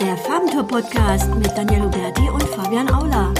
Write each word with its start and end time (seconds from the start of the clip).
Der 0.00 0.16
Farbentour 0.16 0.64
Podcast 0.66 1.32
mit 1.34 1.56
Daniel 1.56 1.82
Huberti 1.82 2.28
und 2.28 2.42
Fabian 2.42 2.88
Aula. 2.88 3.32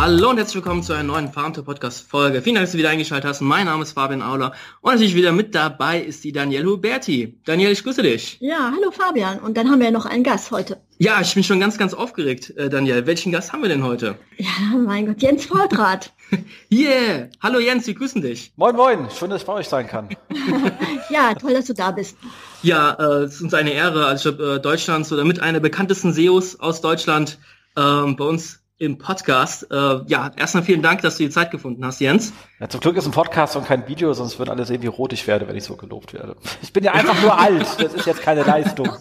Hallo 0.00 0.30
und 0.30 0.36
herzlich 0.36 0.54
willkommen 0.54 0.84
zu 0.84 0.92
einer 0.92 1.02
neuen 1.02 1.32
Farbentour 1.32 1.64
Podcast 1.64 2.08
Folge. 2.08 2.40
Vielen 2.40 2.54
Dank, 2.54 2.66
dass 2.66 2.70
du 2.70 2.78
wieder 2.78 2.90
eingeschaltet 2.90 3.28
hast. 3.28 3.40
Mein 3.40 3.66
Name 3.66 3.82
ist 3.82 3.94
Fabian 3.94 4.22
Aula 4.22 4.52
und 4.80 4.92
natürlich 4.92 5.16
wieder 5.16 5.32
mit 5.32 5.56
dabei 5.56 6.00
ist 6.00 6.22
die 6.22 6.30
Daniel 6.30 6.66
Huberti. 6.66 7.40
Daniel, 7.44 7.72
ich 7.72 7.82
grüße 7.82 8.00
dich. 8.02 8.36
Ja, 8.38 8.72
hallo 8.72 8.92
Fabian. 8.92 9.40
Und 9.40 9.56
dann 9.56 9.68
haben 9.68 9.80
wir 9.80 9.86
ja 9.86 9.90
noch 9.90 10.06
einen 10.06 10.22
Gast 10.22 10.52
heute. 10.52 10.80
Ja, 10.98 11.20
ich 11.20 11.34
bin 11.34 11.42
schon 11.42 11.58
ganz, 11.58 11.78
ganz 11.78 11.94
aufgeregt, 11.94 12.56
äh, 12.56 12.70
Daniel. 12.70 13.06
Welchen 13.06 13.32
Gast 13.32 13.52
haben 13.52 13.60
wir 13.60 13.68
denn 13.68 13.82
heute? 13.82 14.16
Ja, 14.36 14.78
mein 14.78 15.06
Gott, 15.06 15.20
Jens 15.20 15.50
Voltrat. 15.50 16.12
yeah! 16.72 17.28
Hallo 17.42 17.58
Jens, 17.58 17.88
wir 17.88 17.94
grüßen 17.94 18.22
dich. 18.22 18.52
Moin, 18.54 18.76
moin. 18.76 19.08
Schön, 19.10 19.30
dass 19.30 19.40
ich 19.40 19.46
bei 19.48 19.54
euch 19.54 19.68
sein 19.68 19.88
kann. 19.88 20.10
ja, 21.10 21.34
toll, 21.34 21.54
dass 21.54 21.64
du 21.64 21.74
da 21.74 21.90
bist. 21.90 22.16
Ja, 22.62 22.92
äh, 22.92 23.24
es 23.24 23.34
ist 23.34 23.42
uns 23.42 23.52
eine 23.52 23.72
Ehre. 23.72 24.06
Also 24.06 24.30
äh, 24.30 24.60
Deutschlands 24.60 25.12
oder 25.12 25.24
mit 25.24 25.40
einer 25.40 25.58
bekanntesten 25.58 26.12
SEOs 26.12 26.60
aus 26.60 26.80
Deutschland 26.82 27.40
ähm, 27.76 28.14
bei 28.14 28.24
uns 28.24 28.60
im 28.78 28.96
Podcast. 28.96 29.70
Äh, 29.70 30.00
ja, 30.06 30.30
erstmal 30.36 30.62
vielen 30.62 30.82
Dank, 30.82 31.02
dass 31.02 31.16
du 31.16 31.24
die 31.24 31.30
Zeit 31.30 31.50
gefunden 31.50 31.84
hast, 31.84 32.00
Jens. 32.00 32.32
Ja, 32.60 32.68
zum 32.68 32.80
Glück 32.80 32.96
ist 32.96 33.06
ein 33.06 33.12
Podcast 33.12 33.56
und 33.56 33.66
kein 33.66 33.88
Video, 33.88 34.12
sonst 34.12 34.38
würden 34.38 34.50
alle 34.50 34.64
sehen, 34.64 34.82
wie 34.82 34.86
rot 34.86 35.12
ich 35.12 35.26
werde, 35.26 35.48
wenn 35.48 35.56
ich 35.56 35.64
so 35.64 35.76
gelobt 35.76 36.14
werde. 36.14 36.36
Ich 36.62 36.72
bin 36.72 36.84
ja 36.84 36.92
einfach 36.92 37.20
nur 37.20 37.38
alt. 37.38 37.66
Das 37.78 37.92
ist 37.94 38.06
jetzt 38.06 38.22
keine 38.22 38.44
Leistung. 38.44 38.88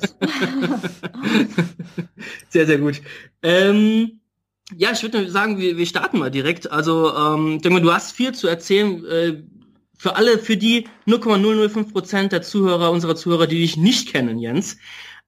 sehr, 2.49 2.65
sehr 2.65 2.79
gut. 2.79 3.01
Ähm, 3.43 4.19
ja, 4.75 4.91
ich 4.91 5.03
würde 5.03 5.29
sagen, 5.29 5.59
wir, 5.59 5.77
wir 5.77 5.85
starten 5.85 6.17
mal 6.17 6.31
direkt. 6.31 6.71
Also, 6.71 7.15
ähm, 7.15 7.61
denke 7.61 7.69
mal, 7.69 7.81
du 7.81 7.93
hast 7.93 8.11
viel 8.13 8.33
zu 8.33 8.47
erzählen. 8.47 9.05
Äh, 9.05 9.43
für 9.99 10.15
alle, 10.15 10.37
für 10.37 10.57
die 10.57 10.87
0,005 11.05 11.91
Prozent 11.91 12.31
der 12.31 12.41
Zuhörer, 12.43 12.91
unserer 12.91 13.15
Zuhörer, 13.15 13.47
die 13.47 13.59
dich 13.59 13.77
nicht 13.77 14.11
kennen, 14.11 14.39
Jens. 14.39 14.77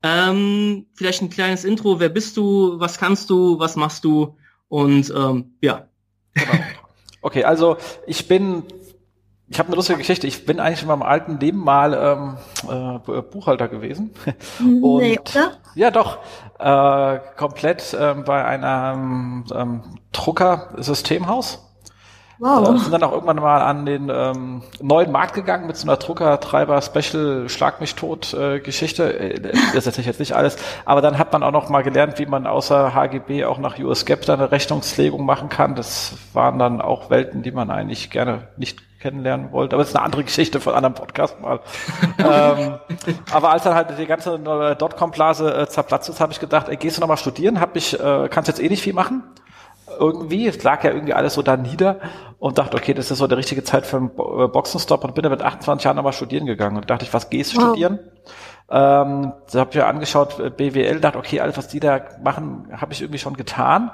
Ähm, 0.04 0.86
vielleicht 0.94 1.22
ein 1.22 1.30
kleines 1.30 1.66
Intro. 1.66 2.00
Wer 2.00 2.10
bist 2.10 2.38
du? 2.38 2.80
Was 2.80 2.98
kannst 2.98 3.30
du? 3.30 3.60
Was 3.60 3.76
machst 3.76 4.04
du? 4.06 4.38
Und 4.70 5.14
ähm, 5.16 5.54
ja. 5.62 5.88
Genau. 6.34 6.64
Okay, 7.22 7.44
also 7.44 7.76
ich 8.08 8.30
bin 8.30 8.64
ich 9.52 9.58
habe 9.58 9.68
eine 9.68 9.76
lustige 9.76 9.98
Geschichte. 9.98 10.28
Ich 10.28 10.46
bin 10.46 10.60
eigentlich 10.60 10.84
in 10.84 10.88
meinem 10.88 11.02
alten 11.02 11.40
Leben 11.40 11.58
mal 11.58 11.94
ähm, 11.94 13.00
äh, 13.08 13.22
Buchhalter 13.22 13.68
gewesen. 13.68 14.12
Und, 14.60 15.02
nee, 15.02 15.20
oder? 15.20 15.54
Ja, 15.74 15.90
doch. 15.90 16.20
Äh, 16.60 17.20
komplett 17.36 17.94
äh, 17.94 18.14
bei 18.14 18.46
einem 18.46 19.46
ähm, 19.54 19.82
Drucker-Systemhaus. 20.12 21.66
Wow. 22.40 22.74
Äh, 22.74 22.78
sind 22.80 22.94
dann 22.94 23.04
auch 23.04 23.12
irgendwann 23.12 23.36
mal 23.38 23.62
an 23.62 23.86
den 23.86 24.10
ähm, 24.10 24.62
neuen 24.82 25.12
Markt 25.12 25.34
gegangen 25.34 25.68
mit 25.68 25.76
so 25.76 25.86
einer 25.86 25.98
Druckertreiber 25.98 26.82
Special 26.82 27.50
Schlag 27.50 27.82
mich 27.82 27.96
tot 27.96 28.34
äh, 28.34 28.62
Geschichte. 28.62 29.20
Äh, 29.20 29.52
das 29.74 29.86
ich 29.88 30.06
jetzt 30.06 30.20
nicht 30.20 30.34
alles. 30.34 30.58
Aber 30.86 31.02
dann 31.02 31.18
hat 31.18 31.34
man 31.34 31.44
auch 31.44 31.52
noch 31.52 31.70
mal 31.70 31.84
gelernt, 31.84 32.18
wie 32.18 32.26
man 32.26 32.48
außer 32.48 32.94
HGB 32.94 33.44
auch 33.44 33.58
nach 33.58 33.78
US 33.80 34.06
GAAP 34.06 34.26
dann 34.26 34.40
eine 34.40 34.52
Rechnungslegung 34.52 35.26
machen 35.26 35.50
kann. 35.50 35.76
Das 35.76 36.14
waren 36.32 36.58
dann 36.60 36.82
auch 36.82 37.10
Welten, 37.10 37.44
die 37.44 37.52
man 37.52 37.70
eigentlich 37.70 38.10
gerne 38.10 38.48
nicht 38.56 38.80
kennenlernen 39.02 39.52
wollte. 39.52 39.76
Aber 39.76 39.84
es 39.84 39.90
ist 39.90 39.96
eine 39.96 40.06
andere 40.06 40.24
Geschichte 40.24 40.62
von 40.62 40.74
einem 40.74 40.86
anderen 40.86 41.06
Podcast 41.06 41.42
mal. 41.42 41.60
ähm, 42.20 42.80
aber 43.32 43.52
als 43.52 43.64
dann 43.64 43.76
halt 43.76 43.98
die 43.98 44.06
ganze 44.06 44.40
Dotcom-Blase 44.40 45.54
äh, 45.54 45.68
zerplatzt 45.68 46.08
ist, 46.08 46.22
habe 46.22 46.32
ich 46.32 46.40
gedacht, 46.40 46.70
ey, 46.70 46.78
gehst 46.78 46.98
du 46.98 47.02
noch 47.02 47.08
mal 47.10 47.18
studieren? 47.18 47.60
Hab 47.60 47.76
ich, 47.76 48.00
äh, 48.00 48.30
kannst 48.30 48.48
jetzt 48.48 48.62
eh 48.62 48.70
nicht 48.70 48.82
viel 48.82 48.94
machen 48.94 49.24
irgendwie. 50.00 50.48
Es 50.48 50.64
lag 50.64 50.84
ja 50.84 50.92
irgendwie 50.92 51.14
alles 51.14 51.34
so 51.34 51.42
da 51.42 51.58
nieder 51.58 52.00
und 52.40 52.58
dachte, 52.58 52.78
okay, 52.78 52.94
das 52.94 53.12
ist 53.12 53.18
so 53.18 53.28
die 53.28 53.36
richtige 53.36 53.64
Zeit 53.64 53.86
für 53.86 53.98
einen 53.98 54.10
äh, 54.10 54.48
Boxenstopp 54.48 55.04
und 55.04 55.16
bin 55.16 55.24
dann 55.24 55.32
mit 55.32 55.42
28 55.42 55.84
Jahren 55.86 55.96
nochmal 55.96 56.14
studieren 56.14 56.46
gegangen 56.46 56.78
und 56.78 56.90
dachte 56.90 57.06
ich, 57.06 57.14
was 57.14 57.30
gehst 57.30 57.54
du 57.54 57.58
wow. 57.58 57.68
studieren? 57.68 58.00
Ähm, 58.72 59.34
da 59.52 59.60
habe 59.60 59.70
ich 59.72 59.76
mir 59.76 59.88
angeschaut, 59.88 60.40
äh, 60.40 60.50
BWL, 60.50 61.00
dachte, 61.00 61.18
okay, 61.18 61.40
alles, 61.40 61.58
was 61.58 61.68
die 61.68 61.80
da 61.80 62.00
machen, 62.24 62.68
habe 62.72 62.94
ich 62.94 63.02
irgendwie 63.02 63.20
schon 63.20 63.36
getan. 63.36 63.92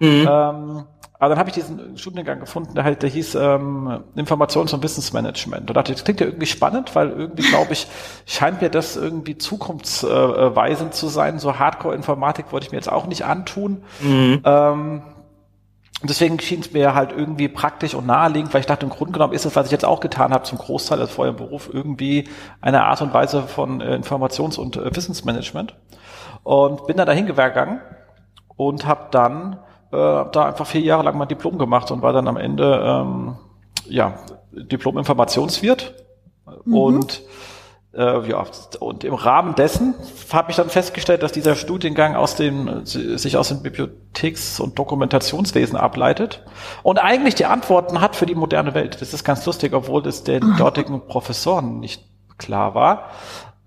Mhm. 0.00 0.28
Ähm, 0.30 0.84
aber 1.20 1.30
dann 1.30 1.38
habe 1.38 1.48
ich 1.48 1.54
diesen 1.54 1.98
Studiengang 1.98 2.38
gefunden, 2.38 2.74
der 2.74 2.84
halt, 2.84 3.02
der 3.02 3.10
hieß 3.10 3.34
ähm, 3.34 4.04
Informations- 4.14 4.72
und 4.72 4.84
Wissensmanagement. 4.84 5.68
Da 5.68 5.74
dachte 5.74 5.90
ich, 5.90 5.96
das 5.96 6.04
klingt 6.04 6.20
ja 6.20 6.26
irgendwie 6.26 6.46
spannend, 6.46 6.94
weil 6.94 7.10
irgendwie, 7.10 7.42
glaube 7.42 7.72
ich, 7.72 7.88
scheint 8.24 8.62
mir 8.62 8.68
das 8.68 8.96
irgendwie 8.96 9.36
zukunftsweisend 9.36 10.94
zu 10.94 11.08
sein. 11.08 11.40
So 11.40 11.58
Hardcore-Informatik 11.58 12.52
wollte 12.52 12.66
ich 12.66 12.72
mir 12.72 12.78
jetzt 12.78 12.92
auch 12.92 13.06
nicht 13.06 13.24
antun. 13.24 13.82
Mhm. 14.00 14.42
Ähm, 14.44 15.02
und 15.16 15.17
deswegen 16.02 16.38
schien 16.38 16.60
es 16.60 16.72
mir 16.72 16.94
halt 16.94 17.12
irgendwie 17.12 17.48
praktisch 17.48 17.94
und 17.94 18.06
naheliegend, 18.06 18.54
weil 18.54 18.60
ich 18.60 18.66
dachte, 18.66 18.86
im 18.86 18.90
Grunde 18.90 19.12
genommen 19.12 19.32
ist 19.32 19.46
es, 19.46 19.56
was 19.56 19.66
ich 19.66 19.72
jetzt 19.72 19.84
auch 19.84 20.00
getan 20.00 20.32
habe, 20.32 20.44
zum 20.44 20.58
Großteil 20.58 21.00
als 21.00 21.10
vorher 21.10 21.30
im 21.30 21.36
Beruf, 21.36 21.68
irgendwie 21.72 22.28
eine 22.60 22.84
Art 22.84 23.02
und 23.02 23.12
Weise 23.12 23.42
von 23.42 23.80
äh, 23.80 23.96
Informations- 23.96 24.58
und 24.58 24.76
äh, 24.76 24.94
Wissensmanagement. 24.94 25.74
Und 26.44 26.86
bin 26.86 26.96
dann 26.96 27.06
dahin 27.06 27.26
gegangen 27.26 27.80
und 28.56 28.86
habe 28.86 29.08
dann 29.10 29.58
äh, 29.90 30.24
da 30.32 30.44
einfach 30.46 30.66
vier 30.66 30.82
Jahre 30.82 31.02
lang 31.02 31.18
mein 31.18 31.28
Diplom 31.28 31.58
gemacht 31.58 31.90
und 31.90 32.02
war 32.02 32.12
dann 32.12 32.28
am 32.28 32.36
Ende 32.36 32.80
ähm, 32.84 33.36
ja 33.88 34.18
Diplom-Informationswirt. 34.52 35.94
Mhm. 36.64 36.74
Und 36.74 37.22
äh, 37.98 38.28
ja, 38.28 38.46
und 38.78 39.02
im 39.02 39.14
Rahmen 39.14 39.56
dessen 39.56 39.94
habe 40.32 40.52
ich 40.52 40.56
dann 40.56 40.70
festgestellt, 40.70 41.24
dass 41.24 41.32
dieser 41.32 41.56
Studiengang 41.56 42.14
aus 42.14 42.36
dem, 42.36 42.86
sich 42.86 43.36
aus 43.36 43.48
dem 43.48 43.62
Bibliotheks- 43.62 44.60
und 44.60 44.78
Dokumentationswesen 44.78 45.76
ableitet 45.76 46.44
und 46.84 46.98
eigentlich 46.98 47.34
die 47.34 47.46
Antworten 47.46 48.00
hat 48.00 48.14
für 48.14 48.26
die 48.26 48.36
moderne 48.36 48.74
Welt. 48.74 49.00
Das 49.00 49.12
ist 49.12 49.24
ganz 49.24 49.44
lustig, 49.46 49.72
obwohl 49.72 50.06
es 50.06 50.22
den 50.22 50.56
dortigen 50.56 51.06
Professoren 51.08 51.80
nicht 51.80 52.04
klar 52.38 52.76
war, 52.76 53.10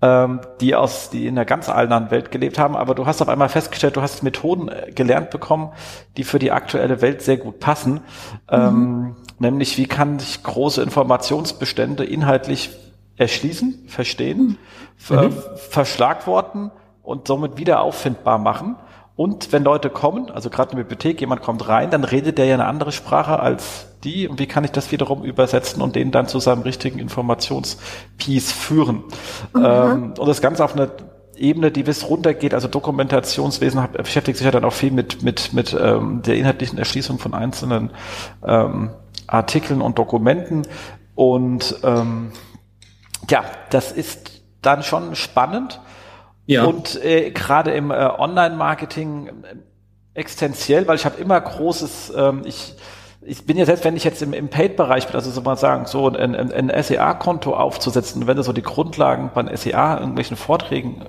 ähm, 0.00 0.40
die 0.62 0.74
aus, 0.74 1.10
die 1.10 1.26
in 1.26 1.36
einer 1.36 1.44
ganz 1.44 1.68
anderen 1.68 2.10
Welt 2.10 2.30
gelebt 2.30 2.58
haben. 2.58 2.74
Aber 2.74 2.94
du 2.94 3.04
hast 3.04 3.20
auf 3.20 3.28
einmal 3.28 3.50
festgestellt, 3.50 3.96
du 3.96 4.00
hast 4.00 4.22
Methoden 4.22 4.68
äh, 4.68 4.92
gelernt 4.92 5.28
bekommen, 5.28 5.72
die 6.16 6.24
für 6.24 6.38
die 6.38 6.52
aktuelle 6.52 7.02
Welt 7.02 7.20
sehr 7.20 7.36
gut 7.36 7.60
passen. 7.60 7.92
Mhm. 7.92 8.00
Ähm, 8.48 9.16
nämlich, 9.38 9.76
wie 9.76 9.86
kann 9.86 10.16
ich 10.16 10.42
große 10.42 10.82
Informationsbestände 10.82 12.04
inhaltlich 12.04 12.70
erschließen, 13.22 13.84
verstehen, 13.86 14.58
mhm. 15.08 15.32
verschlagworten 15.56 16.70
und 17.02 17.26
somit 17.26 17.56
wieder 17.56 17.80
auffindbar 17.80 18.38
machen. 18.38 18.76
Und 19.14 19.52
wenn 19.52 19.62
Leute 19.62 19.90
kommen, 19.90 20.30
also 20.30 20.50
gerade 20.50 20.72
in 20.72 20.78
der 20.78 20.84
Bibliothek, 20.84 21.20
jemand 21.20 21.42
kommt 21.42 21.68
rein, 21.68 21.90
dann 21.90 22.04
redet 22.04 22.38
der 22.38 22.46
ja 22.46 22.54
eine 22.54 22.66
andere 22.66 22.92
Sprache 22.92 23.38
als 23.38 23.86
die. 24.04 24.26
Und 24.26 24.38
wie 24.38 24.46
kann 24.46 24.64
ich 24.64 24.72
das 24.72 24.90
wiederum 24.90 25.22
übersetzen 25.22 25.82
und 25.82 25.96
den 25.96 26.10
dann 26.10 26.26
zu 26.26 26.40
seinem 26.40 26.62
richtigen 26.62 26.98
Informationspiece 26.98 28.52
führen? 28.52 29.04
Mhm. 29.54 29.64
Ähm, 29.64 30.14
und 30.18 30.26
das 30.26 30.40
Ganze 30.40 30.64
auf 30.64 30.74
einer 30.74 30.90
Ebene, 31.36 31.70
die 31.70 31.82
bis 31.82 32.08
runtergeht, 32.08 32.54
also 32.54 32.68
Dokumentationswesen 32.68 33.82
hat, 33.82 33.92
beschäftigt 33.92 34.38
sich 34.38 34.44
ja 34.44 34.50
dann 34.50 34.64
auch 34.64 34.72
viel 34.72 34.92
mit, 34.92 35.22
mit, 35.22 35.52
mit 35.52 35.76
ähm, 35.78 36.22
der 36.22 36.36
inhaltlichen 36.36 36.78
Erschließung 36.78 37.18
von 37.18 37.34
einzelnen 37.34 37.90
ähm, 38.44 38.90
Artikeln 39.26 39.82
und 39.82 39.98
Dokumenten. 39.98 40.62
Und 41.14 41.76
ähm, 41.84 42.32
ja, 43.30 43.44
das 43.70 43.92
ist 43.92 44.42
dann 44.62 44.82
schon 44.82 45.14
spannend. 45.14 45.80
Ja. 46.46 46.64
Und 46.64 47.02
äh, 47.04 47.30
gerade 47.30 47.72
im 47.72 47.90
äh, 47.90 47.94
Online-Marketing 47.94 49.28
äh, 49.28 49.32
existenziell, 50.14 50.86
weil 50.88 50.96
ich 50.96 51.04
habe 51.04 51.20
immer 51.20 51.40
großes, 51.40 52.12
ähm, 52.16 52.42
ich, 52.44 52.74
ich 53.22 53.46
bin 53.46 53.56
ja 53.56 53.64
selbst, 53.64 53.84
wenn 53.84 53.96
ich 53.96 54.04
jetzt 54.04 54.22
im, 54.22 54.32
im 54.32 54.48
Paid-Bereich 54.48 55.06
bin, 55.06 55.14
also 55.14 55.30
so 55.30 55.40
mal 55.40 55.56
sagen, 55.56 55.86
so 55.86 56.08
ein, 56.08 56.34
ein, 56.34 56.52
ein 56.52 56.82
SEA-Konto 56.82 57.54
aufzusetzen, 57.54 58.26
wenn 58.26 58.36
du 58.36 58.42
so 58.42 58.52
die 58.52 58.62
Grundlagen 58.62 59.30
bei 59.32 59.54
SEA 59.56 59.98
irgendwelchen 59.98 60.36
Vorträgen 60.36 61.06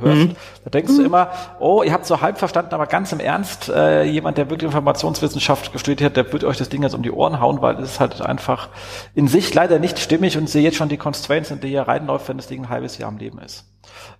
hörst, 0.00 0.28
mhm. 0.28 0.36
da 0.64 0.70
denkst 0.70 0.96
du 0.96 1.04
immer, 1.04 1.30
oh, 1.58 1.82
ihr 1.82 1.92
habt 1.92 2.06
so 2.06 2.20
halb 2.20 2.38
verstanden, 2.38 2.74
aber 2.74 2.86
ganz 2.86 3.12
im 3.12 3.20
Ernst, 3.20 3.68
äh, 3.68 4.04
jemand, 4.04 4.38
der 4.38 4.50
wirklich 4.50 4.66
Informationswissenschaft 4.66 5.78
studiert 5.78 6.02
hat, 6.02 6.16
der 6.16 6.32
wird 6.32 6.44
euch 6.44 6.56
das 6.56 6.68
Ding 6.68 6.82
jetzt 6.82 6.94
um 6.94 7.02
die 7.02 7.12
Ohren 7.12 7.40
hauen, 7.40 7.62
weil 7.62 7.76
es 7.76 7.92
ist 7.92 8.00
halt 8.00 8.20
einfach 8.20 8.68
in 9.14 9.28
sich 9.28 9.54
leider 9.54 9.78
nicht 9.78 9.98
stimmig 9.98 10.36
und 10.36 10.48
sehe 10.48 10.62
jetzt 10.62 10.76
schon 10.76 10.88
die 10.88 10.96
Constraints, 10.96 11.50
in 11.50 11.60
die 11.60 11.72
ihr 11.72 11.82
reinläuft, 11.82 12.28
wenn 12.28 12.36
das 12.36 12.46
Ding 12.46 12.62
ein 12.62 12.68
halbes 12.68 12.98
Jahr 12.98 13.08
am 13.08 13.18
Leben 13.18 13.38
ist. 13.38 13.69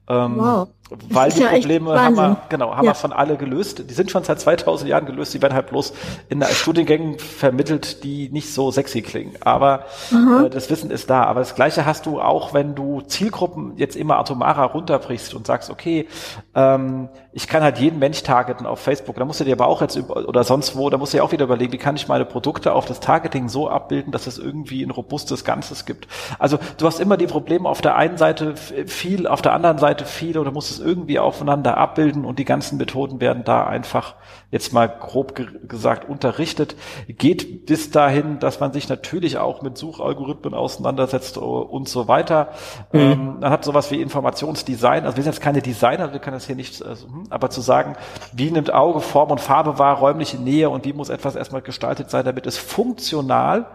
Ähm, 0.08 0.36
wow. 0.38 0.68
Weil 1.08 1.30
die 1.30 1.40
ja 1.40 1.50
Probleme 1.50 2.00
haben 2.00 2.16
wir, 2.16 2.36
genau, 2.48 2.74
haben 2.74 2.84
ja. 2.84 2.90
wir 2.90 2.94
von 2.96 3.12
alle 3.12 3.36
gelöst. 3.36 3.88
Die 3.88 3.94
sind 3.94 4.10
schon 4.10 4.24
seit 4.24 4.40
2000 4.40 4.90
Jahren 4.90 5.06
gelöst. 5.06 5.32
Die 5.32 5.40
werden 5.40 5.54
halt 5.54 5.68
bloß 5.68 5.92
in 6.28 6.42
Studiengängen 6.42 7.18
vermittelt, 7.20 8.02
die 8.02 8.28
nicht 8.30 8.52
so 8.52 8.72
sexy 8.72 9.02
klingen. 9.02 9.34
Aber 9.40 9.84
äh, 10.10 10.50
das 10.50 10.68
Wissen 10.68 10.90
ist 10.90 11.08
da. 11.08 11.22
Aber 11.24 11.40
das 11.40 11.54
Gleiche 11.54 11.86
hast 11.86 12.06
du 12.06 12.20
auch, 12.20 12.54
wenn 12.54 12.74
du 12.74 13.02
Zielgruppen 13.02 13.74
jetzt 13.76 13.94
immer 13.94 14.18
atomarer 14.18 14.64
runterbrichst 14.72 15.32
und 15.32 15.46
sagst, 15.46 15.70
okay, 15.70 16.08
ähm, 16.56 17.08
ich 17.32 17.46
kann 17.46 17.62
halt 17.62 17.78
jeden 17.78 18.00
Mensch 18.00 18.24
targeten 18.24 18.66
auf 18.66 18.80
Facebook. 18.80 19.14
Da 19.14 19.24
musst 19.24 19.38
du 19.38 19.44
dir 19.44 19.52
aber 19.52 19.68
auch 19.68 19.80
jetzt 19.80 19.94
über, 19.94 20.28
oder 20.28 20.42
sonst 20.42 20.74
wo, 20.74 20.90
da 20.90 20.98
musst 20.98 21.12
du 21.12 21.18
dir 21.18 21.24
auch 21.24 21.30
wieder 21.30 21.44
überlegen, 21.44 21.72
wie 21.72 21.78
kann 21.78 21.94
ich 21.94 22.08
meine 22.08 22.24
Produkte 22.24 22.72
auf 22.72 22.86
das 22.86 22.98
Targeting 22.98 23.48
so 23.48 23.68
abbilden, 23.68 24.10
dass 24.10 24.26
es 24.26 24.38
irgendwie 24.38 24.82
ein 24.82 24.90
robustes 24.90 25.44
Ganzes 25.44 25.86
gibt. 25.86 26.08
Also 26.40 26.58
du 26.78 26.86
hast 26.86 26.98
immer 26.98 27.16
die 27.16 27.28
Probleme 27.28 27.68
auf 27.68 27.80
der 27.80 27.94
einen 27.94 28.16
Seite 28.18 28.56
viel, 28.56 29.28
auf 29.28 29.40
der 29.40 29.49
der 29.50 29.56
anderen 29.56 29.78
Seite 29.78 30.04
viele 30.04 30.40
oder 30.40 30.52
muss 30.52 30.70
es 30.70 30.78
irgendwie 30.78 31.18
aufeinander 31.18 31.76
abbilden 31.76 32.24
und 32.24 32.38
die 32.38 32.44
ganzen 32.44 32.78
Methoden 32.78 33.20
werden 33.20 33.42
da 33.42 33.66
einfach 33.66 34.14
jetzt 34.52 34.72
mal 34.72 34.86
grob 34.86 35.34
ge 35.34 35.48
gesagt 35.66 36.08
unterrichtet. 36.08 36.76
Geht 37.08 37.66
bis 37.66 37.90
dahin, 37.90 38.38
dass 38.38 38.60
man 38.60 38.72
sich 38.72 38.88
natürlich 38.88 39.38
auch 39.38 39.60
mit 39.62 39.76
Suchalgorithmen 39.76 40.54
auseinandersetzt 40.54 41.36
und 41.36 41.88
so 41.88 42.06
weiter. 42.06 42.50
Mhm. 42.92 43.00
Ähm, 43.00 43.36
man 43.40 43.50
hat 43.50 43.64
sowas 43.64 43.90
wie 43.90 44.00
Informationsdesign. 44.00 45.04
Also 45.04 45.16
wir 45.16 45.24
sind 45.24 45.32
jetzt 45.32 45.42
keine 45.42 45.62
Designer, 45.62 46.12
wir 46.12 46.20
können 46.20 46.36
das 46.36 46.46
hier 46.46 46.56
nicht, 46.56 46.80
also, 46.84 47.08
hm, 47.08 47.24
aber 47.28 47.50
zu 47.50 47.60
sagen, 47.60 47.96
wie 48.32 48.52
nimmt 48.52 48.72
Auge 48.72 49.00
Form 49.00 49.32
und 49.32 49.40
Farbe 49.40 49.80
wahr, 49.80 49.98
räumliche 49.98 50.36
Nähe 50.36 50.70
und 50.70 50.84
wie 50.84 50.92
muss 50.92 51.08
etwas 51.08 51.34
erstmal 51.34 51.62
gestaltet 51.62 52.08
sein, 52.08 52.24
damit 52.24 52.46
es 52.46 52.56
funktional 52.56 53.66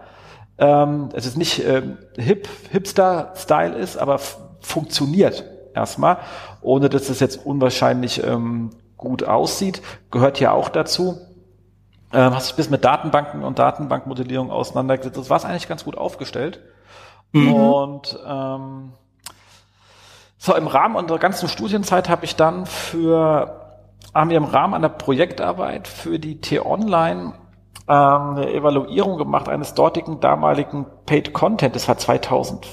ähm, 0.58 1.10
es 1.12 1.26
ist 1.26 1.36
nicht 1.36 1.62
ähm, 1.66 1.98
hip, 2.16 2.48
Hipster-Style 2.70 3.76
ist, 3.76 3.98
aber 3.98 4.18
funktioniert 4.60 5.44
erstmal, 5.76 6.18
ohne 6.62 6.88
dass 6.88 7.08
es 7.08 7.20
jetzt 7.20 7.44
unwahrscheinlich 7.46 8.24
ähm, 8.24 8.70
gut 8.96 9.24
aussieht, 9.24 9.82
gehört 10.10 10.40
ja 10.40 10.52
auch 10.52 10.68
dazu. 10.68 11.18
Ähm, 12.12 12.34
hast 12.34 12.48
du 12.48 12.52
dich 12.52 12.56
bis 12.56 12.70
mit 12.70 12.84
Datenbanken 12.84 13.44
und 13.44 13.58
Datenbankmodellierung 13.58 14.50
auseinandergesetzt? 14.50 15.16
Das 15.16 15.30
war 15.30 15.44
eigentlich 15.44 15.68
ganz 15.68 15.84
gut 15.84 15.96
aufgestellt. 15.96 16.60
Mhm. 17.32 17.52
Und 17.52 18.18
ähm, 18.26 18.92
so 20.38 20.54
im 20.54 20.66
Rahmen 20.66 20.96
unserer 20.96 21.18
ganzen 21.18 21.48
Studienzeit 21.48 22.08
habe 22.08 22.24
ich 22.24 22.36
dann 22.36 22.66
für 22.66 23.62
haben 24.14 24.30
wir 24.30 24.38
im 24.38 24.44
Rahmen 24.44 24.74
einer 24.74 24.88
Projektarbeit 24.88 25.88
für 25.88 26.18
die 26.18 26.40
T-Online 26.40 27.34
ähm, 27.88 28.36
eine 28.36 28.50
Evaluierung 28.52 29.18
gemacht 29.18 29.48
eines 29.48 29.74
dortigen 29.74 30.20
damaligen 30.20 30.86
Paid 31.04 31.34
Content. 31.34 31.74
Das 31.74 31.86
war 31.86 31.98
2004. 31.98 32.70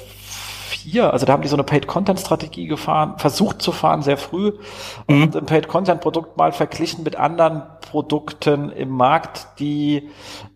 Also 1.12 1.26
da 1.26 1.34
haben 1.34 1.42
die 1.42 1.48
so 1.48 1.56
eine 1.56 1.64
Paid 1.64 1.88
Content 1.88 2.20
Strategie 2.20 2.68
gefahren, 2.68 3.16
versucht 3.18 3.62
zu 3.62 3.72
fahren 3.72 4.02
sehr 4.02 4.18
früh 4.18 4.54
mhm. 5.08 5.24
und 5.24 5.36
ein 5.36 5.46
Paid 5.46 5.68
Content 5.68 6.02
Produkt 6.02 6.38
mal 6.38 6.52
verglichen 6.52 7.04
mit 7.04 7.16
anderen 7.16 7.64
Produkten 7.82 8.72
im 8.72 8.90
Markt, 8.90 9.48
die 9.60 10.10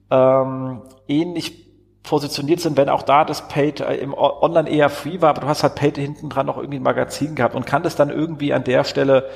ähm, 0.09 0.81
ähnlich 1.07 1.67
positioniert 2.03 2.61
sind, 2.61 2.77
wenn 2.77 2.89
auch 2.89 3.03
da 3.03 3.25
das 3.25 3.47
Paid 3.47 3.81
äh, 3.81 3.95
im 3.95 4.13
Online 4.13 4.69
eher 4.69 4.89
free 4.89 5.21
war, 5.21 5.29
aber 5.29 5.41
du 5.41 5.47
hast 5.47 5.63
halt 5.63 5.75
Paid 5.75 5.97
hinten 5.97 6.29
dran 6.29 6.45
noch 6.45 6.57
irgendwie 6.57 6.79
ein 6.79 6.83
Magazin 6.83 7.35
gehabt 7.35 7.55
und 7.55 7.65
kann 7.65 7.83
das 7.83 7.95
dann 7.95 8.09
irgendwie 8.09 8.53
an 8.53 8.63
der 8.63 8.83
Stelle 8.83 9.29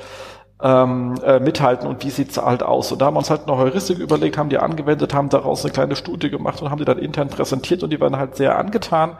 ähm, 0.62 1.14
äh, 1.24 1.40
mithalten 1.40 1.88
und 1.88 2.04
wie 2.04 2.10
sieht's 2.10 2.38
halt 2.38 2.62
aus. 2.62 2.92
Und 2.92 3.00
da 3.00 3.06
haben 3.06 3.14
wir 3.14 3.18
uns 3.18 3.30
halt 3.30 3.42
eine 3.46 3.56
Heuristik 3.56 3.98
überlegt, 3.98 4.38
haben 4.38 4.48
die 4.48 4.58
angewendet, 4.58 5.12
haben 5.12 5.28
daraus 5.28 5.64
eine 5.64 5.72
kleine 5.72 5.96
Studie 5.96 6.30
gemacht 6.30 6.62
und 6.62 6.70
haben 6.70 6.78
die 6.78 6.84
dann 6.84 6.98
intern 6.98 7.28
präsentiert 7.28 7.82
und 7.82 7.90
die 7.90 8.00
waren 8.00 8.16
halt 8.16 8.36
sehr 8.36 8.58
angetan 8.58 9.16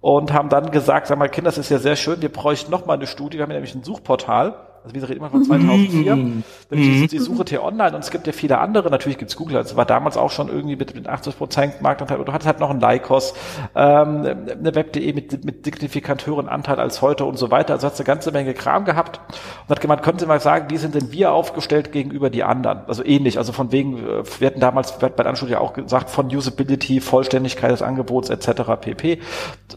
und 0.00 0.32
haben 0.32 0.48
dann 0.48 0.70
gesagt, 0.70 1.06
sag 1.06 1.18
mal, 1.18 1.28
Kinder, 1.28 1.48
das 1.48 1.58
ist 1.58 1.70
ja 1.70 1.78
sehr 1.78 1.96
schön, 1.96 2.22
wir 2.22 2.32
bräuchten 2.32 2.70
noch 2.70 2.86
mal 2.86 2.94
eine 2.94 3.06
Studie, 3.06 3.38
wir 3.38 3.42
haben 3.42 3.52
nämlich 3.52 3.74
ein 3.74 3.82
Suchportal 3.82 4.54
also 4.82 4.94
wie 4.94 5.00
gesagt, 5.00 5.14
immer 5.14 5.28
von 5.28 5.44
2004. 5.44 6.16
Mhm. 6.16 6.42
Wenn 6.70 6.78
ich 6.78 7.00
die, 7.00 7.06
die 7.08 7.18
suche 7.18 7.44
T-Online 7.44 7.94
und 7.94 8.02
es 8.02 8.10
gibt 8.10 8.26
ja 8.26 8.32
viele 8.32 8.58
andere, 8.58 8.90
natürlich 8.90 9.18
gibt's 9.18 9.36
Google, 9.36 9.58
also 9.58 9.76
war 9.76 9.84
damals 9.84 10.16
auch 10.16 10.30
schon 10.30 10.48
irgendwie 10.48 10.76
mit, 10.76 10.94
mit 10.94 11.06
80 11.06 11.36
Prozent 11.36 11.82
Marktanteil, 11.82 12.18
und 12.18 12.26
du 12.26 12.32
hattest 12.32 12.46
halt 12.46 12.60
noch 12.60 12.70
einen 12.70 12.80
Lycos, 12.80 13.34
ähm, 13.74 14.24
eine 14.24 14.74
Web.de 14.74 15.12
mit, 15.12 15.44
mit 15.44 15.64
signifikant 15.64 16.26
höheren 16.26 16.48
Anteil 16.48 16.80
als 16.80 17.02
heute 17.02 17.26
und 17.26 17.36
so 17.36 17.50
weiter. 17.50 17.74
Also 17.74 17.86
hat 17.86 17.96
eine 17.96 18.04
ganze 18.04 18.32
Menge 18.32 18.54
Kram 18.54 18.86
gehabt 18.86 19.20
und 19.28 19.68
hat 19.68 19.80
gemeint, 19.82 20.02
können 20.02 20.18
Sie 20.18 20.26
mal 20.26 20.40
sagen, 20.40 20.70
wie 20.70 20.78
sind 20.78 20.94
denn 20.94 21.12
wir 21.12 21.32
aufgestellt 21.32 21.92
gegenüber 21.92 22.30
die 22.30 22.42
anderen? 22.42 22.80
Also 22.86 23.04
ähnlich, 23.04 23.36
also 23.36 23.52
von 23.52 23.72
wegen, 23.72 23.98
äh, 23.98 24.22
wir 24.38 24.46
hatten 24.46 24.60
damals 24.60 24.98
bei 24.98 25.10
der 25.10 25.26
Anstudie 25.26 25.56
auch 25.56 25.74
gesagt, 25.74 26.08
von 26.08 26.34
Usability, 26.34 27.00
Vollständigkeit 27.00 27.70
des 27.70 27.82
Angebots 27.82 28.30
etc. 28.30 28.62
pp. 28.80 29.20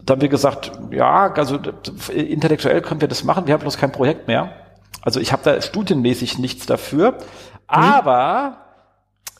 Da 0.06 0.12
haben 0.12 0.22
wir 0.22 0.28
gesagt, 0.30 0.72
ja, 0.90 1.30
also 1.30 1.58
intellektuell 2.14 2.80
können 2.80 3.02
wir 3.02 3.08
das 3.08 3.22
machen, 3.22 3.46
wir 3.46 3.52
haben 3.52 3.60
bloß 3.60 3.76
kein 3.76 3.92
Projekt 3.92 4.28
mehr. 4.28 4.63
Also 5.04 5.20
ich 5.20 5.32
habe 5.32 5.42
da 5.44 5.60
studienmäßig 5.60 6.38
nichts 6.38 6.66
dafür, 6.66 7.12
mhm. 7.12 7.18
aber 7.66 8.56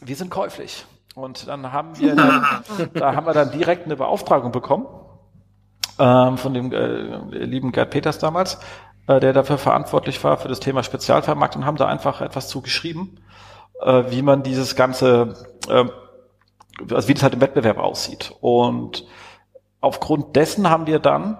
wir 0.00 0.14
sind 0.14 0.30
käuflich. 0.30 0.84
Und 1.14 1.48
dann 1.48 1.72
haben 1.72 1.98
wir 1.98 2.14
dann, 2.14 2.44
da 2.94 3.14
haben 3.14 3.26
wir 3.26 3.32
dann 3.32 3.50
direkt 3.50 3.86
eine 3.86 3.96
Beauftragung 3.96 4.52
bekommen 4.52 4.86
ähm, 5.98 6.36
von 6.36 6.52
dem 6.54 6.72
äh, 6.72 7.44
lieben 7.44 7.72
Gerd 7.72 7.90
Peters 7.90 8.18
damals, 8.18 8.58
äh, 9.06 9.20
der 9.20 9.32
dafür 9.32 9.58
verantwortlich 9.58 10.22
war 10.22 10.36
für 10.36 10.48
das 10.48 10.60
Thema 10.60 10.82
Spezialvermarktung 10.82 11.62
und 11.62 11.66
haben 11.66 11.76
da 11.76 11.86
einfach 11.86 12.20
etwas 12.20 12.48
zugeschrieben, 12.48 13.20
äh, 13.80 14.04
wie 14.08 14.22
man 14.22 14.42
dieses 14.42 14.76
ganze, 14.76 15.34
äh, 15.68 15.84
also 16.92 17.08
wie 17.08 17.14
das 17.14 17.22
halt 17.22 17.34
im 17.34 17.40
Wettbewerb 17.40 17.78
aussieht. 17.78 18.34
Und 18.40 19.06
aufgrund 19.80 20.36
dessen 20.36 20.68
haben 20.68 20.86
wir 20.86 20.98
dann 20.98 21.38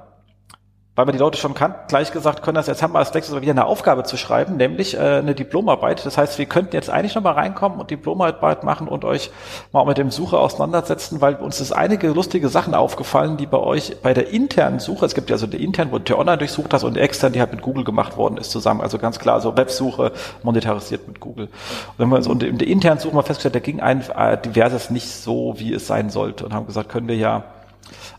weil 0.96 1.06
man 1.06 1.12
die 1.12 1.19
Leute 1.19 1.38
schon 1.38 1.55
kannten, 1.55 1.79
gleich 1.88 2.12
gesagt, 2.12 2.43
können 2.43 2.55
das 2.55 2.69
jetzt 2.69 2.82
haben 2.82 2.93
wir 2.93 3.00
als 3.00 3.12
nächstes 3.12 3.41
wieder 3.41 3.50
eine 3.50 3.67
Aufgabe 3.67 4.05
zu 4.05 4.17
schreiben, 4.17 4.56
nämlich 4.56 4.94
äh, 4.94 4.99
eine 4.99 5.35
Diplomarbeit. 5.35 6.06
Das 6.06 6.17
heißt, 6.17 6.38
wir 6.38 6.46
könnten 6.46 6.75
jetzt 6.75 6.88
eigentlich 6.88 7.14
nochmal 7.17 7.32
reinkommen 7.35 7.81
und 7.81 7.91
Diplomarbeit 7.91 8.62
machen 8.62 8.87
und 8.87 9.05
euch 9.05 9.31
mal 9.73 9.85
mit 9.87 9.99
dem 9.99 10.12
Suche 10.12 10.38
auseinandersetzen, 10.38 11.20
weil 11.20 11.35
uns 11.37 11.61
ist 11.61 11.73
einige 11.73 12.08
lustige 12.08 12.49
Sachen 12.49 12.75
aufgefallen, 12.75 13.37
die 13.37 13.46
bei 13.46 13.58
euch 13.58 13.96
bei 14.02 14.14
der 14.14 14.29
internen 14.29 14.79
Suche, 14.79 15.05
es 15.06 15.14
gibt 15.14 15.31
ja 15.31 15.37
so 15.37 15.49
die 15.49 15.62
intern, 15.64 15.88
wo 15.91 15.99
du 15.99 16.17
online 16.17 16.38
durchsucht 16.38 16.73
hast 16.73 16.85
und 16.85 16.96
extern, 16.96 17.32
die 17.32 17.41
halt 17.41 17.50
mit 17.50 17.62
Google 17.62 17.82
gemacht 17.82 18.17
worden 18.17 18.37
ist 18.37 18.52
zusammen. 18.52 18.81
Also 18.81 18.99
ganz 18.99 19.19
klar, 19.19 19.41
so 19.41 19.56
Websuche 19.56 20.12
monetarisiert 20.44 21.08
mit 21.08 21.19
Google. 21.19 21.46
Und 21.46 21.99
wenn 21.99 22.08
wir 22.08 22.31
und 22.31 22.43
in 22.43 22.58
der 22.58 22.69
internen 22.69 23.00
Suche 23.00 23.17
mal 23.17 23.23
festgestellt, 23.23 23.56
da 23.56 23.58
ging 23.58 23.81
ein 23.81 24.05
äh, 24.17 24.38
diverses 24.41 24.91
nicht 24.91 25.11
so, 25.11 25.55
wie 25.58 25.75
es 25.75 25.88
sein 25.88 26.11
sollte 26.11 26.44
und 26.44 26.55
haben 26.55 26.67
gesagt, 26.67 26.88
können 26.88 27.08
wir 27.08 27.17
ja 27.17 27.44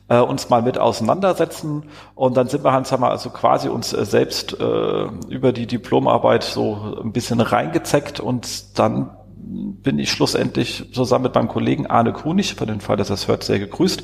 äh, 0.07 0.19
uns 0.19 0.49
mal 0.49 0.61
mit 0.61 0.77
auseinandersetzen. 0.77 1.83
Und 2.13 2.37
dann 2.37 2.47
sind 2.47 2.63
wir, 2.63 2.71
Hans, 2.71 2.91
haben 2.91 3.01
wir 3.01 3.09
also 3.09 3.29
quasi 3.29 3.69
uns 3.69 3.93
äh, 3.93 4.05
selbst 4.05 4.59
äh, 4.59 5.05
über 5.29 5.51
die 5.51 5.67
Diplomarbeit 5.67 6.43
so 6.43 6.97
ein 7.03 7.11
bisschen 7.11 7.41
reingezeckt 7.41 8.19
und 8.19 8.77
dann 8.79 9.11
bin 9.37 9.99
ich 9.99 10.11
schlussendlich 10.11 10.91
zusammen 10.91 11.23
mit 11.23 11.35
meinem 11.35 11.47
Kollegen 11.47 11.85
Arne 11.85 12.13
Kunig, 12.13 12.55
für 12.55 12.65
den 12.65 12.81
Fall, 12.81 12.97
dass 12.97 13.11
er 13.11 13.15
es 13.15 13.27
hört, 13.27 13.43
sehr 13.43 13.59
gegrüßt, 13.59 14.01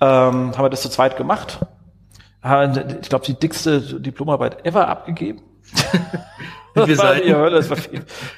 ähm, 0.00 0.52
haben 0.56 0.62
wir 0.64 0.70
das 0.70 0.82
zu 0.82 0.88
zweit 0.88 1.16
gemacht. 1.16 1.58
Ich 3.02 3.08
glaube, 3.08 3.24
die 3.26 3.34
dickste 3.34 3.80
Diplomarbeit 3.80 4.64
ever 4.64 4.86
abgegeben. 4.86 5.42
das 6.74 6.98
war, 6.98 7.20
ihr 7.20 7.36
hört, 7.36 7.52
das 7.52 7.68
war 7.68 7.76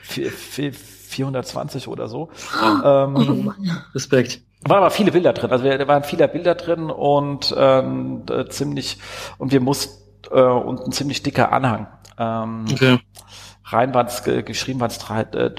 420 0.03 1.87
oder 1.87 2.08
so. 2.08 2.31
ähm, 2.82 3.53
Respekt 3.94 4.41
waren 4.67 4.79
aber 4.79 4.91
viele 4.91 5.12
Bilder 5.12 5.33
drin. 5.33 5.51
Also 5.51 5.65
da 5.65 5.89
waren 5.89 6.05
viele 6.05 6.29
Bilder 6.29 6.55
drin 6.55 6.91
und 6.91 7.55
ähm, 7.57 8.25
ziemlich 8.51 8.99
und 9.39 9.53
wir 9.53 9.61
mussten 9.61 10.01
äh, 10.31 10.41
und 10.41 10.81
ein 10.81 10.93
ziemlich 10.93 11.23
dicker 11.23 11.53
Anhang. 11.53 11.87
Ähm, 12.19 12.67
okay. 12.71 12.99
Rein 13.65 13.95
waren 13.95 14.07
es 14.07 14.23
geschrieben 14.23 14.81
waren 14.81 14.91
es 14.91 14.99
äh, 15.35 15.51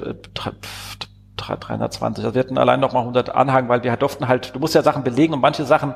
320. 1.38 2.26
Also 2.26 2.36
wir 2.36 2.40
hatten 2.40 2.58
allein 2.58 2.80
noch 2.80 2.94
mal 2.94 3.00
100 3.00 3.30
Anhang, 3.30 3.70
weil 3.70 3.84
wir 3.84 3.96
durften 3.98 4.28
halt, 4.28 4.54
du 4.54 4.60
musst 4.60 4.76
ja 4.76 4.84
Sachen 4.84 5.04
belegen 5.04 5.34
und 5.34 5.42
manche 5.42 5.66
Sachen 5.66 5.96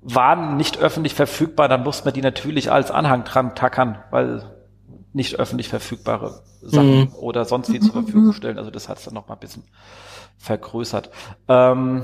waren 0.00 0.56
nicht 0.56 0.78
öffentlich 0.78 1.14
verfügbar, 1.14 1.68
dann 1.68 1.84
musste 1.84 2.04
man 2.06 2.14
die 2.14 2.22
natürlich 2.22 2.72
als 2.72 2.90
Anhang 2.90 3.22
dran 3.24 3.54
tackern, 3.54 4.02
weil 4.10 4.42
nicht 5.12 5.38
öffentlich 5.38 5.68
verfügbare 5.68 6.42
Sachen 6.62 7.00
mhm. 7.00 7.14
oder 7.14 7.44
sonst 7.44 7.72
wie 7.72 7.78
zur 7.78 7.92
Verfügung 7.92 8.32
stellen. 8.32 8.58
Also 8.58 8.70
das 8.70 8.88
hat 8.88 8.98
es 8.98 9.04
dann 9.04 9.14
noch 9.14 9.28
mal 9.28 9.34
ein 9.34 9.40
bisschen 9.40 9.64
vergrößert. 10.38 11.10
Ähm, 11.48 12.02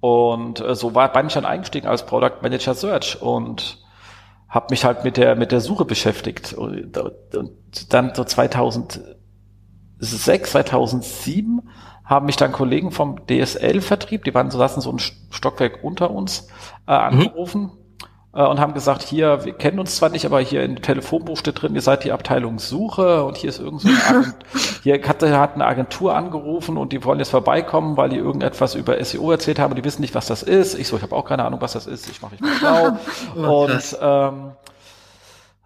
und 0.00 0.60
äh, 0.60 0.74
so 0.74 0.94
war, 0.94 1.12
bin 1.12 1.26
ich 1.26 1.34
dann 1.34 1.44
eingestiegen 1.44 1.88
als 1.88 2.06
Product 2.06 2.42
Manager 2.42 2.74
Search 2.74 3.20
und 3.20 3.78
habe 4.48 4.68
mich 4.70 4.84
halt 4.84 5.04
mit 5.04 5.16
der 5.16 5.36
mit 5.36 5.52
der 5.52 5.60
Suche 5.60 5.84
beschäftigt. 5.84 6.54
Und, 6.54 6.96
und 6.96 7.92
dann 7.92 8.14
so 8.14 8.24
2006, 8.24 10.50
2007 10.50 11.68
haben 12.04 12.26
mich 12.26 12.36
dann 12.36 12.52
Kollegen 12.52 12.90
vom 12.90 13.26
DSL-Vertrieb, 13.26 14.24
die 14.24 14.34
waren 14.34 14.50
so 14.50 14.58
saßen 14.58 14.80
so 14.80 14.90
ein 14.90 14.98
Stockwerk 14.98 15.84
unter 15.84 16.10
uns, 16.10 16.48
äh, 16.86 16.92
mhm. 16.92 16.98
angerufen. 16.98 17.62
Mhm 17.62 17.77
äh, 18.38 18.46
und 18.46 18.60
haben 18.60 18.72
gesagt, 18.72 19.02
hier, 19.02 19.44
wir 19.44 19.52
kennen 19.52 19.80
uns 19.80 19.96
zwar 19.96 20.10
nicht, 20.10 20.24
aber 20.24 20.38
hier 20.40 20.62
im 20.62 20.80
Telefonbuch 20.80 21.36
steht 21.36 21.60
drin, 21.60 21.74
ihr 21.74 21.82
seid 21.82 22.04
die 22.04 22.12
Abteilung 22.12 22.60
Suche 22.60 23.24
und 23.24 23.36
hier 23.36 23.48
ist 23.48 23.58
irgend 23.58 23.82
so 23.82 23.88
eine 23.88 24.04
Agentur, 24.04 24.34
hier 24.84 24.94
hat, 25.02 25.22
hat 25.22 25.54
eine 25.56 25.66
Agentur 25.66 26.14
angerufen 26.14 26.76
und 26.76 26.92
die 26.92 27.04
wollen 27.04 27.18
jetzt 27.18 27.30
vorbeikommen, 27.30 27.96
weil 27.96 28.10
die 28.10 28.16
irgendetwas 28.16 28.76
über 28.76 29.02
SEO 29.04 29.32
erzählt 29.32 29.58
haben 29.58 29.72
und 29.72 29.76
die 29.76 29.84
wissen 29.84 30.02
nicht, 30.02 30.14
was 30.14 30.26
das 30.26 30.44
ist. 30.44 30.78
Ich 30.78 30.86
so, 30.86 30.96
ich 30.96 31.02
habe 31.02 31.16
auch 31.16 31.24
keine 31.24 31.44
Ahnung, 31.44 31.60
was 31.60 31.72
das 31.72 31.88
ist, 31.88 32.08
ich 32.08 32.22
mache 32.22 32.32
mich 32.32 32.40
mal 32.40 32.54
schlau. 32.58 32.96
Oh, 33.36 33.64
und 33.64 33.98
ähm, 34.00 34.52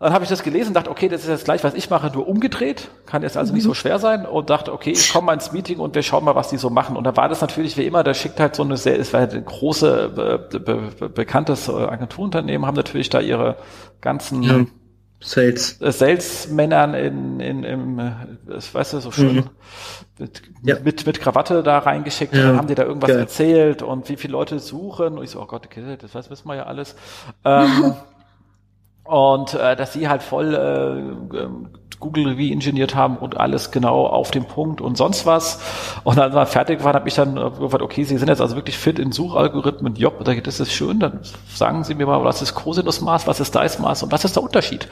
dann 0.03 0.13
habe 0.13 0.25
ich 0.25 0.31
das 0.31 0.43
gelesen 0.43 0.69
und 0.69 0.75
dachte, 0.75 0.91
okay, 0.91 1.09
das 1.09 1.23
ist 1.23 1.29
jetzt 1.29 1.45
gleich, 1.45 1.63
was 1.63 1.75
ich 1.75 1.89
mache, 1.89 2.11
nur 2.13 2.27
umgedreht. 2.27 2.89
Kann 3.07 3.23
jetzt 3.23 3.37
also 3.37 3.55
nicht 3.55 3.63
so 3.63 3.71
mhm. 3.71 3.75
schwer 3.75 3.99
sein. 3.99 4.27
Und 4.27 4.51
dachte, 4.51 4.73
okay, 4.73 4.91
ich 4.91 5.13
komme 5.13 5.27
mal 5.27 5.35
ins 5.35 5.53
Meeting 5.53 5.79
und 5.79 5.95
wir 5.95 6.03
schauen 6.03 6.25
mal, 6.25 6.35
was 6.35 6.49
die 6.49 6.57
so 6.57 6.71
machen. 6.71 6.97
Und 6.97 7.05
da 7.05 7.17
war 7.17 7.29
das 7.29 7.41
natürlich 7.41 7.77
wie 7.77 7.87
immer, 7.87 8.03
da 8.03 8.13
schickt 8.13 8.41
halt 8.41 8.57
so 8.57 8.65
eine 8.65 8.77
sehr, 8.77 8.99
es 8.99 9.13
war 9.13 9.21
halt 9.21 9.35
ein 9.35 9.45
große, 9.45 10.11
be, 10.15 10.59
be, 10.59 11.09
bekanntes 11.09 11.71
Agenturunternehmen, 11.71 12.67
haben 12.67 12.75
natürlich 12.75 13.11
da 13.11 13.21
ihre 13.21 13.57
ganzen 14.01 14.43
ja. 14.43 14.67
Sales. 15.21 15.81
Äh, 15.81 15.93
Salesmännern 15.93 16.95
in, 16.95 17.41
in, 17.41 17.65
im, 17.65 18.13
das 18.47 18.75
weißt 18.75 18.95
du, 18.95 19.01
so 19.01 19.13
schön 19.13 19.37
mhm. 19.37 19.51
mit, 20.19 20.43
ja. 20.65 20.77
mit, 20.83 21.07
mit 21.07 21.21
Krawatte 21.21 21.63
da 21.63 21.79
reingeschickt 21.79 22.35
ja. 22.35 22.57
haben 22.57 22.67
die 22.67 22.75
da 22.75 22.83
irgendwas 22.83 23.11
Geil. 23.11 23.21
erzählt 23.21 23.83
und 23.83 24.09
wie 24.09 24.17
viele 24.17 24.33
Leute 24.33 24.59
suchen. 24.59 25.19
Und 25.19 25.25
ich 25.25 25.31
so, 25.31 25.41
oh 25.41 25.47
Gott, 25.47 25.65
okay, 25.67 25.97
das 25.97 26.15
weiß, 26.15 26.29
wissen 26.31 26.49
wir 26.49 26.57
ja 26.57 26.65
alles. 26.65 26.97
Ähm, 27.45 27.95
Und 29.13 29.53
äh, 29.53 29.77
dass 29.77 29.93
sie 29.93 30.09
halt 30.09 30.23
voll 30.23 30.55
äh, 30.55 31.47
Google 32.01 32.29
re-engineert 32.29 32.95
haben 32.95 33.19
und 33.19 33.39
alles 33.39 33.71
genau 33.71 34.07
auf 34.07 34.31
dem 34.31 34.47
Punkt 34.47 34.81
und 34.81 34.97
sonst 34.97 35.27
was. 35.27 35.61
Und 36.03 36.17
dann 36.17 36.33
war 36.33 36.47
fertig 36.47 36.83
war, 36.83 36.95
habe 36.95 37.09
ich 37.09 37.15
dann 37.15 37.37
äh, 37.37 37.51
gefragt, 37.51 37.83
okay, 37.83 38.05
Sie 38.05 38.17
sind 38.17 38.29
jetzt 38.29 38.41
also 38.41 38.57
wirklich 38.57 38.79
fit 38.79 38.99
in 38.99 39.13
Suchalgorithmen. 39.13 39.97
Job, 39.97 40.25
das 40.25 40.61
ist 40.61 40.73
schön. 40.73 40.99
Dann 40.99 41.21
sagen 41.55 41.85
Sie 41.85 41.95
mir 41.95 42.07
mal, 42.07 42.25
was 42.25 42.41
ist 42.41 42.55
Cosinus-Maß, 42.55 43.27
was 43.27 43.39
ist 43.39 43.55
Dice-Maß 43.55 44.03
und 44.05 44.13
was 44.13 44.25
ist 44.25 44.35
der 44.35 44.43
Unterschied? 44.43 44.89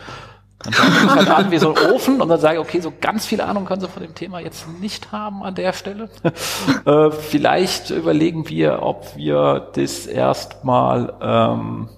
Dann 0.64 0.74
ich 0.74 1.10
halt 1.10 1.30
an 1.30 1.50
wie 1.50 1.56
so 1.56 1.74
ein 1.74 1.94
Ofen 1.94 2.20
und 2.20 2.28
dann 2.28 2.40
sage 2.40 2.56
ich, 2.56 2.60
okay, 2.60 2.80
so 2.80 2.92
ganz 3.00 3.24
viele 3.24 3.46
Ahnung 3.46 3.64
können 3.64 3.80
Sie 3.80 3.88
von 3.88 4.02
dem 4.02 4.14
Thema 4.14 4.40
jetzt 4.40 4.68
nicht 4.82 5.12
haben 5.12 5.42
an 5.42 5.54
der 5.54 5.72
Stelle. 5.72 6.10
äh, 6.84 7.10
vielleicht 7.10 7.88
überlegen 7.88 8.50
wir, 8.50 8.82
ob 8.82 9.16
wir 9.16 9.70
das 9.74 10.04
erstmal 10.04 11.14
ähm, 11.22 11.88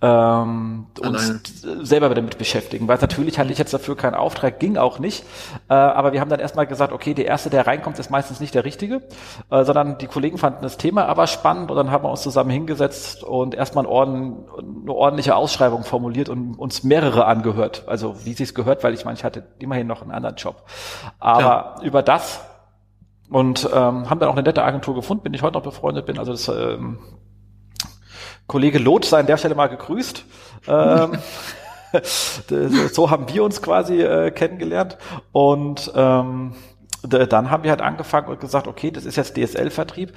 ähm, 0.00 0.86
uns 1.00 1.62
selber 1.62 2.14
damit 2.14 2.38
beschäftigen. 2.38 2.86
Weil 2.86 2.98
natürlich 2.98 3.38
hatte 3.38 3.50
ich 3.50 3.58
jetzt 3.58 3.74
dafür 3.74 3.96
keinen 3.96 4.14
Auftrag, 4.14 4.60
ging 4.60 4.76
auch 4.76 4.98
nicht. 4.98 5.24
Äh, 5.68 5.74
aber 5.74 6.12
wir 6.12 6.20
haben 6.20 6.28
dann 6.28 6.38
erstmal 6.38 6.66
gesagt, 6.66 6.92
okay, 6.92 7.14
der 7.14 7.26
Erste, 7.26 7.50
der 7.50 7.66
reinkommt, 7.66 7.98
ist 7.98 8.10
meistens 8.10 8.38
nicht 8.38 8.54
der 8.54 8.64
Richtige, 8.64 9.02
äh, 9.50 9.64
sondern 9.64 9.98
die 9.98 10.06
Kollegen 10.06 10.38
fanden 10.38 10.62
das 10.62 10.76
Thema 10.76 11.06
aber 11.06 11.26
spannend 11.26 11.70
und 11.70 11.76
dann 11.76 11.90
haben 11.90 12.04
wir 12.04 12.10
uns 12.10 12.22
zusammen 12.22 12.50
hingesetzt 12.50 13.24
und 13.24 13.54
erstmal 13.54 13.84
ein 13.84 13.90
Orden, 13.90 14.44
eine 14.82 14.92
ordentliche 14.92 15.34
Ausschreibung 15.34 15.82
formuliert 15.82 16.28
und 16.28 16.54
uns 16.54 16.84
mehrere 16.84 17.26
angehört. 17.26 17.84
Also 17.88 18.24
wie 18.24 18.34
sie 18.34 18.44
es 18.44 18.54
gehört, 18.54 18.84
weil 18.84 18.94
ich 18.94 19.04
meine, 19.04 19.16
ich 19.16 19.24
hatte 19.24 19.48
immerhin 19.58 19.86
noch 19.88 20.02
einen 20.02 20.12
anderen 20.12 20.36
Job. 20.36 20.62
Aber 21.18 21.40
ja. 21.40 21.82
über 21.82 22.02
das 22.02 22.40
und 23.30 23.68
ähm, 23.72 24.08
haben 24.08 24.20
dann 24.20 24.28
auch 24.28 24.34
eine 24.34 24.42
nette 24.42 24.62
Agentur 24.62 24.94
gefunden, 24.94 25.22
bin 25.22 25.34
ich 25.34 25.42
heute 25.42 25.54
noch 25.54 25.62
befreundet 25.62 26.06
bin. 26.06 26.18
Also 26.18 26.32
das 26.32 26.48
ähm, 26.48 26.98
Kollege 28.48 28.78
Loth 28.78 29.04
sei 29.04 29.20
an 29.20 29.26
der 29.26 29.36
Stelle 29.36 29.54
mal 29.54 29.68
gegrüßt. 29.68 30.24
Ähm, 30.66 31.18
so 32.92 33.10
haben 33.10 33.32
wir 33.32 33.44
uns 33.44 33.62
quasi 33.62 34.02
äh, 34.02 34.32
kennengelernt. 34.32 34.98
Und 35.32 35.92
ähm, 35.94 36.54
dann 37.02 37.50
haben 37.50 37.62
wir 37.62 37.70
halt 37.70 37.82
angefangen 37.82 38.28
und 38.28 38.40
gesagt, 38.40 38.66
okay, 38.66 38.90
das 38.90 39.04
ist 39.04 39.16
jetzt 39.16 39.36
DSL-Vertrieb. 39.36 40.12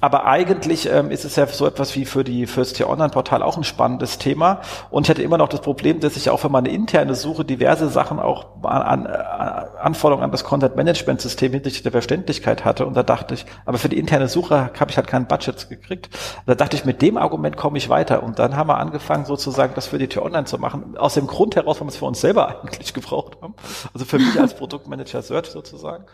Aber 0.00 0.26
eigentlich 0.26 0.90
ähm, 0.90 1.10
ist 1.10 1.24
es 1.24 1.36
ja 1.36 1.46
so 1.46 1.66
etwas 1.66 1.94
wie 1.96 2.04
für 2.04 2.22
die 2.22 2.46
First 2.46 2.76
Tier 2.76 2.88
Online 2.88 3.08
Portal 3.08 3.42
auch 3.42 3.56
ein 3.56 3.64
spannendes 3.64 4.18
Thema. 4.18 4.60
Und 4.90 5.04
ich 5.06 5.10
hatte 5.10 5.22
immer 5.22 5.38
noch 5.38 5.48
das 5.48 5.60
Problem, 5.60 6.00
dass 6.00 6.16
ich 6.16 6.28
auch 6.28 6.38
für 6.38 6.48
meine 6.48 6.68
interne 6.68 7.14
Suche 7.14 7.44
diverse 7.44 7.88
Sachen 7.88 8.18
auch 8.18 8.46
an, 8.62 9.06
an 9.06 9.66
Anforderungen 9.80 10.24
an 10.24 10.30
das 10.30 10.44
Content 10.44 10.76
Management 10.76 11.20
System 11.20 11.52
hinsichtlich 11.52 11.82
der 11.82 11.92
Verständlichkeit 11.92 12.64
hatte. 12.64 12.86
Und 12.86 12.94
da 12.94 13.02
dachte 13.02 13.34
ich, 13.34 13.46
aber 13.64 13.78
für 13.78 13.88
die 13.88 13.98
interne 13.98 14.28
Suche 14.28 14.70
habe 14.78 14.90
ich 14.90 14.96
halt 14.96 15.06
kein 15.06 15.26
Budget 15.26 15.68
gekriegt. 15.68 16.10
Da 16.44 16.54
dachte 16.54 16.76
ich, 16.76 16.84
mit 16.84 17.00
dem 17.00 17.16
Argument 17.16 17.56
komme 17.56 17.78
ich 17.78 17.88
weiter. 17.88 18.22
Und 18.22 18.38
dann 18.38 18.56
haben 18.56 18.68
wir 18.68 18.78
angefangen, 18.78 19.24
sozusagen 19.24 19.74
das 19.74 19.86
für 19.86 19.98
die 19.98 20.08
Tier 20.08 20.22
Online 20.22 20.44
zu 20.44 20.58
machen. 20.58 20.96
Aus 20.98 21.14
dem 21.14 21.26
Grund 21.26 21.56
heraus, 21.56 21.80
weil 21.80 21.86
wir 21.86 21.92
es 21.92 21.96
für 21.96 22.04
uns 22.04 22.20
selber 22.20 22.60
eigentlich 22.62 22.92
gebraucht 22.92 23.38
haben. 23.40 23.54
Also 23.94 24.04
für 24.04 24.18
mich 24.18 24.38
als 24.38 24.54
Produktmanager 24.58 25.22
Search 25.22 25.46
sozusagen. 25.46 26.04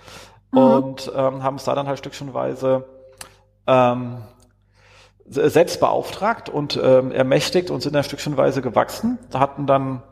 Mhm. 0.52 0.58
Und 0.58 1.12
ähm, 1.16 1.42
haben 1.42 1.56
es 1.56 1.64
da 1.64 1.74
dann 1.74 1.88
halt 1.88 1.98
stückchenweise 1.98 2.84
ähm, 3.66 4.18
selbst 5.26 5.80
beauftragt 5.80 6.48
und 6.48 6.78
ähm, 6.82 7.12
ermächtigt 7.12 7.70
und 7.70 7.80
sind 7.80 7.96
ein 7.96 8.04
Stückchenweise 8.04 8.60
gewachsen. 8.60 9.18
Da 9.30 9.40
hatten 9.40 9.66
dann 9.66 10.02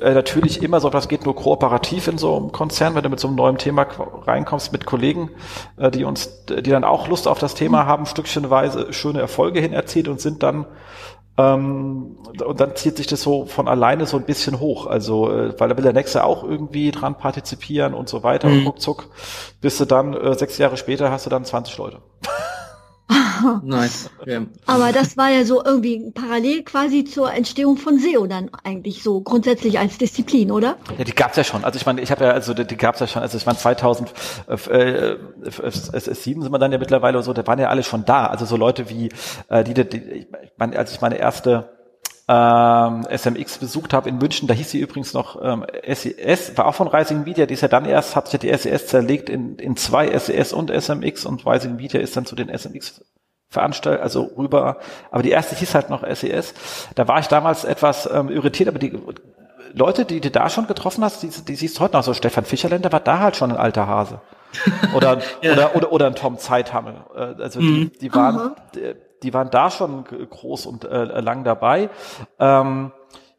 äh, 0.00 0.14
natürlich 0.14 0.62
immer 0.62 0.80
so, 0.80 0.88
das 0.88 1.08
geht 1.08 1.24
nur 1.24 1.36
kooperativ 1.36 2.08
in 2.08 2.18
so 2.18 2.36
einem 2.36 2.52
Konzern, 2.52 2.94
wenn 2.94 3.02
du 3.02 3.10
mit 3.10 3.20
so 3.20 3.28
einem 3.28 3.36
neuen 3.36 3.58
Thema 3.58 3.82
reinkommst 3.82 4.72
mit 4.72 4.86
Kollegen, 4.86 5.30
äh, 5.76 5.90
die 5.90 6.04
uns, 6.04 6.46
die 6.46 6.62
dann 6.62 6.84
auch 6.84 7.08
Lust 7.08 7.28
auf 7.28 7.38
das 7.38 7.54
Thema 7.54 7.86
haben, 7.86 8.06
stückchenweise 8.06 8.92
schöne 8.92 9.20
Erfolge 9.20 9.60
hin 9.60 9.72
erzielt 9.72 10.08
und 10.08 10.20
sind 10.20 10.42
dann 10.42 10.66
ähm, 11.38 12.18
und 12.44 12.60
dann 12.60 12.76
zieht 12.76 12.98
sich 12.98 13.06
das 13.06 13.22
so 13.22 13.46
von 13.46 13.66
alleine 13.66 14.04
so 14.06 14.18
ein 14.18 14.24
bisschen 14.24 14.60
hoch. 14.60 14.86
Also, 14.86 15.30
äh, 15.30 15.58
weil 15.58 15.68
da 15.68 15.76
will 15.76 15.84
der 15.84 15.94
Nächste 15.94 16.24
auch 16.24 16.44
irgendwie 16.44 16.90
dran 16.90 17.16
partizipieren 17.16 17.94
und 17.94 18.08
so 18.08 18.22
weiter. 18.22 18.48
Mhm. 18.48 18.58
Und 18.58 18.66
ruckzuck 18.66 19.08
bist 19.60 19.80
du 19.80 19.86
dann, 19.86 20.12
äh, 20.14 20.34
sechs 20.34 20.58
Jahre 20.58 20.76
später 20.76 21.10
hast 21.10 21.24
du 21.24 21.30
dann 21.30 21.44
20 21.44 21.76
Leute. 21.78 21.98
Nice. 23.62 24.10
Okay. 24.20 24.46
Aber 24.66 24.92
das 24.92 25.16
war 25.16 25.30
ja 25.30 25.44
so 25.44 25.64
irgendwie 25.64 26.10
parallel 26.12 26.62
quasi 26.62 27.04
zur 27.04 27.32
Entstehung 27.32 27.76
von 27.76 27.98
SEO 27.98 28.26
dann 28.26 28.50
eigentlich 28.64 29.02
so 29.02 29.20
grundsätzlich 29.20 29.78
als 29.78 29.98
Disziplin, 29.98 30.50
oder? 30.50 30.76
Ja, 30.98 31.04
die 31.04 31.14
gab's 31.14 31.36
ja 31.36 31.44
schon. 31.44 31.64
Also 31.64 31.76
ich 31.76 31.86
meine, 31.86 32.00
ich 32.00 32.10
habe 32.10 32.24
ja, 32.24 32.30
also 32.30 32.54
die, 32.54 32.66
die 32.66 32.76
gab's 32.76 33.00
ja 33.00 33.06
schon. 33.06 33.22
Also 33.22 33.36
ich 33.36 33.46
meine 33.46 33.58
2007 33.58 34.10
äh, 34.70 35.16
sind 36.16 36.52
wir 36.52 36.58
dann 36.58 36.72
ja 36.72 36.78
mittlerweile 36.78 37.22
so, 37.22 37.32
da 37.32 37.46
waren 37.46 37.58
ja 37.58 37.68
alle 37.68 37.82
schon 37.82 38.04
da. 38.04 38.26
Also 38.26 38.44
so 38.44 38.56
Leute 38.56 38.88
wie 38.88 39.10
äh, 39.48 39.64
die, 39.64 39.74
die 39.74 39.98
ich 39.98 40.26
meine, 40.56 40.78
als 40.78 40.92
ich 40.92 41.00
meine 41.00 41.16
erste 41.16 41.81
ähm, 42.32 43.06
SMX 43.10 43.58
besucht 43.58 43.92
habe 43.92 44.08
in 44.08 44.16
München, 44.18 44.48
da 44.48 44.54
hieß 44.54 44.70
sie 44.70 44.80
übrigens 44.80 45.12
noch 45.12 45.40
ähm, 45.42 45.66
SES, 45.86 46.56
war 46.56 46.66
auch 46.66 46.74
von 46.74 46.88
Rising 46.88 47.24
Media, 47.24 47.46
die 47.46 47.54
ist 47.54 47.60
ja 47.60 47.68
dann 47.68 47.84
erst, 47.84 48.16
hat 48.16 48.28
sich 48.28 48.42
ja 48.42 48.50
die 48.50 48.58
SES 48.58 48.86
zerlegt 48.86 49.28
in, 49.28 49.56
in 49.56 49.76
zwei 49.76 50.16
SES 50.18 50.52
und 50.52 50.70
SMX 50.70 51.26
und 51.26 51.46
Rising 51.46 51.76
Media 51.76 52.00
ist 52.00 52.16
dann 52.16 52.24
zu 52.24 52.34
den 52.34 52.48
SMX 52.48 53.04
veranstaltet, 53.50 54.02
also 54.02 54.30
rüber. 54.36 54.78
Aber 55.10 55.22
die 55.22 55.30
erste 55.30 55.54
hieß 55.54 55.74
halt 55.74 55.90
noch 55.90 56.02
SES. 56.06 56.54
Da 56.94 57.06
war 57.06 57.20
ich 57.20 57.26
damals 57.26 57.64
etwas 57.64 58.08
ähm, 58.10 58.30
irritiert, 58.30 58.68
aber 58.70 58.78
die 58.78 58.98
Leute, 59.74 60.04
die 60.06 60.20
du 60.20 60.30
da 60.30 60.48
schon 60.48 60.66
getroffen 60.66 61.04
hast, 61.04 61.22
die, 61.22 61.28
die 61.28 61.54
siehst 61.54 61.76
du 61.76 61.80
heute 61.80 61.96
noch 61.96 62.02
so. 62.02 62.14
Stefan 62.14 62.44
Fischerländer 62.44 62.92
war 62.92 63.00
da 63.00 63.18
halt 63.18 63.36
schon 63.36 63.50
ein 63.50 63.58
alter 63.58 63.86
Hase. 63.86 64.20
Oder, 64.94 65.20
ja. 65.42 65.52
oder, 65.52 65.76
oder, 65.76 65.92
oder 65.92 66.06
ein 66.06 66.14
Tom 66.14 66.38
Zeithammel. 66.38 66.94
Äh, 67.14 67.42
also 67.42 67.60
mhm. 67.60 67.90
die, 67.92 67.98
die 67.98 68.14
waren, 68.14 68.54
die, 68.74 68.94
die, 69.22 69.34
waren 69.34 69.50
da 69.50 69.70
schon 69.70 70.04
groß 70.04 70.66
und 70.66 70.84
äh, 70.84 71.04
lang 71.20 71.44
dabei. 71.44 71.90
Ähm, 72.38 72.92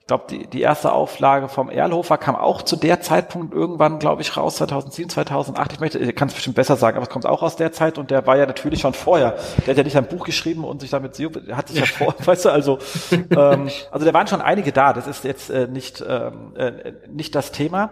ich 0.04 0.08
glaube, 0.08 0.26
die, 0.30 0.48
die 0.48 0.60
erste 0.60 0.92
Auflage 0.92 1.48
vom 1.48 1.70
Erlhofer 1.70 2.18
kam 2.18 2.36
auch 2.36 2.62
zu 2.62 2.76
der 2.76 3.00
Zeitpunkt 3.00 3.54
irgendwann, 3.54 4.00
glaube 4.00 4.22
ich, 4.22 4.36
raus, 4.36 4.58
2007, 4.58 5.10
2008. 5.10 5.72
Ich 5.72 5.80
möchte, 5.80 6.12
kann 6.12 6.28
es 6.28 6.34
bestimmt 6.34 6.58
besser 6.58 6.76
sagen, 6.76 6.98
aber 6.98 7.04
es 7.04 7.10
kommt 7.10 7.26
auch 7.26 7.42
aus 7.42 7.56
der 7.56 7.72
Zeit 7.72 7.98
und 7.98 8.12
der 8.12 8.28
war 8.28 8.36
ja 8.36 8.46
natürlich 8.46 8.82
schon 8.82 8.94
vorher. 8.94 9.38
Der 9.60 9.68
hat 9.68 9.78
ja 9.78 9.84
nicht 9.84 9.96
ein 9.96 10.08
Buch 10.08 10.26
geschrieben 10.26 10.66
und 10.66 10.82
sich 10.82 10.90
damit, 10.90 11.18
hat 11.54 11.70
sich 11.70 11.80
ja 11.80 11.86
vor, 11.86 12.16
weißt 12.26 12.44
du, 12.44 12.50
also, 12.50 12.80
ähm, 13.12 13.70
also 13.92 14.06
da 14.06 14.14
waren 14.14 14.28
schon 14.28 14.42
einige 14.42 14.74
da. 14.74 14.92
Das 14.92 15.08
ist 15.08 15.24
jetzt 15.24 15.50
äh, 15.50 15.68
nicht, 15.68 16.04
ähm, 16.06 16.54
äh, 16.58 16.92
nicht 17.10 17.34
das 17.34 17.54
Thema. 17.54 17.92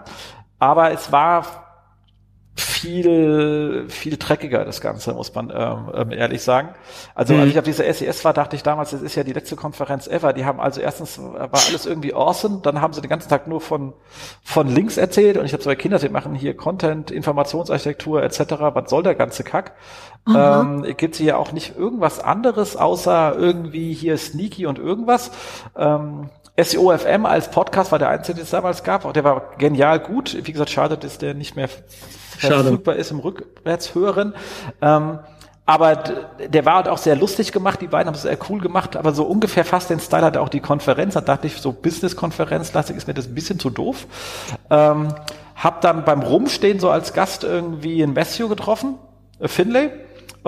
Aber 0.60 0.92
es 0.92 1.14
war 1.14 1.71
viel, 2.56 3.86
viel 3.88 4.18
dreckiger, 4.18 4.66
das 4.66 4.82
Ganze, 4.82 5.14
muss 5.14 5.34
man 5.34 5.52
ähm, 5.56 5.92
ähm 5.94 6.12
ehrlich 6.12 6.42
sagen. 6.42 6.70
Also, 7.16 7.34
mhm. 7.34 7.42
als 7.42 7.50
ich 7.52 7.60
auf 7.60 7.64
dieser 7.66 7.92
SES 7.94 8.26
war, 8.26 8.34
dachte 8.34 8.56
ich 8.56 8.64
damals, 8.64 8.92
das 8.92 9.02
ist 9.02 9.16
ja 9.16 9.24
die 9.24 9.34
letzte 9.34 9.56
Konferenz 9.56 10.08
ever. 10.08 10.34
Die 10.34 10.44
haben 10.44 10.60
also 10.60 10.82
erstens, 10.82 11.20
war 11.20 11.50
alles 11.54 11.86
irgendwie 11.86 12.14
awesome, 12.14 12.60
dann 12.62 12.82
haben 12.82 12.94
sie 12.94 13.02
den 13.02 13.10
ganzen 13.10 13.30
Tag 13.30 13.48
nur 13.48 13.62
von, 13.62 13.94
von 14.44 14.68
Links 14.68 14.98
erzählt 14.98 15.38
und 15.38 15.46
ich 15.46 15.54
habe 15.54 15.64
zwei 15.64 15.76
Kinder, 15.76 15.98
die 16.00 16.10
machen 16.10 16.36
hier 16.36 16.56
Content, 16.56 17.10
Informationsarchitektur 17.10 18.22
etc. 18.22 18.40
Was 18.74 18.90
soll 18.90 19.04
der 19.04 19.16
ganze 19.16 19.44
Kack? 19.44 19.74
Ähm, 20.28 20.86
Gibt 20.98 21.16
hier 21.16 21.40
auch 21.40 21.52
nicht 21.52 21.76
irgendwas 21.78 22.20
anderes, 22.20 22.76
außer 22.76 23.36
irgendwie 23.38 23.94
hier 23.94 24.18
Sneaky 24.18 24.66
und 24.68 24.78
irgendwas. 24.78 25.32
Ähm, 25.76 26.30
SEOFM 26.58 27.26
als 27.26 27.50
Podcast 27.50 27.92
war 27.92 28.00
der 28.00 28.10
einzige, 28.10 28.38
den 28.38 28.44
es 28.44 28.50
damals 28.52 28.84
gab. 28.84 29.06
Auch 29.06 29.14
der 29.14 29.24
war 29.24 29.54
genial 29.58 30.00
gut. 30.00 30.38
Wie 30.46 30.52
gesagt, 30.52 30.70
schade, 30.70 30.98
dass 30.98 31.18
der 31.18 31.34
nicht 31.34 31.56
mehr 31.56 31.70
verfügbar 32.38 32.96
ist 32.96 33.12
im 33.12 33.20
Rückwärtshören. 33.20 34.34
Ähm, 34.82 35.20
aber 35.66 35.96
der 35.96 36.66
war 36.66 36.76
halt 36.76 36.88
auch 36.90 36.98
sehr 36.98 37.16
lustig 37.16 37.52
gemacht, 37.52 37.80
die 37.82 37.88
beiden 37.88 38.08
haben 38.08 38.16
es 38.16 38.24
sehr 38.24 38.38
cool 38.50 38.60
gemacht, 38.60 38.98
aber 38.98 39.14
so 39.14 39.24
ungefähr 39.24 39.64
fast 39.64 39.90
den 39.90 40.00
Style 40.00 40.24
hatte 40.24 40.42
auch 40.42 40.50
die 40.50 40.60
Konferenz. 40.60 41.14
Da 41.14 41.22
dachte 41.22 41.48
ich, 41.48 41.62
so 41.62 41.72
Business-Konferenz-lastig 41.72 42.98
ist 42.98 43.08
mir 43.08 43.14
das 43.14 43.28
ein 43.28 43.36
bisschen 43.36 43.60
zu 43.60 43.70
doof. 43.70 44.08
Ähm, 44.70 45.14
hab 45.56 45.82
dann 45.82 46.04
beim 46.04 46.24
Rumstehen 46.24 46.80
so 46.80 46.90
als 46.90 47.14
Gast 47.14 47.44
irgendwie 47.44 48.04
einen 48.04 48.14
Matthew 48.14 48.50
getroffen, 48.50 48.96
äh, 49.40 49.48
Finlay 49.48 49.92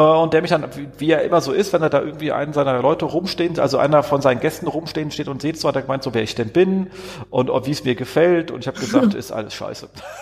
und 0.01 0.33
der 0.33 0.41
mich 0.41 0.49
dann, 0.49 0.67
wie 0.97 1.11
er 1.11 1.21
immer 1.21 1.39
so 1.39 1.51
ist, 1.51 1.71
wenn 1.71 1.83
er 1.83 1.89
da 1.89 2.01
irgendwie 2.01 2.31
einen 2.31 2.51
seiner 2.53 2.81
Leute 2.81 3.05
rumstehen, 3.05 3.59
also 3.59 3.77
einer 3.77 4.01
von 4.01 4.21
seinen 4.21 4.39
Gästen 4.39 4.65
rumstehen 4.67 5.11
steht 5.11 5.27
und 5.27 5.41
sieht 5.41 5.59
so, 5.59 5.67
hat 5.67 5.75
er 5.75 5.83
gemeint, 5.83 6.01
so 6.01 6.15
wer 6.15 6.23
ich 6.23 6.33
denn 6.33 6.49
bin 6.49 6.89
und, 7.29 7.51
und 7.51 7.67
wie 7.67 7.71
es 7.71 7.83
mir 7.83 7.93
gefällt. 7.93 8.49
Und 8.49 8.61
ich 8.61 8.67
habe 8.67 8.79
gesagt, 8.79 9.13
ist 9.13 9.31
alles 9.31 9.53
scheiße. 9.53 9.89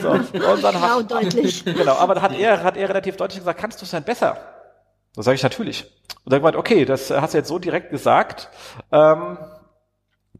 so, 0.00 0.10
und 0.10 0.64
dann 0.64 0.80
hat, 0.80 1.08
genau, 1.08 1.20
deutlich. 1.20 1.64
Genau, 1.64 1.92
aber 1.92 2.14
dann 2.14 2.24
hat 2.24 2.36
er, 2.36 2.64
hat 2.64 2.76
er 2.76 2.88
relativ 2.88 3.16
deutlich 3.16 3.38
gesagt, 3.38 3.60
kannst 3.60 3.80
du 3.80 3.84
es 3.84 3.92
denn 3.92 4.02
besser? 4.02 4.36
Da 5.14 5.22
sage 5.22 5.36
ich 5.36 5.42
natürlich. 5.44 5.84
Und 6.24 6.32
dann 6.32 6.40
gemeint, 6.40 6.56
okay, 6.56 6.84
das 6.84 7.10
hast 7.10 7.34
du 7.34 7.38
jetzt 7.38 7.48
so 7.48 7.60
direkt 7.60 7.90
gesagt. 7.90 8.48
Ähm, 8.90 9.38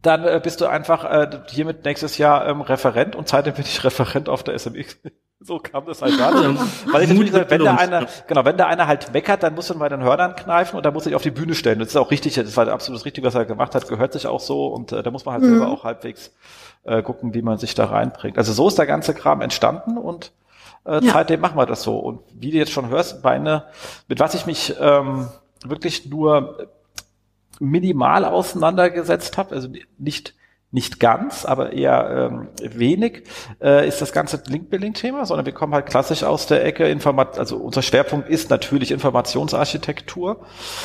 dann 0.01 0.25
äh, 0.25 0.41
bist 0.43 0.59
du 0.59 0.67
einfach 0.67 1.05
äh, 1.05 1.29
hiermit 1.49 1.85
nächstes 1.85 2.17
Jahr 2.17 2.47
ähm, 2.47 2.61
Referent 2.61 3.15
und 3.15 3.29
seitdem 3.29 3.53
bin 3.53 3.63
ich 3.65 3.83
Referent 3.83 4.27
auf 4.27 4.43
der 4.43 4.57
SMX. 4.57 4.97
So 5.43 5.57
kam 5.57 5.85
das 5.85 6.01
halt 6.01 6.19
da. 6.19 6.31
Weil 6.91 7.03
ich 7.03 7.09
natürlich 7.09 7.31
gesagt, 7.31 7.49
wenn 7.49 7.65
da 7.65 7.75
einer, 7.75 8.05
genau, 8.27 8.45
wenn 8.45 8.57
da 8.57 8.67
einer 8.67 8.85
halt 8.85 9.11
meckert, 9.11 9.41
dann 9.41 9.55
muss 9.55 9.69
man 9.69 9.79
bei 9.79 9.89
den 9.89 10.01
Hörnern 10.01 10.35
kneifen 10.35 10.77
und 10.77 10.85
dann 10.85 10.93
muss 10.93 11.03
er 11.03 11.05
sich 11.05 11.15
auf 11.15 11.23
die 11.23 11.31
Bühne 11.31 11.55
stellen. 11.55 11.79
Das 11.79 11.89
ist 11.89 11.95
auch 11.95 12.11
richtig, 12.11 12.35
das 12.35 12.55
war 12.55 12.67
absolut 12.67 12.99
das 12.99 13.05
Richtige, 13.05 13.25
was 13.25 13.33
er 13.33 13.45
gemacht 13.45 13.73
hat, 13.73 13.87
gehört 13.87 14.13
sich 14.13 14.27
auch 14.27 14.39
so 14.39 14.67
und 14.67 14.91
äh, 14.91 15.01
da 15.01 15.09
muss 15.09 15.25
man 15.25 15.33
halt 15.33 15.43
mhm. 15.43 15.49
selber 15.49 15.69
auch 15.69 15.83
halbwegs 15.83 16.31
äh, 16.83 17.01
gucken, 17.01 17.33
wie 17.33 17.41
man 17.41 17.57
sich 17.57 17.73
da 17.73 17.85
reinbringt. 17.85 18.37
Also 18.37 18.53
so 18.53 18.67
ist 18.67 18.77
der 18.77 18.85
ganze 18.85 19.15
Kram 19.15 19.41
entstanden 19.41 19.97
und 19.97 20.31
äh, 20.85 21.03
ja. 21.03 21.13
seitdem 21.13 21.39
machen 21.39 21.57
wir 21.57 21.65
das 21.65 21.81
so. 21.81 21.97
Und 21.97 22.21
wie 22.33 22.51
du 22.51 22.57
jetzt 22.57 22.71
schon 22.71 22.89
hörst, 22.89 23.23
meine, 23.23 23.65
mit 24.07 24.19
was 24.19 24.35
ich 24.35 24.45
mich 24.45 24.75
ähm, 24.79 25.27
wirklich 25.65 26.05
nur 26.05 26.67
minimal 27.59 28.25
auseinandergesetzt 28.25 29.37
habe, 29.37 29.55
also 29.55 29.69
nicht 29.97 30.35
nicht 30.71 31.01
ganz, 31.01 31.45
aber 31.45 31.73
eher 31.73 32.31
ähm, 32.31 32.47
wenig, 32.61 33.23
äh, 33.61 33.87
ist 33.87 34.01
das 34.01 34.13
ganze 34.13 34.41
Link-Building-Thema, 34.47 35.25
sondern 35.25 35.45
wir 35.45 35.53
kommen 35.53 35.73
halt 35.73 35.85
klassisch 35.85 36.23
aus 36.23 36.47
der 36.47 36.63
Ecke 36.63 36.87
Informat, 36.87 37.37
also 37.37 37.57
unser 37.57 37.81
Schwerpunkt 37.81 38.29
ist 38.29 38.49
natürlich 38.49 38.91
Informationsarchitektur, 38.91 40.41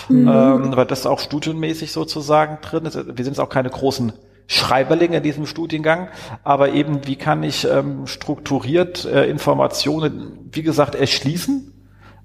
mhm. 0.08 0.28
ähm, 0.28 0.76
weil 0.76 0.86
das 0.86 1.06
auch 1.06 1.20
studienmäßig 1.20 1.92
sozusagen 1.92 2.58
drin 2.62 2.84
ist. 2.84 2.96
Wir 2.96 3.24
sind 3.24 3.34
jetzt 3.34 3.40
auch 3.40 3.48
keine 3.48 3.70
großen 3.70 4.12
Schreiberlinge 4.48 5.18
in 5.18 5.22
diesem 5.22 5.46
Studiengang, 5.46 6.08
aber 6.42 6.70
eben, 6.70 7.06
wie 7.06 7.16
kann 7.16 7.44
ich 7.44 7.64
ähm, 7.68 8.08
strukturiert 8.08 9.04
äh, 9.04 9.26
Informationen, 9.26 10.48
wie 10.50 10.62
gesagt, 10.62 10.96
erschließen 10.96 11.72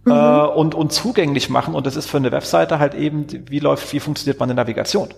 mhm. 0.05 0.11
äh, 0.11 0.45
und, 0.47 0.73
und 0.73 0.91
zugänglich 0.91 1.49
machen. 1.49 1.75
Und 1.75 1.85
das 1.85 1.95
ist 1.95 2.09
für 2.09 2.17
eine 2.17 2.31
Webseite 2.31 2.79
halt 2.79 2.95
eben, 2.95 3.27
wie 3.49 3.59
läuft, 3.59 3.91
wie 3.93 3.99
funktioniert 3.99 4.39
meine 4.39 4.55
Navigation? 4.55 5.09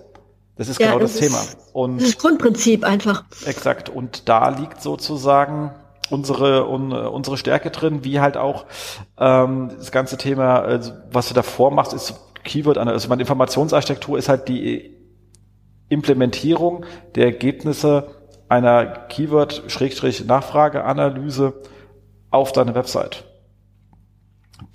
Das 0.56 0.68
ist 0.68 0.80
ja, 0.80 0.88
genau 0.88 1.00
das, 1.00 1.18
das 1.18 1.22
Thema. 1.22 1.40
Und 1.74 2.02
das 2.02 2.18
Grundprinzip 2.18 2.84
einfach. 2.84 3.24
Exakt. 3.46 3.90
Und 3.90 4.28
da 4.30 4.50
liegt 4.50 4.82
sozusagen 4.82 5.72
unsere 6.10 6.68
un, 6.70 6.92
unsere 6.92 7.38
Stärke 7.38 7.70
drin, 7.72 8.04
wie 8.04 8.20
halt 8.20 8.36
auch 8.38 8.66
ähm, 9.18 9.72
das 9.78 9.92
ganze 9.92 10.18
Thema, 10.18 10.60
also 10.60 10.92
was 11.12 11.30
du 11.30 11.34
davor 11.34 11.72
machst, 11.72 11.94
ist 11.94 12.14
Keyword, 12.44 12.78
also 12.78 13.08
meine 13.08 13.22
Informationsarchitektur 13.22 14.18
ist 14.18 14.28
halt 14.30 14.50
die 14.50 14.98
Implementierung 15.90 16.86
der 17.16 17.26
Ergebnisse 17.26 18.16
einer 18.50 18.86
Keyword-Nachfrageanalyse 18.86 21.54
auf 22.30 22.52
deine 22.52 22.76
Website. 22.76 23.24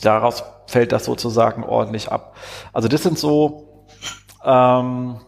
Daraus 0.00 0.42
fällt 0.66 0.90
das 0.92 1.04
sozusagen 1.04 1.62
ordentlich 1.62 2.11
ab. 2.11 2.35
Also 2.73 2.88
das 2.88 3.02
sind 3.02 3.18
so 3.18 3.87
ähm, 4.44 5.20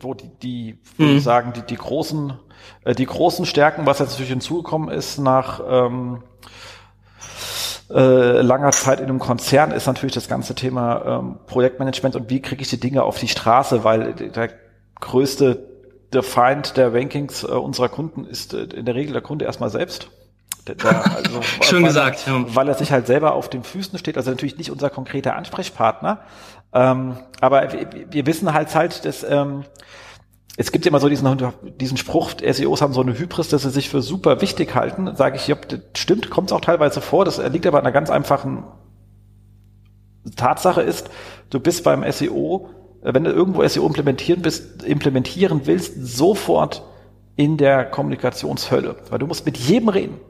wo 0.00 0.14
die, 0.14 0.30
die 0.42 0.78
würde 0.96 1.12
mhm. 1.12 1.18
ich 1.18 1.24
sagen, 1.24 1.52
die, 1.52 1.62
die 1.62 1.76
großen, 1.76 2.34
äh, 2.84 2.94
die 2.94 3.06
großen 3.06 3.46
Stärken, 3.46 3.86
was 3.86 3.98
jetzt 3.98 4.10
natürlich 4.10 4.30
hinzugekommen 4.30 4.88
ist 4.88 5.18
nach 5.18 5.60
ähm, 5.68 6.22
äh, 7.90 8.40
langer 8.40 8.70
Zeit 8.70 9.00
in 9.00 9.06
einem 9.06 9.18
Konzern, 9.18 9.70
ist 9.70 9.86
natürlich 9.86 10.14
das 10.14 10.28
ganze 10.28 10.54
Thema 10.54 11.20
ähm, 11.20 11.38
Projektmanagement 11.46 12.16
und 12.16 12.30
wie 12.30 12.40
kriege 12.40 12.62
ich 12.62 12.68
die 12.68 12.80
Dinge 12.80 13.02
auf 13.02 13.18
die 13.18 13.28
Straße, 13.28 13.84
weil 13.84 14.14
der 14.14 14.50
größte 15.00 15.68
der 16.12 16.22
Feind 16.22 16.76
der 16.76 16.92
Rankings 16.92 17.42
äh, 17.42 17.48
unserer 17.48 17.88
Kunden 17.88 18.24
ist 18.24 18.54
äh, 18.54 18.64
in 18.64 18.84
der 18.84 18.94
Regel 18.94 19.12
der 19.12 19.22
Kunde 19.22 19.44
erstmal 19.44 19.70
selbst. 19.70 20.10
Der, 20.66 20.74
der, 20.76 21.16
also, 21.16 21.42
Schön 21.62 21.82
weil 21.82 21.88
gesagt. 21.88 22.26
Ja. 22.26 22.44
Weil 22.54 22.68
er 22.68 22.74
sich 22.74 22.92
halt 22.92 23.06
selber 23.06 23.34
auf 23.34 23.50
den 23.50 23.64
Füßen 23.64 23.98
steht, 23.98 24.16
also 24.16 24.30
natürlich 24.30 24.58
nicht 24.58 24.70
unser 24.70 24.90
konkreter 24.90 25.34
Ansprechpartner, 25.36 26.20
ähm, 26.72 27.16
aber 27.40 27.68
wir, 28.10 28.26
wissen 28.26 28.52
halt 28.52 28.74
halt, 28.74 29.04
dass 29.04 29.24
ähm, 29.24 29.64
es 30.56 30.70
gibt 30.72 30.86
immer 30.86 31.00
so 31.00 31.08
diesen, 31.08 31.52
diesen 31.80 31.96
Spruch, 31.96 32.32
SEOs 32.40 32.82
haben 32.82 32.92
so 32.92 33.00
eine 33.00 33.18
Hybris, 33.18 33.48
dass 33.48 33.62
sie 33.62 33.70
sich 33.70 33.88
für 33.88 34.02
super 34.02 34.40
wichtig 34.40 34.74
halten. 34.74 35.16
Sage 35.16 35.36
ich, 35.36 35.48
ja, 35.48 35.54
das 35.54 35.80
stimmt, 35.96 36.30
kommt 36.30 36.50
es 36.50 36.52
auch 36.52 36.60
teilweise 36.60 37.00
vor. 37.00 37.24
Das 37.24 37.38
liegt 37.38 37.66
aber 37.66 37.78
an 37.78 37.84
einer 37.84 37.92
ganz 37.92 38.10
einfachen 38.10 38.64
Tatsache 40.36 40.82
ist, 40.82 41.10
du 41.50 41.58
bist 41.58 41.84
beim 41.84 42.10
SEO, 42.10 42.68
wenn 43.02 43.24
du 43.24 43.30
irgendwo 43.30 43.66
SEO 43.66 43.86
implementieren 43.86 44.42
bist, 44.42 44.84
implementieren 44.84 45.62
willst, 45.64 45.94
sofort 45.96 46.84
in 47.34 47.56
der 47.56 47.84
Kommunikationshölle. 47.84 48.96
Weil 49.10 49.18
du 49.18 49.26
musst 49.26 49.44
mit 49.46 49.56
jedem 49.56 49.88
reden. 49.88 50.20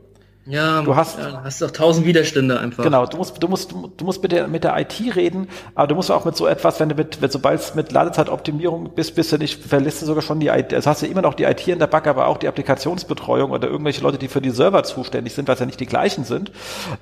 Ja, 0.44 0.82
du 0.82 0.96
hast, 0.96 1.18
ja, 1.18 1.42
hast 1.44 1.62
doch 1.62 1.70
tausend 1.70 2.04
Widerstände 2.04 2.58
einfach. 2.58 2.82
Genau, 2.82 3.06
du 3.06 3.16
musst, 3.16 3.40
du 3.40 3.46
musst, 3.46 3.70
du 3.70 4.04
musst 4.04 4.22
mit 4.22 4.32
der, 4.32 4.48
mit 4.48 4.64
der 4.64 4.76
IT 4.76 5.00
reden, 5.14 5.48
aber 5.76 5.86
du 5.86 5.94
musst 5.94 6.10
auch 6.10 6.24
mit 6.24 6.36
so 6.36 6.48
etwas, 6.48 6.80
wenn 6.80 6.88
du 6.88 6.96
mit, 6.96 7.22
wenn, 7.22 7.30
sobald 7.30 7.60
es 7.60 7.76
mit 7.76 7.92
Ladezeitoptimierung 7.92 8.90
bist, 8.92 9.14
bist 9.14 9.30
du 9.30 9.38
nicht, 9.38 9.64
verlässt 9.64 10.02
du 10.02 10.06
sogar 10.06 10.22
schon 10.22 10.40
die 10.40 10.48
IT, 10.48 10.74
also 10.74 10.90
hast 10.90 11.02
du 11.02 11.06
immer 11.06 11.22
noch 11.22 11.34
die 11.34 11.44
IT 11.44 11.68
in 11.68 11.78
der 11.78 11.86
Backe, 11.86 12.10
aber 12.10 12.26
auch 12.26 12.38
die 12.38 12.48
Applikationsbetreuung 12.48 13.52
oder 13.52 13.68
irgendwelche 13.68 14.02
Leute, 14.02 14.18
die 14.18 14.26
für 14.26 14.40
die 14.40 14.50
Server 14.50 14.82
zuständig 14.82 15.32
sind, 15.34 15.46
was 15.46 15.60
ja 15.60 15.66
nicht 15.66 15.78
die 15.78 15.86
gleichen 15.86 16.24
sind. 16.24 16.50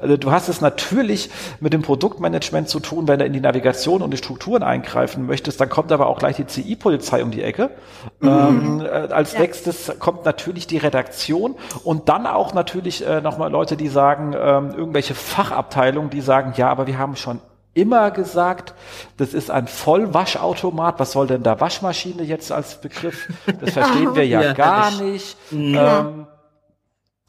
Also 0.00 0.18
du 0.18 0.30
hast 0.30 0.49
es 0.50 0.61
natürlich 0.61 1.30
mit 1.61 1.73
dem 1.73 1.80
Produktmanagement 1.80 2.68
zu 2.68 2.78
tun, 2.78 3.09
wenn 3.09 3.20
du 3.20 3.25
in 3.25 3.32
die 3.32 3.40
Navigation 3.40 4.02
und 4.02 4.11
die 4.11 4.18
Strukturen 4.18 4.62
eingreifen 4.62 5.25
möchtest, 5.25 5.62
dann 5.62 5.70
kommt 5.70 5.92
aber 5.92 6.09
auch 6.09 6.18
gleich 6.18 6.37
die 6.37 6.47
CI-Polizei 6.47 7.23
um 7.23 7.30
die 7.30 7.42
Ecke. 7.42 7.70
Mhm. 8.20 8.28
Ähm, 8.28 8.80
äh, 8.80 9.12
als 9.12 9.32
ja. 9.32 9.40
nächstes 9.40 9.92
kommt 9.99 10.26
natürlich 10.26 10.66
die 10.66 10.76
Redaktion 10.76 11.54
und 11.85 12.11
dann 12.11 12.26
auch 12.26 12.53
natürlich 12.53 13.07
äh, 13.07 13.22
nochmal 13.31 13.51
Leute, 13.51 13.77
die 13.77 13.88
sagen, 13.88 14.35
ähm, 14.38 14.75
irgendwelche 14.77 15.14
Fachabteilungen, 15.14 16.11
die 16.11 16.21
sagen, 16.21 16.53
ja, 16.57 16.69
aber 16.69 16.87
wir 16.87 16.99
haben 16.99 17.16
schon 17.16 17.40
immer 17.73 18.11
gesagt, 18.11 18.75
das 19.16 19.33
ist 19.33 19.51
ein 19.51 19.69
Vollwaschautomat. 19.69 20.99
Was 20.99 21.12
soll 21.12 21.29
denn 21.29 21.43
da 21.43 21.61
Waschmaschine 21.61 22.23
jetzt 22.23 22.51
als 22.51 22.81
Begriff? 22.81 23.29
Das 23.61 23.73
verstehen 23.73 24.14
wir 24.14 24.27
ja, 24.27 24.43
ja 24.43 24.53
gar 24.53 24.90
nicht. 25.01 25.37
Ja. 25.51 26.01
Ähm, 26.01 26.27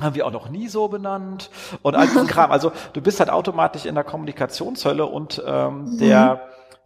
haben 0.02 0.16
wir 0.16 0.26
auch 0.26 0.32
noch 0.32 0.50
nie 0.50 0.68
so 0.68 0.88
benannt 0.88 1.52
und 1.84 1.96
all 1.96 2.08
diesen 2.08 2.26
Kram. 2.26 2.52
Also 2.52 2.72
du 2.94 3.02
bist 3.02 3.20
halt 3.20 3.30
automatisch 3.30 3.86
in 3.86 3.94
der 3.94 4.04
Kommunikationshölle 4.04 5.06
und 5.06 5.44
ähm, 5.46 5.84
mhm. 5.84 5.98
der 6.00 6.42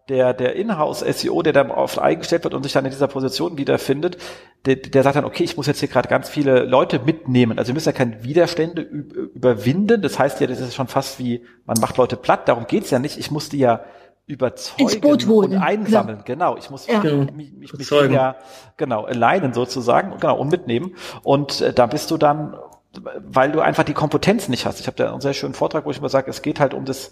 der, 0.09 0.33
der 0.33 0.55
Inhouse-SEO, 0.55 1.41
der 1.41 1.53
dann 1.53 1.71
oft 1.71 1.97
eingestellt 1.97 2.43
wird 2.43 2.53
und 2.53 2.63
sich 2.63 2.73
dann 2.73 2.85
in 2.85 2.91
dieser 2.91 3.07
Position 3.07 3.57
wiederfindet, 3.57 4.17
der, 4.65 4.75
der 4.75 5.03
sagt 5.03 5.15
dann, 5.15 5.25
okay, 5.25 5.43
ich 5.43 5.57
muss 5.57 5.65
jetzt 5.65 5.79
hier 5.79 5.89
gerade 5.89 6.07
ganz 6.07 6.29
viele 6.29 6.63
Leute 6.63 6.99
mitnehmen. 6.99 7.57
Also 7.57 7.69
wir 7.69 7.73
müssen 7.73 7.89
ja 7.89 7.93
keine 7.93 8.23
Widerstände 8.23 8.81
überwinden. 8.81 10.01
Das 10.01 10.19
heißt 10.19 10.41
ja, 10.41 10.47
das 10.47 10.59
ist 10.59 10.75
schon 10.75 10.87
fast 10.87 11.17
wie, 11.17 11.43
man 11.65 11.77
macht 11.79 11.97
Leute 11.97 12.17
platt. 12.17 12.47
Darum 12.47 12.67
geht's 12.67 12.91
ja 12.91 12.99
nicht. 12.99 13.17
Ich 13.17 13.31
muss 13.31 13.49
die 13.49 13.59
ja 13.59 13.83
überzeugen 14.27 15.29
und 15.31 15.55
einsammeln. 15.55 16.17
Ja. 16.19 16.23
Genau, 16.23 16.57
ich 16.57 16.69
muss 16.69 16.87
ja. 16.87 16.99
mich, 17.01 17.53
mich, 17.53 17.73
mich 17.73 17.89
ja 17.89 18.35
genau 18.77 19.05
alleinen 19.05 19.53
sozusagen 19.53 20.17
genau 20.19 20.37
und 20.37 20.49
mitnehmen. 20.49 20.95
Und 21.23 21.61
äh, 21.61 21.73
da 21.73 21.85
bist 21.87 22.11
du 22.11 22.17
dann 22.17 22.55
weil 23.17 23.51
du 23.51 23.59
einfach 23.59 23.83
die 23.83 23.93
Kompetenz 23.93 24.47
nicht 24.47 24.65
hast. 24.65 24.79
Ich 24.79 24.87
habe 24.87 24.95
da 24.95 25.11
einen 25.11 25.21
sehr 25.21 25.33
schönen 25.33 25.53
Vortrag, 25.53 25.85
wo 25.85 25.91
ich 25.91 25.97
immer 25.97 26.07
sage, 26.07 26.29
es 26.29 26.41
geht 26.41 26.59
halt 26.59 26.73
um 26.73 26.85
das 26.85 27.11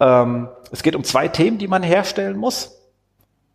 ähm, 0.00 0.48
es 0.72 0.82
geht 0.82 0.96
um 0.96 1.04
zwei 1.04 1.28
Themen, 1.28 1.58
die 1.58 1.68
man 1.68 1.82
herstellen 1.82 2.36
muss, 2.36 2.80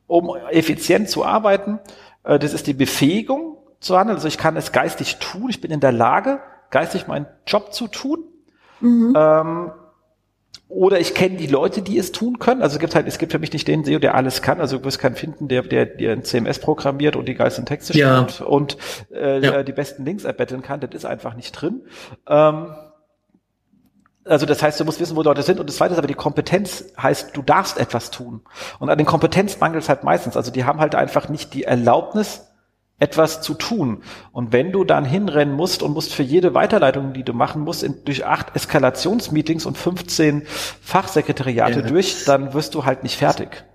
um 0.08 0.36
effizient 0.52 1.10
zu 1.10 1.26
arbeiten. 1.26 1.80
Äh, 2.24 2.40
das 2.40 2.54
ist 2.54 2.68
die 2.68 2.74
Befähigung 2.74 3.58
zu 3.80 3.98
handeln. 3.98 4.18
Also 4.18 4.28
ich 4.28 4.38
kann 4.38 4.56
es 4.56 4.72
geistig 4.72 5.18
tun. 5.18 5.50
Ich 5.50 5.62
bin 5.62 5.72
in 5.72 5.80
der 5.80 5.92
Lage, 5.92 6.40
geistig 6.70 7.08
meinen 7.08 7.28
Job 7.48 7.74
zu 7.74 7.88
tun. 7.88 8.24
Mhm. 8.80 9.14
Ähm, 9.18 9.72
oder 10.68 11.00
ich 11.00 11.14
kenne 11.14 11.38
die 11.38 11.48
Leute, 11.48 11.82
die 11.82 11.98
es 11.98 12.12
tun 12.12 12.40
können. 12.40 12.62
Also 12.62 12.76
es 12.76 12.80
gibt 12.80 12.96
halt, 12.96 13.08
es 13.08 13.18
gibt 13.20 13.32
für 13.32 13.40
mich 13.40 13.54
nicht 13.54 13.68
den 13.68 13.84
SEO, 13.84 14.00
der 14.00 14.16
alles 14.16 14.42
kann. 14.42 14.60
Also 14.60 14.80
du 14.80 14.84
wirst 14.84 15.00
keinen 15.00 15.16
finden, 15.16 15.48
der, 15.48 15.62
der, 15.62 15.86
der 15.86 16.14
ein 16.14 16.24
CMS 16.24 16.60
programmiert 16.60 17.16
und 17.16 17.28
die 17.28 17.36
geilsten 17.36 17.66
Texte 17.66 17.98
ja. 17.98 18.18
schreibt 18.18 18.42
und 18.42 18.78
äh, 19.14 19.40
ja. 19.46 19.64
die 19.64 19.74
besten 19.74 20.06
Links 20.06 20.24
erbetteln 20.24 20.64
kann. 20.64 20.80
Das 20.80 20.90
ist 20.94 21.06
einfach 21.06 21.36
nicht 21.36 21.52
drin. 21.52 21.84
Ähm, 22.28 22.68
also 24.26 24.46
das 24.46 24.62
heißt, 24.62 24.80
du 24.80 24.86
musst 24.86 25.00
wissen, 25.00 25.16
wo 25.16 25.22
Leute 25.22 25.44
sind. 25.44 25.60
Und 25.60 25.70
das 25.70 25.78
Zweite 25.78 25.94
ist 25.94 25.98
aber 25.98 26.08
die 26.08 26.16
Kompetenz 26.16 26.86
heißt, 27.02 27.36
du 27.38 27.42
darfst 27.42 27.78
etwas 27.78 28.12
tun. 28.12 28.42
Und 28.80 28.90
an 28.90 28.98
den 28.98 29.06
Kompetenz 29.06 29.60
mangelt 29.60 29.84
es 29.84 29.90
halt 29.90 30.04
meistens. 30.04 30.36
Also 30.36 30.52
die 30.52 30.66
haben 30.66 30.80
halt 30.80 30.96
einfach 30.96 31.30
nicht 31.30 31.54
die 31.54 31.64
Erlaubnis, 31.64 32.42
etwas 32.98 33.42
zu 33.42 33.54
tun. 33.54 34.04
Und 34.32 34.54
wenn 34.54 34.72
du 34.72 34.84
dann 34.84 35.04
hinrennen 35.04 35.54
musst 35.54 35.84
und 35.84 35.94
musst 35.94 36.14
für 36.14 36.24
jede 36.24 36.54
Weiterleitung, 36.54 37.14
die 37.14 37.24
du 37.24 37.34
machen 37.34 37.62
musst, 37.62 37.84
in, 37.84 38.06
durch 38.06 38.26
acht 38.26 38.56
Eskalationsmeetings 38.56 39.66
und 39.66 39.78
15 39.78 40.44
Fachsekretariate 40.46 41.82
ja. 41.82 41.88
durch, 41.88 42.24
dann 42.26 42.54
wirst 42.54 42.74
du 42.74 42.86
halt 42.86 43.04
nicht 43.04 43.18
fertig. 43.18 43.66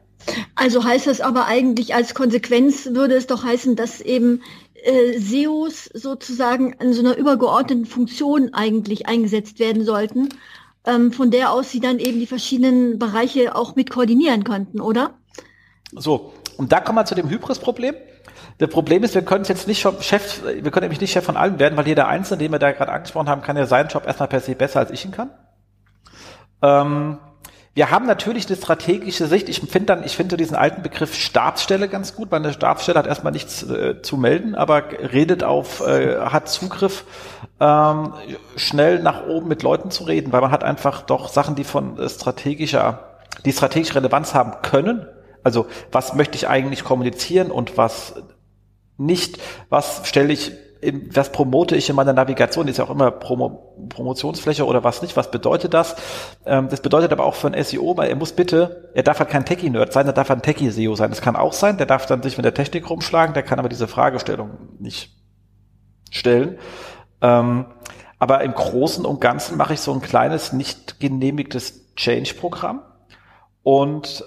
Also 0.55 0.85
heißt 0.85 1.07
das 1.07 1.21
aber 1.21 1.47
eigentlich 1.47 1.95
als 1.95 2.15
Konsequenz 2.15 2.91
würde 2.93 3.15
es 3.15 3.27
doch 3.27 3.45
heißen, 3.45 3.77
dass 3.77 4.01
eben 4.01 4.43
äh, 4.85 5.19
SEOs 5.19 5.85
sozusagen 5.87 6.73
in 6.75 6.93
so 6.93 7.01
einer 7.01 7.17
übergeordneten 7.17 7.87
Funktion 7.87 8.55
eigentlich 8.55 9.07
eingesetzt 9.07 9.59
werden 9.59 9.85
sollten, 9.85 10.29
ähm, 10.85 11.13
von 11.13 11.31
der 11.31 11.53
aus 11.53 11.71
sie 11.71 11.81
dann 11.81 11.99
eben 11.99 12.19
die 12.19 12.27
verschiedenen 12.27 12.99
Bereiche 12.99 13.55
auch 13.55 13.77
mit 13.77 13.91
koordinieren 13.91 14.45
könnten, 14.45 14.81
oder? 14.81 15.15
So, 15.93 16.33
und 16.57 16.73
da 16.73 16.81
kommen 16.81 16.99
wir 16.99 17.05
zu 17.05 17.15
dem 17.15 17.29
Hybris-Problem. 17.29 17.95
Der 18.61 18.67
Problem 18.67 19.03
ist, 19.03 19.15
wir 19.15 19.23
können 19.23 19.45
jetzt 19.45 19.67
nicht 19.67 19.81
Chef, 19.81 20.43
wir 20.45 20.71
können 20.71 20.85
nämlich 20.85 21.01
nicht 21.01 21.13
Chef 21.13 21.25
von 21.25 21.37
allen 21.37 21.59
werden, 21.59 21.77
weil 21.77 21.87
jeder 21.87 22.09
Einzelne, 22.09 22.39
den 22.39 22.53
wir 22.53 22.59
da 22.59 22.73
gerade 22.73 22.93
angesprochen 22.93 23.29
haben, 23.29 23.43
kann 23.43 23.57
ja 23.57 23.67
seinen 23.67 23.89
Job 23.89 24.07
erstmal 24.07 24.29
per 24.29 24.41
se 24.41 24.55
besser 24.55 24.81
als 24.81 24.91
ich 24.91 25.05
ihn 25.05 25.13
kann. 25.13 25.31
Ähm, 26.63 27.19
wir 27.73 27.91
haben 27.91 28.07
natürlich 28.07 28.49
eine 28.49 28.57
strategische 28.57 29.27
Sicht. 29.27 29.49
Ich 29.49 29.61
finde 29.61 29.87
dann, 29.87 30.05
ich 30.05 30.17
finde 30.17 30.37
diesen 30.37 30.57
alten 30.57 30.83
Begriff 30.83 31.15
Stabsstelle 31.15 31.89
ganz 31.89 32.17
gut, 32.17 32.31
weil 32.31 32.41
eine 32.41 32.53
Stabsstelle 32.53 32.99
hat 32.99 33.07
erstmal 33.07 33.33
nichts 33.33 33.63
äh, 33.63 34.03
zu 34.03 34.17
melden, 34.17 34.57
aber 34.57 34.83
redet 34.91 35.45
auf, 35.45 35.81
äh, 35.87 36.19
hat 36.19 36.49
Zugriff, 36.49 37.05
ähm, 37.61 38.13
schnell 38.57 39.01
nach 39.01 39.27
oben 39.27 39.47
mit 39.47 39.63
Leuten 39.63 39.93
zu 39.93 40.05
reden, 40.05 40.33
weil 40.33 40.41
man 40.41 40.51
hat 40.51 40.65
einfach 40.65 41.03
doch 41.03 41.29
Sachen, 41.29 41.55
die 41.55 41.65
von 41.65 41.97
äh, 41.97 42.09
strategischer, 42.09 43.21
die 43.45 43.53
strategische 43.53 43.95
Relevanz 43.95 44.35
haben 44.35 44.63
können. 44.63 45.07
Also 45.45 45.67
was 45.93 46.15
möchte 46.15 46.37
ich 46.37 46.49
eigentlich 46.49 46.83
kommunizieren 46.83 47.53
und 47.53 47.77
was 47.77 48.15
nicht, 48.99 49.39
was 49.69 50.03
stelle 50.09 50.33
ich 50.33 50.53
was 51.13 51.31
promote 51.33 51.77
ich 51.77 51.91
in 51.91 51.97
meiner 51.97 52.13
Navigation, 52.13 52.67
ist 52.67 52.79
ja 52.79 52.85
auch 52.85 52.91
immer 52.91 53.11
Promo, 53.11 53.75
Promotionsfläche 53.91 54.65
oder 54.65 54.83
was 54.83 55.03
nicht, 55.03 55.17
was 55.17 55.31
bedeutet 55.31 55.75
das? 55.75 55.97
Ähm, 56.47 56.69
das 56.69 56.81
bedeutet 56.81 57.13
aber 57.13 57.25
auch 57.25 57.35
für 57.35 57.49
ein 57.49 57.65
SEO, 57.65 57.97
weil 57.97 58.09
er 58.09 58.17
muss 58.17 58.33
bitte, 58.33 58.91
er 58.95 59.03
darf 59.03 59.19
halt 59.19 59.29
kein 59.29 59.45
Techie-Nerd 59.45 59.93
sein, 59.93 60.07
er 60.07 60.13
darf 60.13 60.31
ein 60.31 60.43
Techie-SEO 60.43 60.95
sein. 60.95 61.11
Das 61.11 61.21
kann 61.21 61.37
auch 61.37 61.53
sein, 61.53 61.77
der 61.77 61.87
darf 61.87 62.07
dann 62.07 62.23
sich 62.23 62.37
mit 62.37 62.45
der 62.45 62.55
Technik 62.55 62.89
rumschlagen, 62.89 63.35
der 63.35 63.43
kann 63.43 63.59
aber 63.59 63.69
diese 63.69 63.89
Fragestellung 63.89 64.51
nicht 64.79 65.11
stellen. 66.11 66.59
Ähm, 67.21 67.67
aber 68.19 68.43
im 68.43 68.55
Großen 68.55 69.05
und 69.05 69.21
Ganzen 69.21 69.57
mache 69.57 69.75
ich 69.75 69.81
so 69.81 69.93
ein 69.93 70.01
kleines, 70.01 70.53
nicht 70.53 71.01
genehmigtes 71.01 71.95
Change-Programm 71.97 72.83
und 73.63 74.25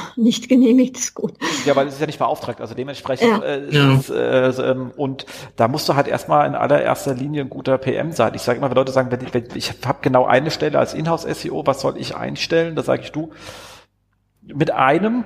nicht 0.16 0.48
genehmigt 0.48 0.96
ist 0.96 1.14
gut. 1.14 1.34
Ja, 1.64 1.76
weil 1.76 1.86
es 1.86 1.94
ist 1.94 2.00
ja 2.00 2.06
nicht 2.06 2.18
beauftragt, 2.18 2.60
also 2.60 2.74
dementsprechend 2.74 3.28
ja. 3.28 3.38
Äh, 3.42 3.70
ja. 3.70 3.94
Ist, 3.94 4.10
äh, 4.10 4.70
ähm, 4.70 4.92
und 4.96 5.26
da 5.56 5.68
musst 5.68 5.88
du 5.88 5.94
halt 5.94 6.08
erstmal 6.08 6.46
in 6.46 6.54
allererster 6.54 7.14
Linie 7.14 7.42
ein 7.42 7.50
guter 7.50 7.78
PM 7.78 8.12
sein. 8.12 8.32
Ich 8.34 8.42
sage 8.42 8.58
immer, 8.58 8.70
wenn 8.70 8.76
Leute 8.76 8.92
sagen, 8.92 9.10
wenn 9.10 9.20
ich, 9.20 9.34
wenn 9.34 9.46
ich 9.54 9.72
habe 9.84 9.98
genau 10.02 10.24
eine 10.26 10.50
Stelle 10.50 10.78
als 10.78 10.94
Inhouse-SEO, 10.94 11.66
was 11.66 11.80
soll 11.80 11.96
ich 11.98 12.16
einstellen? 12.16 12.76
Da 12.76 12.82
sage 12.82 13.02
ich 13.02 13.12
du, 13.12 13.30
mit 14.42 14.70
einem 14.70 15.24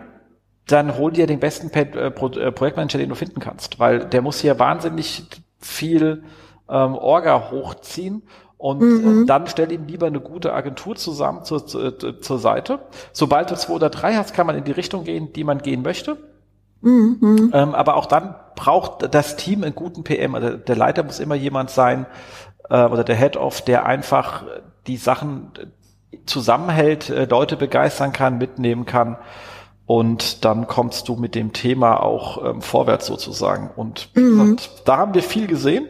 dann 0.66 0.96
hol 0.98 1.12
dir 1.12 1.26
den 1.26 1.38
besten 1.38 1.70
äh, 1.72 1.80
äh, 1.80 2.10
Projektmanager, 2.10 2.98
den 2.98 3.08
du 3.08 3.14
finden 3.14 3.40
kannst, 3.40 3.78
weil 3.78 4.06
der 4.06 4.22
muss 4.22 4.40
hier 4.40 4.58
wahnsinnig 4.58 5.24
viel 5.58 6.24
ähm, 6.68 6.94
Orga 6.94 7.50
hochziehen 7.50 8.22
und 8.66 8.80
mhm. 8.80 9.26
dann 9.26 9.46
stell 9.46 9.70
ihm 9.70 9.86
lieber 9.86 10.08
eine 10.08 10.18
gute 10.18 10.52
Agentur 10.52 10.96
zusammen 10.96 11.44
zur, 11.44 11.68
zur, 11.68 12.20
zur 12.20 12.38
Seite. 12.40 12.80
Sobald 13.12 13.48
du 13.52 13.54
zwei 13.54 13.74
oder 13.74 13.90
drei 13.90 14.16
hast, 14.16 14.34
kann 14.34 14.44
man 14.44 14.56
in 14.56 14.64
die 14.64 14.72
Richtung 14.72 15.04
gehen, 15.04 15.32
die 15.32 15.44
man 15.44 15.58
gehen 15.58 15.82
möchte. 15.82 16.16
Mhm. 16.80 17.52
Ähm, 17.54 17.76
aber 17.76 17.94
auch 17.94 18.06
dann 18.06 18.34
braucht 18.56 19.14
das 19.14 19.36
Team 19.36 19.62
einen 19.62 19.76
guten 19.76 20.02
PM. 20.02 20.34
Also 20.34 20.56
der 20.56 20.74
Leiter 20.74 21.04
muss 21.04 21.20
immer 21.20 21.36
jemand 21.36 21.70
sein 21.70 22.06
äh, 22.68 22.86
oder 22.86 23.04
der 23.04 23.14
Head-Off, 23.14 23.60
der 23.62 23.86
einfach 23.86 24.42
die 24.88 24.96
Sachen 24.96 25.52
zusammenhält, 26.26 27.08
äh, 27.08 27.26
Leute 27.26 27.56
begeistern 27.56 28.12
kann, 28.12 28.36
mitnehmen 28.36 28.84
kann. 28.84 29.16
Und 29.86 30.44
dann 30.44 30.66
kommst 30.66 31.08
du 31.08 31.14
mit 31.14 31.36
dem 31.36 31.52
Thema 31.52 32.02
auch 32.02 32.44
ähm, 32.44 32.62
vorwärts 32.62 33.06
sozusagen. 33.06 33.70
Und 33.76 34.08
mhm. 34.14 34.54
gesagt, 34.54 34.82
da 34.86 34.96
haben 34.96 35.14
wir 35.14 35.22
viel 35.22 35.46
gesehen. 35.46 35.86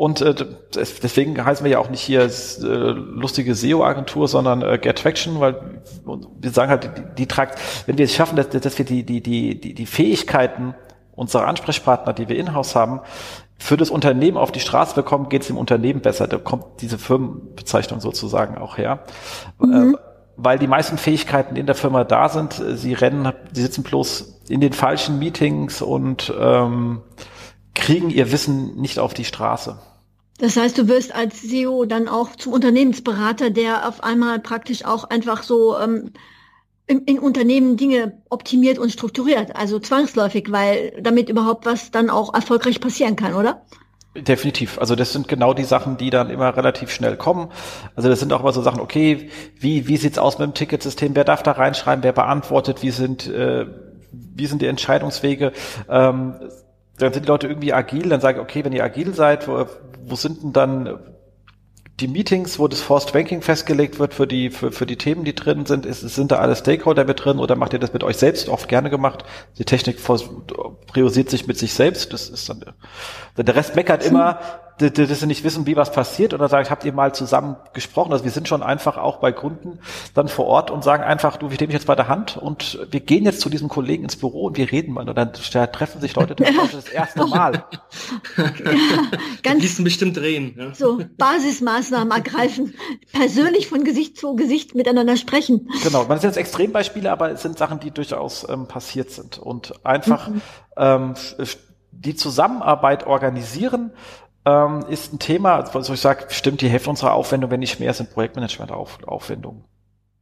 Und 0.00 0.22
äh, 0.22 0.34
deswegen 0.74 1.44
heißen 1.44 1.62
wir 1.62 1.72
ja 1.72 1.78
auch 1.78 1.90
nicht 1.90 2.00
hier 2.00 2.22
äh, 2.22 2.26
lustige 2.62 3.54
SEO-Agentur, 3.54 4.28
sondern 4.28 4.62
äh, 4.62 4.78
Get 4.78 4.96
Traction, 4.96 5.40
weil 5.40 5.82
wir 6.40 6.50
sagen 6.52 6.70
halt, 6.70 6.84
die, 6.84 7.02
die 7.18 7.26
tragt, 7.26 7.60
wenn 7.84 7.98
wir 7.98 8.06
es 8.06 8.14
schaffen, 8.14 8.34
dass, 8.34 8.48
dass 8.48 8.78
wir 8.78 8.86
die, 8.86 9.04
die, 9.04 9.20
die, 9.20 9.60
die, 9.60 9.74
die 9.74 9.84
Fähigkeiten 9.84 10.74
unserer 11.14 11.46
Ansprechpartner, 11.46 12.14
die 12.14 12.30
wir 12.30 12.36
in-house 12.36 12.74
haben, 12.74 13.00
für 13.58 13.76
das 13.76 13.90
Unternehmen 13.90 14.38
auf 14.38 14.52
die 14.52 14.60
Straße 14.60 14.94
bekommen, 14.94 15.28
geht 15.28 15.42
es 15.42 15.48
dem 15.48 15.58
Unternehmen 15.58 16.00
besser. 16.00 16.26
Da 16.26 16.38
kommt 16.38 16.80
diese 16.80 16.96
Firmenbezeichnung 16.96 18.00
sozusagen 18.00 18.56
auch 18.56 18.78
her. 18.78 19.00
Mhm. 19.58 19.96
Äh, 19.96 19.98
weil 20.38 20.58
die 20.58 20.66
meisten 20.66 20.96
Fähigkeiten 20.96 21.56
in 21.56 21.66
der 21.66 21.74
Firma 21.74 22.04
da 22.04 22.30
sind. 22.30 22.54
Sie 22.54 22.94
rennen, 22.94 23.30
sie 23.52 23.60
sitzen 23.60 23.82
bloß 23.82 24.40
in 24.48 24.62
den 24.62 24.72
falschen 24.72 25.18
Meetings 25.18 25.82
und 25.82 26.32
ähm, 26.40 27.02
kriegen 27.74 28.08
ihr 28.08 28.32
Wissen 28.32 28.80
nicht 28.80 28.98
auf 28.98 29.12
die 29.12 29.26
Straße. 29.26 29.76
Das 30.40 30.56
heißt, 30.56 30.78
du 30.78 30.88
wirst 30.88 31.14
als 31.14 31.42
CEO 31.42 31.84
dann 31.84 32.08
auch 32.08 32.34
zum 32.34 32.54
Unternehmensberater, 32.54 33.50
der 33.50 33.86
auf 33.86 34.02
einmal 34.02 34.40
praktisch 34.40 34.86
auch 34.86 35.04
einfach 35.04 35.42
so 35.42 35.78
ähm, 35.78 36.12
in, 36.86 37.04
in 37.04 37.18
Unternehmen 37.18 37.76
Dinge 37.76 38.20
optimiert 38.30 38.78
und 38.78 38.90
strukturiert, 38.90 39.54
also 39.54 39.78
zwangsläufig, 39.78 40.50
weil 40.50 40.98
damit 41.02 41.28
überhaupt 41.28 41.66
was 41.66 41.90
dann 41.90 42.08
auch 42.08 42.32
erfolgreich 42.32 42.80
passieren 42.80 43.16
kann, 43.16 43.34
oder? 43.34 43.62
Definitiv. 44.16 44.78
Also 44.78 44.96
das 44.96 45.12
sind 45.12 45.28
genau 45.28 45.52
die 45.52 45.62
Sachen, 45.64 45.98
die 45.98 46.10
dann 46.10 46.30
immer 46.30 46.56
relativ 46.56 46.90
schnell 46.90 47.16
kommen. 47.16 47.52
Also 47.94 48.08
das 48.08 48.18
sind 48.18 48.32
auch 48.32 48.40
immer 48.40 48.52
so 48.52 48.62
Sachen, 48.62 48.80
okay, 48.80 49.28
wie, 49.58 49.86
wie 49.86 49.98
sieht's 49.98 50.18
aus 50.18 50.38
mit 50.38 50.48
dem 50.48 50.54
Ticketsystem? 50.54 51.14
Wer 51.14 51.24
darf 51.24 51.42
da 51.42 51.52
reinschreiben? 51.52 52.02
Wer 52.02 52.12
beantwortet? 52.12 52.82
Wie 52.82 52.90
sind, 52.90 53.28
äh, 53.28 53.66
wie 54.10 54.46
sind 54.46 54.62
die 54.62 54.66
Entscheidungswege? 54.66 55.52
Ähm, 55.88 56.34
dann 57.00 57.12
sind 57.12 57.24
die 57.24 57.28
Leute 57.28 57.48
irgendwie 57.48 57.72
agil, 57.72 58.08
dann 58.08 58.20
sage 58.20 58.38
ich, 58.38 58.42
okay, 58.42 58.64
wenn 58.64 58.72
ihr 58.72 58.84
agil 58.84 59.14
seid, 59.14 59.48
wo, 59.48 59.66
wo 60.04 60.14
sind 60.14 60.42
denn 60.42 60.52
dann 60.52 60.98
die 62.00 62.08
Meetings, 62.08 62.58
wo 62.58 62.66
das 62.66 62.80
Forced 62.80 63.12
Banking 63.12 63.42
festgelegt 63.42 63.98
wird 63.98 64.14
für 64.14 64.26
die, 64.26 64.50
für, 64.50 64.72
für 64.72 64.86
die 64.86 64.96
Themen, 64.96 65.24
die 65.24 65.34
drin 65.34 65.66
sind, 65.66 65.84
ist, 65.84 66.00
sind 66.00 66.32
da 66.32 66.36
alle 66.36 66.56
Stakeholder 66.56 67.04
mit 67.04 67.24
drin 67.24 67.38
oder 67.38 67.56
macht 67.56 67.72
ihr 67.72 67.78
das 67.78 67.92
mit 67.92 68.02
euch 68.02 68.16
selbst? 68.16 68.48
Oft 68.48 68.68
gerne 68.68 68.90
gemacht. 68.90 69.24
Die 69.58 69.64
Technik 69.64 69.98
priorisiert 70.86 71.30
sich 71.30 71.46
mit 71.46 71.58
sich 71.58 71.74
selbst. 71.74 72.12
Das 72.12 72.28
ist 72.28 72.48
dann, 72.48 72.64
der 73.36 73.54
Rest 73.54 73.76
meckert 73.76 74.04
immer, 74.04 74.40
dass 74.80 75.20
sie 75.20 75.26
nicht 75.26 75.44
wissen, 75.44 75.66
wie 75.66 75.76
was 75.76 75.92
passiert 75.92 76.34
oder 76.34 76.48
sagen, 76.48 76.68
habt 76.70 76.84
ihr 76.84 76.92
mal 76.92 77.14
zusammen 77.14 77.56
gesprochen? 77.72 78.12
Also 78.12 78.24
wir 78.24 78.30
sind 78.30 78.48
schon 78.48 78.62
einfach 78.62 78.96
auch 78.96 79.18
bei 79.18 79.32
Kunden 79.32 79.78
dann 80.14 80.28
vor 80.28 80.46
Ort 80.46 80.70
und 80.70 80.82
sagen 80.82 81.02
einfach, 81.02 81.36
du, 81.36 81.50
wir 81.50 81.58
nehmen 81.58 81.68
dich 81.68 81.74
jetzt 81.74 81.86
bei 81.86 81.94
der 81.94 82.08
Hand 82.08 82.36
und 82.36 82.78
wir 82.90 83.00
gehen 83.00 83.24
jetzt 83.24 83.40
zu 83.40 83.50
diesem 83.50 83.68
Kollegen 83.68 84.04
ins 84.04 84.16
Büro 84.16 84.46
und 84.46 84.56
wir 84.56 84.70
reden 84.72 84.94
mal. 84.94 85.08
Und 85.08 85.16
dann 85.16 85.32
da 85.52 85.66
treffen 85.66 86.00
sich 86.00 86.14
Leute 86.14 86.34
das 86.34 86.88
erste 86.88 87.26
Mal. 87.26 87.64
ja, 88.36 88.44
ganz 89.42 89.76
die 89.76 89.82
bestimmt 89.82 90.16
drehen. 90.16 90.54
Ja. 90.56 90.74
So, 90.74 91.00
Basismaßnahmen 91.18 92.10
ergreifen, 92.10 92.74
persönlich 93.12 93.68
von 93.68 93.84
Gesicht 93.84 94.16
zu 94.16 94.34
Gesicht 94.34 94.74
miteinander 94.74 95.16
sprechen. 95.16 95.68
Genau, 95.82 96.04
man 96.04 96.18
sind 96.18 96.30
jetzt 96.30 96.38
Extrembeispiele, 96.38 97.10
aber 97.10 97.30
es 97.30 97.42
sind 97.42 97.58
Sachen, 97.58 97.80
die 97.80 97.90
durchaus 97.90 98.48
ähm, 98.48 98.66
passiert 98.66 99.10
sind. 99.10 99.38
Und 99.38 99.84
einfach 99.84 100.28
mhm. 100.28 100.42
ähm, 100.76 101.14
die 101.92 102.14
Zusammenarbeit 102.14 103.06
organisieren, 103.06 103.92
ähm, 104.44 104.84
ist 104.88 105.12
ein 105.12 105.18
Thema, 105.18 105.56
also 105.60 105.92
ich 105.92 106.00
sage, 106.00 106.26
stimmt 106.30 106.60
die 106.60 106.68
Hälfte 106.68 106.90
unserer 106.90 107.12
Aufwendung, 107.12 107.50
wenn 107.50 107.60
nicht 107.60 107.80
mehr, 107.80 107.92
sind 107.92 108.10
Projektmanagement-Aufwendungen. 108.10 109.64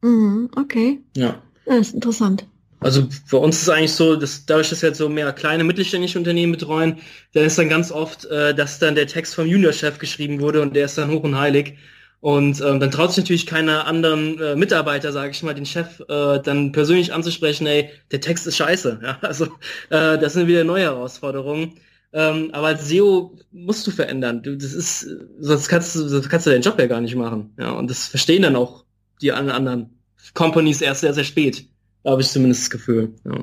Mhm, 0.02 0.50
okay. 0.56 1.00
Ja. 1.16 1.36
Das 1.66 1.88
ist 1.88 1.94
interessant. 1.94 2.46
Also 2.80 3.08
für 3.26 3.38
uns 3.38 3.60
ist 3.60 3.68
eigentlich 3.68 3.92
so, 3.92 4.14
dass 4.14 4.46
dadurch, 4.46 4.70
dass 4.70 4.82
wir 4.82 4.90
jetzt 4.90 4.98
so 4.98 5.08
mehr 5.08 5.32
kleine 5.32 5.64
mittelständische 5.64 6.18
Unternehmen 6.18 6.52
betreuen, 6.52 6.98
dann 7.32 7.44
ist 7.44 7.58
dann 7.58 7.68
ganz 7.68 7.90
oft, 7.90 8.24
äh, 8.26 8.54
dass 8.54 8.78
dann 8.78 8.94
der 8.94 9.08
Text 9.08 9.34
vom 9.34 9.46
Juniorchef 9.46 9.98
geschrieben 9.98 10.40
wurde 10.40 10.62
und 10.62 10.76
der 10.76 10.84
ist 10.84 10.96
dann 10.96 11.10
hoch 11.10 11.24
und 11.24 11.38
heilig. 11.38 11.76
Und 12.20 12.60
ähm, 12.60 12.80
dann 12.80 12.90
traut 12.90 13.10
sich 13.10 13.24
natürlich 13.24 13.46
keiner 13.46 13.86
anderen 13.86 14.40
äh, 14.40 14.56
Mitarbeiter, 14.56 15.12
sage 15.12 15.30
ich 15.30 15.42
mal, 15.42 15.54
den 15.54 15.66
Chef 15.66 16.00
äh, 16.08 16.40
dann 16.40 16.72
persönlich 16.72 17.12
anzusprechen, 17.12 17.66
ey, 17.66 17.90
der 18.10 18.20
Text 18.20 18.46
ist 18.46 18.56
scheiße. 18.56 19.00
Ja, 19.02 19.18
also 19.22 19.46
äh, 19.90 20.18
das 20.18 20.32
sind 20.32 20.48
wieder 20.48 20.64
neue 20.64 20.84
Herausforderungen. 20.84 21.74
Ähm, 22.12 22.50
aber 22.52 22.68
als 22.68 22.88
SEO 22.88 23.36
musst 23.52 23.86
du 23.86 23.90
verändern. 23.90 24.42
Du, 24.42 24.56
das 24.56 24.72
ist, 24.72 25.06
sonst 25.40 25.68
kannst 25.68 25.94
du, 25.94 26.08
sonst 26.08 26.28
kannst 26.30 26.46
du 26.46 26.50
deinen 26.50 26.62
Job 26.62 26.78
ja 26.78 26.86
gar 26.86 27.00
nicht 27.00 27.14
machen. 27.14 27.52
Ja, 27.58 27.72
und 27.72 27.90
das 27.90 28.06
verstehen 28.06 28.42
dann 28.42 28.56
auch 28.56 28.84
die 29.20 29.32
anderen 29.32 29.98
Companies 30.34 30.80
erst 30.80 31.02
sehr, 31.02 31.12
sehr 31.12 31.24
spät. 31.24 31.68
Da 32.02 32.12
habe 32.12 32.22
ich 32.22 32.30
zumindest 32.30 32.62
das 32.62 32.70
Gefühl. 32.70 33.14
Ja. 33.24 33.38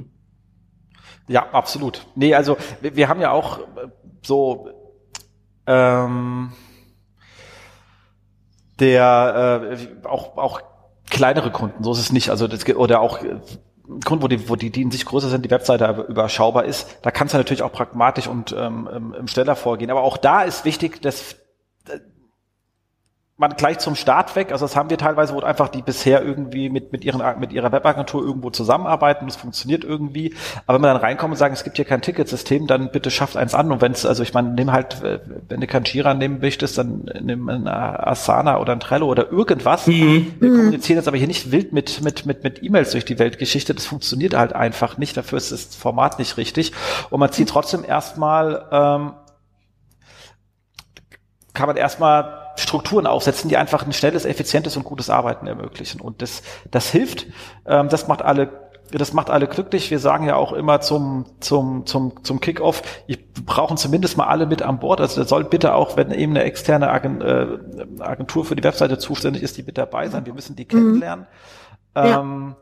ja, 1.28 1.50
absolut. 1.52 2.08
Nee, 2.16 2.34
also 2.34 2.58
wir, 2.82 2.96
wir 2.96 3.08
haben 3.08 3.22
ja 3.22 3.32
auch 3.32 3.60
äh, 3.60 3.88
so 4.24 4.70
ähm, 5.68 6.52
der 8.80 9.70
äh, 9.72 10.08
auch 10.08 10.38
auch 10.38 10.62
kleinere 11.10 11.52
Kunden, 11.52 11.84
so 11.84 11.92
ist 11.92 12.00
es 12.00 12.12
nicht. 12.12 12.30
Also 12.30 12.48
das, 12.48 12.66
oder 12.68 13.02
auch 13.02 13.24
äh, 13.24 13.40
Grund, 14.04 14.24
wo 14.24 14.28
die, 14.28 14.50
wo 14.50 14.56
die, 14.56 14.72
die 14.72 14.82
in 14.82 14.92
sich 14.92 15.06
größer 15.06 15.30
sind, 15.30 15.46
die 15.46 15.52
Webseite 15.52 16.06
überschaubar 16.08 16.66
ist, 16.66 16.98
da 17.02 17.12
kannst 17.12 17.34
du 17.34 17.38
natürlich 17.38 17.64
auch 17.64 17.72
pragmatisch 17.72 18.28
und 18.28 18.56
ähm, 18.58 19.14
ähm 19.16 19.28
schneller 19.28 19.56
vorgehen. 19.56 19.92
Aber 19.92 20.02
auch 20.02 20.18
da 20.18 20.42
ist 20.42 20.66
wichtig, 20.66 21.02
dass 21.02 21.36
man 23.38 23.52
gleich 23.58 23.80
zum 23.80 23.96
Start 23.96 24.34
weg, 24.38 24.54
also 24.54 24.64
das 24.66 24.78
haben 24.78 24.90
wir 24.90 24.98
teilweise, 24.98 25.34
wo 25.34 25.42
einfach 25.42 25.68
die 25.68 25.82
bisher 25.82 26.24
irgendwie 26.24 26.70
mit, 26.70 26.94
mit, 26.94 27.04
ihren, 27.04 27.22
mit 27.40 27.52
ihrer 27.52 27.70
Webagentur 27.74 28.24
irgendwo 28.24 28.50
zusammenarbeiten, 28.50 29.26
das 29.26 29.36
funktioniert 29.36 29.84
irgendwie, 29.84 30.34
aber 30.66 30.76
wenn 30.78 30.84
wir 30.84 30.94
dann 30.94 31.02
reinkommen 31.02 31.34
und 31.34 31.38
sagen, 31.38 31.54
es 31.54 31.66
gibt 31.66 31.76
hier 31.76 31.84
kein 31.84 32.02
Ticketsystem, 32.02 32.66
dann 32.66 32.92
bitte 32.92 33.12
schafft 33.12 33.36
eins 33.36 33.54
an. 33.54 33.74
Und 33.74 33.82
wenn 33.82 33.92
es, 33.92 34.06
also 34.06 34.24
ich 34.24 34.34
meine, 34.34 34.52
nimm 34.52 34.72
halt, 34.72 35.02
wenn 35.02 35.60
du 35.60 35.68
kein 35.68 35.84
Jira 35.84 36.14
nehmen 36.14 36.40
möchtest, 36.40 36.78
dann 36.78 37.12
nimm 37.22 37.50
ein 37.50 37.68
Asana 37.68 38.58
oder 38.60 38.72
ein 38.72 38.80
Trello 38.80 39.08
oder 39.08 39.30
irgendwas. 39.30 39.86
Mhm. 39.86 40.36
Wir 40.40 40.52
kommunizieren 40.52 40.98
jetzt 40.98 41.10
aber 41.10 41.18
hier 41.18 41.28
nicht 41.28 41.52
wild 41.52 41.74
mit, 41.74 42.02
mit, 42.02 42.26
mit, 42.26 42.44
mit 42.44 42.64
E-Mails 42.64 42.92
durch 42.92 43.04
die 43.04 43.20
Weltgeschichte, 43.20 43.74
das 43.74 43.86
funktioniert 43.86 44.34
halt 44.34 44.54
einfach 44.54 44.98
nicht, 44.98 45.18
dafür 45.18 45.38
ist 45.38 45.52
das 45.52 45.76
Format 45.76 46.20
nicht 46.20 46.38
richtig. 46.38 46.72
Und 47.10 47.20
man 47.20 47.34
zieht 47.34 47.50
trotzdem 47.50 47.84
erstmal, 47.84 48.66
ähm, 48.72 49.14
kann 51.54 51.68
man 51.68 51.76
erstmal 51.76 52.45
Strukturen 52.58 53.08
aufsetzen, 53.08 53.50
die 53.50 53.58
einfach 53.58 53.86
ein 53.86 53.94
schnelles, 53.94 54.26
effizientes 54.26 54.78
und 54.78 54.84
gutes 54.84 55.10
Arbeiten 55.10 55.48
ermöglichen. 55.48 56.02
Und 56.02 56.22
das, 56.22 56.44
das 56.72 56.90
hilft, 56.90 57.28
ähm, 57.66 57.90
das 57.90 58.08
macht 58.08 58.22
alle 58.22 58.66
das 58.92 59.14
macht 59.14 59.30
alle 59.30 59.48
glücklich. 59.48 59.90
Wir 59.92 60.00
sagen 60.00 60.28
ja 60.28 60.36
auch 60.36 60.54
immer 60.54 60.80
zum, 60.80 61.26
zum, 61.40 61.86
zum, 61.86 62.24
zum 62.24 62.40
Kickoff, 62.40 62.84
wir 63.08 63.18
brauchen 63.46 63.78
zumindest 63.78 64.16
mal 64.16 64.28
alle 64.28 64.46
mit 64.46 64.62
an 64.62 64.80
Bord. 64.80 65.02
Also 65.02 65.22
da 65.22 65.28
soll 65.28 65.44
bitte 65.44 65.74
auch, 65.74 65.98
wenn 65.98 66.12
eben 66.12 66.34
eine 66.34 66.44
externe 66.44 66.88
äh, 66.88 68.02
Agentur 68.02 68.46
für 68.46 68.56
die 68.56 68.64
Webseite 68.64 68.98
zuständig 68.98 69.44
ist, 69.44 69.58
die 69.58 69.64
mit 69.64 69.78
dabei 69.78 70.08
sein. 70.10 70.26
Wir 70.26 70.34
müssen 70.34 70.56
die 70.56 70.66
kennenlernen. 70.66 71.26
Mhm. 71.96 72.02
Ja. 72.04 72.20
Ähm, 72.20 72.56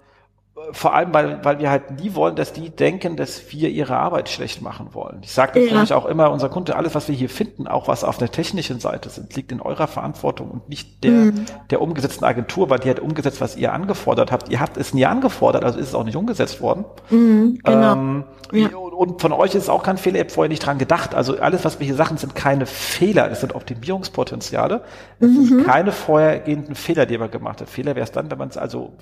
vor 0.71 0.93
allem, 0.93 1.13
weil, 1.15 1.43
weil 1.43 1.57
wir 1.57 1.71
halt 1.71 1.99
nie 1.99 2.13
wollen, 2.13 2.35
dass 2.35 2.53
die 2.53 2.69
denken, 2.69 3.15
dass 3.15 3.51
wir 3.51 3.69
ihre 3.69 3.97
Arbeit 3.97 4.29
schlecht 4.29 4.61
machen 4.61 4.93
wollen. 4.93 5.21
Ich 5.23 5.31
sage 5.31 5.59
das 5.59 5.65
ja. 5.65 5.73
nämlich 5.73 5.93
auch 5.93 6.05
immer, 6.05 6.29
unser 6.31 6.47
Kunde, 6.49 6.75
alles, 6.75 6.93
was 6.93 7.07
wir 7.07 7.15
hier 7.15 7.29
finden, 7.29 7.67
auch 7.67 7.87
was 7.87 8.03
auf 8.03 8.19
der 8.19 8.29
technischen 8.29 8.79
Seite 8.79 9.09
sind, 9.09 9.35
liegt 9.35 9.51
in 9.51 9.61
eurer 9.61 9.87
Verantwortung 9.87 10.51
und 10.51 10.69
nicht 10.69 11.03
der, 11.03 11.11
mhm. 11.11 11.45
der 11.71 11.81
umgesetzten 11.81 12.23
Agentur, 12.23 12.69
weil 12.69 12.77
die 12.77 12.89
hat 12.91 12.99
umgesetzt, 12.99 13.41
was 13.41 13.55
ihr 13.55 13.73
angefordert 13.73 14.31
habt. 14.31 14.49
Ihr 14.49 14.59
habt 14.59 14.77
es 14.77 14.93
nie 14.93 15.07
angefordert, 15.07 15.63
also 15.63 15.79
ist 15.79 15.87
es 15.87 15.95
auch 15.95 16.03
nicht 16.03 16.17
umgesetzt 16.17 16.61
worden. 16.61 16.85
Mhm, 17.09 17.59
genau. 17.63 17.93
Ähm, 17.93 18.23
ja. 18.51 18.69
Und 18.75 19.21
von 19.21 19.31
euch 19.33 19.55
ist 19.55 19.63
es 19.63 19.69
auch 19.69 19.81
kein 19.81 19.97
Fehler, 19.97 20.17
ihr 20.17 20.21
habt 20.21 20.33
vorher 20.33 20.49
nicht 20.49 20.63
dran 20.63 20.77
gedacht. 20.77 21.15
Also 21.15 21.39
alles, 21.39 21.65
was 21.65 21.79
wir 21.79 21.87
hier 21.87 21.95
sagen, 21.95 22.17
sind 22.17 22.35
keine 22.35 22.67
Fehler, 22.67 23.27
das 23.27 23.41
sind 23.41 23.55
Optimierungspotenziale. 23.55 24.83
Es 25.19 25.27
mhm. 25.27 25.45
sind 25.45 25.65
keine 25.65 25.91
vorhergehenden 25.91 26.75
Fehler, 26.75 27.07
die 27.07 27.17
man 27.17 27.31
gemacht 27.31 27.59
hat. 27.59 27.69
Fehler 27.69 27.95
wäre 27.95 28.03
es 28.03 28.11
dann, 28.11 28.29
wenn 28.29 28.37
man 28.37 28.49
es 28.49 28.57
also 28.57 28.93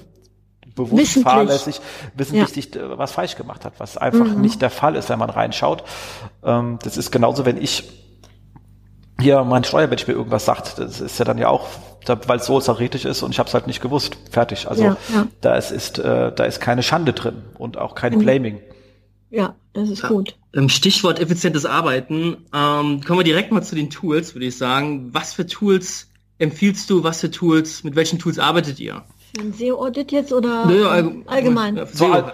bewusst 0.75 1.19
fahrlässig, 1.23 1.81
wissentlich 2.15 2.73
ja. 2.75 2.97
was 2.97 3.11
falsch 3.11 3.35
gemacht 3.35 3.65
hat, 3.65 3.73
was 3.79 3.97
einfach 3.97 4.25
mhm. 4.25 4.41
nicht 4.41 4.61
der 4.61 4.69
Fall 4.69 4.95
ist, 4.95 5.09
wenn 5.09 5.19
man 5.19 5.29
reinschaut. 5.29 5.83
Ähm, 6.43 6.79
das 6.83 6.97
ist 6.97 7.11
genauso, 7.11 7.45
wenn 7.45 7.61
ich 7.61 7.89
hier 9.19 9.43
mein 9.43 9.63
Steuermensch 9.63 10.07
mir 10.07 10.13
irgendwas 10.13 10.45
sagt, 10.45 10.79
das 10.79 10.99
ist 10.99 11.19
ja 11.19 11.25
dann 11.25 11.37
ja 11.37 11.47
auch, 11.47 11.67
weil 12.05 12.39
es 12.39 12.45
so 12.45 12.59
theoretisch 12.59 13.05
ist 13.05 13.21
und 13.23 13.31
ich 13.31 13.39
habe 13.39 13.47
es 13.47 13.53
halt 13.53 13.67
nicht 13.67 13.81
gewusst. 13.81 14.17
Fertig. 14.31 14.67
Also 14.67 14.83
ja, 14.83 14.97
ja. 15.13 15.27
da 15.41 15.55
ist, 15.55 15.71
ist 15.71 15.99
äh, 15.99 16.33
da 16.33 16.43
ist 16.43 16.59
keine 16.59 16.83
Schande 16.83 17.13
drin 17.13 17.43
und 17.57 17.77
auch 17.77 17.95
kein 17.95 18.15
mhm. 18.15 18.19
Blaming. 18.19 18.61
Ja, 19.29 19.55
das 19.73 19.89
ist 19.89 20.03
gut. 20.03 20.35
Im 20.51 20.67
Stichwort 20.67 21.19
effizientes 21.19 21.65
Arbeiten 21.65 22.37
ähm, 22.53 23.01
kommen 23.01 23.19
wir 23.19 23.23
direkt 23.23 23.51
mal 23.51 23.63
zu 23.63 23.75
den 23.75 23.89
Tools, 23.89 24.35
würde 24.35 24.47
ich 24.47 24.57
sagen. 24.57 25.13
Was 25.13 25.33
für 25.33 25.45
Tools 25.45 26.09
empfiehlst 26.37 26.89
du? 26.89 27.03
Was 27.03 27.21
für 27.21 27.31
Tools? 27.31 27.85
Mit 27.85 27.95
welchen 27.95 28.19
Tools 28.19 28.39
arbeitet 28.39 28.79
ihr? 28.81 29.03
Ein 29.39 29.53
SEO-Audit 29.53 30.11
jetzt 30.11 30.33
oder 30.33 30.65
Nö, 30.65 30.87
allgemein? 30.87 31.27
allgemein. 31.27 31.77
Ja, 31.77 31.85
so, 31.85 32.11
all, 32.11 32.33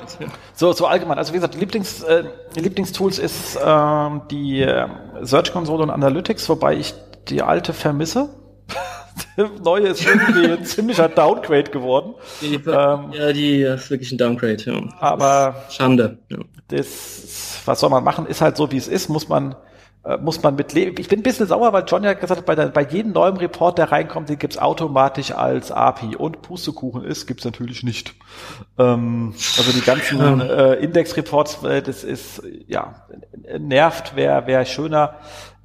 so, 0.53 0.73
so, 0.73 0.88
allgemein. 0.88 1.17
Also 1.17 1.31
wie 1.33 1.38
gesagt, 1.38 1.55
Lieblings, 1.55 2.01
äh, 2.01 2.23
Lieblingstools 2.55 3.19
ist 3.19 3.55
äh, 3.55 4.10
die 4.31 4.62
äh, 4.62 4.88
Search 5.21 5.51
Console 5.51 5.83
und 5.83 5.89
Analytics, 5.91 6.49
wobei 6.49 6.75
ich 6.75 6.95
die 7.29 7.43
alte 7.43 7.73
vermisse. 7.73 8.29
Neue 9.63 9.89
ist 9.89 10.05
irgendwie 10.05 10.47
ein 10.51 10.65
ziemlicher 10.65 11.07
Downgrade 11.07 11.69
geworden. 11.69 12.15
Die, 12.41 12.55
ähm, 12.55 13.12
ja, 13.12 13.31
die 13.31 13.62
ist 13.62 13.91
wirklich 13.91 14.12
ein 14.12 14.17
Downgrade, 14.17 14.63
ja. 14.65 14.81
Aber 14.99 15.55
Schande. 15.69 16.17
Ja. 16.29 16.39
Das, 16.69 17.62
was 17.65 17.79
soll 17.79 17.91
man 17.91 18.03
machen, 18.03 18.25
ist 18.25 18.41
halt 18.41 18.57
so, 18.57 18.71
wie 18.71 18.77
es 18.77 18.88
ist, 18.88 19.07
muss 19.10 19.29
man 19.29 19.51
äh, 19.51 19.55
muss 20.22 20.41
man 20.41 20.56
mit 20.56 20.74
leben. 20.74 20.96
Ich 21.00 21.10
bin 21.10 21.20
ein 21.20 21.24
bisschen 21.24 21.48
sauer, 21.48 21.74
weil 21.74 21.84
John 21.86 22.04
ja 22.04 22.13
gesagt 22.13 22.39
hat, 22.39 22.46
bei, 22.46 22.56
der, 22.56 22.67
bei 22.67 22.84
jedem 22.84 23.12
neuen 23.12 23.36
Report, 23.36 23.78
der 23.78 23.91
reinkommt, 23.91 24.30
den 24.30 24.39
gibt's 24.39 24.58
automatisch 24.58 25.32
als 25.32 25.72
API. 25.72 26.15
Und 26.15 26.41
Pustekuchen 26.41 27.04
ist, 27.04 27.28
gibt's 27.28 27.43
natürlich 27.43 27.84
nicht. 27.84 28.13
Ähm, 28.78 29.34
also 29.58 29.72
die 29.72 29.82
ganzen 29.82 30.39
äh, 30.39 30.76
Index-Reports, 30.76 31.63
äh, 31.63 31.82
das 31.82 32.04
ist, 32.04 32.41
ja, 32.67 33.06
nervt, 33.60 34.15
wäre 34.15 34.48
wär 34.48 34.63
schöner, 34.65 35.15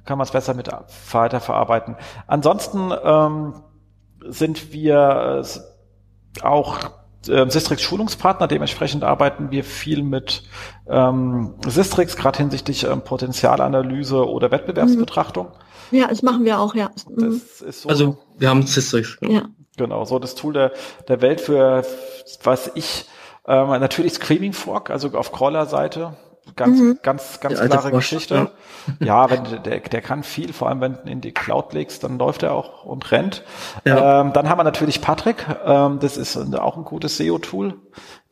kann 0.05 0.17
man 0.17 0.25
es 0.25 0.31
besser 0.31 0.53
mit 0.53 0.69
weiter 1.11 1.39
verarbeiten. 1.39 1.95
Ansonsten 2.27 2.91
ähm, 3.03 3.53
sind 4.27 4.73
wir 4.73 5.43
äh, 5.43 6.43
auch 6.45 7.02
äh, 7.27 7.49
Sistrix 7.49 7.81
Schulungspartner, 7.81 8.47
dementsprechend 8.47 9.03
arbeiten 9.03 9.51
wir 9.51 9.63
viel 9.63 10.03
mit 10.03 10.43
ähm, 10.87 11.55
Sistrix, 11.67 12.15
gerade 12.15 12.37
hinsichtlich 12.37 12.83
ähm, 12.83 13.01
Potenzialanalyse 13.01 14.27
oder 14.27 14.51
Wettbewerbsbetrachtung. 14.51 15.47
Mhm. 15.91 15.97
Ja, 15.97 16.07
das 16.07 16.21
machen 16.23 16.45
wir 16.45 16.59
auch, 16.59 16.75
ja. 16.75 16.91
Mhm. 17.15 17.41
So, 17.69 17.89
also 17.89 18.17
wir 18.37 18.49
haben 18.49 18.65
Sistrix. 18.65 19.17
Ja. 19.21 19.43
Genau, 19.77 20.05
so 20.05 20.19
das 20.19 20.35
Tool 20.35 20.53
der, 20.53 20.71
der 21.07 21.21
Welt 21.21 21.41
für, 21.41 21.83
was 22.43 22.71
ich, 22.75 23.05
ähm, 23.47 23.69
natürlich 23.69 24.13
Screaming 24.13 24.53
Fork, 24.53 24.89
also 24.89 25.09
auf 25.17 25.31
Crawler-Seite, 25.31 26.15
ganz, 26.55 26.79
mhm. 26.79 26.99
ganz, 27.01 27.39
ganz 27.39 27.59
klare 27.59 27.91
Geschichte. 27.91 28.51
Ja, 28.99 29.05
ja 29.27 29.29
wenn 29.29 29.63
der, 29.63 29.79
der 29.79 30.01
kann 30.01 30.23
viel, 30.23 30.53
vor 30.53 30.69
allem 30.69 30.81
wenn 30.81 30.93
du 30.93 31.09
in 31.09 31.21
die 31.21 31.31
Cloud 31.31 31.73
legst, 31.73 32.03
dann 32.03 32.17
läuft 32.17 32.43
er 32.43 32.53
auch 32.53 32.85
und 32.85 33.11
rennt. 33.11 33.43
Ja. 33.85 34.21
Ähm, 34.21 34.33
dann 34.33 34.49
haben 34.49 34.59
wir 34.59 34.63
natürlich 34.63 35.01
Patrick, 35.01 35.45
ähm, 35.65 35.99
das 35.99 36.17
ist 36.17 36.37
auch 36.55 36.77
ein 36.77 36.83
gutes 36.83 37.17
SEO-Tool. 37.17 37.75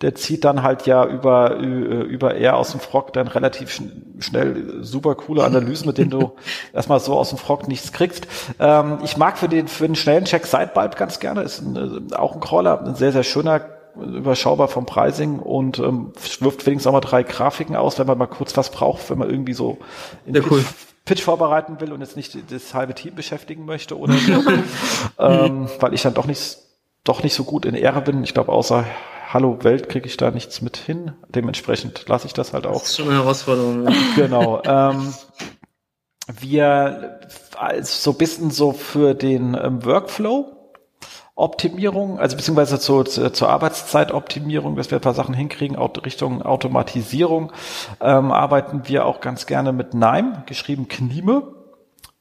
Der 0.02 0.16
zieht 0.16 0.44
dann 0.46 0.64
halt 0.64 0.88
ja 0.88 1.06
über, 1.06 1.58
über 1.58 2.36
R 2.36 2.58
aus 2.58 2.72
dem 2.72 2.80
Frog 2.80 3.14
dann 3.14 3.28
relativ 3.28 3.82
schnell 4.18 4.84
super 4.84 5.14
coole 5.14 5.44
Analysen, 5.44 5.86
mit 5.88 6.00
denen 6.00 6.10
du 6.10 6.36
erstmal 6.74 7.00
so 7.00 7.16
aus 7.16 7.30
dem 7.30 7.38
Frog 7.38 7.68
nichts 7.68 7.92
kriegst. 7.92 8.28
Ähm, 8.60 8.98
ich 9.04 9.18
mag 9.18 9.38
für 9.38 9.48
den, 9.48 9.68
für 9.68 9.86
den 9.86 9.96
schnellen 9.96 10.26
Check 10.26 10.48
Sidebulb 10.48 10.96
ganz 10.96 11.20
gerne, 11.20 11.44
ist 11.44 11.62
ein, 11.62 12.14
auch 12.14 12.34
ein 12.34 12.42
Crawler, 12.42 12.82
ein 12.82 12.96
sehr, 12.96 13.12
sehr 13.12 13.24
schöner 13.24 13.62
überschaubar 13.96 14.68
vom 14.68 14.86
Pricing 14.86 15.40
und 15.40 15.80
ähm, 15.80 16.14
wirft 16.40 16.66
wenigstens 16.66 16.88
auch 16.88 16.94
mal 16.94 17.02
drei 17.02 17.24
Grafiken 17.24 17.76
aus, 17.76 18.00
wenn 18.00 18.08
man 18.08 18.18
mal 18.18 18.28
kurz 18.28 18.56
was 18.58 18.70
braucht, 18.70 19.10
wenn 19.10 19.18
man 19.18 19.30
irgendwie 19.30 19.54
so 19.54 19.78
in 20.26 20.36
ja, 20.36 20.42
cool. 20.50 20.64
Pitch, 21.06 21.24
vorbereiten 21.24 21.80
will 21.80 21.92
und 21.94 22.02
jetzt 22.02 22.16
nicht 22.16 22.38
das 22.52 22.74
halbe 22.74 22.94
Team 22.94 23.16
beschäftigen 23.16 23.66
möchte 23.66 23.98
oder 23.98 24.14
so, 24.14 24.34
ähm, 25.20 25.68
weil 25.80 25.94
ich 25.94 26.04
dann 26.04 26.14
doch 26.14 26.26
nicht, 26.26 26.58
doch 27.04 27.24
nicht 27.24 27.34
so 27.34 27.44
gut 27.44 27.66
in 27.66 27.74
Ehre 27.74 28.02
bin. 28.02 28.24
Ich 28.24 28.34
glaube, 28.34 28.52
außer 28.52 28.86
Hallo 29.34 29.64
Welt 29.64 29.88
kriege 29.88 30.08
ich 30.08 30.18
da 30.18 30.30
nichts 30.30 30.62
mit 30.62 30.78
hin. 30.78 31.14
Dementsprechend 31.30 32.08
lasse 32.10 32.28
ich 32.28 32.34
das 32.34 32.54
halt 32.54 32.68
auch. 32.68 32.82
Das 32.82 32.90
ist 32.90 32.98
schon 32.98 33.08
eine 33.08 33.18
Herausforderung. 33.18 33.86
Ja. 33.86 33.94
Genau. 34.16 34.62
Ähm, 34.64 35.14
wir 36.40 37.20
als 37.58 38.04
so 38.04 38.14
bisschen 38.14 38.52
so 38.52 38.74
für 38.74 39.14
den 39.16 39.58
ähm, 39.62 39.86
Workflow 39.86 40.61
Optimierung, 41.36 42.20
also 42.20 42.36
beziehungsweise 42.36 42.80
zu, 42.80 43.04
zu, 43.04 43.32
zur 43.32 43.50
Arbeitszeitoptimierung, 43.50 44.76
dass 44.76 44.92
wir 44.92 44.98
ein 44.98 45.02
paar 45.02 45.14
Sachen 45.14 45.34
hinkriegen, 45.34 45.78
Richtung 45.78 46.42
Automatisierung, 46.42 47.52
ähm, 48.02 48.32
arbeiten 48.32 48.84
wir 48.86 49.06
auch 49.06 49.22
ganz 49.22 49.46
gerne 49.46 49.72
mit 49.72 49.94
NIME, 49.94 50.44
geschrieben 50.46 50.88
Knime. 50.88 51.44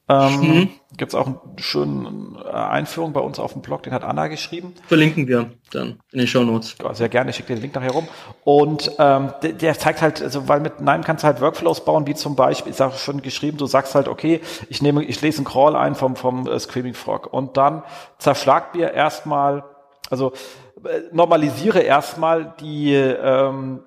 Ähm, 0.09 0.39
mhm. 0.39 0.69
Gibt 0.97 1.13
es 1.13 1.15
auch 1.15 1.27
eine 1.27 1.39
schöne 1.57 2.37
äh, 2.43 2.49
Einführung 2.51 3.13
bei 3.13 3.21
uns 3.21 3.39
auf 3.39 3.53
dem 3.53 3.61
Blog, 3.61 3.83
den 3.83 3.93
hat 3.93 4.03
Anna 4.03 4.27
geschrieben. 4.27 4.73
Verlinken 4.87 5.27
wir 5.27 5.51
dann 5.71 5.99
in 6.11 6.19
den 6.19 6.27
Show 6.27 6.43
Notes. 6.43 6.75
Ja, 6.83 6.93
sehr 6.93 7.07
gerne, 7.07 7.29
ich 7.29 7.37
schicke 7.37 7.53
den 7.53 7.61
Link 7.61 7.73
nachher 7.75 7.91
rum. 7.91 8.07
Und 8.43 8.91
ähm, 8.99 9.31
der, 9.41 9.53
der, 9.53 9.79
zeigt 9.79 10.01
halt, 10.01 10.21
also 10.21 10.49
weil 10.49 10.59
mit 10.59 10.81
Nime 10.81 11.01
kannst 11.01 11.23
du 11.23 11.27
halt 11.27 11.39
Workflows 11.39 11.85
bauen, 11.85 12.05
wie 12.07 12.15
zum 12.15 12.35
Beispiel, 12.35 12.73
ich 12.73 12.81
auch 12.81 12.97
schon 12.97 13.21
geschrieben, 13.21 13.57
du 13.57 13.67
sagst 13.67 13.95
halt, 13.95 14.09
okay, 14.09 14.41
ich 14.69 14.81
nehme, 14.81 15.03
ich 15.03 15.21
lese 15.21 15.37
einen 15.37 15.45
Crawl 15.45 15.75
ein 15.75 15.95
vom, 15.95 16.15
vom 16.15 16.45
äh, 16.47 16.59
Screaming 16.59 16.93
Frog 16.93 17.31
und 17.31 17.55
dann 17.55 17.83
zerschlag 18.17 18.75
mir 18.75 18.91
erstmal, 18.91 19.63
also 20.09 20.33
äh, 20.83 21.01
normalisiere 21.13 21.79
erstmal 21.79 22.53
die 22.59 22.93
ähm, 22.93 23.81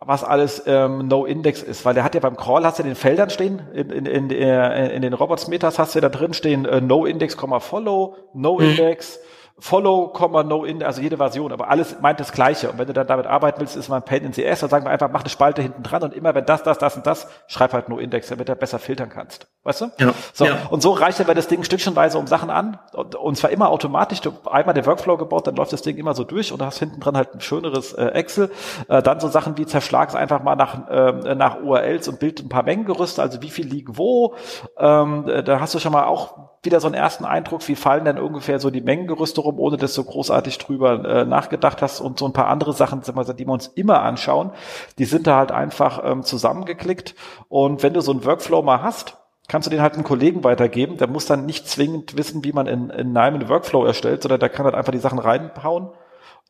was 0.00 0.24
alles 0.24 0.62
ähm, 0.66 1.06
No-Index 1.06 1.62
ist, 1.62 1.84
weil 1.84 1.92
der 1.92 2.02
hat 2.02 2.14
ja 2.14 2.20
beim 2.20 2.36
Crawl 2.36 2.64
hast 2.64 2.78
du 2.78 2.82
den 2.82 2.94
Feldern 2.94 3.28
stehen, 3.28 3.60
in, 3.74 3.90
in, 3.90 4.06
in, 4.06 4.30
äh, 4.30 4.94
in 4.94 5.02
den 5.02 5.12
Robots-Meters 5.12 5.78
hast 5.78 5.94
du 5.94 6.00
da 6.00 6.08
drin 6.08 6.32
stehen 6.32 6.64
äh, 6.64 6.80
No-Index, 6.80 7.36
Follow, 7.60 8.16
No-Index, 8.32 9.18
mhm. 9.18 9.39
Follow, 9.60 10.12
No 10.44 10.64
in, 10.64 10.82
also 10.82 11.00
jede 11.00 11.18
Version, 11.18 11.52
aber 11.52 11.68
alles 11.68 12.00
meint 12.00 12.18
das 12.18 12.32
Gleiche. 12.32 12.70
Und 12.70 12.78
wenn 12.78 12.86
du 12.86 12.92
dann 12.92 13.06
damit 13.06 13.26
arbeiten 13.26 13.60
willst, 13.60 13.76
ist 13.76 13.88
man 13.88 14.02
Paint 14.02 14.24
in 14.24 14.32
CS, 14.32 14.60
dann 14.60 14.70
sagen 14.70 14.84
wir 14.84 14.90
einfach, 14.90 15.10
mach 15.12 15.20
eine 15.20 15.28
Spalte 15.30 15.62
hinten 15.62 15.82
dran 15.82 16.02
und 16.02 16.14
immer 16.14 16.34
wenn 16.34 16.46
das, 16.46 16.62
das, 16.62 16.78
das 16.78 16.96
und 16.96 17.06
das, 17.06 17.28
schreib 17.46 17.72
halt 17.72 17.88
No 17.88 17.98
Index, 17.98 18.28
damit 18.28 18.48
du 18.48 18.56
besser 18.56 18.78
filtern 18.78 19.10
kannst. 19.10 19.48
Weißt 19.62 19.82
du? 19.82 19.90
Ja. 19.98 20.14
So. 20.32 20.46
Ja. 20.46 20.56
Und 20.70 20.82
so 20.82 20.92
reicht 20.92 21.20
dann 21.20 21.36
das 21.36 21.48
Ding 21.48 21.62
stückchenweise 21.62 22.18
um 22.18 22.26
Sachen 22.26 22.48
an 22.48 22.78
und, 22.92 23.14
und 23.14 23.36
zwar 23.36 23.50
immer 23.50 23.68
automatisch. 23.68 24.20
Du 24.20 24.32
einmal 24.50 24.74
den 24.74 24.86
Workflow 24.86 25.16
gebaut, 25.18 25.46
dann 25.46 25.56
läuft 25.56 25.72
das 25.72 25.82
Ding 25.82 25.96
immer 25.96 26.14
so 26.14 26.24
durch 26.24 26.52
und 26.52 26.60
du 26.60 26.64
hast 26.64 26.78
hinten 26.78 27.00
dran 27.00 27.16
halt 27.16 27.34
ein 27.34 27.40
schöneres 27.40 27.92
äh, 27.92 28.06
Excel. 28.06 28.50
Äh, 28.88 29.02
dann 29.02 29.20
so 29.20 29.28
Sachen 29.28 29.58
wie 29.58 29.66
zerschlag's 29.66 30.14
einfach 30.14 30.42
mal 30.42 30.56
nach, 30.56 30.88
äh, 30.88 31.34
nach 31.34 31.60
URLs 31.60 32.08
und 32.08 32.20
bild 32.20 32.40
ein 32.40 32.48
paar 32.48 32.62
Mengengerüste, 32.62 33.20
also 33.20 33.42
wie 33.42 33.50
viel 33.50 33.66
liegen 33.66 33.98
wo. 33.98 34.34
Ähm, 34.78 35.28
äh, 35.28 35.42
da 35.42 35.60
hast 35.60 35.74
du 35.74 35.78
schon 35.78 35.92
mal 35.92 36.04
auch 36.04 36.50
wieder 36.62 36.80
so 36.80 36.88
einen 36.88 36.94
ersten 36.94 37.24
Eindruck, 37.24 37.66
wie 37.68 37.74
fallen 37.74 38.04
denn 38.04 38.18
ungefähr 38.18 38.58
so 38.58 38.70
die 38.70 38.82
Mengengerüste 38.82 39.40
rum, 39.40 39.49
ohne 39.58 39.76
dass 39.76 39.94
du 39.94 40.04
großartig 40.04 40.58
drüber 40.58 41.04
äh, 41.04 41.24
nachgedacht 41.24 41.82
hast 41.82 42.00
und 42.00 42.18
so 42.18 42.26
ein 42.26 42.32
paar 42.32 42.48
andere 42.48 42.72
Sachen, 42.72 43.02
die 43.02 43.46
wir 43.46 43.52
uns 43.52 43.66
immer 43.68 44.02
anschauen, 44.02 44.52
die 44.98 45.04
sind 45.04 45.26
da 45.26 45.36
halt 45.36 45.52
einfach 45.52 46.02
ähm, 46.04 46.22
zusammengeklickt 46.22 47.14
und 47.48 47.82
wenn 47.82 47.94
du 47.94 48.00
so 48.00 48.12
einen 48.12 48.24
Workflow 48.24 48.62
mal 48.62 48.82
hast, 48.82 49.16
kannst 49.50 49.66
du 49.66 49.70
den 49.70 49.82
halt 49.82 49.94
einem 49.94 50.04
Kollegen 50.04 50.44
weitergeben, 50.44 50.96
der 50.96 51.08
muss 51.08 51.26
dann 51.26 51.44
nicht 51.44 51.68
zwingend 51.68 52.16
wissen, 52.16 52.44
wie 52.44 52.52
man 52.52 52.66
in, 52.66 52.88
in 52.90 53.08
Nime 53.08 53.34
einen 53.34 53.48
Workflow 53.48 53.84
erstellt, 53.84 54.22
sondern 54.22 54.40
der 54.40 54.48
kann 54.48 54.64
halt 54.64 54.76
einfach 54.76 54.92
die 54.92 54.98
Sachen 54.98 55.18
reinhauen 55.18 55.88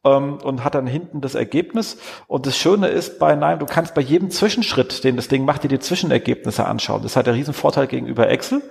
ähm, 0.04 0.38
und 0.42 0.64
hat 0.64 0.74
dann 0.74 0.86
hinten 0.86 1.22
das 1.22 1.34
Ergebnis. 1.34 1.98
Und 2.26 2.46
das 2.46 2.56
Schöne 2.56 2.88
ist 2.88 3.18
bei 3.18 3.34
Nime, 3.34 3.58
du 3.58 3.66
kannst 3.66 3.94
bei 3.94 4.02
jedem 4.02 4.30
Zwischenschritt, 4.30 5.02
den 5.02 5.16
das 5.16 5.28
Ding 5.28 5.44
macht, 5.46 5.64
dir 5.64 5.68
die 5.68 5.78
Zwischenergebnisse 5.78 6.66
anschauen. 6.66 7.02
Das 7.02 7.16
hat 7.16 7.26
der 7.26 7.34
Riesenvorteil 7.34 7.86
gegenüber 7.86 8.28
Excel. 8.28 8.62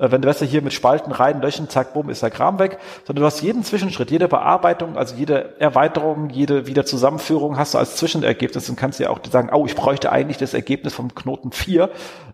Äh, 0.00 0.10
wenn 0.10 0.22
du 0.22 0.28
weißt, 0.28 0.42
hier 0.42 0.62
mit 0.62 0.72
Spalten 0.72 1.12
rein, 1.12 1.40
löschen, 1.42 1.68
zack, 1.68 1.92
bumm, 1.92 2.10
ist 2.10 2.22
der 2.22 2.30
Kram 2.30 2.58
weg, 2.58 2.78
sondern 3.04 3.22
du 3.22 3.26
hast 3.26 3.42
jeden 3.42 3.62
Zwischenschritt, 3.62 4.10
jede 4.10 4.28
Bearbeitung, 4.28 4.96
also 4.96 5.14
jede 5.14 5.60
Erweiterung, 5.60 6.30
jede 6.30 6.66
Wiederzusammenführung 6.66 7.58
hast 7.58 7.74
du 7.74 7.78
als 7.78 7.96
Zwischenergebnis 7.96 8.68
und 8.68 8.76
kannst 8.76 8.98
dir 8.98 9.10
auch 9.10 9.20
sagen, 9.30 9.50
oh, 9.52 9.66
ich 9.66 9.76
bräuchte 9.76 10.10
eigentlich 10.10 10.38
das 10.38 10.54
Ergebnis 10.54 10.94
vom 10.94 11.14
Knoten 11.14 11.52
4 11.52 11.90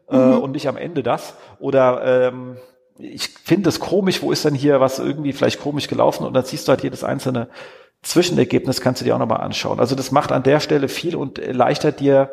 äh, 0.09 0.17
mhm. 0.17 0.39
und 0.39 0.53
nicht 0.53 0.69
am 0.69 0.77
Ende 0.77 1.03
das. 1.03 1.35
Oder 1.59 2.29
ähm, 2.29 2.57
ich 2.99 3.29
finde 3.29 3.69
es 3.69 3.81
komisch, 3.81 4.23
wo 4.23 4.33
ist 4.33 4.45
denn 4.45 4.55
hier 4.55 4.81
was 4.81 4.99
irgendwie 4.99 5.33
vielleicht 5.33 5.61
komisch 5.61 5.89
gelaufen 5.89 6.25
und 6.25 6.33
dann 6.33 6.45
siehst 6.45 6.67
du 6.67 6.71
halt 6.71 6.83
jedes 6.83 7.05
einzelne 7.05 7.49
Zwischenergebnis 8.03 8.81
kannst 8.81 9.01
du 9.01 9.05
dir 9.05 9.17
auch 9.17 9.19
nochmal 9.19 9.41
anschauen. 9.41 9.81
Also 9.81 9.97
das 9.97 10.13
macht 10.13 10.31
an 10.31 10.45
der 10.45 10.61
Stelle 10.61 10.89
viel 10.89 11.17
und 11.17 11.41
erleichtert 11.41 11.99
dir 11.99 12.31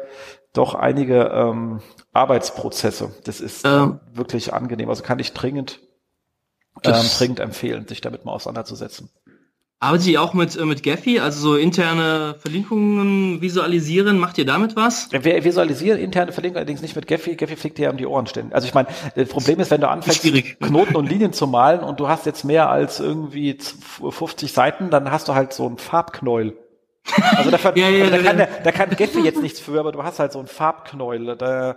doch 0.54 0.76
einige 0.76 1.32
ähm, 1.34 1.82
Arbeitsprozesse. 2.14 3.14
Das 3.26 3.42
ist 3.42 3.66
ähm, 3.66 4.00
wirklich 4.14 4.54
angenehm. 4.54 4.90
Also 4.90 5.04
kann 5.04 5.20
ich 5.20 5.34
dringend, 5.34 5.80
ähm, 6.84 7.06
dringend 7.18 7.40
empfehlen, 7.40 7.88
sich 7.88 8.02
damit 8.02 8.24
mal 8.24 8.34
auseinanderzusetzen. 8.34 9.10
Arbeitet 9.84 10.08
ihr 10.08 10.22
auch 10.22 10.34
mit, 10.34 10.56
äh, 10.56 10.64
mit 10.64 10.82
Gephi, 10.82 11.20
also 11.20 11.42
so 11.42 11.56
interne 11.58 12.36
Verlinkungen 12.40 13.42
visualisieren? 13.42 14.18
Macht 14.18 14.38
ihr 14.38 14.46
damit 14.46 14.78
was? 14.78 15.10
Wir 15.12 15.44
visualisieren 15.44 16.00
interne 16.00 16.32
Verlinkungen 16.32 16.60
allerdings 16.60 16.82
nicht 16.82 16.96
mit 16.96 17.06
Gephi. 17.06 17.36
Gephi 17.36 17.58
fliegt 17.58 17.78
dir 17.80 17.90
um 17.90 17.98
die 17.98 18.06
Ohren 18.06 18.26
ständig. 18.26 18.56
Also 18.56 18.66
ich 18.66 18.74
meine, 18.74 18.88
das 19.16 19.28
Problem 19.28 19.60
ist, 19.60 19.72
wenn 19.72 19.82
du 19.82 19.90
anfängst, 19.90 20.22
Schwierig. 20.22 20.58
Knoten 20.62 20.96
und 20.96 21.06
Linien 21.10 21.34
zu 21.34 21.48
malen 21.48 21.82
und 21.82 22.00
du 22.00 22.08
hast 22.08 22.26
jetzt 22.26 22.46
mehr 22.46 22.70
als 22.70 23.02
irgendwie 23.02 23.58
50 24.10 24.54
Seiten, 24.54 24.90
dann 24.90 25.12
hast 25.12 25.28
du 25.28 25.34
halt 25.34 25.52
so 25.52 25.68
ein 25.68 25.78
Farbknäuel. 25.78 26.56
Also 27.36 27.52
da, 27.52 27.58
ja, 27.76 27.90
ja, 27.90 28.06
also 28.06 28.18
da, 28.18 28.24
kann 28.24 28.38
der, 28.38 28.48
da 28.64 28.72
kann 28.72 28.90
Gephi 28.92 29.20
jetzt 29.20 29.42
nichts 29.42 29.60
für, 29.60 29.80
aber 29.80 29.92
du 29.92 30.04
hast 30.04 30.20
halt 30.20 30.32
so 30.32 30.40
ein 30.40 30.48
Farbknäuel. 30.48 31.36
Da, 31.36 31.76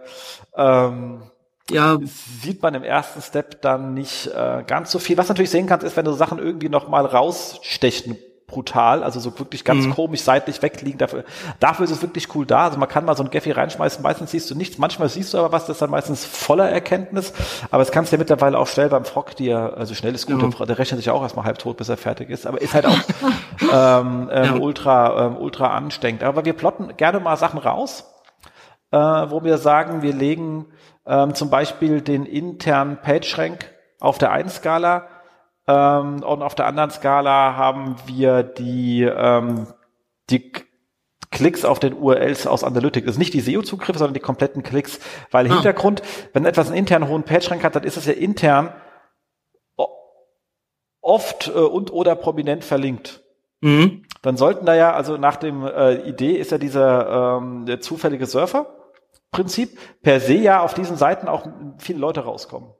ähm, 0.57 1.23
ja. 1.69 1.99
sieht 2.05 2.63
man 2.63 2.75
im 2.75 2.85
ersten 2.85 3.21
Step 3.21 3.61
dann 3.61 3.93
nicht 3.95 4.29
äh, 4.29 4.63
ganz 4.67 4.93
so 4.93 4.99
viel. 4.99 5.17
Was 5.17 5.29
natürlich 5.29 5.51
sehen 5.51 5.67
kannst, 5.67 5.85
ist, 5.85 5.97
wenn 5.97 6.05
du 6.05 6.13
Sachen 6.13 6.39
irgendwie 6.39 6.69
noch 6.69 6.89
mal 6.89 7.05
rausstechen 7.05 8.17
brutal, 8.47 9.03
also 9.03 9.19
so 9.19 9.37
wirklich 9.39 9.65
ganz 9.65 9.87
mhm. 9.87 9.95
komisch 9.95 10.23
seitlich 10.23 10.63
wegliegen. 10.63 10.99
Dafür, 10.99 11.25
dafür 11.59 11.85
ist 11.85 11.91
es 11.91 12.03
wirklich 12.03 12.33
cool 12.35 12.47
da. 12.47 12.65
Also 12.65 12.79
man 12.79 12.89
kann 12.89 13.05
mal 13.05 13.17
so 13.17 13.25
ein 13.25 13.31
Gaffi 13.31 13.51
reinschmeißen, 13.51 14.03
meistens 14.03 14.31
siehst 14.31 14.49
du 14.51 14.55
nichts, 14.55 14.79
manchmal 14.79 15.09
siehst 15.09 15.35
du 15.35 15.39
aber 15.39 15.51
was, 15.51 15.67
das 15.67 15.77
ist 15.77 15.83
dann 15.83 15.91
meistens 15.91 16.25
voller 16.25 16.69
Erkenntnis. 16.69 17.33
Aber 17.71 17.83
es 17.83 17.91
kannst 17.91 18.13
du 18.13 18.17
ja 18.17 18.19
mittlerweile 18.19 18.57
auch 18.59 18.69
schnell 18.69 18.89
beim 18.89 19.05
Frog 19.05 19.35
dir, 19.35 19.75
also 19.77 19.95
schnell 19.95 20.15
ist 20.15 20.27
gut, 20.27 20.59
ja. 20.59 20.67
der 20.67 20.79
rechnet 20.79 21.01
sich 21.01 21.11
auch 21.11 21.23
erstmal 21.23 21.45
halb 21.45 21.59
tot, 21.59 21.77
bis 21.77 21.89
er 21.89 21.97
fertig 21.97 22.31
ist, 22.31 22.47
aber 22.47 22.61
ist 22.61 22.75
halt 22.75 22.87
auch 22.87 22.93
ähm, 23.61 24.31
ähm, 24.33 24.45
ja. 24.45 24.55
ultra, 24.55 25.27
ähm, 25.27 25.37
ultra 25.39 25.77
anstrengend. 25.77 26.23
Aber 26.23 26.45
wir 26.45 26.53
plotten 26.53 26.97
gerne 26.97 27.19
mal 27.19 27.37
Sachen 27.37 27.59
raus, 27.59 28.05
äh, 28.93 28.99
wo 28.99 29.43
wir 29.43 29.59
sagen, 29.59 30.03
wir 30.03 30.13
legen 30.13 30.67
ähm, 31.05 31.35
zum 31.35 31.51
Beispiel 31.51 32.01
den 32.01 32.27
internen 32.27 32.99
PageRank 33.03 33.73
auf 33.99 34.19
der 34.19 34.33
1-Skala 34.33 35.09
ähm, 35.67 36.23
und 36.23 36.43
auf 36.43 36.55
der 36.55 36.67
anderen 36.67 36.91
Skala 36.91 37.57
haben 37.57 37.97
wir 38.07 38.43
die, 38.43 39.03
ähm, 39.03 39.67
die 40.31 40.53
Klicks 41.31 41.65
auf 41.65 41.79
den 41.79 41.95
URLs 41.95 42.47
aus 42.47 42.65
Analytics. 42.65 43.07
Das 43.07 43.15
ist 43.17 43.19
nicht 43.19 43.35
die 43.35 43.41
SEO-Zugriffe, 43.41 43.99
sondern 43.99 44.15
die 44.15 44.21
kompletten 44.21 44.63
Klicks. 44.63 45.01
Weil 45.31 45.51
ah. 45.51 45.55
Hintergrund, 45.55 46.03
wenn 46.33 46.45
etwas 46.45 46.69
einen 46.69 46.77
internen 46.77 47.09
hohen 47.09 47.25
PageRank 47.25 47.65
hat, 47.65 47.77
dann 47.77 47.85
ist 47.85 47.97
es 47.97 48.07
ja 48.07 48.13
intern 48.13 48.73
oft 51.01 51.49
äh, 51.49 51.53
und 51.53 51.93
oder 51.93 52.17
prominent 52.17 52.65
verlinkt. 52.65 53.23
Mhm. 53.61 54.05
Dann 54.23 54.37
sollten 54.37 54.67
da 54.67 54.75
ja, 54.75 54.93
also 54.93 55.17
nach 55.17 55.37
dem 55.37 55.65
äh, 55.65 55.95
Idee 56.09 56.37
ist 56.37 56.51
ja 56.51 56.59
dieser 56.59 57.39
ähm, 57.39 57.65
der 57.67 57.81
zufällige 57.81 58.27
Surfer 58.27 58.67
Prinzip 59.31 59.79
per 60.03 60.21
se 60.21 60.35
ja 60.35 60.63
auf 60.63 60.75
diesen 60.75 60.97
Seiten 60.97 61.29
auch 61.29 61.47
viele 61.79 61.99
Leute 61.99 62.21
rauskommen. 62.21 62.73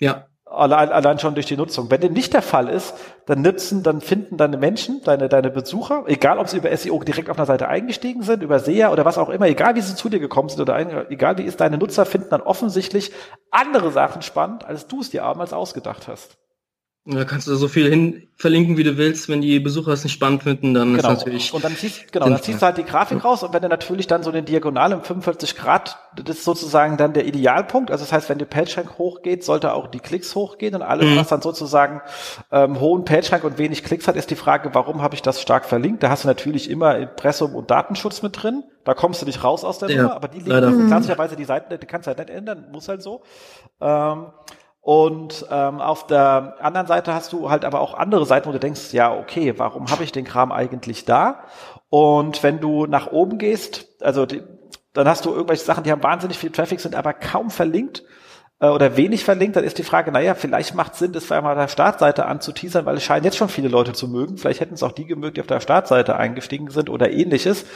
Ja. 0.00 0.26
Allein, 0.52 0.90
allein 0.90 1.18
schon 1.18 1.34
durch 1.34 1.46
die 1.46 1.56
Nutzung. 1.56 1.90
Wenn 1.90 2.00
dem 2.00 2.12
nicht 2.12 2.34
der 2.34 2.42
Fall 2.42 2.68
ist, 2.68 2.94
dann 3.26 3.40
nutzen, 3.40 3.82
dann 3.82 4.00
finden 4.00 4.36
deine 4.36 4.58
Menschen, 4.58 5.00
deine, 5.02 5.28
deine 5.28 5.50
Besucher, 5.50 6.04
egal 6.06 6.38
ob 6.38 6.48
sie 6.48 6.58
über 6.58 6.76
SEO 6.76 7.02
direkt 7.02 7.30
auf 7.30 7.38
einer 7.38 7.46
Seite 7.46 7.68
eingestiegen 7.68 8.22
sind, 8.22 8.42
über 8.42 8.58
SEA 8.58 8.92
oder 8.92 9.04
was 9.04 9.18
auch 9.18 9.30
immer, 9.30 9.46
egal 9.46 9.74
wie 9.76 9.80
sie 9.80 9.94
zu 9.94 10.08
dir 10.08 10.20
gekommen 10.20 10.50
sind 10.50 10.60
oder 10.60 10.74
ein, 10.74 11.10
egal 11.10 11.38
wie 11.38 11.42
ist, 11.42 11.60
deine 11.60 11.78
Nutzer 11.78 12.04
finden 12.04 12.28
dann 12.30 12.42
offensichtlich 12.42 13.12
andere 13.50 13.90
Sachen 13.90 14.22
spannend, 14.22 14.64
als 14.64 14.86
du 14.86 15.00
es 15.00 15.10
dir 15.10 15.22
damals 15.22 15.52
ausgedacht 15.54 16.08
hast. 16.08 16.36
Da 17.04 17.24
kannst 17.24 17.48
du 17.48 17.56
so 17.56 17.66
viel 17.66 17.88
hin 17.88 18.28
verlinken, 18.36 18.76
wie 18.76 18.84
du 18.84 18.96
willst. 18.96 19.28
Wenn 19.28 19.40
die 19.40 19.58
Besucher 19.58 19.90
es 19.90 20.04
nicht 20.04 20.12
spannend 20.12 20.44
finden, 20.44 20.72
dann 20.72 20.94
genau. 20.94 21.10
ist 21.10 21.18
natürlich. 21.18 21.52
Und 21.52 21.64
dann 21.64 21.74
ziehst, 21.74 22.12
genau, 22.12 22.28
dann 22.28 22.40
ziehst 22.40 22.62
du 22.62 22.66
halt 22.66 22.76
die 22.78 22.84
Grafik 22.84 23.24
raus 23.24 23.42
und 23.42 23.52
wenn 23.52 23.62
du 23.62 23.68
natürlich 23.68 24.06
dann 24.06 24.22
so 24.22 24.30
eine 24.30 24.44
Diagonale 24.44 24.96
um 24.96 25.02
45 25.02 25.56
Grad, 25.56 25.98
das 26.14 26.36
ist 26.36 26.44
sozusagen 26.44 26.96
dann 26.96 27.12
der 27.12 27.26
Idealpunkt. 27.26 27.90
Also 27.90 28.04
das 28.04 28.12
heißt, 28.12 28.28
wenn 28.28 28.38
die 28.38 28.44
PageRank 28.44 28.98
hochgeht, 28.98 29.42
sollte 29.42 29.72
auch 29.72 29.88
die 29.88 29.98
Klicks 29.98 30.36
hochgehen 30.36 30.76
und 30.76 30.82
alles, 30.82 31.06
mhm. 31.06 31.16
was 31.16 31.26
dann 31.26 31.42
sozusagen 31.42 32.02
ähm, 32.52 32.78
hohen 32.78 33.04
PageRank 33.04 33.42
und 33.42 33.58
wenig 33.58 33.82
Klicks 33.82 34.06
hat, 34.06 34.14
ist 34.14 34.30
die 34.30 34.36
Frage, 34.36 34.70
warum 34.72 35.02
habe 35.02 35.16
ich 35.16 35.22
das 35.22 35.42
stark 35.42 35.64
verlinkt? 35.64 36.04
Da 36.04 36.08
hast 36.08 36.22
du 36.22 36.28
natürlich 36.28 36.70
immer 36.70 36.96
Impressum 36.98 37.56
und 37.56 37.68
Datenschutz 37.72 38.22
mit 38.22 38.40
drin. 38.40 38.62
Da 38.84 38.94
kommst 38.94 39.22
du 39.22 39.26
nicht 39.26 39.42
raus 39.42 39.64
aus 39.64 39.78
der 39.78 39.90
ja, 39.90 40.02
Nummer, 40.02 40.14
aber 40.14 40.28
die 40.28 40.38
liegen 40.38 40.86
klassischerweise 40.86 41.34
die 41.34 41.44
Seiten, 41.44 41.76
die 41.76 41.86
kannst 41.86 42.06
du 42.06 42.10
halt 42.10 42.18
nicht 42.18 42.30
ändern, 42.30 42.68
muss 42.70 42.88
halt 42.88 43.02
so. 43.02 43.22
Ähm, 43.80 44.26
und 44.82 45.46
ähm, 45.48 45.80
auf 45.80 46.08
der 46.08 46.56
anderen 46.60 46.88
Seite 46.88 47.14
hast 47.14 47.32
du 47.32 47.48
halt 47.50 47.64
aber 47.64 47.80
auch 47.80 47.94
andere 47.94 48.26
Seiten, 48.26 48.48
wo 48.48 48.52
du 48.52 48.58
denkst, 48.58 48.92
ja, 48.92 49.16
okay, 49.16 49.54
warum 49.56 49.88
habe 49.92 50.02
ich 50.02 50.10
den 50.10 50.24
Kram 50.24 50.50
eigentlich 50.50 51.04
da? 51.04 51.44
Und 51.88 52.42
wenn 52.42 52.58
du 52.58 52.86
nach 52.86 53.12
oben 53.12 53.38
gehst, 53.38 53.86
also 54.00 54.26
die, 54.26 54.42
dann 54.92 55.08
hast 55.08 55.24
du 55.24 55.30
irgendwelche 55.30 55.64
Sachen, 55.64 55.84
die 55.84 55.92
haben 55.92 56.02
wahnsinnig 56.02 56.36
viel 56.36 56.50
Traffic, 56.50 56.80
sind 56.80 56.96
aber 56.96 57.12
kaum 57.12 57.50
verlinkt 57.50 58.02
äh, 58.58 58.66
oder 58.66 58.96
wenig 58.96 59.24
verlinkt, 59.24 59.54
dann 59.54 59.62
ist 59.62 59.78
die 59.78 59.84
Frage, 59.84 60.10
naja, 60.10 60.34
vielleicht 60.34 60.74
macht 60.74 60.96
Sinn, 60.96 61.12
das 61.12 61.30
einmal 61.30 61.54
der 61.54 61.68
Startseite 61.68 62.26
anzuteasern, 62.26 62.84
weil 62.84 62.96
es 62.96 63.04
scheinen 63.04 63.24
jetzt 63.24 63.36
schon 63.36 63.48
viele 63.48 63.68
Leute 63.68 63.92
zu 63.92 64.08
mögen. 64.08 64.36
Vielleicht 64.36 64.60
hätten 64.60 64.74
es 64.74 64.82
auch 64.82 64.92
die 64.92 65.06
gemögt, 65.06 65.36
die 65.36 65.42
auf 65.42 65.46
der 65.46 65.60
Startseite 65.60 66.16
eingestiegen 66.16 66.70
sind 66.70 66.90
oder 66.90 67.12
ähnliches. 67.12 67.66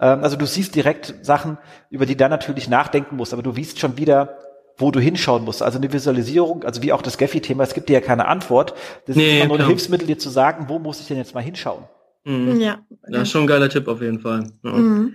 Ähm, 0.00 0.24
also 0.24 0.36
du 0.36 0.46
siehst 0.46 0.74
direkt 0.74 1.14
Sachen, 1.22 1.58
über 1.90 2.06
die 2.06 2.16
dann 2.16 2.32
natürlich 2.32 2.68
nachdenken 2.68 3.14
musst, 3.14 3.32
aber 3.32 3.44
du 3.44 3.52
siehst 3.52 3.78
schon 3.78 3.96
wieder, 3.98 4.36
wo 4.78 4.90
du 4.90 5.00
hinschauen 5.00 5.44
musst. 5.44 5.62
Also 5.62 5.78
eine 5.78 5.92
Visualisierung, 5.92 6.64
also 6.64 6.82
wie 6.82 6.92
auch 6.92 7.02
das 7.02 7.18
Gephi-Thema, 7.18 7.64
es 7.64 7.74
gibt 7.74 7.88
dir 7.88 7.94
ja 7.94 8.00
keine 8.00 8.26
Antwort. 8.26 8.74
Das 9.06 9.16
nee, 9.16 9.38
ist 9.38 9.44
immer 9.44 9.56
nur 9.56 9.60
ein 9.60 9.68
Hilfsmittel, 9.68 10.06
dir 10.06 10.18
zu 10.18 10.28
sagen, 10.28 10.66
wo 10.68 10.78
muss 10.78 11.00
ich 11.00 11.06
denn 11.06 11.16
jetzt 11.16 11.34
mal 11.34 11.42
hinschauen. 11.42 11.84
Mhm. 12.24 12.60
Ja. 12.60 12.80
Das 13.08 13.22
ist 13.22 13.30
schon 13.30 13.42
ein 13.42 13.46
geiler 13.46 13.68
Tipp 13.68 13.88
auf 13.88 14.02
jeden 14.02 14.20
Fall. 14.20 14.50
Ja. 14.62 14.72
Mhm. 14.72 15.14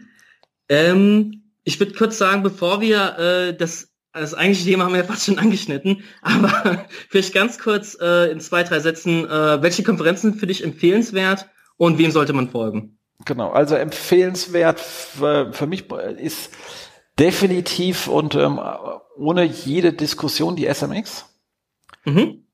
Ähm, 0.69 1.43
ich 1.63 1.79
würde 1.79 1.93
kurz 1.93 2.17
sagen, 2.17 2.43
bevor 2.43 2.81
wir 2.81 3.17
äh, 3.19 3.55
das 3.55 3.89
das 4.13 4.33
eigentliche 4.33 4.69
Thema 4.69 4.85
haben 4.85 4.93
wir 4.93 5.01
ja 5.01 5.05
fast 5.05 5.25
schon 5.25 5.39
angeschnitten, 5.39 6.03
aber 6.21 6.85
vielleicht 7.09 7.33
ganz 7.33 7.59
kurz 7.59 7.97
äh, 8.01 8.31
in 8.31 8.39
zwei, 8.39 8.63
drei 8.63 8.79
Sätzen, 8.79 9.25
äh, 9.25 9.61
welche 9.61 9.83
Konferenzen 9.83 10.35
für 10.35 10.47
dich 10.47 10.63
empfehlenswert 10.63 11.49
und 11.77 11.97
wem 11.97 12.11
sollte 12.11 12.33
man 12.33 12.49
folgen? 12.49 12.97
Genau, 13.25 13.51
also 13.51 13.75
empfehlenswert 13.75 14.79
für, 14.79 15.53
für 15.53 15.67
mich 15.67 15.85
ist 15.91 16.51
definitiv 17.21 18.07
und 18.07 18.33
ähm, 18.35 18.59
ohne 19.15 19.43
jede 19.43 19.93
Diskussion 19.93 20.55
die 20.55 20.65
SMX. 20.65 21.29
Mhm. 22.03 22.47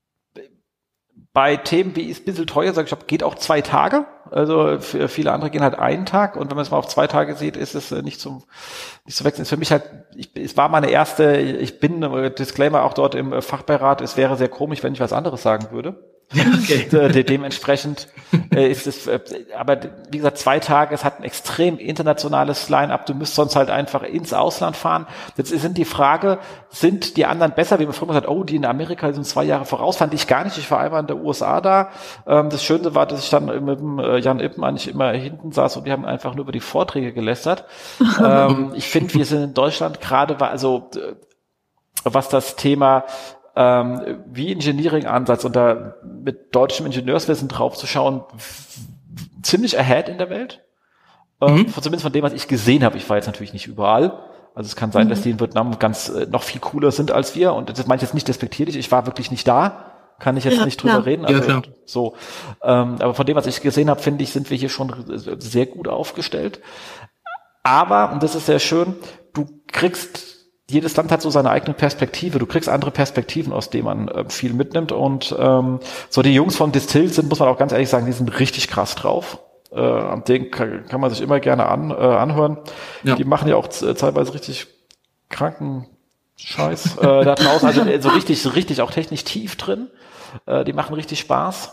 Bei 1.32 1.56
Themen 1.56 1.96
wie 1.96 2.02
ist 2.02 2.22
ein 2.22 2.24
bisschen 2.26 2.46
teuer, 2.46 2.74
sage 2.74 2.88
ich, 2.90 3.06
geht 3.06 3.22
auch 3.22 3.36
zwei 3.36 3.62
Tage. 3.62 4.06
Also 4.30 4.78
für 4.80 5.08
viele 5.08 5.32
andere 5.32 5.50
gehen 5.50 5.62
halt 5.62 5.78
einen 5.78 6.04
Tag 6.04 6.36
und 6.36 6.50
wenn 6.50 6.56
man 6.56 6.62
es 6.62 6.70
mal 6.70 6.76
auf 6.76 6.88
zwei 6.88 7.06
Tage 7.06 7.34
sieht, 7.34 7.56
ist 7.56 7.74
es 7.74 7.92
äh, 7.92 8.02
nicht 8.02 8.20
zum 8.20 8.44
nicht 9.06 9.16
zu 9.16 9.24
wechseln. 9.24 9.42
Ist 9.42 9.48
für 9.48 9.56
mich 9.56 9.72
halt, 9.72 9.84
ich, 10.14 10.36
es 10.36 10.56
war 10.58 10.68
meine 10.68 10.90
erste, 10.90 11.38
ich 11.38 11.80
bin 11.80 12.02
äh, 12.02 12.30
Disclaimer 12.30 12.82
auch 12.82 12.92
dort 12.92 13.14
im 13.14 13.40
Fachbeirat. 13.40 14.02
Es 14.02 14.18
wäre 14.18 14.36
sehr 14.36 14.48
komisch, 14.48 14.82
wenn 14.82 14.92
ich 14.92 15.00
was 15.00 15.14
anderes 15.14 15.42
sagen 15.42 15.70
würde. 15.70 16.17
Okay. 16.30 16.86
De 16.92 17.22
dementsprechend 17.24 18.08
äh, 18.54 18.70
ist 18.70 18.86
es, 18.86 19.06
äh, 19.06 19.18
aber 19.56 19.78
wie 20.10 20.18
gesagt, 20.18 20.36
zwei 20.36 20.58
Tage, 20.58 20.94
es 20.94 21.02
hat 21.02 21.20
ein 21.20 21.24
extrem 21.24 21.78
internationales 21.78 22.68
Line-up, 22.68 23.06
du 23.06 23.14
müsst 23.14 23.34
sonst 23.34 23.56
halt 23.56 23.70
einfach 23.70 24.02
ins 24.02 24.34
Ausland 24.34 24.76
fahren. 24.76 25.06
Jetzt 25.36 25.48
sind 25.48 25.78
die 25.78 25.86
Frage, 25.86 26.38
sind 26.68 27.16
die 27.16 27.24
anderen 27.24 27.52
besser? 27.52 27.78
Wie 27.78 27.84
man 27.84 27.94
früher 27.94 28.08
gesagt, 28.08 28.28
oh, 28.28 28.44
die 28.44 28.56
in 28.56 28.66
Amerika 28.66 29.10
sind 29.12 29.24
zwei 29.24 29.44
Jahre 29.44 29.64
voraus, 29.64 29.96
fand 29.96 30.12
ich 30.12 30.26
gar 30.26 30.44
nicht. 30.44 30.58
Ich 30.58 30.70
war 30.70 30.80
einmal 30.80 31.00
in 31.00 31.06
der 31.06 31.16
USA 31.16 31.62
da. 31.62 31.90
Ähm, 32.26 32.50
das 32.50 32.62
Schöne 32.62 32.94
war, 32.94 33.06
dass 33.06 33.24
ich 33.24 33.30
dann 33.30 33.46
mit 33.64 33.80
dem 33.80 33.98
äh, 33.98 34.18
Jan 34.18 34.40
Ippen 34.40 34.62
eigentlich 34.64 34.88
immer 34.88 35.10
hinten 35.12 35.52
saß 35.52 35.78
und 35.78 35.86
wir 35.86 35.92
haben 35.92 36.04
einfach 36.04 36.34
nur 36.34 36.42
über 36.42 36.52
die 36.52 36.60
Vorträge 36.60 37.14
gelästert. 37.14 37.64
ähm, 38.22 38.72
ich 38.74 38.86
finde, 38.86 39.14
wir 39.14 39.24
sind 39.24 39.42
in 39.42 39.54
Deutschland 39.54 40.02
gerade, 40.02 40.38
also 40.42 40.90
was 42.04 42.28
das 42.28 42.56
Thema 42.56 43.04
ähm, 43.58 44.20
wie 44.26 44.52
Engineering-Ansatz 44.52 45.44
und 45.44 45.56
da 45.56 45.96
mit 46.04 46.54
deutschem 46.54 46.86
Ingenieurswesen 46.86 47.48
draufzuschauen, 47.48 48.22
ziemlich 49.42 49.76
ahead 49.76 50.08
in 50.08 50.16
der 50.16 50.30
Welt. 50.30 50.62
Ähm, 51.40 51.54
mhm. 51.56 51.72
Zumindest 51.72 52.04
von 52.04 52.12
dem, 52.12 52.22
was 52.22 52.32
ich 52.32 52.46
gesehen 52.46 52.84
habe. 52.84 52.96
Ich 52.96 53.10
war 53.10 53.16
jetzt 53.16 53.26
natürlich 53.26 53.52
nicht 53.52 53.66
überall. 53.66 54.20
Also 54.54 54.68
es 54.68 54.76
kann 54.76 54.92
sein, 54.92 55.06
mhm. 55.06 55.10
dass 55.10 55.22
die 55.22 55.30
in 55.30 55.40
Vietnam 55.40 55.76
ganz 55.80 56.08
äh, 56.08 56.26
noch 56.26 56.44
viel 56.44 56.60
cooler 56.60 56.92
sind 56.92 57.10
als 57.10 57.34
wir. 57.34 57.52
Und 57.52 57.76
das 57.76 57.86
meine 57.88 57.96
ich 57.96 58.02
jetzt 58.02 58.14
nicht 58.14 58.28
despektierlich. 58.28 58.76
Ich 58.76 58.92
war 58.92 59.06
wirklich 59.06 59.32
nicht 59.32 59.48
da. 59.48 59.92
Kann 60.20 60.36
ich 60.36 60.44
jetzt 60.44 60.58
ja, 60.58 60.64
nicht 60.64 60.80
drüber 60.80 60.94
klar. 60.94 61.06
reden. 61.06 61.24
Also, 61.26 61.50
ja, 61.50 61.62
so. 61.84 62.14
Ähm, 62.62 62.96
aber 63.00 63.14
von 63.14 63.26
dem, 63.26 63.36
was 63.36 63.46
ich 63.46 63.60
gesehen 63.60 63.90
habe, 63.90 64.00
finde 64.00 64.22
ich, 64.22 64.32
sind 64.32 64.50
wir 64.50 64.56
hier 64.56 64.68
schon 64.68 64.92
sehr 65.38 65.66
gut 65.66 65.88
aufgestellt. 65.88 66.60
Aber, 67.64 68.12
und 68.12 68.22
das 68.22 68.36
ist 68.36 68.46
sehr 68.46 68.60
schön, 68.60 68.94
du 69.32 69.46
kriegst 69.66 70.37
jedes 70.70 70.96
Land 70.96 71.10
hat 71.10 71.22
so 71.22 71.30
seine 71.30 71.50
eigene 71.50 71.74
Perspektive. 71.74 72.38
Du 72.38 72.46
kriegst 72.46 72.68
andere 72.68 72.90
Perspektiven, 72.90 73.52
aus 73.52 73.70
denen 73.70 73.84
man 73.84 74.08
äh, 74.08 74.24
viel 74.28 74.52
mitnimmt. 74.52 74.92
Und 74.92 75.34
ähm, 75.38 75.80
so 76.10 76.22
die 76.22 76.34
Jungs 76.34 76.56
von 76.56 76.72
Distilled 76.72 77.14
sind, 77.14 77.28
muss 77.28 77.38
man 77.38 77.48
auch 77.48 77.58
ganz 77.58 77.72
ehrlich 77.72 77.88
sagen, 77.88 78.06
die 78.06 78.12
sind 78.12 78.38
richtig 78.38 78.68
krass 78.68 78.94
drauf. 78.94 79.38
Äh, 79.72 79.80
an 79.80 80.24
denen 80.24 80.50
kann, 80.50 80.86
kann 80.86 81.00
man 81.00 81.10
sich 81.10 81.20
immer 81.20 81.40
gerne 81.40 81.66
an, 81.66 81.90
äh, 81.90 81.94
anhören. 81.94 82.58
Ja. 83.02 83.16
Die 83.16 83.24
machen 83.24 83.48
ja 83.48 83.56
auch 83.56 83.68
teilweise 83.68 84.34
richtig 84.34 84.66
kranken 85.30 85.86
Scheiß 86.36 86.98
äh, 86.98 87.24
da 87.24 87.34
draußen. 87.34 87.66
Also 87.66 87.82
äh, 87.82 88.00
so 88.00 88.10
richtig, 88.10 88.54
richtig 88.54 88.80
auch 88.82 88.90
technisch 88.90 89.24
tief 89.24 89.56
drin. 89.56 89.88
Äh, 90.46 90.64
die 90.64 90.72
machen 90.72 90.94
richtig 90.94 91.20
Spaß. 91.20 91.72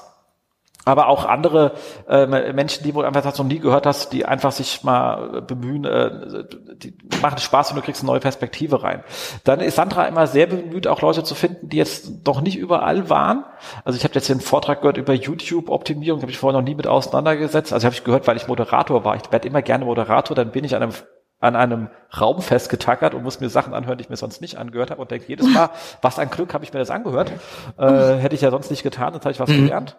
Aber 0.85 1.07
auch 1.07 1.25
andere 1.25 1.73
äh, 2.07 2.53
Menschen, 2.53 2.83
die 2.83 2.93
wohl 2.93 3.05
einfach 3.05 3.23
das 3.23 3.37
noch 3.37 3.45
nie 3.45 3.59
gehört 3.59 3.85
hast, 3.85 4.13
die 4.13 4.25
einfach 4.25 4.51
sich 4.51 4.83
mal 4.83 5.41
bemühen, 5.41 5.83
äh, 5.83 6.45
die 6.77 6.93
machen 7.21 7.39
Spaß 7.39 7.71
und 7.71 7.77
du 7.77 7.81
kriegst 7.81 8.03
eine 8.03 8.11
neue 8.11 8.19
Perspektive 8.19 8.83
rein. 8.83 9.03
Dann 9.43 9.59
ist 9.59 9.75
Sandra 9.75 10.05
immer 10.05 10.27
sehr 10.27 10.47
bemüht, 10.47 10.87
auch 10.87 11.01
Leute 11.01 11.23
zu 11.23 11.33
finden, 11.33 11.69
die 11.69 11.77
jetzt 11.77 12.25
noch 12.25 12.41
nicht 12.41 12.57
überall 12.57 13.09
waren. 13.09 13.43
Also 13.83 13.97
ich 13.97 14.03
habe 14.03 14.13
jetzt 14.13 14.29
einen 14.29 14.41
Vortrag 14.41 14.81
gehört 14.81 14.97
über 14.97 15.13
YouTube-Optimierung, 15.13 16.21
habe 16.21 16.31
ich 16.31 16.37
vorher 16.37 16.59
noch 16.59 16.67
nie 16.67 16.75
mit 16.75 16.87
auseinandergesetzt. 16.87 17.73
Also 17.73 17.85
habe 17.85 17.95
ich 17.95 18.03
gehört, 18.03 18.27
weil 18.27 18.37
ich 18.37 18.47
Moderator 18.47 19.03
war. 19.03 19.15
Ich 19.15 19.31
werde 19.31 19.47
immer 19.47 19.63
gerne 19.63 19.85
Moderator, 19.85 20.35
dann 20.35 20.51
bin 20.51 20.63
ich 20.63 20.75
an 20.75 20.83
einem 20.83 20.93
an 21.39 21.55
einem 21.55 21.89
Raum 22.19 22.41
festgetackert 22.41 23.13
und 23.13 23.23
muss 23.23 23.39
mir 23.39 23.49
Sachen 23.49 23.73
anhören, 23.73 23.97
die 23.97 24.03
ich 24.03 24.09
mir 24.09 24.17
sonst 24.17 24.41
nicht 24.41 24.57
angehört 24.57 24.91
habe 24.91 25.01
und 25.01 25.11
denke 25.11 25.27
jedes 25.27 25.47
Mal, 25.47 25.69
was 26.01 26.17
ein 26.17 26.29
Glück 26.29 26.53
habe 26.53 26.63
ich 26.63 26.73
mir 26.73 26.79
das 26.79 26.89
angehört. 26.89 27.31
Äh, 27.77 28.15
hätte 28.15 28.35
ich 28.35 28.41
ja 28.41 28.51
sonst 28.51 28.71
nicht 28.71 28.83
getan, 28.83 29.13
jetzt 29.13 29.25
habe 29.25 29.31
ich 29.31 29.39
was 29.39 29.49
mhm. 29.49 29.65
gelernt. 29.65 29.97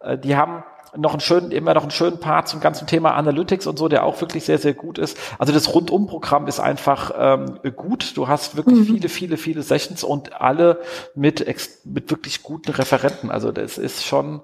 Äh, 0.00 0.18
die 0.18 0.36
haben 0.36 0.64
noch 0.94 1.12
einen 1.12 1.20
schönen, 1.20 1.52
immer 1.52 1.72
noch 1.74 1.82
einen 1.82 1.90
schönen 1.90 2.20
Part 2.20 2.48
zum 2.48 2.60
ganzen 2.60 2.86
Thema 2.86 3.14
Analytics 3.14 3.66
und 3.66 3.78
so, 3.78 3.88
der 3.88 4.04
auch 4.04 4.20
wirklich 4.20 4.44
sehr, 4.44 4.58
sehr 4.58 4.74
gut 4.74 4.98
ist. 4.98 5.16
Also 5.38 5.52
das 5.52 5.72
Rundumprogramm 5.74 6.46
ist 6.46 6.60
einfach 6.60 7.12
ähm, 7.16 7.60
gut. 7.74 8.16
Du 8.16 8.28
hast 8.28 8.56
wirklich 8.56 8.80
mhm. 8.80 8.84
viele, 8.84 9.08
viele, 9.08 9.36
viele 9.38 9.62
Sessions 9.62 10.04
und 10.04 10.40
alle 10.40 10.80
mit, 11.14 11.46
mit 11.84 12.10
wirklich 12.10 12.42
guten 12.42 12.72
Referenten. 12.72 13.30
Also 13.30 13.52
das 13.52 13.78
ist 13.78 14.04
schon. 14.04 14.42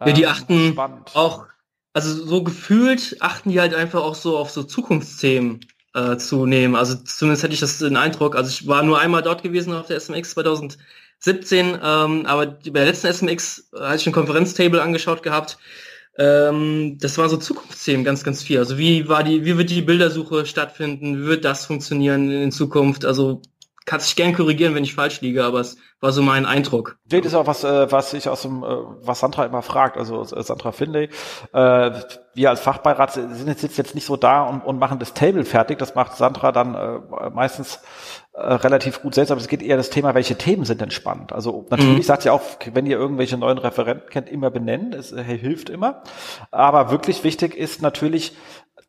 Ähm, 0.00 0.08
ja, 0.08 0.12
die 0.14 0.22
ähm, 0.22 0.28
achten 0.30 0.68
spannend. 0.72 1.10
auch 1.14 1.44
also 1.94 2.26
so 2.26 2.42
gefühlt 2.42 3.16
achten 3.20 3.50
die 3.50 3.60
halt 3.60 3.74
einfach 3.74 4.02
auch 4.02 4.16
so 4.16 4.36
auf 4.36 4.50
so 4.50 4.64
Zukunftsthemen 4.64 5.60
äh, 5.94 6.16
zu 6.16 6.44
nehmen. 6.44 6.74
Also 6.74 6.96
zumindest 6.96 7.44
hätte 7.44 7.54
ich 7.54 7.60
das 7.60 7.78
den 7.78 7.96
Eindruck. 7.96 8.36
Also 8.36 8.50
ich 8.50 8.66
war 8.66 8.82
nur 8.82 9.00
einmal 9.00 9.22
dort 9.22 9.42
gewesen 9.42 9.72
auf 9.72 9.86
der 9.86 10.00
SMX 10.00 10.30
2017, 10.30 11.78
ähm, 11.82 12.26
aber 12.26 12.46
bei 12.46 12.70
der 12.70 12.86
letzten 12.86 13.06
SMX 13.06 13.70
äh, 13.72 13.80
hatte 13.80 13.96
ich 13.96 14.06
ein 14.06 14.12
Konferenztable 14.12 14.82
angeschaut 14.82 15.22
gehabt. 15.22 15.56
Ähm, 16.18 16.98
das 17.00 17.16
war 17.18 17.28
so 17.28 17.36
Zukunftsthemen 17.36 18.04
ganz, 18.04 18.24
ganz 18.24 18.42
viel. 18.42 18.58
Also 18.58 18.76
wie 18.76 19.08
war 19.08 19.22
die, 19.22 19.44
wie 19.44 19.56
wird 19.56 19.70
die 19.70 19.82
Bildersuche 19.82 20.46
stattfinden? 20.46 21.22
Wie 21.22 21.26
wird 21.26 21.44
das 21.44 21.66
funktionieren 21.66 22.30
in 22.30 22.52
Zukunft? 22.52 23.04
Also 23.04 23.40
kannst 23.84 24.08
dich 24.08 24.16
gern 24.16 24.34
korrigieren, 24.34 24.74
wenn 24.74 24.84
ich 24.84 24.94
falsch 24.94 25.20
liege, 25.20 25.44
aber 25.44 25.60
es 25.60 25.76
war 26.00 26.12
so 26.12 26.22
mein 26.22 26.46
Eindruck. 26.46 26.98
Das 27.06 27.24
ist 27.24 27.34
auch 27.34 27.46
was, 27.46 27.64
äh, 27.64 27.90
was 27.90 28.14
ich 28.14 28.28
aus 28.28 28.42
dem, 28.42 28.62
äh, 28.62 28.66
was 28.66 29.20
Sandra 29.20 29.44
immer 29.44 29.62
fragt, 29.62 29.96
also 29.96 30.22
äh, 30.22 30.42
Sandra 30.42 30.72
Finlay, 30.72 31.08
äh, 31.52 31.90
wir 32.34 32.50
als 32.50 32.60
Fachbeirat 32.60 33.12
sind 33.12 33.46
jetzt, 33.46 33.76
jetzt 33.76 33.94
nicht 33.94 34.06
so 34.06 34.16
da 34.16 34.42
und, 34.42 34.62
und 34.62 34.78
machen 34.78 34.98
das 34.98 35.14
Table 35.14 35.44
fertig, 35.44 35.78
das 35.78 35.94
macht 35.94 36.16
Sandra 36.16 36.52
dann 36.52 36.74
äh, 36.74 37.30
meistens 37.30 37.80
äh, 38.32 38.40
relativ 38.40 39.02
gut 39.02 39.14
selbst, 39.14 39.30
aber 39.30 39.40
es 39.40 39.48
geht 39.48 39.62
eher 39.62 39.76
das 39.76 39.90
Thema, 39.90 40.14
welche 40.14 40.36
Themen 40.36 40.64
sind 40.64 40.80
denn 40.80 40.90
spannend. 40.90 41.32
Also 41.32 41.66
natürlich 41.70 41.98
mhm. 41.98 42.02
sagt 42.02 42.22
sie 42.22 42.30
auch, 42.30 42.42
wenn 42.72 42.86
ihr 42.86 42.98
irgendwelche 42.98 43.36
neuen 43.36 43.58
Referenten 43.58 44.08
kennt, 44.10 44.28
immer 44.28 44.50
benennen, 44.50 44.92
es 44.92 45.12
äh, 45.12 45.22
hilft 45.22 45.68
immer, 45.70 46.02
aber 46.50 46.90
wirklich 46.90 47.22
wichtig 47.22 47.56
ist 47.56 47.82
natürlich, 47.82 48.32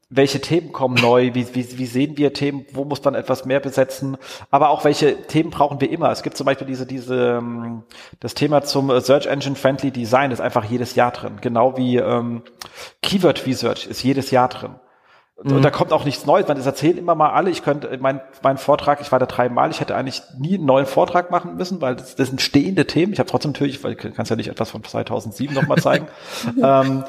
welche 0.09 0.39
Themen 0.39 0.71
kommen 0.71 0.95
neu, 0.95 1.33
wie, 1.33 1.55
wie, 1.55 1.77
wie 1.77 1.85
sehen 1.85 2.17
wir 2.17 2.33
Themen, 2.33 2.65
wo 2.71 2.85
muss 2.85 3.03
man 3.03 3.15
etwas 3.15 3.45
mehr 3.45 3.59
besetzen, 3.59 4.17
aber 4.51 4.69
auch 4.69 4.83
welche 4.83 5.23
Themen 5.23 5.49
brauchen 5.49 5.81
wir 5.81 5.89
immer. 5.89 6.11
Es 6.11 6.21
gibt 6.21 6.37
zum 6.37 6.45
Beispiel 6.45 6.67
diese, 6.67 6.85
diese, 6.85 7.37
ähm, 7.39 7.83
das 8.19 8.35
Thema 8.35 8.63
zum 8.63 8.99
Search 9.01 9.25
Engine 9.25 9.55
Friendly 9.55 9.91
Design 9.91 10.31
ist 10.31 10.41
einfach 10.41 10.63
jedes 10.65 10.95
Jahr 10.95 11.11
drin, 11.11 11.39
genau 11.41 11.75
wie 11.77 11.97
ähm, 11.97 12.43
Keyword 13.01 13.47
Research 13.47 13.87
ist 13.87 14.03
jedes 14.03 14.29
Jahr 14.29 14.49
drin. 14.49 14.75
Und 15.37 15.51
mhm. 15.51 15.61
da 15.63 15.69
kommt 15.69 15.91
auch 15.91 16.05
nichts 16.05 16.25
Neues, 16.25 16.47
man 16.47 16.55
das 16.55 16.65
erzählen 16.65 16.97
immer 16.97 17.13
mal 17.13 17.31
alle. 17.31 17.49
Ich 17.49 17.61
könnte, 17.61 17.97
mein, 17.99 18.21
mein 18.41 18.57
Vortrag, 18.57 19.01
ich 19.01 19.11
war 19.11 19.19
da 19.19 19.25
dreimal, 19.25 19.69
ich 19.69 19.81
hätte 19.81 19.93
eigentlich 19.93 20.21
nie 20.37 20.55
einen 20.55 20.65
neuen 20.65 20.85
Vortrag 20.85 21.29
machen 21.29 21.57
müssen, 21.57 21.81
weil 21.81 21.97
das, 21.97 22.15
das 22.15 22.29
sind 22.29 22.41
stehende 22.41 22.87
Themen. 22.87 23.11
Ich 23.11 23.19
habe 23.19 23.29
trotzdem 23.29 23.51
natürlich, 23.51 23.83
weil 23.83 23.95
du 23.95 24.11
kannst 24.11 24.29
ja 24.29 24.37
nicht 24.37 24.47
etwas 24.47 24.71
von 24.71 24.81
2007 24.81 25.53
nochmal 25.53 25.77
zeigen. 25.79 26.07
ähm, 26.63 27.03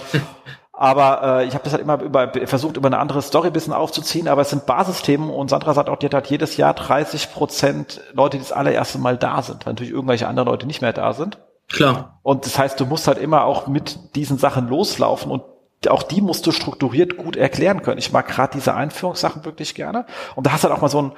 aber 0.78 1.40
äh, 1.40 1.46
ich 1.46 1.54
habe 1.54 1.64
das 1.64 1.72
halt 1.72 1.82
immer 1.82 2.00
über, 2.02 2.30
versucht, 2.44 2.76
über 2.76 2.86
eine 2.86 2.98
andere 2.98 3.22
Story 3.22 3.50
bisschen 3.50 3.72
aufzuziehen, 3.72 4.28
aber 4.28 4.42
es 4.42 4.50
sind 4.50 4.66
Basisthemen 4.66 5.30
und 5.30 5.48
Sandra 5.48 5.72
sagt 5.72 5.88
auch, 5.88 5.96
die 5.96 6.06
hat 6.06 6.14
halt 6.14 6.26
jedes 6.26 6.58
Jahr 6.58 6.74
30 6.74 7.32
Prozent 7.32 8.02
Leute, 8.12 8.36
die 8.36 8.42
das 8.42 8.52
allererste 8.52 8.98
Mal 8.98 9.16
da 9.16 9.40
sind, 9.40 9.64
weil 9.64 9.72
natürlich 9.72 9.92
irgendwelche 9.92 10.28
anderen 10.28 10.48
Leute 10.48 10.66
nicht 10.66 10.82
mehr 10.82 10.92
da 10.92 11.14
sind. 11.14 11.38
Klar. 11.68 12.18
Und 12.22 12.44
das 12.44 12.58
heißt, 12.58 12.78
du 12.78 12.84
musst 12.84 13.08
halt 13.08 13.16
immer 13.16 13.44
auch 13.44 13.66
mit 13.66 14.14
diesen 14.14 14.36
Sachen 14.36 14.68
loslaufen 14.68 15.32
und 15.32 15.42
auch 15.88 16.02
die 16.02 16.20
musst 16.20 16.46
du 16.46 16.52
strukturiert 16.52 17.16
gut 17.16 17.36
erklären 17.36 17.82
können. 17.82 17.98
Ich 17.98 18.12
mag 18.12 18.28
gerade 18.28 18.52
diese 18.54 18.74
Einführungssachen 18.74 19.44
wirklich 19.46 19.74
gerne. 19.74 20.04
Und 20.34 20.46
da 20.46 20.52
hast 20.52 20.64
du 20.64 20.68
halt 20.68 20.76
auch 20.76 20.82
mal 20.82 20.88
so 20.88 21.02
ein 21.02 21.12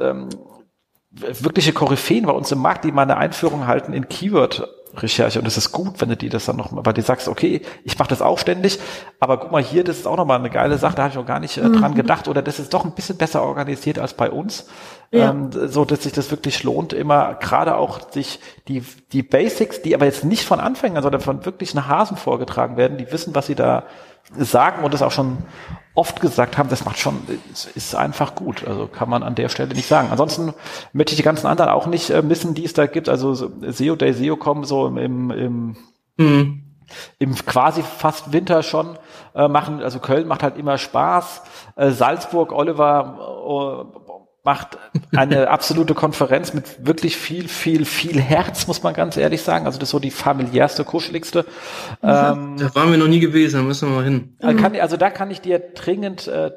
ähm, 0.00 0.28
wirkliche 1.10 1.72
Koryphäen 1.72 2.26
bei 2.26 2.32
uns 2.32 2.50
im 2.50 2.58
Markt, 2.58 2.84
die 2.84 2.92
mal 2.92 3.02
eine 3.02 3.16
Einführung 3.16 3.66
halten 3.66 3.92
in 3.92 4.08
Keyword 4.08 4.68
Recherche 4.96 5.38
und 5.38 5.46
es 5.46 5.56
ist 5.56 5.72
gut, 5.72 6.00
wenn 6.00 6.08
du 6.08 6.16
dir 6.16 6.30
das 6.30 6.46
dann 6.46 6.56
noch, 6.56 6.70
weil 6.72 6.92
du 6.92 7.02
sagst, 7.02 7.28
okay, 7.28 7.62
ich 7.84 7.98
mache 7.98 8.08
das 8.08 8.22
auch 8.22 8.38
ständig, 8.38 8.78
aber 9.20 9.38
guck 9.38 9.52
mal 9.52 9.62
hier, 9.62 9.84
das 9.84 9.98
ist 9.98 10.06
auch 10.06 10.16
nochmal 10.16 10.38
eine 10.38 10.50
geile 10.50 10.78
Sache, 10.78 10.96
da 10.96 11.04
habe 11.04 11.12
ich 11.12 11.18
auch 11.18 11.26
gar 11.26 11.40
nicht 11.40 11.56
äh, 11.58 11.62
dran 11.62 11.92
mhm. 11.92 11.96
gedacht 11.96 12.28
oder 12.28 12.42
das 12.42 12.58
ist 12.58 12.74
doch 12.74 12.84
ein 12.84 12.92
bisschen 12.92 13.16
besser 13.16 13.42
organisiert 13.42 13.98
als 13.98 14.14
bei 14.14 14.30
uns, 14.30 14.66
ja. 15.10 15.30
ähm, 15.30 15.50
so 15.52 15.84
dass 15.84 16.02
sich 16.02 16.12
das 16.12 16.30
wirklich 16.30 16.62
lohnt, 16.62 16.92
immer 16.92 17.34
gerade 17.34 17.76
auch 17.76 18.10
sich 18.10 18.40
die 18.68 18.84
die 19.12 19.22
Basics, 19.22 19.82
die 19.82 19.94
aber 19.94 20.06
jetzt 20.06 20.24
nicht 20.24 20.44
von 20.44 20.60
Anfängern, 20.60 21.02
sondern 21.02 21.20
von 21.20 21.44
wirklichen 21.44 21.86
Hasen 21.88 22.16
vorgetragen 22.16 22.76
werden, 22.76 22.98
die 22.98 23.10
wissen, 23.12 23.34
was 23.34 23.46
sie 23.46 23.54
da 23.54 23.84
sagen 24.36 24.84
und 24.84 24.94
das 24.94 25.02
auch 25.02 25.12
schon 25.12 25.38
oft 25.94 26.20
gesagt 26.20 26.58
haben, 26.58 26.68
das 26.68 26.84
macht 26.84 26.98
schon, 26.98 27.22
ist 27.74 27.94
einfach 27.94 28.34
gut. 28.34 28.66
Also 28.66 28.86
kann 28.86 29.08
man 29.08 29.22
an 29.22 29.34
der 29.34 29.48
Stelle 29.48 29.74
nicht 29.74 29.86
sagen. 29.86 30.08
Ansonsten 30.10 30.52
möchte 30.92 31.12
ich 31.12 31.16
die 31.16 31.22
ganzen 31.22 31.46
anderen 31.46 31.70
auch 31.70 31.86
nicht 31.86 32.10
äh, 32.10 32.22
missen, 32.22 32.54
die 32.54 32.64
es 32.64 32.72
da 32.72 32.86
gibt. 32.86 33.08
Also 33.08 33.34
SEO 33.34 33.96
Day, 33.96 34.12
SEO 34.12 34.36
kommen 34.36 34.64
so 34.64 34.88
im, 34.88 35.30
im, 35.30 35.76
mhm. 36.16 36.62
im 37.18 37.34
quasi 37.34 37.82
fast 37.82 38.32
Winter 38.32 38.64
schon 38.64 38.98
äh, 39.36 39.46
machen. 39.46 39.82
Also 39.82 40.00
Köln 40.00 40.26
macht 40.26 40.42
halt 40.42 40.58
immer 40.58 40.78
Spaß. 40.78 41.42
Äh, 41.76 41.90
Salzburg, 41.90 42.52
Oliver, 42.52 43.86
äh, 43.96 44.03
macht 44.44 44.78
eine 45.16 45.48
absolute 45.50 45.94
Konferenz 45.94 46.54
mit 46.54 46.86
wirklich 46.86 47.16
viel, 47.16 47.48
viel, 47.48 47.84
viel 47.84 48.20
Herz, 48.20 48.66
muss 48.66 48.82
man 48.82 48.94
ganz 48.94 49.16
ehrlich 49.16 49.42
sagen. 49.42 49.66
Also 49.66 49.78
das 49.78 49.88
ist 49.88 49.92
so 49.92 49.98
die 49.98 50.10
familiärste, 50.10 50.84
kuscheligste. 50.84 51.46
Ähm, 52.02 52.56
da 52.58 52.74
waren 52.74 52.90
wir 52.90 52.98
noch 52.98 53.08
nie 53.08 53.20
gewesen, 53.20 53.56
da 53.56 53.62
müssen 53.62 53.88
wir 53.88 53.96
mal 53.96 54.04
hin. 54.04 54.36
Also, 54.40 54.60
kann, 54.60 54.76
also 54.76 54.96
da 54.96 55.10
kann 55.10 55.30
ich 55.30 55.40
dir 55.40 55.58
dringend, 55.58 56.28
äh, 56.28 56.52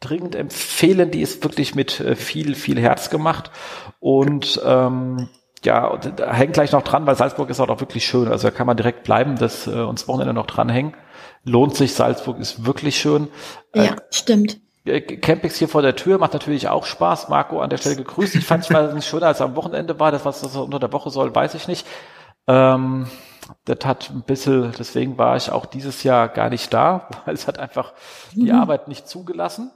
dringend 0.00 0.36
empfehlen. 0.36 1.10
Die 1.10 1.20
ist 1.20 1.42
wirklich 1.42 1.74
mit 1.74 2.00
äh, 2.00 2.14
viel, 2.14 2.54
viel 2.54 2.80
Herz 2.80 3.10
gemacht. 3.10 3.50
Und 3.98 4.60
ähm, 4.64 5.28
ja, 5.64 5.96
da 5.96 6.32
hängt 6.32 6.54
gleich 6.54 6.70
noch 6.70 6.82
dran, 6.82 7.04
weil 7.06 7.16
Salzburg 7.16 7.50
ist 7.50 7.58
auch 7.58 7.80
wirklich 7.80 8.06
schön. 8.06 8.28
Also 8.28 8.48
da 8.48 8.54
kann 8.54 8.68
man 8.68 8.76
direkt 8.76 9.02
bleiben, 9.02 9.36
das 9.36 9.66
äh, 9.66 9.72
uns 9.72 10.06
Wochenende 10.06 10.34
noch 10.34 10.46
dranhängen. 10.46 10.94
Lohnt 11.42 11.74
sich, 11.74 11.94
Salzburg 11.94 12.38
ist 12.38 12.64
wirklich 12.64 13.00
schön. 13.00 13.28
Ja, 13.74 13.84
äh, 13.84 13.96
stimmt. 14.10 14.60
Äh, 14.88 15.00
Campings 15.00 15.56
hier 15.56 15.68
vor 15.68 15.82
der 15.82 15.96
Tür 15.96 16.18
macht 16.18 16.32
natürlich 16.32 16.68
auch 16.68 16.84
Spaß. 16.84 17.28
Marco 17.28 17.60
an 17.60 17.70
der 17.70 17.78
Stelle 17.78 17.96
gegrüßt. 17.96 18.34
Ich 18.34 18.44
fand 18.44 18.64
es 18.64 18.70
mal 18.70 18.92
nicht 18.94 19.08
schöner 19.08 19.26
als 19.26 19.40
am 19.40 19.56
Wochenende 19.56 19.98
war. 20.00 20.12
Das, 20.12 20.24
was 20.24 20.40
das 20.40 20.56
unter 20.56 20.78
der 20.78 20.92
Woche 20.92 21.10
soll, 21.10 21.34
weiß 21.34 21.54
ich 21.54 21.68
nicht. 21.68 21.86
Ähm, 22.46 23.06
das 23.64 23.78
hat 23.84 24.10
ein 24.10 24.22
bisschen, 24.22 24.72
deswegen 24.78 25.18
war 25.18 25.36
ich 25.36 25.50
auch 25.50 25.66
dieses 25.66 26.02
Jahr 26.02 26.28
gar 26.28 26.50
nicht 26.50 26.72
da, 26.72 27.08
weil 27.24 27.34
es 27.34 27.46
hat 27.46 27.58
einfach 27.58 27.92
die 28.32 28.52
mhm. 28.52 28.58
Arbeit 28.60 28.88
nicht 28.88 29.08
zugelassen. 29.08 29.70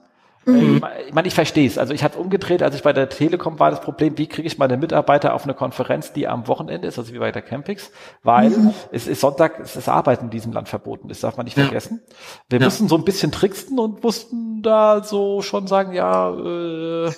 Mhm. 0.44 0.82
Ich 1.06 1.14
meine, 1.14 1.28
ich 1.28 1.34
verstehe 1.34 1.66
es. 1.66 1.78
Also 1.78 1.94
ich 1.94 2.02
habe 2.02 2.18
umgedreht, 2.18 2.62
als 2.62 2.74
ich 2.74 2.82
bei 2.82 2.92
der 2.92 3.08
Telekom 3.08 3.58
war, 3.60 3.70
das 3.70 3.80
Problem, 3.80 4.18
wie 4.18 4.26
kriege 4.26 4.46
ich 4.46 4.58
meine 4.58 4.76
Mitarbeiter 4.76 5.34
auf 5.34 5.44
eine 5.44 5.54
Konferenz, 5.54 6.12
die 6.12 6.26
am 6.26 6.48
Wochenende 6.48 6.88
ist, 6.88 6.98
also 6.98 7.12
wie 7.12 7.18
bei 7.18 7.30
der 7.30 7.42
Campix, 7.42 7.90
weil 8.22 8.50
mhm. 8.50 8.74
es 8.90 9.06
ist 9.06 9.20
Sonntag, 9.20 9.60
es 9.60 9.76
ist 9.76 9.88
Arbeiten 9.88 10.26
in 10.26 10.30
diesem 10.30 10.52
Land 10.52 10.68
verboten, 10.68 11.08
das 11.08 11.20
darf 11.20 11.36
man 11.36 11.44
nicht 11.44 11.56
ja. 11.56 11.64
vergessen. 11.64 12.00
Wir 12.48 12.58
ja. 12.58 12.66
mussten 12.66 12.88
so 12.88 12.96
ein 12.96 13.04
bisschen 13.04 13.30
tricksten 13.30 13.78
und 13.78 14.02
mussten 14.02 14.62
da 14.62 15.02
so 15.02 15.42
schon 15.42 15.66
sagen, 15.66 15.92
ja, 15.92 16.30
äh, 16.30 17.10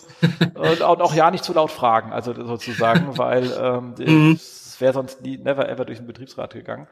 und 0.55 0.83
auch 0.83 1.15
ja 1.15 1.31
nicht 1.31 1.45
zu 1.45 1.53
laut 1.53 1.71
fragen, 1.71 2.13
also 2.13 2.35
sozusagen, 2.35 3.07
weil 3.19 3.51
ähm, 3.59 3.95
mhm 3.99 4.39
es 4.75 4.81
wäre 4.81 4.93
sonst 4.93 5.23
nie, 5.23 5.39
never 5.39 5.69
ever 5.69 5.85
durch 5.85 5.99
den 5.99 6.07
Betriebsrat 6.09 6.53
gegangen. 6.53 6.89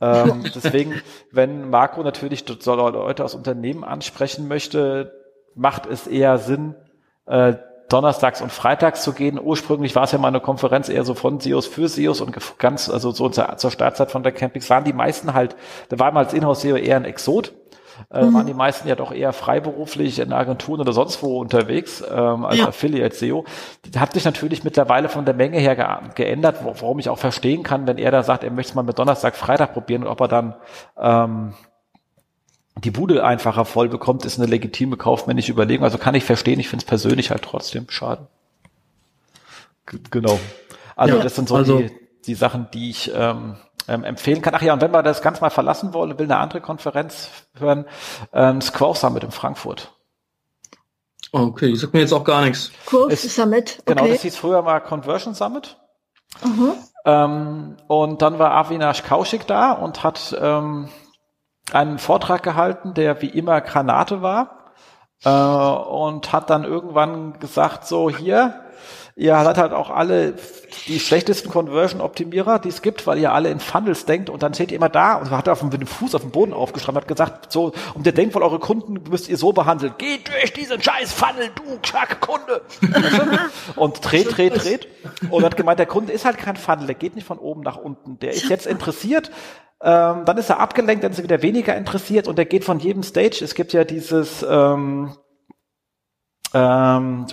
ähm, 0.00 0.44
deswegen, 0.54 1.02
wenn 1.32 1.68
Marco 1.68 2.02
natürlich 2.04 2.44
Leute 2.48 3.24
aus 3.24 3.34
Unternehmen 3.34 3.82
ansprechen 3.82 4.46
möchte, 4.46 5.23
macht 5.54 5.86
es 5.86 6.06
eher 6.06 6.38
Sinn, 6.38 6.74
äh, 7.26 7.54
donnerstags 7.88 8.40
und 8.40 8.50
freitags 8.50 9.02
zu 9.02 9.12
gehen. 9.12 9.38
Ursprünglich 9.38 9.94
war 9.94 10.04
es 10.04 10.12
ja 10.12 10.18
mal 10.18 10.28
eine 10.28 10.40
Konferenz 10.40 10.88
eher 10.88 11.04
so 11.04 11.14
von 11.14 11.40
SEOs 11.40 11.66
für 11.66 11.88
SEOs 11.88 12.20
und 12.20 12.36
ganz, 12.58 12.88
also 12.88 13.10
so 13.10 13.28
zur, 13.28 13.56
zur 13.56 13.70
Startzeit 13.70 14.10
von 14.10 14.22
der 14.22 14.32
Campings 14.32 14.68
waren 14.70 14.84
die 14.84 14.92
meisten 14.92 15.34
halt, 15.34 15.56
da 15.90 15.98
war 15.98 16.10
mal 16.12 16.24
als 16.24 16.32
Inhouse-SEO 16.32 16.76
eher 16.76 16.96
ein 16.96 17.04
Exot. 17.04 17.52
Äh, 18.10 18.24
mhm. 18.24 18.34
waren 18.34 18.46
die 18.46 18.54
meisten 18.54 18.88
ja 18.88 18.96
doch 18.96 19.12
eher 19.12 19.32
freiberuflich 19.32 20.18
in 20.18 20.32
Agenturen 20.32 20.80
oder 20.80 20.92
sonst 20.92 21.22
wo 21.22 21.38
unterwegs 21.38 22.02
ähm, 22.10 22.44
als 22.44 22.58
ja. 22.58 22.68
Affiliate 22.68 23.14
SEO. 23.14 23.44
Die 23.84 23.98
hat 23.98 24.14
sich 24.14 24.24
natürlich 24.24 24.64
mittlerweile 24.64 25.08
von 25.08 25.24
der 25.24 25.34
Menge 25.34 25.58
her 25.58 25.76
ge 25.76 25.86
geändert, 26.16 26.56
warum 26.64 26.98
ich 26.98 27.08
auch 27.08 27.18
verstehen 27.18 27.62
kann, 27.62 27.86
wenn 27.86 27.98
er 27.98 28.10
da 28.10 28.24
sagt, 28.24 28.42
er 28.42 28.50
möchte 28.50 28.70
es 28.70 28.74
mal 28.74 28.82
mit 28.82 28.98
Donnerstag, 28.98 29.36
Freitag 29.36 29.74
probieren 29.74 30.02
und 30.02 30.08
ob 30.08 30.20
er 30.20 30.28
dann 30.28 30.54
ähm, 30.98 31.54
die 32.76 32.90
Bude 32.90 33.24
einfacher 33.24 33.64
voll 33.64 33.88
bekommt, 33.88 34.24
ist 34.24 34.38
eine 34.38 34.48
legitime 34.48 34.96
kaufmännische 34.96 35.52
Überlegung. 35.52 35.84
Also 35.84 35.98
kann 35.98 36.14
ich 36.14 36.24
verstehen, 36.24 36.58
ich 36.58 36.68
finde 36.68 36.82
es 36.82 36.88
persönlich 36.88 37.30
halt 37.30 37.42
trotzdem 37.42 37.86
schade. 37.88 38.26
G 39.86 39.98
genau. 40.10 40.38
Also 40.96 41.16
ja, 41.16 41.22
das 41.22 41.36
sind 41.36 41.48
so 41.48 41.56
also, 41.56 41.78
die, 41.78 41.90
die 42.26 42.34
Sachen, 42.34 42.68
die 42.72 42.90
ich 42.90 43.12
ähm, 43.14 43.56
ähm, 43.86 44.04
empfehlen 44.04 44.42
kann. 44.42 44.54
Ach 44.54 44.62
ja, 44.62 44.72
und 44.72 44.80
wenn 44.80 44.92
wir 44.92 45.02
das 45.02 45.22
ganz 45.22 45.40
mal 45.40 45.50
verlassen 45.50 45.92
wollen, 45.94 46.18
will 46.18 46.24
eine 46.24 46.38
andere 46.38 46.60
Konferenz 46.60 47.28
hören, 47.58 47.84
ähm, 48.32 48.60
Squaw 48.60 48.94
Summit 48.94 49.24
in 49.24 49.30
Frankfurt. 49.30 49.92
Okay, 51.32 51.68
die 51.68 51.76
sagt 51.76 51.92
mir 51.94 52.00
jetzt 52.00 52.12
auch 52.12 52.24
gar 52.24 52.44
nichts. 52.44 52.70
Growth 52.86 53.18
Summit. 53.18 53.82
Genau, 53.86 54.02
okay. 54.02 54.12
das 54.12 54.22
hieß 54.22 54.36
früher 54.36 54.62
mal 54.62 54.80
Conversion 54.80 55.34
Summit. 55.34 55.76
Mhm. 56.44 56.72
Ähm, 57.04 57.76
und 57.88 58.22
dann 58.22 58.38
war 58.38 58.52
Avinash 58.52 59.02
Kaushik 59.02 59.46
da 59.46 59.72
und 59.72 60.04
hat 60.04 60.36
ähm, 60.40 60.88
einen 61.72 61.98
Vortrag 61.98 62.42
gehalten, 62.42 62.94
der 62.94 63.22
wie 63.22 63.28
immer 63.28 63.60
Granate 63.60 64.22
war. 64.22 64.72
Äh, 65.24 65.30
und 65.30 66.32
hat 66.32 66.50
dann 66.50 66.64
irgendwann 66.64 67.38
gesagt, 67.40 67.86
so 67.86 68.10
hier, 68.10 68.64
ihr 69.16 69.42
seid 69.44 69.58
halt 69.58 69.72
auch 69.72 69.90
alle 69.90 70.34
die 70.88 70.98
schlechtesten 70.98 71.48
Conversion-Optimierer, 71.48 72.58
die 72.58 72.68
es 72.68 72.82
gibt, 72.82 73.06
weil 73.06 73.18
ihr 73.18 73.32
alle 73.32 73.48
in 73.48 73.60
Funnels 73.60 74.06
denkt 74.06 74.28
und 74.28 74.42
dann 74.42 74.52
steht 74.54 74.72
ihr 74.72 74.76
immer 74.76 74.88
da 74.88 75.14
und 75.14 75.30
hat 75.30 75.48
auf 75.48 75.60
dem, 75.60 75.68
mit 75.68 75.80
dem 75.80 75.86
Fuß 75.86 76.14
auf 76.14 76.22
dem 76.22 76.32
Boden 76.32 76.52
aufgeschrieben, 76.52 76.96
hat 76.96 77.08
gesagt, 77.08 77.52
so, 77.52 77.72
und 77.94 78.04
ihr 78.06 78.12
denkt 78.12 78.34
wohl, 78.34 78.42
eure 78.42 78.58
Kunden 78.58 79.00
müsst 79.08 79.28
ihr 79.28 79.36
so 79.36 79.52
behandeln. 79.52 79.94
Geht 79.98 80.28
durch 80.28 80.52
diesen 80.52 80.82
scheiß 80.82 81.12
Funnel, 81.12 81.50
du 81.54 81.78
Kack-Kunde. 81.80 82.62
und 83.76 84.00
dreht, 84.02 84.36
dreht, 84.36 84.62
dreht. 84.62 84.88
Und 85.30 85.44
hat 85.44 85.56
gemeint, 85.56 85.78
der 85.78 85.86
Kunde 85.86 86.12
ist 86.12 86.24
halt 86.24 86.36
kein 86.36 86.56
Funnel, 86.56 86.86
der 86.86 86.96
geht 86.96 87.14
nicht 87.14 87.26
von 87.26 87.38
oben 87.38 87.62
nach 87.62 87.76
unten. 87.76 88.18
Der 88.18 88.32
ist 88.32 88.48
jetzt 88.48 88.66
interessiert, 88.66 89.30
ähm, 89.84 90.24
dann 90.24 90.38
ist 90.38 90.48
er 90.48 90.60
abgelenkt, 90.60 91.04
dann 91.04 91.12
ist 91.12 91.18
er 91.18 91.24
wieder 91.24 91.42
weniger 91.42 91.76
interessiert 91.76 92.26
und 92.26 92.38
der 92.38 92.46
geht 92.46 92.64
von 92.64 92.78
jedem 92.78 93.02
Stage. 93.02 93.44
Es 93.44 93.54
gibt 93.54 93.74
ja 93.74 93.84
dieses 93.84 94.44
ähm, 94.48 95.14
ähm, 96.54 97.26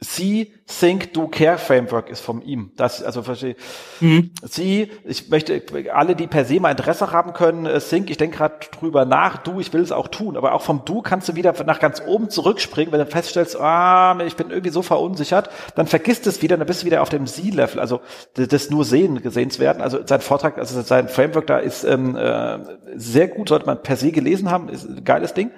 Sie, 0.00 0.52
Think, 0.66 1.12
Do, 1.12 1.26
Care 1.26 1.58
Framework 1.58 2.08
ist 2.08 2.20
von 2.20 2.40
ihm. 2.42 2.70
Das, 2.76 3.02
also 3.02 3.22
verstehe. 3.22 3.56
Mhm. 3.98 4.30
Sie, 4.42 4.92
ich 5.04 5.28
möchte 5.28 5.60
alle, 5.92 6.14
die 6.14 6.28
per 6.28 6.44
se 6.44 6.60
mal 6.60 6.70
Interesse 6.70 7.10
haben 7.10 7.32
können, 7.32 7.66
äh, 7.66 7.80
Think, 7.80 8.08
ich 8.08 8.16
denke 8.16 8.36
gerade 8.36 8.54
drüber 8.78 9.04
nach, 9.04 9.38
Du, 9.38 9.58
ich 9.58 9.72
will 9.72 9.80
es 9.80 9.90
auch 9.90 10.06
tun. 10.06 10.36
Aber 10.36 10.52
auch 10.52 10.62
vom 10.62 10.84
Du 10.84 11.02
kannst 11.02 11.28
du 11.28 11.34
wieder 11.34 11.52
nach 11.64 11.80
ganz 11.80 12.00
oben 12.06 12.30
zurückspringen, 12.30 12.92
wenn 12.92 13.00
du 13.00 13.06
feststellst, 13.06 13.60
ah, 13.60 14.16
ich 14.24 14.36
bin 14.36 14.50
irgendwie 14.50 14.70
so 14.70 14.82
verunsichert, 14.82 15.50
dann 15.74 15.88
vergisst 15.88 16.28
es 16.28 16.42
wieder, 16.42 16.56
dann 16.56 16.66
bist 16.66 16.82
du 16.82 16.86
wieder 16.86 17.02
auf 17.02 17.08
dem 17.08 17.26
Sie-Level. 17.26 17.80
Also 17.80 18.00
das 18.34 18.70
nur 18.70 18.84
sehen, 18.84 19.20
gesehen 19.20 19.50
zu 19.50 19.58
werden. 19.58 19.82
Also 19.82 19.98
sein 20.06 20.20
Vortrag, 20.20 20.58
also 20.58 20.80
sein 20.80 21.08
Framework 21.08 21.48
da 21.48 21.58
ist 21.58 21.82
ähm, 21.82 22.14
äh, 22.14 22.58
sehr 22.94 23.26
gut, 23.26 23.48
sollte 23.48 23.66
man 23.66 23.82
per 23.82 23.96
se 23.96 24.12
gelesen 24.12 24.48
haben, 24.48 24.68
ist 24.68 24.88
ein 24.88 25.02
geiles 25.02 25.34
Ding. 25.34 25.50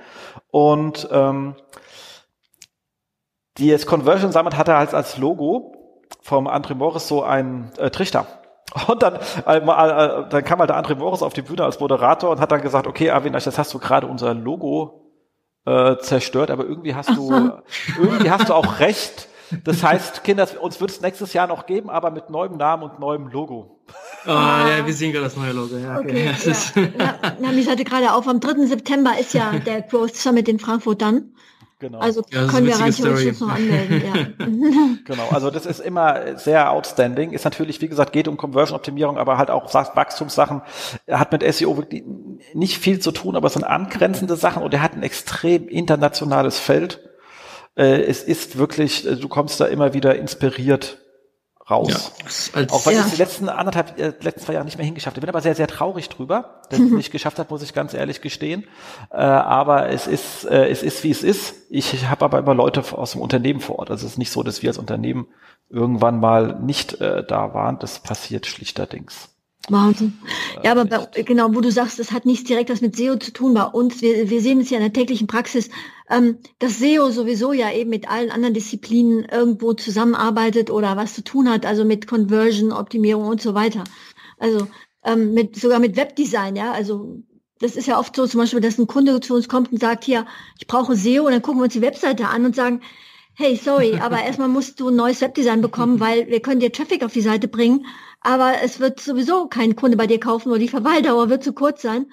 Und 0.51 1.09
ähm, 1.13 1.57
die 3.61 3.67
jetzt 3.67 3.87
Conversion 3.87 4.33
Summit 4.33 4.57
hatte 4.57 4.77
halt 4.77 4.95
als 4.95 5.19
Logo 5.19 5.75
vom 6.23 6.49
André 6.49 6.75
Morris 6.75 7.07
so 7.07 7.23
ein 7.23 7.71
äh, 7.79 7.91
Trichter. 7.91 8.27
Und 8.89 9.03
dann, 9.03 9.17
äh, 9.47 9.59
äh, 9.59 10.29
dann 10.29 10.45
kam 10.45 10.59
halt 10.61 10.71
der 10.71 10.83
André 10.83 10.95
Morris 10.95 11.23
auf 11.23 11.33
die 11.33 11.43
Bühne 11.43 11.65
als 11.65 11.81
Moderator 11.81 12.31
und 12.31 12.41
hat 12.41 12.53
dann 12.53 12.63
gesagt, 12.63 12.87
okay, 12.87 13.11
Avinash, 13.11 13.43
das 13.43 13.59
hast 13.59 13.75
du 13.75 13.81
gerade 13.81 14.07
unser 14.07 14.33
Logo 14.33 15.11
äh, 15.67 15.97
zerstört, 15.99 16.53
aber 16.53 16.65
irgendwie 16.65 16.95
hast 16.95 17.11
du, 17.11 17.33
irgendwie 17.99 18.31
hast 18.31 18.49
du 18.49 18.55
auch 18.55 18.79
recht. 18.79 19.29
Das 19.65 19.83
heißt, 19.83 20.23
Kinder, 20.23 20.47
uns 20.61 20.81
wird 20.81 20.93
es 20.93 21.01
nächstes 21.01 21.33
Jahr 21.33 21.49
noch 21.49 21.67
geben, 21.67 21.91
aber 21.91 22.13
mit 22.13 22.31
neuem 22.31 22.57
Namen 22.57 22.85
und 22.85 23.01
neuem 23.01 23.27
Logo. 23.27 23.81
Oh, 24.25 24.31
ja, 24.31 24.87
wir 24.87 24.95
sehen 24.95 25.11
gerade 25.13 25.25
das 25.25 25.37
neue 25.37 25.51
Logo. 25.51 25.77
Ja, 25.77 25.99
okay. 25.99 26.31
okay 26.33 26.93
ja. 26.99 27.05
ja, 27.05 27.37
ja, 27.41 27.53
mich 27.53 27.69
hatte 27.69 27.83
gerade 27.83 28.13
auf, 28.13 28.29
am 28.29 28.39
3. 28.39 28.67
September 28.67 29.19
ist 29.19 29.35
ja 29.35 29.51
der 29.67 29.83
Growth 29.83 30.15
Summit 30.15 30.49
in 30.49 30.61
Frankfurt 30.61 31.03
dann. 31.03 31.35
Genau. 31.81 31.99
Also 31.99 32.23
ja, 32.31 32.47
können 32.47 32.67
wir 32.67 32.79
rein 32.79 32.93
theoretisch 32.93 33.41
noch 33.41 33.49
anmelden, 33.49 34.03
ja. 34.05 34.47
genau, 35.07 35.29
also 35.31 35.51
das 35.51 35.65
ist 35.65 35.81
immer 35.81 36.37
sehr 36.37 36.71
outstanding. 36.71 37.33
Ist 37.33 37.47
natürlich, 37.47 37.81
wie 37.81 37.89
gesagt, 37.89 38.13
geht 38.13 38.29
um 38.29 38.37
Conversion-Optimierung, 38.37 39.17
aber 39.17 39.39
halt 39.39 39.51
auch 39.51 39.73
Wachstumssachen. 39.73 40.61
Er 41.07 41.19
hat 41.19 41.33
mit 41.33 41.43
SEO 41.55 41.79
wirklich 41.79 42.05
nicht 42.53 42.77
viel 42.77 42.99
zu 42.99 43.13
tun, 43.13 43.35
aber 43.35 43.47
es 43.47 43.55
sind 43.55 43.65
angrenzende 43.65 44.37
Sachen 44.37 44.63
und 44.63 44.75
er 44.75 44.83
hat 44.83 44.95
ein 44.95 45.03
extrem 45.03 45.69
internationales 45.69 46.59
Feld. 46.59 47.01
Äh, 47.77 48.03
es 48.03 48.23
ist 48.25 48.59
wirklich, 48.59 49.07
äh, 49.07 49.17
du 49.17 49.29
kommst 49.29 49.59
da 49.59 49.65
immer 49.65 49.95
wieder 49.95 50.17
inspiriert 50.17 50.99
raus. 51.71 52.13
Ja, 52.55 52.67
auch 52.71 52.85
weil 52.87 52.95
ja. 52.95 53.05
ich 53.05 53.13
die 53.13 53.17
letzten 53.17 53.49
anderthalb, 53.49 53.99
äh, 53.99 54.13
letzten 54.21 54.41
zwei 54.41 54.53
Jahre 54.55 54.65
nicht 54.65 54.77
mehr 54.77 54.85
hingeschafft 54.85 55.17
habe. 55.17 55.21
Ich 55.21 55.27
bin 55.27 55.29
aber 55.31 55.41
sehr, 55.41 55.55
sehr 55.55 55.67
traurig 55.67 56.09
drüber, 56.09 56.61
dass 56.69 56.79
ich 56.79 56.91
nicht 56.91 57.13
geschafft 57.13 57.39
habe, 57.39 57.49
muss 57.51 57.63
ich 57.63 57.73
ganz 57.73 57.95
ehrlich 57.95 58.21
gestehen. 58.21 58.65
Äh, 59.11 59.17
aber 59.17 59.89
es 59.89 60.07
ist, 60.07 60.45
äh, 60.45 60.69
es 60.69 60.83
ist, 60.83 61.05
wie 61.05 61.11
es 61.11 61.23
ist. 61.23 61.55
Ich 61.71 62.09
habe 62.09 62.25
aber 62.25 62.39
immer 62.39 62.55
Leute 62.55 62.83
aus 62.97 63.13
dem 63.13 63.21
Unternehmen 63.21 63.61
vor 63.61 63.79
Ort. 63.79 63.91
Also 63.91 64.07
es 64.07 64.13
ist 64.13 64.19
nicht 64.19 64.33
so, 64.33 64.43
dass 64.43 64.63
wir 64.63 64.71
als 64.71 64.79
Unternehmen 64.79 65.29
irgendwann 65.69 66.21
mal 66.21 66.59
nicht 66.61 67.01
äh, 67.01 67.25
da 67.25 67.55
waren. 67.55 67.79
Das 67.79 68.01
passiert 68.01 68.47
schlichterdings. 68.47 69.31
Wahnsinn. 69.69 70.19
Ja, 70.65 70.73
aber 70.73 70.85
bei, 70.85 71.23
genau, 71.23 71.55
wo 71.55 71.61
du 71.61 71.71
sagst, 71.71 71.99
das 71.99 72.13
hat 72.13 72.25
nichts 72.25 72.45
direkt 72.45 72.71
was 72.71 72.81
mit 72.81 72.97
SEO 72.97 73.17
zu 73.17 73.33
tun 73.33 73.55
bei 73.55 73.65
uns. 73.65 74.01
Wir, 74.01 74.31
wir 74.31 74.41
sehen 74.41 74.61
es 74.61 74.71
ja 74.71 74.79
in 74.79 74.85
der 74.85 74.93
täglichen 74.93 75.27
Praxis, 75.27 75.69
ähm, 76.09 76.39
dass 76.59 76.79
SEO 76.79 77.11
sowieso 77.11 77.53
ja 77.53 77.71
eben 77.73 77.91
mit 77.91 78.09
allen 78.09 78.31
anderen 78.31 78.55
Disziplinen 78.55 79.25
irgendwo 79.25 79.75
zusammenarbeitet 79.75 80.71
oder 80.71 80.97
was 80.97 81.15
zu 81.15 81.23
tun 81.23 81.49
hat, 81.49 81.67
also 81.67 81.85
mit 81.85 82.07
Conversion, 82.07 82.73
Optimierung 82.73 83.27
und 83.27 83.43
so 83.43 83.55
weiter. 83.55 83.85
Also 84.39 84.67
ähm, 85.05 85.35
mit, 85.35 85.57
sogar 85.57 85.79
mit 85.79 85.97
Webdesign, 85.97 86.57
ja. 86.57 86.73
Also 86.73 87.23
das 87.59 87.77
ist 87.77 87.87
ja 87.87 87.99
oft 87.99 88.17
so 88.17 88.27
zum 88.27 88.41
Beispiel, 88.41 88.61
dass 88.61 88.79
ein 88.79 88.87
Kunde 88.87 89.21
zu 89.21 89.35
uns 89.35 89.49
kommt 89.49 89.71
und 89.71 89.81
sagt, 89.81 90.05
hier, 90.05 90.27
ich 90.59 90.67
brauche 90.67 90.97
SEO 90.97 91.27
und 91.27 91.33
dann 91.33 91.43
gucken 91.43 91.61
wir 91.61 91.65
uns 91.65 91.75
die 91.75 91.83
Webseite 91.83 92.29
an 92.29 92.47
und 92.47 92.57
sagen, 92.57 92.81
hey, 93.35 93.57
sorry, 93.57 93.99
aber 94.01 94.23
erstmal 94.25 94.49
musst 94.49 94.81
du 94.81 94.89
ein 94.89 94.97
neues 94.97 95.21
Webdesign 95.21 95.61
bekommen, 95.61 96.01
weil 96.01 96.29
wir 96.29 96.41
können 96.41 96.61
dir 96.61 96.73
Traffic 96.73 97.05
auf 97.05 97.13
die 97.13 97.21
Seite 97.21 97.47
bringen 97.47 97.85
aber 98.21 98.63
es 98.63 98.81
wird 98.81 99.01
sowieso 99.01 99.49
kein 99.49 99.77
Kunde 99.77 99.97
bei 99.97 100.07
dir 100.07 100.21
kaufen 100.21 100.51
oder 100.51 100.59
die 100.59 100.69
Verweildauer 100.69 101.31
wird 101.31 101.43
zu 101.43 101.53
kurz 101.53 101.83
sein, 101.83 102.07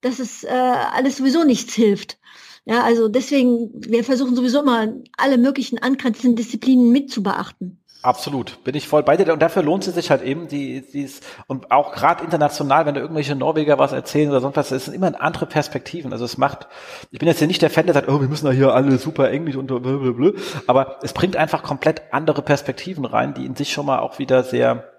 dass 0.00 0.18
es 0.18 0.44
äh, 0.44 0.48
alles 0.48 1.16
sowieso 1.16 1.44
nichts 1.44 1.74
hilft. 1.74 2.18
Ja, 2.64 2.82
also 2.82 3.08
deswegen, 3.08 3.70
wir 3.74 4.02
versuchen 4.02 4.34
sowieso 4.34 4.60
immer 4.60 4.88
alle 5.16 5.38
möglichen 5.38 5.78
angrenzenden 5.78 6.34
Disziplinen 6.34 6.90
mit 6.90 7.10
zu 7.10 7.22
beachten. 7.22 7.80
Absolut, 8.02 8.62
bin 8.62 8.76
ich 8.76 8.86
voll 8.86 9.02
bei 9.02 9.16
dir 9.16 9.32
und 9.32 9.40
dafür 9.40 9.62
lohnt 9.62 9.86
es 9.86 9.94
sich 9.94 10.10
halt 10.10 10.22
eben 10.22 10.46
die 10.46 10.80
dies 10.80 11.22
und 11.48 11.72
auch 11.72 11.92
gerade 11.92 12.22
international, 12.22 12.86
wenn 12.86 12.94
da 12.94 13.00
irgendwelche 13.00 13.34
Norweger 13.34 13.78
was 13.78 13.92
erzählen 13.92 14.30
oder 14.30 14.40
sonst 14.40 14.56
was, 14.56 14.70
es 14.70 14.84
sind 14.84 14.94
immer 14.94 15.20
andere 15.20 15.46
Perspektiven. 15.46 16.12
Also 16.12 16.24
es 16.24 16.38
macht, 16.38 16.68
ich 17.10 17.18
bin 17.18 17.26
jetzt 17.26 17.38
hier 17.38 17.48
nicht 17.48 17.62
der 17.62 17.70
Fan, 17.70 17.86
der 17.86 17.94
sagt, 17.94 18.08
oh, 18.08 18.20
wir 18.20 18.28
müssen 18.28 18.46
da 18.46 18.52
hier 18.52 18.74
alle 18.74 18.98
super 18.98 19.30
Englisch 19.30 19.56
und 19.56 19.66
blablabla, 19.66 20.32
aber 20.68 20.98
es 21.02 21.14
bringt 21.14 21.36
einfach 21.36 21.64
komplett 21.64 22.02
andere 22.12 22.42
Perspektiven 22.42 23.04
rein, 23.04 23.34
die 23.34 23.44
in 23.44 23.56
sich 23.56 23.72
schon 23.72 23.86
mal 23.86 23.98
auch 23.98 24.20
wieder 24.20 24.44
sehr 24.44 24.95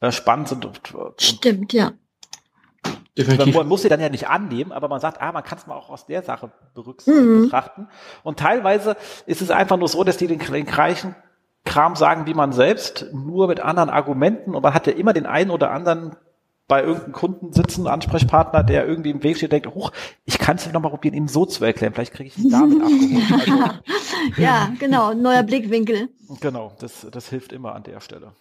äh, 0.00 0.12
spannend 0.12 0.48
sind. 0.48 0.64
Und, 0.64 0.94
und 0.94 1.20
Stimmt, 1.20 1.72
ja. 1.72 1.92
Definitiv. 3.16 3.54
Man 3.54 3.68
muss 3.68 3.82
sie 3.82 3.88
dann 3.88 4.00
ja 4.00 4.08
nicht 4.08 4.28
annehmen, 4.28 4.72
aber 4.72 4.88
man 4.88 5.00
sagt, 5.00 5.22
ah, 5.22 5.30
man 5.30 5.44
kann 5.44 5.58
es 5.58 5.66
mal 5.66 5.76
auch 5.76 5.88
aus 5.88 6.06
der 6.06 6.22
Sache 6.22 6.50
berücksichtigen, 6.74 7.38
mhm. 7.38 7.42
betrachten. 7.44 7.88
Und 8.24 8.40
teilweise 8.40 8.96
ist 9.26 9.40
es 9.40 9.50
einfach 9.50 9.76
nur 9.76 9.88
so, 9.88 10.02
dass 10.02 10.16
die 10.16 10.26
den, 10.26 10.40
den 10.40 10.66
gleichen 10.66 11.14
Kram 11.64 11.96
sagen 11.96 12.26
wie 12.26 12.34
man 12.34 12.52
selbst, 12.52 13.06
nur 13.12 13.46
mit 13.46 13.60
anderen 13.60 13.88
Argumenten. 13.88 14.54
Und 14.54 14.62
man 14.62 14.74
hat 14.74 14.86
ja 14.86 14.92
immer 14.92 15.12
den 15.12 15.26
einen 15.26 15.50
oder 15.50 15.70
anderen 15.70 16.16
bei 16.66 16.82
irgendeinem 16.82 17.12
Kunden 17.12 17.52
sitzen, 17.52 17.86
Ansprechpartner, 17.86 18.62
der 18.62 18.86
irgendwie 18.86 19.10
im 19.10 19.22
Weg 19.22 19.36
steht, 19.36 19.52
denkt, 19.52 19.66
huch, 19.74 19.92
ich 20.24 20.38
kann 20.38 20.56
es 20.56 20.64
ja 20.64 20.72
nochmal 20.72 20.90
probieren, 20.90 21.14
ihm 21.14 21.28
so 21.28 21.44
zu 21.44 21.64
erklären. 21.64 21.92
Vielleicht 21.92 22.14
kriege 22.14 22.28
ich 22.28 22.38
ihn 22.38 22.50
damit 22.50 22.80
abgeholt. 22.82 23.32
Also, 23.32 24.42
ja, 24.42 24.72
genau, 24.78 25.12
neuer 25.12 25.42
Blickwinkel. 25.42 26.08
Genau, 26.40 26.72
das, 26.80 27.06
das 27.10 27.28
hilft 27.28 27.52
immer 27.52 27.74
an 27.74 27.82
der 27.82 28.00
Stelle. 28.00 28.32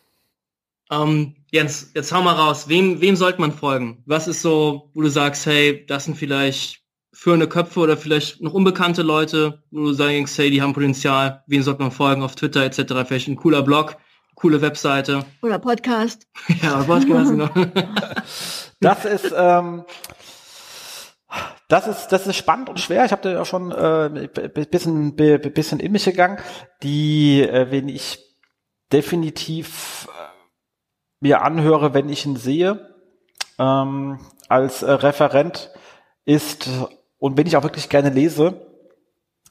Ähm, 1.02 1.36
Jens, 1.52 1.92
jetzt 1.94 2.12
hau 2.12 2.22
mal 2.22 2.34
raus. 2.34 2.68
Wem, 2.68 3.02
wem 3.02 3.16
sollte 3.16 3.40
man 3.40 3.52
folgen? 3.52 4.04
Was 4.06 4.28
ist 4.28 4.42
so, 4.42 4.90
wo 4.94 5.02
du 5.02 5.10
sagst, 5.10 5.46
hey, 5.46 5.86
das 5.86 6.06
sind 6.06 6.16
vielleicht 6.16 6.82
führende 7.14 7.48
Köpfe 7.48 7.80
oder 7.80 7.96
vielleicht 7.96 8.42
noch 8.42 8.54
unbekannte 8.54 9.04
Leute, 9.04 9.64
wo 9.72 9.82
du 9.82 9.94
sagst, 9.94 10.38
hey, 10.38 10.50
die 10.50 10.62
haben 10.62 10.74
Potenzial. 10.74 11.44
Wem 11.48 11.62
sollte 11.62 11.82
man 11.82 11.92
folgen 11.92 12.24
auf 12.24 12.36
Twitter 12.36 12.64
etc. 12.64 12.82
Vielleicht 13.08 13.28
ein 13.28 13.36
cooler 13.36 13.62
Blog, 13.62 13.98
coole 14.36 14.62
Webseite. 14.62 15.26
Oder 15.42 15.60
Podcast. 15.60 16.28
ja, 16.62 16.84
Podcast, 16.84 17.32
genau. 17.32 17.50
Das 18.80 19.06
ist, 19.06 19.34
ähm, 19.34 19.86
das 21.70 21.88
ist, 21.88 22.08
das 22.10 22.28
ist 22.28 22.36
spannend 22.36 22.68
und 22.68 22.82
schwer. 22.82 23.06
Ich 23.06 23.14
habe 23.14 23.22
da 23.22 23.32
ja 23.32 23.46
schon 23.46 23.72
äh, 23.72 24.28
bisschen, 24.70 25.16
bisschen 25.16 25.80
in 25.80 25.94
mich 25.94 26.04
gegangen. 26.04 26.38
Die, 26.82 27.42
äh, 27.42 27.72
wenn 27.72 27.88
ich 27.88 28.20
definitiv 28.92 30.10
mir 31.24 31.42
anhöre, 31.42 31.94
wenn 31.94 32.10
ich 32.10 32.26
ihn 32.26 32.36
sehe, 32.36 32.90
ähm, 33.58 34.20
als 34.50 34.84
äh, 34.84 34.92
Referent 34.92 35.72
ist, 36.26 36.70
und 37.18 37.38
wenn 37.38 37.48
ich 37.48 37.56
auch 37.56 37.64
wirklich 37.64 37.88
gerne 37.88 38.10
lese, 38.10 38.62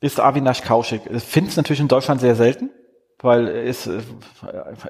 ist 0.01 0.21
Avinash 0.21 0.63
Kaushik. 0.63 1.03
Ich 1.11 1.25
finde 1.25 1.51
es 1.51 1.57
natürlich 1.57 1.81
in 1.81 1.89
Deutschland 1.89 2.21
sehr 2.21 2.35
selten, 2.35 2.71
weil 3.21 3.49
er 3.49 3.63
ist, 3.63 3.87
äh, 3.87 4.01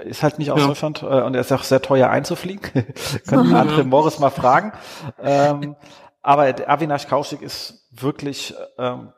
ist 0.05 0.25
halt 0.25 0.41
nicht 0.41 0.51
aus 0.51 0.61
ja. 0.61 0.67
Deutschland 0.67 1.03
äh, 1.03 1.23
und 1.23 1.35
er 1.35 1.43
ist 1.43 1.53
auch 1.53 1.63
sehr 1.63 1.83
teuer 1.83 2.11
einzufliegen. 2.11 2.63
Können 3.29 3.55
andere 3.55 3.83
ja. 3.83 3.85
Morris 3.85 4.19
mal 4.19 4.31
fragen. 4.31 4.73
Ähm, 5.23 5.77
aber 6.21 6.53
Avinash 6.69 7.07
Kaushik 7.07 7.43
ist 7.43 7.87
wirklich 7.93 8.55
ähm, 8.77 9.13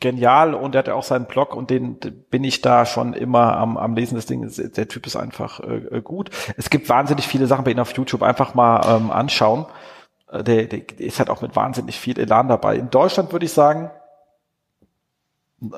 genial 0.00 0.54
und 0.54 0.74
er 0.74 0.80
hat 0.80 0.88
ja 0.88 0.94
auch 0.94 1.02
seinen 1.02 1.26
Blog 1.26 1.54
und 1.54 1.70
den 1.70 1.98
bin 2.30 2.44
ich 2.44 2.60
da 2.60 2.86
schon 2.86 3.14
immer 3.14 3.56
am, 3.56 3.76
am 3.76 3.94
Lesen 3.94 4.14
des 4.14 4.26
Ding. 4.26 4.48
Der 4.76 4.88
Typ 4.88 5.06
ist 5.06 5.16
einfach 5.16 5.60
äh, 5.60 6.00
gut. 6.02 6.30
Es 6.56 6.70
gibt 6.70 6.88
wahnsinnig 6.88 7.26
viele 7.26 7.46
Sachen 7.46 7.64
bei 7.64 7.72
ihm 7.72 7.78
auf 7.78 7.96
YouTube. 7.96 8.22
Einfach 8.22 8.54
mal 8.54 8.80
ähm, 8.96 9.10
anschauen. 9.10 9.66
Äh, 10.30 10.44
der, 10.44 10.66
der 10.66 11.00
ist 11.00 11.18
halt 11.18 11.30
auch 11.30 11.42
mit 11.42 11.56
wahnsinnig 11.56 11.98
viel 11.98 12.18
Elan 12.18 12.48
dabei. 12.48 12.76
In 12.76 12.90
Deutschland 12.90 13.32
würde 13.32 13.46
ich 13.46 13.52
sagen, 13.52 13.90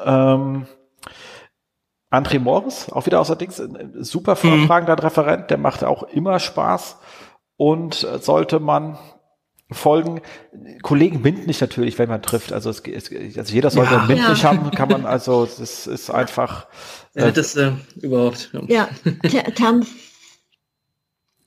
ähm, 0.05 0.67
André 2.11 2.41
Morris, 2.41 2.91
auch 2.91 3.07
wieder 3.07 3.21
außerdings 3.21 3.61
ein 3.61 4.05
super 4.05 4.33
mhm. 4.33 4.49
vortragender 4.59 4.97
mhm. 4.97 5.01
Referent, 5.01 5.51
der 5.51 5.59
macht 5.59 5.85
auch 5.85 6.03
immer 6.03 6.39
Spaß 6.39 6.99
und 7.57 8.05
äh, 8.05 8.19
sollte 8.19 8.61
man 8.61 8.99
folgen. 9.71 10.21
Kollegen 10.83 11.23
nicht 11.23 11.61
natürlich, 11.61 11.99
wenn 11.99 12.09
man 12.09 12.23
trifft. 12.23 12.53
Also, 12.53 12.71
es, 12.71 12.81
es, 12.81 13.11
also 13.37 13.55
jeder 13.55 13.71
sollte 13.71 13.95
ja, 13.95 14.05
mündlich 14.07 14.43
ja. 14.43 14.51
haben, 14.51 14.71
kann 14.71 14.89
man 14.89 15.07
also, 15.07 15.47
das 15.47 15.87
ist 15.87 16.11
einfach. 16.11 16.67
Äh, 17.15 17.33
das 17.33 17.57
äh, 17.57 17.73
überhaupt. 18.01 18.53
Ja, 18.69 18.89
ja 19.25 19.43
Term 19.43 19.85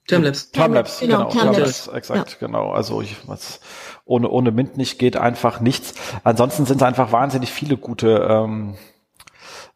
Termlabs. 0.08 0.52
Termlabs, 0.52 1.00
genau. 1.00 1.30
genau 1.30 1.44
Termlabs, 1.54 1.88
exakt, 1.88 2.32
ja. 2.32 2.48
genau. 2.48 2.72
Also 2.72 3.02
ich, 3.02 3.16
was, 3.28 3.62
ohne, 4.04 4.30
ohne 4.30 4.52
Mint 4.52 4.76
nicht 4.76 5.00
geht 5.00 5.16
einfach 5.16 5.62
nichts. 5.62 5.94
Ansonsten 6.26 6.66
sind 6.66 6.82
es 6.82 6.84
einfach 6.84 7.14
wahnsinnig 7.14 7.50
viele 7.50 7.78
gute 7.78 8.28
ähm, 8.30 8.76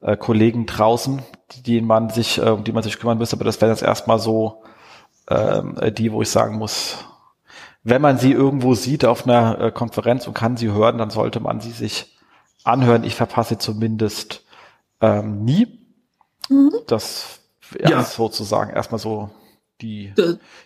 äh, 0.02 0.18
Kollegen 0.18 0.66
draußen, 0.66 1.22
die, 1.52 1.64
die 1.64 1.82
man 1.82 2.10
sich, 2.10 2.40
äh, 2.40 2.50
um 2.50 2.66
die 2.66 2.74
man 2.74 2.84
sich 2.84 3.00
kümmern 3.00 3.18
müsste. 3.18 3.38
Aber 3.38 3.46
das 3.46 3.62
wäre 3.62 3.72
jetzt 3.72 3.84
erstmal 3.84 4.20
so 4.20 4.64
ähm, 5.30 5.78
äh, 5.80 5.92
die, 5.92 6.12
wo 6.12 6.22
ich 6.22 6.30
sagen 6.30 6.58
muss, 6.58 6.98
wenn 7.90 8.02
man 8.02 8.18
sie 8.18 8.34
irgendwo 8.34 8.76
sieht 8.76 9.06
auf 9.06 9.26
einer 9.26 9.62
äh, 9.62 9.72
Konferenz 9.72 10.28
und 10.28 10.34
kann 10.34 10.58
sie 10.58 10.72
hören, 10.72 10.98
dann 10.98 11.10
sollte 11.10 11.40
man 11.40 11.62
sie 11.62 11.72
sich 11.72 12.18
anhören. 12.66 13.06
Ich 13.06 13.16
verpasse 13.16 13.58
zumindest 13.58 14.44
ähm, 15.00 15.46
nie. 15.46 15.68
Mhm. 16.50 16.74
Das 16.88 17.40
ja, 17.80 17.90
ja. 17.90 18.04
sozusagen 18.04 18.72
erstmal 18.72 19.00
so 19.00 19.30
die, 19.80 20.12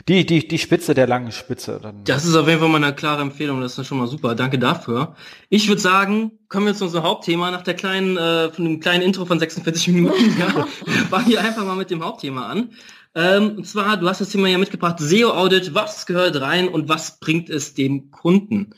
die, 0.08 0.26
die, 0.26 0.48
die 0.48 0.58
Spitze 0.58 0.96
der 0.96 1.06
langen 1.06 1.32
Spitze. 1.32 1.80
Dann. 1.82 2.04
Das 2.06 2.26
ist 2.26 2.34
auf 2.34 2.48
jeden 2.48 2.60
Fall 2.60 2.70
mal 2.70 2.84
eine 2.84 2.96
klare 2.96 3.22
Empfehlung, 3.22 3.62
das 3.62 3.78
ist 3.78 3.86
schon 3.86 4.00
mal 4.00 4.08
super. 4.08 4.34
Danke 4.34 4.58
dafür. 4.58 5.16
Ich 5.50 5.68
würde 5.68 5.82
sagen, 5.82 6.32
kommen 6.48 6.66
wir 6.66 6.74
zu 6.74 6.86
unserem 6.86 7.04
Hauptthema 7.04 7.52
nach 7.52 7.62
der 7.62 7.76
kleinen, 7.76 8.18
äh, 8.18 8.50
von 8.50 8.66
dem 8.66 8.80
kleinen 8.80 9.04
Intro 9.04 9.26
von 9.26 9.38
46 9.38 9.90
Minuten. 9.90 10.36
ja, 10.40 10.66
fangen 11.10 11.28
wir 11.28 11.42
einfach 11.42 11.66
mal 11.66 11.76
mit 11.76 11.92
dem 11.92 12.04
Hauptthema 12.04 12.48
an. 12.48 12.70
Ähm, 13.14 13.58
und 13.58 13.68
zwar, 13.68 13.98
du 13.98 14.08
hast 14.08 14.22
das 14.22 14.30
Thema 14.30 14.48
ja 14.48 14.58
mitgebracht, 14.58 14.98
SEO-Audit, 15.00 15.74
was 15.74 16.06
gehört 16.06 16.40
rein 16.40 16.70
und 16.70 16.88
was 16.88 17.20
bringt 17.20 17.50
es 17.50 17.74
dem 17.74 18.12
Kunden? 18.12 18.74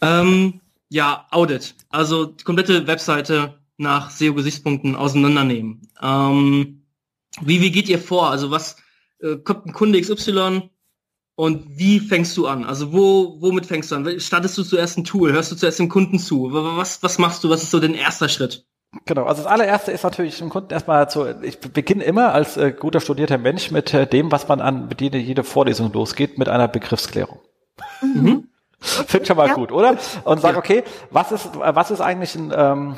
Ähm, 0.00 0.60
ja, 0.88 1.26
Audit, 1.30 1.74
also 1.90 2.26
die 2.26 2.44
komplette 2.44 2.86
Webseite 2.86 3.58
nach 3.76 4.10
SEO-Gesichtspunkten 4.10 4.96
auseinandernehmen. 4.96 5.88
Ähm, 6.00 6.82
wie, 7.40 7.60
wie 7.60 7.70
geht 7.70 7.88
ihr 7.88 7.98
vor? 7.98 8.30
Also 8.30 8.50
was 8.50 8.76
äh, 9.20 9.36
kommt 9.36 9.66
ein 9.66 9.72
Kunde 9.72 10.00
XY 10.00 10.70
und 11.34 11.78
wie 11.78 12.00
fängst 12.00 12.36
du 12.36 12.46
an? 12.46 12.64
Also 12.64 12.92
wo, 12.92 13.40
womit 13.40 13.66
fängst 13.66 13.90
du 13.90 13.96
an? 13.96 14.20
Startest 14.20 14.56
du 14.58 14.62
zuerst 14.62 14.98
ein 14.98 15.04
Tool? 15.04 15.32
Hörst 15.32 15.52
du 15.52 15.56
zuerst 15.56 15.78
dem 15.78 15.88
Kunden 15.88 16.18
zu? 16.18 16.52
Was, 16.52 17.02
was 17.02 17.18
machst 17.18 17.42
du? 17.44 17.50
Was 17.50 17.62
ist 17.62 17.70
so 17.70 17.80
dein 17.80 17.94
erster 17.94 18.28
Schritt? 18.28 18.66
Genau, 19.06 19.24
also 19.24 19.42
das 19.42 19.50
allererste 19.50 19.90
ist 19.90 20.04
natürlich 20.04 20.38
dem 20.38 20.50
Kunden 20.50 20.72
erstmal 20.72 21.08
zu, 21.08 21.26
ich 21.42 21.58
beginne 21.60 22.04
immer 22.04 22.34
als 22.34 22.58
äh, 22.58 22.72
guter 22.72 23.00
studierter 23.00 23.38
Mensch 23.38 23.70
mit 23.70 23.94
äh, 23.94 24.06
dem, 24.06 24.30
was 24.30 24.48
man 24.48 24.60
an 24.60 24.88
mit 24.88 25.00
jede, 25.00 25.16
jede 25.16 25.44
Vorlesung 25.44 25.90
losgeht, 25.92 26.36
mit 26.36 26.48
einer 26.48 26.68
Begriffsklärung. 26.68 27.40
Mhm. 28.02 28.48
Finde 28.80 29.26
schon 29.26 29.36
mal 29.36 29.48
ja. 29.48 29.54
gut, 29.54 29.72
oder? 29.72 29.96
Und 30.24 30.40
sag, 30.40 30.56
okay, 30.56 30.84
was 31.10 31.32
ist, 31.32 31.48
was 31.54 31.90
ist 31.90 32.00
eigentlich 32.00 32.34
ein, 32.34 32.52
ähm, 32.54 32.96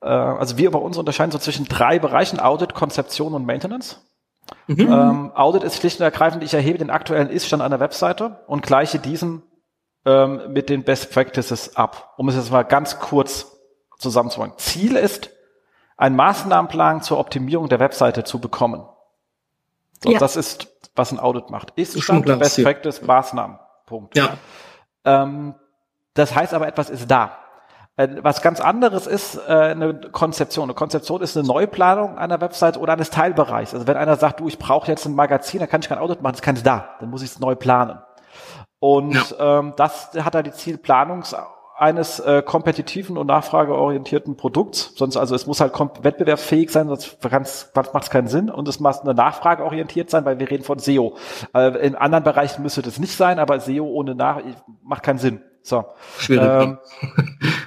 äh, 0.00 0.08
also 0.08 0.56
wir 0.56 0.70
bei 0.70 0.78
uns 0.78 0.96
unterscheiden 0.96 1.32
so 1.32 1.38
zwischen 1.38 1.66
drei 1.66 1.98
Bereichen, 1.98 2.40
Audit, 2.40 2.74
Konzeption 2.74 3.34
und 3.34 3.44
Maintenance. 3.44 4.00
Mhm. 4.68 4.80
Ähm, 4.80 5.32
Audit 5.34 5.64
ist 5.64 5.76
schlicht 5.76 6.00
und 6.00 6.04
ergreifend, 6.04 6.42
ich 6.44 6.54
erhebe 6.54 6.78
den 6.78 6.90
aktuellen 6.90 7.28
Ist-Stand 7.28 7.62
einer 7.62 7.80
Webseite 7.80 8.40
und 8.46 8.62
gleiche 8.62 8.98
diesen 8.98 9.42
ähm, 10.06 10.52
mit 10.52 10.70
den 10.70 10.84
Best 10.84 11.12
Practices 11.12 11.76
ab. 11.76 12.14
Um 12.16 12.28
es 12.28 12.36
jetzt 12.36 12.50
mal 12.50 12.62
ganz 12.62 13.00
kurz 13.00 13.59
zusammenzufassen. 14.00 14.54
Ziel 14.56 14.96
ist, 14.96 15.30
einen 15.96 16.16
Maßnahmenplan 16.16 17.02
zur 17.02 17.18
Optimierung 17.18 17.68
der 17.68 17.78
Webseite 17.78 18.24
zu 18.24 18.40
bekommen. 18.40 18.86
So, 20.02 20.12
ja. 20.12 20.18
Das 20.18 20.36
ist, 20.36 20.68
was 20.96 21.12
ein 21.12 21.20
Audit 21.20 21.50
macht. 21.50 21.72
Ist 21.76 22.02
Stand, 22.02 22.24
Best 22.24 22.62
Practice, 22.62 23.02
Maßnahmen. 23.02 23.58
Punkt. 23.84 24.16
Ja. 24.16 24.38
Ähm, 25.04 25.54
das 26.14 26.34
heißt 26.34 26.54
aber, 26.54 26.66
etwas 26.66 26.88
ist 26.88 27.10
da. 27.10 27.36
Äh, 27.96 28.08
was 28.22 28.40
ganz 28.40 28.60
anderes 28.60 29.06
ist 29.06 29.36
äh, 29.36 29.52
eine 29.52 29.94
Konzeption. 29.94 30.64
Eine 30.64 30.74
Konzeption 30.74 31.20
ist 31.20 31.36
eine 31.36 31.46
Neuplanung 31.46 32.16
einer 32.18 32.40
Website 32.40 32.78
oder 32.78 32.94
eines 32.94 33.10
Teilbereichs. 33.10 33.74
Also 33.74 33.86
wenn 33.86 33.98
einer 33.98 34.16
sagt, 34.16 34.40
du, 34.40 34.48
ich 34.48 34.58
brauche 34.58 34.88
jetzt 34.90 35.04
ein 35.04 35.14
Magazin, 35.14 35.60
dann 35.60 35.68
kann 35.68 35.82
ich 35.82 35.88
kein 35.88 35.98
Audit 35.98 36.22
machen, 36.22 36.32
das 36.32 36.42
kann 36.42 36.56
ich 36.56 36.62
da. 36.62 36.96
Dann 37.00 37.10
muss 37.10 37.22
ich 37.22 37.30
es 37.30 37.40
neu 37.40 37.54
planen. 37.54 37.98
Und 38.78 39.30
ja. 39.32 39.58
ähm, 39.58 39.74
das 39.76 40.12
hat 40.14 40.34
er 40.34 40.42
die 40.42 40.52
Zielplanungs 40.52 41.36
eines 41.80 42.20
äh, 42.20 42.42
kompetitiven 42.42 43.16
und 43.16 43.26
nachfrageorientierten 43.26 44.36
Produkts. 44.36 44.92
Sonst, 44.96 45.16
also 45.16 45.34
es 45.34 45.46
muss 45.46 45.60
halt 45.60 45.72
wettbewerbsfähig 46.02 46.70
sein, 46.70 46.88
sonst 46.88 47.18
macht 47.24 48.02
es 48.02 48.10
keinen 48.10 48.28
Sinn. 48.28 48.50
Und 48.50 48.68
es 48.68 48.80
muss 48.80 49.00
eine 49.00 49.14
Nachfrage 49.14 49.64
orientiert 49.64 50.10
sein, 50.10 50.24
weil 50.26 50.38
wir 50.38 50.50
reden 50.50 50.62
von 50.62 50.78
SEO. 50.78 51.16
Äh, 51.54 51.86
in 51.86 51.94
anderen 51.94 52.24
Bereichen 52.24 52.62
müsste 52.62 52.82
das 52.82 52.98
nicht 52.98 53.16
sein, 53.16 53.38
aber 53.38 53.58
SEO 53.60 53.86
ohne 53.86 54.14
Nach 54.14 54.40
macht 54.82 55.02
keinen 55.02 55.18
Sinn. 55.18 55.40
So. 55.62 55.84
Schwierig. 56.18 56.46
Ähm, 56.46 56.78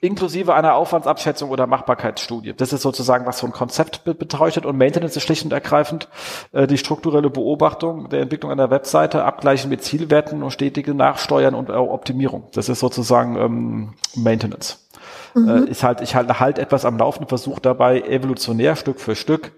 inklusive 0.00 0.54
einer 0.54 0.74
Aufwandsabschätzung 0.74 1.50
oder 1.50 1.66
Machbarkeitsstudie. 1.66 2.54
Das 2.54 2.72
ist 2.72 2.82
sozusagen, 2.82 3.26
was 3.26 3.38
so 3.38 3.46
ein 3.46 3.52
Konzept 3.52 4.04
betreuchtet 4.04 4.64
und 4.64 4.78
Maintenance 4.78 5.16
ist 5.16 5.22
schlicht 5.22 5.44
und 5.44 5.52
ergreifend 5.52 6.08
äh, 6.52 6.66
die 6.66 6.78
strukturelle 6.78 7.28
Beobachtung 7.28 8.08
der 8.08 8.22
Entwicklung 8.22 8.50
einer 8.50 8.70
Webseite, 8.70 9.24
Abgleichen 9.24 9.68
mit 9.68 9.84
Zielwerten 9.84 10.42
und 10.42 10.52
stetige 10.52 10.94
Nachsteuern 10.94 11.54
und 11.54 11.70
Optimierung. 11.70 12.48
Das 12.54 12.68
ist 12.68 12.80
sozusagen 12.80 13.36
ähm, 13.36 13.94
Maintenance. 14.14 14.88
Mhm. 15.34 15.48
Äh, 15.48 15.70
ist 15.70 15.82
halt, 15.82 16.00
ich 16.00 16.14
halte 16.14 16.40
halt 16.40 16.58
etwas 16.58 16.84
am 16.84 16.96
Laufen, 16.96 17.26
versuche 17.28 17.60
dabei 17.60 18.00
evolutionär 18.00 18.76
Stück 18.76 19.00
für 19.00 19.14
Stück 19.14 19.52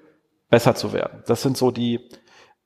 besser 0.50 0.74
zu 0.74 0.92
werden. 0.92 1.22
Das 1.26 1.42
sind 1.42 1.56
so 1.56 1.70
die, 1.70 2.00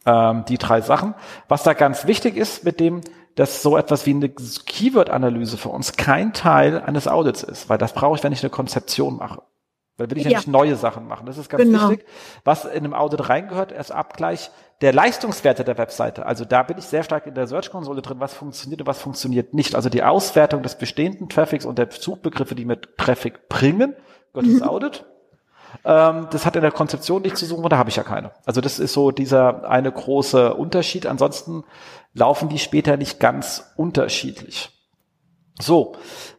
ähm, 0.07 0.45
die 0.49 0.59
drei 0.59 0.81
Sachen. 0.81 1.15
Was 1.47 1.63
da 1.63 1.75
ganz 1.75 2.07
wichtig 2.07 2.37
ist 2.37 2.65
mit 2.65 2.81
dem, 2.81 3.03
dass 3.37 3.63
so 3.63 3.77
etwas 3.77 4.07
wie 4.07 4.11
eine 4.11 4.29
Keyword-Analyse 4.29 5.57
für 5.57 5.69
uns 5.69 5.93
kein 5.93 6.33
Teil 6.33 6.81
eines 6.81 7.07
Audits 7.07 7.43
ist, 7.43 7.69
weil 7.69 7.79
das 7.79 7.93
brauche 7.93 8.17
ich, 8.17 8.25
wenn 8.25 8.33
ich 8.33 8.43
eine 8.43 8.51
Konzeption 8.51 9.17
mache. 9.17 9.43
Weil 9.99 10.11
will 10.11 10.19
ich 10.19 10.25
ja, 10.25 10.31
ja 10.31 10.39
nicht 10.39 10.49
neue 10.49 10.77
Sachen 10.77 11.07
machen. 11.07 11.27
Das 11.27 11.39
ist 11.39 11.49
ganz 11.49 11.63
genau. 11.63 11.91
wichtig. 11.91 12.07
Was 12.45 12.65
in 12.65 12.71
einem 12.71 12.93
Audit 12.93 13.29
reingehört, 13.29 13.73
ist 13.73 13.93
Abgleich 13.93 14.51
der 14.83 14.93
Leistungswerte 14.93 15.65
der 15.65 15.79
Webseite. 15.79 16.27
Also 16.27 16.45
da 16.45 16.63
bin 16.63 16.77
ich 16.77 16.85
sehr 16.85 17.03
stark 17.03 17.27
in 17.27 17.35
der 17.35 17.47
Search-Konsole 17.47 18.03
drin, 18.03 18.21
was 18.21 18.35
funktioniert 18.35 18.83
und 18.83 18.87
was 18.87 19.01
funktioniert 19.01 19.55
nicht. 19.55 19.75
Also 19.75 19.89
die 19.89 20.03
Auswertung 20.03 20.63
des 20.63 20.77
bestehenden 20.77 21.29
Traffics 21.31 21.65
und 21.65 21.79
der 21.79 21.89
Suchbegriffe, 21.91 22.55
die 22.55 22.67
mit 22.67 22.99
Traffic 22.99 23.49
bringen, 23.49 23.95
gehört 24.33 24.47
ins 24.47 24.61
mhm. 24.61 24.69
Audit. 24.69 25.05
Ähm, 25.85 26.29
das 26.31 26.47
hat 26.47 26.57
in 26.57 26.63
der 26.63 26.73
Konzeption 26.73 27.23
nicht 27.23 27.37
zu 27.37 27.47
suchen, 27.47 27.69
da 27.69 27.79
habe 27.79 27.91
ich 27.91 27.97
ja 27.97 28.03
keine. 28.03 28.33
Also 28.45 28.61
das 28.61 28.79
ist 28.79 28.93
so 28.93 29.11
dieser 29.11 29.69
eine 29.69 29.91
große 29.91 30.55
Unterschied. 30.55 31.07
Ansonsten 31.07 31.65
laufen 32.15 32.49
die 32.49 32.59
später 32.59 32.97
nicht 32.97 33.21
ganz 33.21 33.73
unterschiedlich. 33.77 34.71
So, 35.61 35.97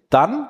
dann 0.09 0.47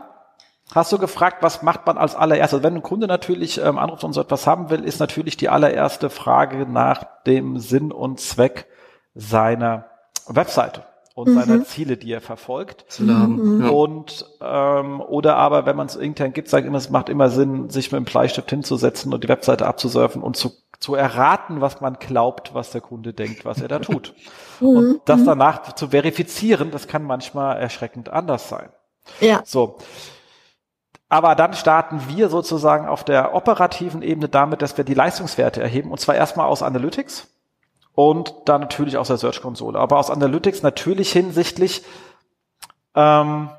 hast 0.74 0.92
du 0.92 0.98
gefragt, 0.98 1.38
was 1.42 1.62
macht 1.62 1.86
man 1.86 1.98
als 1.98 2.16
allererstes? 2.16 2.56
Also 2.56 2.64
wenn 2.64 2.76
ein 2.76 2.84
Kunde 2.84 3.08
natürlich 3.08 3.60
ähm, 3.60 3.78
anruft 3.78 4.04
und 4.04 4.14
so 4.14 4.22
etwas 4.22 4.48
haben 4.48 4.70
will, 4.70 4.84
ist 4.84 5.00
natürlich 5.00 5.38
die 5.38 5.50
allererste 5.50 6.10
Frage 6.10 6.66
nach 6.66 7.04
dem 7.26 7.60
Sinn 7.60 7.92
und 7.92 8.20
Zweck 8.20 8.68
seiner 9.14 9.86
Webseite 10.28 10.84
und 11.18 11.30
mhm. 11.30 11.40
seiner 11.40 11.64
Ziele, 11.64 11.98
die 11.98 12.12
er 12.12 12.22
verfolgt. 12.22 12.86
Mhm. 13.00 13.62
Ja. 13.64 13.70
Und 13.70 14.24
ähm, 14.40 15.02
oder 15.02 15.36
aber, 15.36 15.66
wenn 15.66 15.76
man 15.76 15.88
es 15.88 15.96
intern 15.96 16.32
gibt, 16.32 16.48
sagt 16.48 16.68
immer, 16.68 16.78
es 16.78 16.92
macht 16.92 17.10
immer 17.10 17.30
Sinn, 17.30 17.72
sich 17.72 17.92
mit 17.92 17.98
dem 17.98 18.06
Bleistift 18.06 18.48
hinzusetzen 18.52 19.12
und 19.12 19.24
die 19.24 19.28
Webseite 19.28 19.66
abzusurfen 19.66 20.22
und 20.22 20.38
zu, 20.38 20.52
zu 20.80 20.94
erraten, 20.94 21.60
was 21.60 21.82
man 21.82 21.96
glaubt, 21.96 22.54
was 22.54 22.70
der 22.70 22.82
Kunde 22.82 23.14
denkt, 23.14 23.46
was 23.46 23.60
er 23.62 23.68
da 23.68 23.80
tut. 23.80 24.14
Mhm. 24.60 24.68
Und 24.68 25.02
das 25.06 25.20
mhm. 25.20 25.26
danach 25.26 25.76
zu 25.76 25.90
verifizieren, 25.90 26.72
das 26.72 26.88
kann 26.88 27.04
manchmal 27.04 27.58
erschreckend 27.58 28.10
anders 28.10 28.50
sein. 28.50 28.70
Ja. 29.20 29.44
So. 29.46 29.78
Aber 31.10 31.36
dann 31.36 31.54
starten 31.54 32.02
wir 32.08 32.30
sozusagen 32.30 32.88
auf 32.88 33.04
der 33.04 33.36
operativen 33.36 34.02
Ebene 34.02 34.30
damit, 34.30 34.64
dass 34.64 34.76
wir 34.76 34.84
die 34.84 34.96
Leistungswerte 34.96 35.62
erheben, 35.62 35.92
und 35.92 36.00
zwar 36.00 36.16
erstmal 36.16 36.48
aus 36.48 36.64
Analytics 36.64 37.28
und 37.98 38.36
dann 38.46 38.62
natürlich 38.62 38.96
aus 38.96 39.08
der 39.08 39.18
Search-Konsole. 39.18 39.80
Aber 39.80 39.98
aus 39.98 40.12
Analytics 40.12 40.62
natürlich 40.62 41.12
hinsichtlich 41.12 41.84
ähm, 42.94 43.50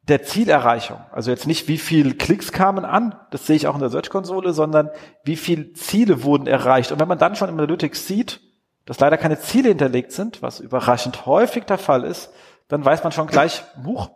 der 0.00 0.22
Zielerreichung. 0.22 1.00
Also 1.12 1.30
jetzt 1.30 1.46
nicht, 1.46 1.68
wie 1.68 1.76
viel 1.76 2.14
Klicks 2.14 2.50
kamen 2.50 2.86
an, 2.86 3.14
das 3.30 3.46
sehe 3.46 3.56
ich 3.56 3.66
auch 3.66 3.74
in 3.74 3.80
der 3.80 3.90
Search-Konsole, 3.90 4.54
sondern 4.54 4.88
wie 5.22 5.36
viel 5.36 5.74
Ziele 5.74 6.22
wurden 6.22 6.46
erreicht. 6.46 6.92
Und 6.92 6.98
wenn 6.98 7.08
man 7.08 7.18
dann 7.18 7.36
schon 7.36 7.50
im 7.50 7.56
Analytics 7.56 8.06
sieht, 8.06 8.40
dass 8.86 9.00
leider 9.00 9.18
keine 9.18 9.38
Ziele 9.38 9.68
hinterlegt 9.68 10.12
sind, 10.12 10.40
was 10.40 10.60
überraschend 10.60 11.26
häufig 11.26 11.64
der 11.64 11.76
Fall 11.76 12.04
ist, 12.04 12.32
dann 12.68 12.82
weiß 12.82 13.02
man 13.02 13.12
schon 13.12 13.26
gleich, 13.26 13.64
huch, 13.84 14.08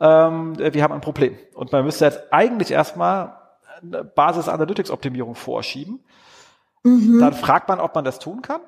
ähm, 0.00 0.58
wir 0.58 0.82
haben 0.82 0.94
ein 0.94 1.02
Problem. 1.02 1.36
Und 1.52 1.72
man 1.72 1.84
müsste 1.84 2.06
jetzt 2.06 2.32
eigentlich 2.32 2.70
erstmal 2.70 3.36
eine 3.82 4.02
Basis-Analytics-Optimierung 4.02 5.34
vorschieben. 5.34 6.02
Mhm. 6.84 7.20
Dann 7.20 7.34
fragt 7.34 7.68
man, 7.68 7.80
ob 7.80 7.94
man 7.94 8.06
das 8.06 8.18
tun 8.18 8.40
kann 8.40 8.62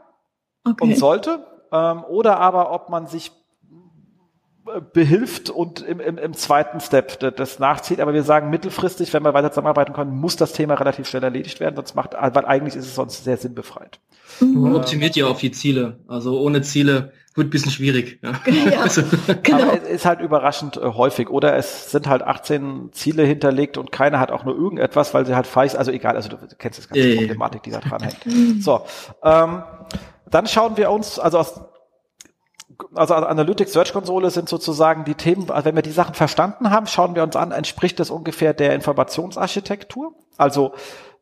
okay. 0.65 0.85
und 0.85 0.97
sollte, 0.97 1.45
ähm, 1.73 2.05
oder 2.05 2.39
aber 2.39 2.73
ob 2.73 2.89
man 2.89 3.07
sich 3.07 3.33
behilft 4.93 5.51
und 5.51 5.81
im, 5.81 6.01
im, 6.01 6.19
im 6.19 6.35
zweiten 6.35 6.81
Step 6.81 7.19
das 7.37 7.59
nachzieht. 7.59 8.01
Aber 8.01 8.13
wir 8.13 8.23
sagen 8.23 8.51
mittelfristig, 8.51 9.13
wenn 9.13 9.25
wir 9.25 9.35
weiter 9.35 9.51
zusammenarbeiten 9.51 9.93
können, 9.93 10.13
muss 10.13 10.37
das 10.37 10.53
Thema 10.53 10.75
relativ 10.75 11.09
schnell 11.09 11.25
erledigt 11.25 11.61
werden, 11.61 11.77
sonst 11.77 11.95
macht, 11.95 12.15
weil 12.15 12.45
eigentlich 12.45 12.77
ist 12.77 12.87
es 12.87 12.95
sonst 12.95 13.25
sehr 13.25 13.37
sinnbefreit. 13.37 14.01
Man 14.41 14.75
optimiert 14.77 15.17
ja 15.17 15.27
auf 15.27 15.41
die 15.41 15.51
Ziele. 15.51 15.99
Also 16.07 16.41
ohne 16.41 16.63
Ziele 16.63 17.13
wird 17.35 17.47
ein 17.47 17.51
bisschen 17.51 17.71
schwierig. 17.71 18.19
Ja. 18.23 18.33
ja 18.71 18.81
also. 18.83 19.03
genau. 19.43 19.63
Aber 19.63 19.83
es 19.83 19.89
ist 19.89 20.07
halt 20.07 20.21
überraschend 20.21 20.77
äh, 20.77 20.81
häufig. 20.81 21.31
Oder 21.31 21.57
es 21.57 21.91
sind 21.91 22.09
halt 22.09 22.23
18 22.23 22.91
Ziele 22.93 23.25
hinterlegt 23.25 23.79
und 23.79 23.93
keiner 23.93 24.19
hat 24.19 24.31
auch 24.31 24.45
nur 24.45 24.57
irgendetwas, 24.57 25.15
weil 25.15 25.27
sie 25.27 25.35
halt 25.35 25.47
falsch, 25.47 25.75
also 25.75 25.91
egal, 25.93 26.17
also 26.17 26.29
du 26.29 26.37
kennst 26.59 26.79
das 26.79 26.89
ganze 26.89 27.17
Problematik, 27.17 27.63
die 27.63 27.71
da 27.71 27.79
dran 27.79 28.03
hängt. 28.03 28.63
So, 28.63 28.83
ähm, 29.23 29.63
dann 30.31 30.47
schauen 30.47 30.77
wir 30.77 30.91
uns, 30.91 31.19
also 31.19 31.39
aus 31.39 31.61
also 32.95 33.15
Analytics 33.15 33.73
Search 33.73 33.93
Konsole 33.93 34.31
sind 34.31 34.49
sozusagen 34.49 35.05
die 35.05 35.15
Themen, 35.15 35.51
also 35.51 35.67
wenn 35.67 35.75
wir 35.75 35.83
die 35.83 35.91
Sachen 35.91 36.15
verstanden 36.15 36.71
haben, 36.71 36.87
schauen 36.87 37.15
wir 37.15 37.23
uns 37.23 37.37
an, 37.37 37.53
entspricht 37.53 38.01
das 38.01 38.11
ungefähr 38.11 38.55
der 38.55 38.75
Informationsarchitektur, 38.75 40.15
also 40.39 40.73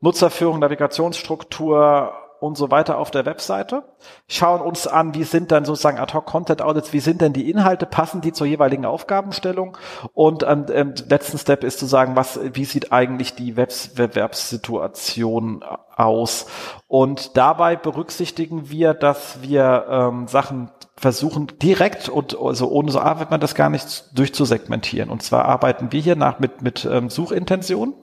Nutzerführung, 0.00 0.60
Navigationsstruktur 0.60 2.12
und 2.40 2.56
so 2.56 2.70
weiter 2.70 2.98
auf 2.98 3.10
der 3.10 3.26
Webseite, 3.26 3.82
schauen 4.28 4.60
uns 4.60 4.86
an, 4.86 5.14
wie 5.14 5.24
sind 5.24 5.50
dann 5.50 5.64
sozusagen 5.64 5.98
Ad-Hoc-Content-Audits, 5.98 6.92
wie 6.92 7.00
sind 7.00 7.20
denn 7.20 7.32
die 7.32 7.50
Inhalte, 7.50 7.86
passen 7.86 8.20
die 8.20 8.32
zur 8.32 8.46
jeweiligen 8.46 8.84
Aufgabenstellung? 8.84 9.76
Und 10.14 10.44
ähm, 10.44 10.66
ähm, 10.72 10.94
letzten 11.08 11.38
Step 11.38 11.64
ist 11.64 11.78
zu 11.78 11.86
sagen, 11.86 12.16
was, 12.16 12.38
wie 12.52 12.64
sieht 12.64 12.92
eigentlich 12.92 13.34
die 13.34 13.56
Wettbewerbssituation 13.56 15.64
aus? 15.96 16.46
Und 16.86 17.36
dabei 17.36 17.76
berücksichtigen 17.76 18.70
wir, 18.70 18.94
dass 18.94 19.42
wir 19.42 19.86
ähm, 19.90 20.28
Sachen 20.28 20.70
versuchen 20.98 21.46
direkt 21.62 22.08
und 22.08 22.36
also 22.38 22.68
ohne 22.68 22.90
so 22.90 22.98
arbeitet 22.98 23.30
man 23.30 23.40
das 23.40 23.54
gar 23.54 23.70
nicht 23.70 24.18
durchzusegmentieren. 24.18 25.10
Und 25.10 25.22
zwar 25.22 25.44
arbeiten 25.44 25.92
wir 25.92 26.00
hier 26.00 26.16
nach 26.16 26.40
mit 26.40 26.62
mit 26.62 26.84
ähm, 26.90 27.08
Suchintention 27.08 27.94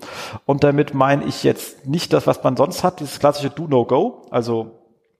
und 0.46 0.64
damit 0.64 0.94
meine 0.94 1.26
ich 1.26 1.44
jetzt 1.44 1.86
nicht 1.86 2.14
das, 2.14 2.26
was 2.26 2.44
man 2.44 2.56
sonst 2.56 2.84
hat, 2.84 3.00
dieses 3.00 3.20
klassische 3.20 3.50
Do 3.50 3.68
No 3.68 3.86
Go. 3.86 4.26
Also 4.32 4.80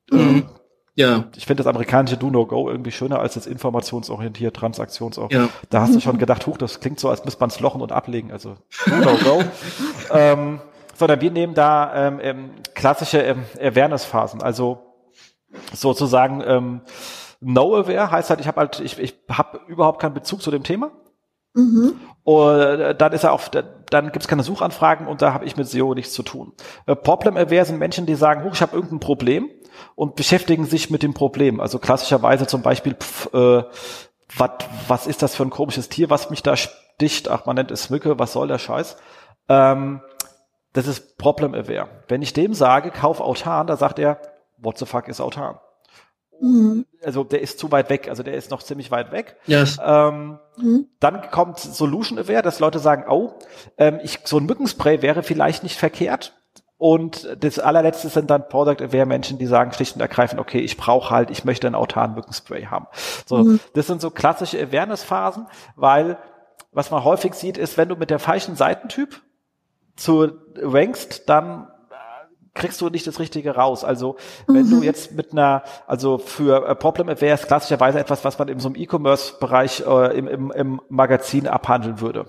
mhm. 0.10 0.20
ähm, 0.20 0.50
ja. 0.98 1.26
Ich 1.36 1.46
finde 1.46 1.62
das 1.62 1.68
amerikanische 1.68 2.16
Do 2.16 2.30
No 2.30 2.46
Go 2.46 2.70
irgendwie 2.70 2.92
schöner 2.92 3.20
als 3.20 3.34
das 3.34 3.46
informationsorientiert, 3.48 4.56
transaktionsorientiert. 4.56 5.44
Ja. 5.44 5.68
Da 5.70 5.82
hast 5.82 5.94
du 5.94 6.00
schon 6.00 6.18
gedacht, 6.18 6.48
huch, 6.48 6.58
das 6.58 6.80
klingt 6.80 7.02
so, 7.02 7.10
als 7.10 7.26
müsste 7.26 7.42
man 7.42 7.50
es 7.50 7.60
lochen 7.60 7.82
und 7.82 7.92
ablegen. 7.92 8.32
Also 8.32 8.56
Do 8.86 8.96
No 8.96 9.18
Go. 9.18 9.44
ähm, 10.14 10.62
sondern 10.96 11.20
wir 11.20 11.32
nehmen 11.32 11.54
da 11.54 12.08
ähm, 12.08 12.20
ähm, 12.22 12.50
klassische 12.74 13.20
ähm, 13.20 13.44
Awareness-Phasen, 13.62 14.42
also 14.42 14.80
sozusagen 15.74 16.42
ähm, 16.46 16.82
Know-aware 17.42 18.12
heißt 18.12 18.30
halt, 18.30 18.40
ich 18.40 18.48
habe 18.48 18.60
halt, 18.60 18.80
ich, 18.80 19.00
ich 19.00 19.16
habe 19.30 19.60
überhaupt 19.68 20.02
keinen 20.02 20.14
Bezug 20.14 20.42
zu 20.42 20.52
dem 20.52 20.64
Thema. 20.64 20.92
Mhm. 21.54 21.96
Und 22.24 23.00
dann 23.00 23.14
ist 23.14 23.24
er 23.24 23.32
auf, 23.32 23.50
dann 23.50 24.12
gibt 24.12 24.24
es 24.24 24.28
keine 24.28 24.44
Suchanfragen 24.44 25.08
und 25.08 25.22
da 25.22 25.34
habe 25.34 25.46
ich 25.46 25.56
mit 25.56 25.68
SEO 25.68 25.94
nichts 25.94 26.14
zu 26.14 26.24
tun. 26.24 26.54
Äh, 26.86 26.96
Problem-aware 26.96 27.66
sind 27.66 27.78
Menschen, 27.78 28.06
die 28.06 28.16
sagen, 28.16 28.44
huch, 28.44 28.54
ich 28.54 28.62
habe 28.62 28.76
irgendein 28.76 29.00
Problem 29.00 29.50
und 29.96 30.16
beschäftigen 30.16 30.66
sich 30.66 30.90
mit 30.90 31.04
dem 31.04 31.14
Problem. 31.14 31.60
Also 31.60 31.80
klassischerweise 31.80 32.48
zum 32.48 32.62
Beispiel, 32.62 32.96
pf, 32.96 33.34
äh, 33.34 33.64
wat, 34.38 34.68
was 34.88 35.08
ist 35.08 35.22
das 35.22 35.36
für 35.36 35.44
ein 35.44 35.50
komisches 35.50 35.88
Tier, 35.88 36.10
was 36.10 36.30
mich 36.30 36.44
da 36.44 36.56
sticht? 36.58 37.30
Ach, 37.30 37.46
man 37.46 37.56
nennt 37.56 37.72
es 37.72 37.90
Mücke, 37.90 38.20
was 38.20 38.34
soll 38.34 38.48
der 38.48 38.60
Scheiß? 38.60 38.98
Ähm, 39.48 40.02
das 40.74 40.88
ist 40.88 41.18
Problem-aware. 41.18 41.88
Wenn 42.08 42.22
ich 42.22 42.34
dem 42.34 42.54
sage, 42.54 42.92
kauf 42.92 43.22
Autan, 43.22 43.68
da 43.68 43.78
sagt 43.78 44.00
er, 44.00 44.20
what 44.58 44.78
the 44.78 44.86
fuck 44.86 45.08
ist 45.08 45.22
Autan? 45.22 45.58
Mhm. 46.40 46.86
Also 47.04 47.24
der 47.24 47.42
ist 47.42 47.60
zu 47.60 47.72
weit 47.72 47.90
weg, 47.90 48.08
also 48.10 48.24
der 48.24 48.36
ist 48.36 48.52
noch 48.52 48.64
ziemlich 48.64 48.92
weit 48.92 49.12
weg. 49.12 49.38
Yes. 49.46 49.78
Ähm, 49.84 50.40
mhm. 50.58 50.88
Dann 51.00 51.30
kommt 51.32 51.60
Solution 51.60 52.18
Aware, 52.20 52.42
dass 52.42 52.60
Leute 52.60 52.80
sagen, 52.80 53.06
oh, 53.10 53.34
ähm, 53.78 54.00
ich, 54.04 54.20
so 54.26 54.38
ein 54.38 54.46
Mückenspray 54.46 55.02
wäre 55.02 55.24
vielleicht 55.24 55.64
nicht 55.64 55.78
verkehrt. 55.78 56.34
Und 56.78 57.38
das 57.40 57.58
allerletzte 57.58 58.10
sind 58.10 58.30
dann 58.30 58.50
Product 58.50 58.84
Aware 58.84 59.06
Menschen, 59.06 59.38
die 59.38 59.46
sagen 59.46 59.72
schlicht 59.72 59.96
und 59.96 60.02
ergreifend, 60.02 60.42
okay, 60.42 60.60
ich 60.60 60.76
brauche 60.76 61.10
halt, 61.10 61.32
ich 61.32 61.46
möchte 61.46 61.68
einen 61.68 61.76
autarken 61.76 62.16
Mückenspray 62.16 62.66
haben. 62.66 62.88
So, 63.26 63.38
mhm. 63.38 63.60
das 63.74 63.88
sind 63.88 64.02
so 64.02 64.10
klassische 64.10 64.62
Awareness-Phasen, 64.62 65.48
weil 65.76 66.18
was 66.74 66.92
man 66.92 67.06
häufig 67.06 67.34
sieht, 67.34 67.58
ist, 67.58 67.78
wenn 67.78 67.88
du 67.88 67.96
mit 67.96 68.10
der 68.10 68.20
falschen 68.20 68.56
Seitentyp 68.58 69.22
zu 69.96 70.34
rankst, 70.58 71.30
dann 71.30 71.70
kriegst 72.56 72.82
du 72.82 72.90
nicht 72.90 73.06
das 73.06 73.20
Richtige 73.20 73.56
raus. 73.56 73.84
Also 73.84 74.16
wenn 74.48 74.66
mhm. 74.66 74.72
du 74.72 74.82
jetzt 74.82 75.12
mit 75.12 75.34
einer, 75.34 75.64
also 75.86 76.18
für 76.18 76.68
äh, 76.68 76.76
Problem 76.76 77.10
Aware 77.10 77.34
ist 77.34 77.48
klassischerweise 77.48 78.00
etwas, 78.00 78.26
was 78.26 78.40
man 78.40 78.48
in 78.48 78.60
so 78.60 78.70
einem 78.70 78.78
E-Commerce-Bereich 78.78 79.84
äh, 79.86 80.18
im, 80.18 80.28
im, 80.28 80.52
im 80.52 80.82
Magazin 80.90 81.48
abhandeln 81.48 82.02
würde. 82.02 82.26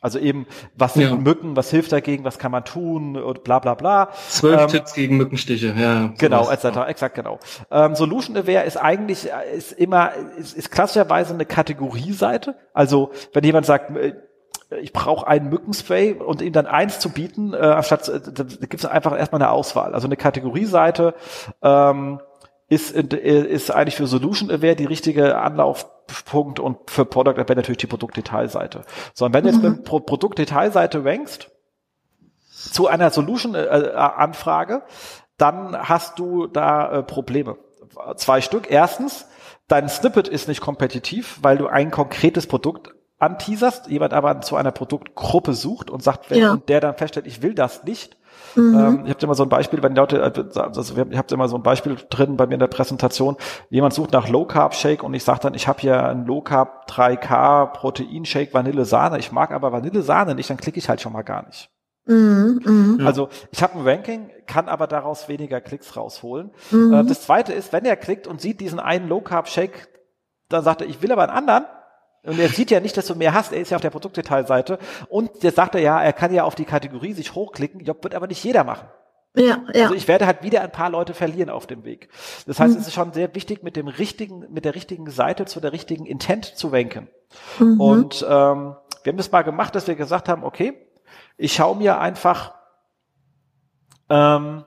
Also 0.00 0.20
eben, 0.20 0.46
was 0.76 0.94
sind 0.94 1.02
ja. 1.02 1.16
Mücken, 1.16 1.56
was 1.56 1.70
hilft 1.70 1.90
dagegen, 1.90 2.22
was 2.22 2.38
kann 2.38 2.52
man 2.52 2.64
tun 2.64 3.16
und 3.16 3.42
bla 3.42 3.58
bla 3.58 3.74
bla. 3.74 4.10
Zwölf 4.28 4.60
ähm, 4.60 4.68
Tipps 4.68 4.94
gegen 4.94 5.16
Mückenstiche, 5.16 5.74
ja. 5.76 6.12
Genau, 6.18 6.48
etc., 6.48 6.86
exakt 6.86 7.16
genau. 7.16 7.40
Ähm, 7.72 7.96
Solution 7.96 8.36
Aware 8.36 8.64
ist 8.64 8.76
eigentlich, 8.76 9.28
ist 9.56 9.72
immer, 9.72 10.12
ist, 10.38 10.56
ist 10.56 10.70
klassischerweise 10.70 11.34
eine 11.34 11.46
Kategorieseite. 11.46 12.54
Also 12.72 13.10
wenn 13.32 13.42
jemand 13.42 13.66
sagt, 13.66 13.96
äh, 13.96 14.14
ich 14.70 14.92
brauche 14.92 15.26
einen 15.26 15.48
Mückenspray 15.48 16.14
und 16.14 16.42
ihm 16.42 16.52
dann 16.52 16.66
eins 16.66 17.00
zu 17.00 17.10
bieten, 17.10 17.54
äh, 17.54 17.58
anstatt 17.58 18.08
äh, 18.08 18.20
da 18.20 18.44
gibt 18.44 18.74
es 18.74 18.84
einfach 18.84 19.16
erstmal 19.16 19.42
eine 19.42 19.50
Auswahl. 19.50 19.94
Also 19.94 20.06
eine 20.06 20.16
Kategorieseite 20.16 21.14
ähm, 21.62 22.20
ist, 22.68 22.90
ist 22.92 23.70
eigentlich 23.70 23.96
für 23.96 24.06
Solution 24.06 24.50
Aware 24.50 24.76
die 24.76 24.84
richtige 24.84 25.38
Anlaufpunkt 25.38 26.60
und 26.60 26.90
für 26.90 27.06
Product 27.06 27.40
Aware 27.40 27.56
natürlich 27.56 27.78
die 27.78 27.86
Produktdetailseite. 27.86 28.82
So, 29.14 29.24
und 29.24 29.32
wenn 29.32 29.44
du 29.44 29.50
jetzt 29.50 29.62
mhm. 29.62 29.70
mit 29.70 29.84
Pro 29.84 30.00
Produktdetailseite 30.00 31.02
rankst, 31.02 31.50
zu 32.50 32.88
einer 32.88 33.10
Solution-Anfrage, 33.10 34.74
äh, 34.74 34.90
dann 35.38 35.88
hast 35.88 36.18
du 36.18 36.48
da 36.48 36.90
äh, 36.90 37.02
Probleme. 37.02 37.56
Zwei 38.16 38.40
Stück. 38.40 38.70
Erstens, 38.70 39.26
dein 39.68 39.88
Snippet 39.88 40.28
ist 40.28 40.48
nicht 40.48 40.60
kompetitiv, 40.60 41.38
weil 41.40 41.56
du 41.56 41.68
ein 41.68 41.90
konkretes 41.90 42.46
Produkt 42.46 42.92
anteaserst, 43.18 43.88
jemand 43.88 44.14
aber 44.14 44.40
zu 44.40 44.56
einer 44.56 44.70
Produktgruppe 44.70 45.52
sucht 45.52 45.90
und 45.90 46.02
sagt, 46.02 46.30
wenn 46.30 46.38
ja. 46.38 46.52
und 46.52 46.68
der 46.68 46.80
dann 46.80 46.94
feststellt, 46.94 47.26
ich 47.26 47.42
will 47.42 47.54
das 47.54 47.84
nicht. 47.84 48.16
Mhm. 48.54 48.78
Ähm, 48.78 49.02
ich 49.04 49.10
habe 49.10 49.20
immer 49.22 49.34
so 49.34 49.42
ein 49.42 49.48
Beispiel, 49.48 49.82
wenn 49.82 49.94
die 49.94 50.00
Leute, 50.00 50.18
äh, 50.20 50.58
also 50.60 50.94
ich 51.10 51.18
habe 51.18 51.34
immer 51.34 51.48
so 51.48 51.56
ein 51.56 51.62
Beispiel 51.62 51.96
drin 52.10 52.36
bei 52.36 52.46
mir 52.46 52.54
in 52.54 52.60
der 52.60 52.68
Präsentation, 52.68 53.36
jemand 53.70 53.94
sucht 53.94 54.12
nach 54.12 54.28
Low 54.28 54.44
Carb 54.44 54.74
Shake 54.74 55.02
und 55.02 55.14
ich 55.14 55.24
sage 55.24 55.40
dann, 55.42 55.54
ich 55.54 55.66
habe 55.66 55.80
hier 55.80 56.04
einen 56.04 56.26
Low 56.26 56.40
Carb 56.40 56.86
3K 56.88 57.66
Protein 57.72 58.24
Shake 58.24 58.54
Vanille 58.54 58.84
Sahne, 58.84 59.18
ich 59.18 59.32
mag 59.32 59.50
aber 59.50 59.72
Vanille 59.72 60.02
Sahne 60.02 60.34
nicht, 60.34 60.48
dann 60.48 60.56
klicke 60.56 60.78
ich 60.78 60.88
halt 60.88 61.00
schon 61.00 61.12
mal 61.12 61.22
gar 61.22 61.44
nicht. 61.46 61.70
Mhm, 62.06 62.96
mh. 62.98 63.04
Also 63.06 63.28
ich 63.50 63.62
habe 63.62 63.78
ein 63.78 63.86
Ranking, 63.86 64.30
kann 64.46 64.68
aber 64.68 64.86
daraus 64.86 65.28
weniger 65.28 65.60
Klicks 65.60 65.94
rausholen. 65.94 66.52
Mhm. 66.70 66.92
Äh, 66.94 67.04
das 67.04 67.22
zweite 67.22 67.52
ist, 67.52 67.72
wenn 67.72 67.84
er 67.84 67.96
klickt 67.96 68.26
und 68.26 68.40
sieht 68.40 68.60
diesen 68.60 68.80
einen 68.80 69.08
Low 69.08 69.20
Carb 69.20 69.48
Shake, 69.48 69.88
dann 70.48 70.64
sagt 70.64 70.80
er, 70.80 70.86
ich 70.86 71.02
will 71.02 71.12
aber 71.12 71.24
einen 71.24 71.32
anderen, 71.32 71.66
und 72.28 72.38
er 72.38 72.48
sieht 72.48 72.70
ja 72.70 72.80
nicht, 72.80 72.96
dass 72.96 73.06
du 73.06 73.14
mehr 73.14 73.32
hast. 73.32 73.52
Er 73.52 73.60
ist 73.60 73.70
ja 73.70 73.76
auf 73.76 73.82
der 73.82 73.90
Produktdetailseite. 73.90 74.78
Und 75.08 75.42
jetzt 75.42 75.56
sagt 75.56 75.74
er 75.74 75.80
ja, 75.80 76.00
er 76.00 76.12
kann 76.12 76.32
ja 76.32 76.44
auf 76.44 76.54
die 76.54 76.64
Kategorie 76.64 77.12
sich 77.14 77.34
hochklicken. 77.34 77.80
Ja, 77.80 77.94
wird 78.00 78.14
aber 78.14 78.26
nicht 78.26 78.44
jeder 78.44 78.64
machen. 78.64 78.88
Ja, 79.34 79.62
ja. 79.72 79.84
Also 79.84 79.94
ich 79.94 80.08
werde 80.08 80.26
halt 80.26 80.42
wieder 80.42 80.62
ein 80.62 80.72
paar 80.72 80.90
Leute 80.90 81.14
verlieren 81.14 81.50
auf 81.50 81.66
dem 81.66 81.84
Weg. 81.84 82.08
Das 82.46 82.60
heißt, 82.60 82.74
mhm. 82.74 82.80
es 82.80 82.88
ist 82.88 82.94
schon 82.94 83.12
sehr 83.12 83.34
wichtig, 83.34 83.62
mit 83.62 83.76
dem 83.76 83.88
richtigen, 83.88 84.46
mit 84.50 84.64
der 84.64 84.74
richtigen 84.74 85.08
Seite 85.10 85.46
zu 85.46 85.60
der 85.60 85.72
richtigen 85.72 86.06
Intent 86.06 86.44
zu 86.44 86.72
wenken. 86.72 87.08
Mhm. 87.58 87.80
Und 87.80 88.22
ähm, 88.28 88.76
wir 89.02 89.12
haben 89.12 89.16
das 89.16 89.32
mal 89.32 89.42
gemacht, 89.42 89.74
dass 89.74 89.86
wir 89.86 89.94
gesagt 89.94 90.28
haben, 90.28 90.44
okay, 90.44 90.74
ich 91.36 91.54
schaue 91.54 91.76
mir 91.76 91.98
einfach 91.98 92.54
ähm, 94.10 94.64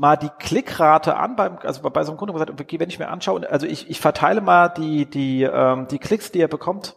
mal 0.00 0.16
die 0.16 0.30
Klickrate 0.38 1.14
an 1.18 1.36
beim, 1.36 1.58
also 1.62 1.82
bei 1.90 2.02
so 2.04 2.12
einem 2.12 2.18
Kunden 2.18 2.32
gesagt, 2.32 2.50
okay, 2.50 2.80
wenn 2.80 2.88
ich 2.88 2.98
mir 2.98 3.08
anschaue, 3.08 3.48
also 3.50 3.66
ich, 3.66 3.90
ich 3.90 4.00
verteile 4.00 4.40
mal 4.40 4.70
die, 4.70 5.04
die, 5.04 5.42
ähm, 5.42 5.88
die 5.88 5.98
Klicks, 5.98 6.32
die 6.32 6.40
er 6.40 6.48
bekommt, 6.48 6.96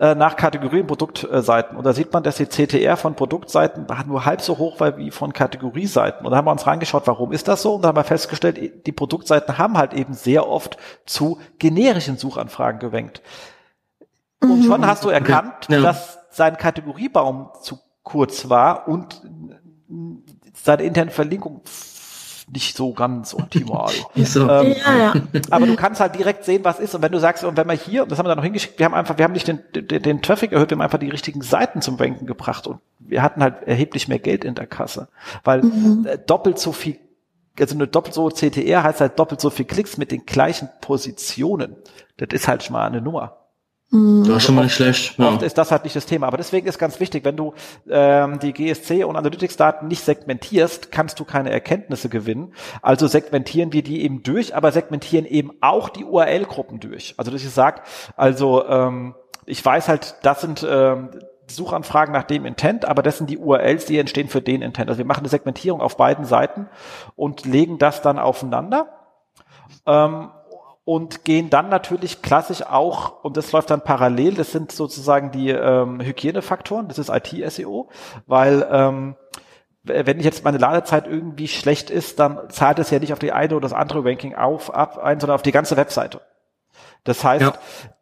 äh, 0.00 0.16
nach 0.16 0.34
Kategorien 0.34 0.88
Produktseiten. 0.88 1.76
Und 1.76 1.86
da 1.86 1.92
sieht 1.92 2.12
man, 2.12 2.24
dass 2.24 2.38
die 2.38 2.46
CTR 2.46 2.96
von 2.96 3.14
Produktseiten 3.14 3.86
nur 4.08 4.24
halb 4.24 4.40
so 4.40 4.58
hoch 4.58 4.80
war 4.80 4.96
wie 4.96 5.12
von 5.12 5.32
Kategorieseiten. 5.32 6.26
Und 6.26 6.32
da 6.32 6.38
haben 6.38 6.46
wir 6.46 6.50
uns 6.50 6.66
reingeschaut, 6.66 7.06
warum 7.06 7.30
ist 7.30 7.46
das 7.46 7.62
so? 7.62 7.76
Und 7.76 7.82
da 7.82 7.88
haben 7.88 7.96
wir 7.96 8.02
festgestellt, 8.02 8.84
die 8.84 8.92
Produktseiten 8.92 9.56
haben 9.56 9.78
halt 9.78 9.94
eben 9.94 10.12
sehr 10.12 10.48
oft 10.48 10.78
zu 11.06 11.38
generischen 11.60 12.16
Suchanfragen 12.16 12.80
gewenkt. 12.80 13.22
Und 14.42 14.64
schon 14.64 14.84
hast 14.84 15.04
du 15.04 15.10
erkannt, 15.10 15.68
ja. 15.68 15.80
dass 15.80 16.18
sein 16.30 16.56
Kategoriebaum 16.56 17.50
zu 17.62 17.78
kurz 18.02 18.48
war 18.48 18.88
und 18.88 19.22
seine 20.54 20.82
interne 20.82 21.12
Verlinkung 21.12 21.62
nicht 22.48 22.76
so 22.76 22.92
ganz 22.92 23.34
optimal. 23.34 23.90
so. 24.16 24.48
ähm, 24.48 24.74
ja, 24.84 24.96
ja. 24.96 25.14
Aber 25.50 25.66
du 25.66 25.74
kannst 25.74 26.00
halt 26.00 26.14
direkt 26.14 26.44
sehen, 26.44 26.64
was 26.64 26.78
ist. 26.78 26.94
Und 26.94 27.02
wenn 27.02 27.12
du 27.12 27.18
sagst, 27.18 27.44
und 27.44 27.56
wenn 27.56 27.66
wir 27.66 27.74
hier, 27.74 28.04
und 28.04 28.12
das 28.12 28.18
haben 28.18 28.26
wir 28.26 28.30
da 28.30 28.36
noch 28.36 28.44
hingeschickt, 28.44 28.78
wir 28.78 28.86
haben 28.86 28.94
einfach, 28.94 29.18
wir 29.18 29.24
haben 29.24 29.32
nicht 29.32 29.48
den, 29.48 29.60
den, 29.74 30.02
den 30.02 30.22
Traffic 30.22 30.52
erhöht, 30.52 30.70
wir 30.70 30.76
haben 30.76 30.82
einfach 30.82 30.98
die 30.98 31.08
richtigen 31.08 31.42
Seiten 31.42 31.82
zum 31.82 31.96
Banken 31.96 32.26
gebracht 32.26 32.66
und 32.66 32.78
wir 32.98 33.22
hatten 33.22 33.42
halt 33.42 33.64
erheblich 33.64 34.08
mehr 34.08 34.18
Geld 34.18 34.44
in 34.44 34.54
der 34.54 34.66
Kasse. 34.66 35.08
Weil 35.44 35.62
mhm. 35.62 36.06
äh, 36.06 36.18
doppelt 36.18 36.58
so 36.58 36.72
viel 36.72 36.98
also 37.58 37.74
eine 37.74 37.86
doppelt 37.86 38.14
so 38.14 38.28
CTR 38.28 38.82
heißt 38.82 39.00
halt 39.00 39.18
doppelt 39.18 39.40
so 39.40 39.48
viel 39.48 39.64
Klicks 39.64 39.96
mit 39.96 40.12
den 40.12 40.26
gleichen 40.26 40.68
Positionen. 40.82 41.76
Das 42.18 42.28
ist 42.32 42.48
halt 42.48 42.62
schon 42.62 42.74
mal 42.74 42.86
eine 42.86 43.00
Nummer. 43.00 43.38
Mhm. 43.90 44.24
Das 44.24 44.38
ist 44.38 44.42
schon 44.44 44.54
mal 44.54 44.64
nicht 44.64 44.74
schlecht. 44.74 45.18
Ja. 45.18 45.28
Oft 45.28 45.42
ist 45.42 45.56
das 45.58 45.70
halt 45.70 45.84
nicht 45.84 45.94
das 45.94 46.06
Thema. 46.06 46.26
Aber 46.26 46.36
deswegen 46.36 46.66
ist 46.66 46.78
ganz 46.78 46.98
wichtig, 46.98 47.24
wenn 47.24 47.36
du 47.36 47.54
ähm, 47.88 48.38
die 48.40 48.52
GSC 48.52 49.04
und 49.04 49.16
Analytics-Daten 49.16 49.86
nicht 49.86 50.04
segmentierst, 50.04 50.90
kannst 50.90 51.20
du 51.20 51.24
keine 51.24 51.50
Erkenntnisse 51.50 52.08
gewinnen. 52.08 52.52
Also 52.82 53.06
segmentieren 53.06 53.72
wir 53.72 53.82
die 53.82 54.02
eben 54.02 54.22
durch, 54.22 54.56
aber 54.56 54.72
segmentieren 54.72 55.24
eben 55.24 55.52
auch 55.60 55.88
die 55.88 56.04
URL-Gruppen 56.04 56.80
durch. 56.80 57.14
Also 57.16 57.30
dass 57.30 57.42
ich 57.42 57.50
sage, 57.50 57.82
also 58.16 58.66
ähm, 58.66 59.14
ich 59.44 59.64
weiß 59.64 59.88
halt, 59.88 60.16
das 60.22 60.40
sind 60.40 60.66
ähm, 60.68 61.10
Suchanfragen 61.48 62.12
nach 62.12 62.24
dem 62.24 62.44
Intent, 62.44 62.84
aber 62.84 63.02
das 63.02 63.18
sind 63.18 63.30
die 63.30 63.38
URLs, 63.38 63.86
die 63.86 63.98
entstehen 63.98 64.28
für 64.28 64.42
den 64.42 64.62
Intent. 64.62 64.88
Also 64.88 64.98
wir 64.98 65.04
machen 65.04 65.20
eine 65.20 65.28
Segmentierung 65.28 65.80
auf 65.80 65.96
beiden 65.96 66.24
Seiten 66.24 66.68
und 67.14 67.46
legen 67.46 67.78
das 67.78 68.02
dann 68.02 68.18
aufeinander. 68.18 68.88
Ähm, 69.86 70.30
und 70.86 71.24
gehen 71.24 71.50
dann 71.50 71.68
natürlich 71.68 72.22
klassisch 72.22 72.62
auch, 72.62 73.24
und 73.24 73.36
das 73.36 73.50
läuft 73.50 73.70
dann 73.70 73.80
parallel, 73.80 74.34
das 74.34 74.52
sind 74.52 74.70
sozusagen 74.70 75.32
die 75.32 75.50
ähm, 75.50 76.00
Hygienefaktoren, 76.00 76.86
das 76.86 77.00
ist 77.00 77.10
IT-SEO, 77.10 77.88
weil 78.28 78.64
ähm, 78.70 79.16
wenn 79.82 80.20
jetzt 80.20 80.44
meine 80.44 80.58
Ladezeit 80.58 81.08
irgendwie 81.08 81.48
schlecht 81.48 81.90
ist, 81.90 82.20
dann 82.20 82.38
zahlt 82.50 82.78
es 82.78 82.90
ja 82.90 83.00
nicht 83.00 83.12
auf 83.12 83.18
die 83.18 83.32
eine 83.32 83.56
oder 83.56 83.62
das 83.62 83.72
andere 83.72 84.04
Ranking 84.04 84.36
auf, 84.36 84.72
ab 84.72 84.98
ein, 84.98 85.18
sondern 85.18 85.34
auf 85.34 85.42
die 85.42 85.50
ganze 85.50 85.76
Webseite. 85.76 86.20
Das 87.06 87.22
heißt, 87.22 87.42
ja. 87.42 87.54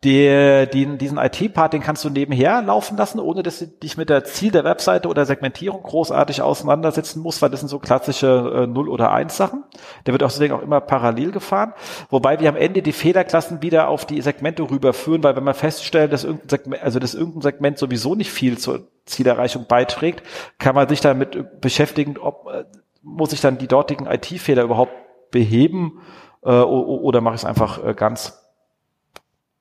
die, 0.03 0.67
die, 0.73 0.99
diesen 0.99 1.19
IT-Part, 1.19 1.75
den 1.75 1.83
kannst 1.83 2.05
du 2.05 2.11
nebenher 2.11 2.63
laufen 2.63 2.97
lassen, 2.97 3.21
ohne 3.21 3.43
dass 3.43 3.59
du 3.59 3.67
dich 3.67 3.99
mit 3.99 4.09
der 4.09 4.25
Ziel 4.25 4.51
der 4.51 4.65
Webseite 4.65 5.09
oder 5.09 5.27
Segmentierung 5.27 5.83
großartig 5.83 6.41
auseinandersetzen 6.41 7.21
musst, 7.21 7.43
weil 7.43 7.51
das 7.51 7.61
sind 7.61 7.69
so 7.69 7.79
klassische 7.79 8.65
äh, 8.65 8.67
0 8.67 8.89
oder 8.89 9.13
1 9.13 9.37
Sachen. 9.37 9.63
Der 10.07 10.15
wird 10.15 10.23
auch 10.23 10.31
deswegen 10.31 10.55
auch 10.55 10.63
immer 10.63 10.81
parallel 10.81 11.33
gefahren. 11.33 11.75
Wobei 12.09 12.41
wir 12.41 12.49
am 12.49 12.57
Ende 12.57 12.81
die 12.81 12.93
Fehlerklassen 12.93 13.61
wieder 13.63 13.89
auf 13.89 14.07
die 14.07 14.23
Segmente 14.23 14.63
rüberführen, 14.63 15.23
weil 15.23 15.37
wenn 15.37 15.45
man 15.45 15.55
feststellt, 15.55 16.13
dass 16.13 16.25
irgendein 16.25 16.49
Segment, 16.49 16.83
also 16.83 16.99
dass 16.99 17.15
irgendein 17.15 17.43
Segment 17.43 17.79
sowieso 17.79 18.15
nicht 18.15 18.33
viel 18.33 18.57
zur 18.57 18.89
Zielerreichung 19.05 19.67
beiträgt, 19.69 20.23
kann 20.59 20.75
man 20.75 20.89
sich 20.89 21.03
damit 21.03 21.61
beschäftigen, 21.61 22.17
ob 22.17 22.49
äh, 22.51 22.65
muss 23.03 23.35
ich 23.35 23.43
dann 23.43 23.59
die 23.59 23.69
dortigen 23.69 24.07
IT-Fehler 24.07 24.63
überhaupt 24.63 24.95
beheben 25.31 26.01
äh, 26.43 26.49
oder 26.49 27.21
mache 27.21 27.35
ich 27.35 27.43
es 27.43 27.45
einfach 27.45 27.85
äh, 27.85 27.93
ganz 27.93 28.44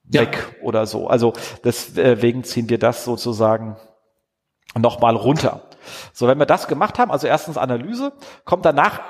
weg 0.04 0.56
oder 0.62 0.86
so. 0.86 1.08
Also 1.08 1.34
deswegen 1.64 2.43
ziehen 2.43 2.70
wir 2.70 2.80
das 2.80 3.06
sozusagen 3.06 3.78
nochmal 4.76 5.16
runter. 5.16 5.62
So, 6.14 6.28
wenn 6.28 6.39
wir 6.39 6.45
das 6.45 6.68
gemacht 6.68 6.99
haben, 6.99 7.12
also 7.12 7.28
erstens 7.28 7.58
Analyse, 7.58 8.14
kommt 8.45 8.66
danach 8.66 9.01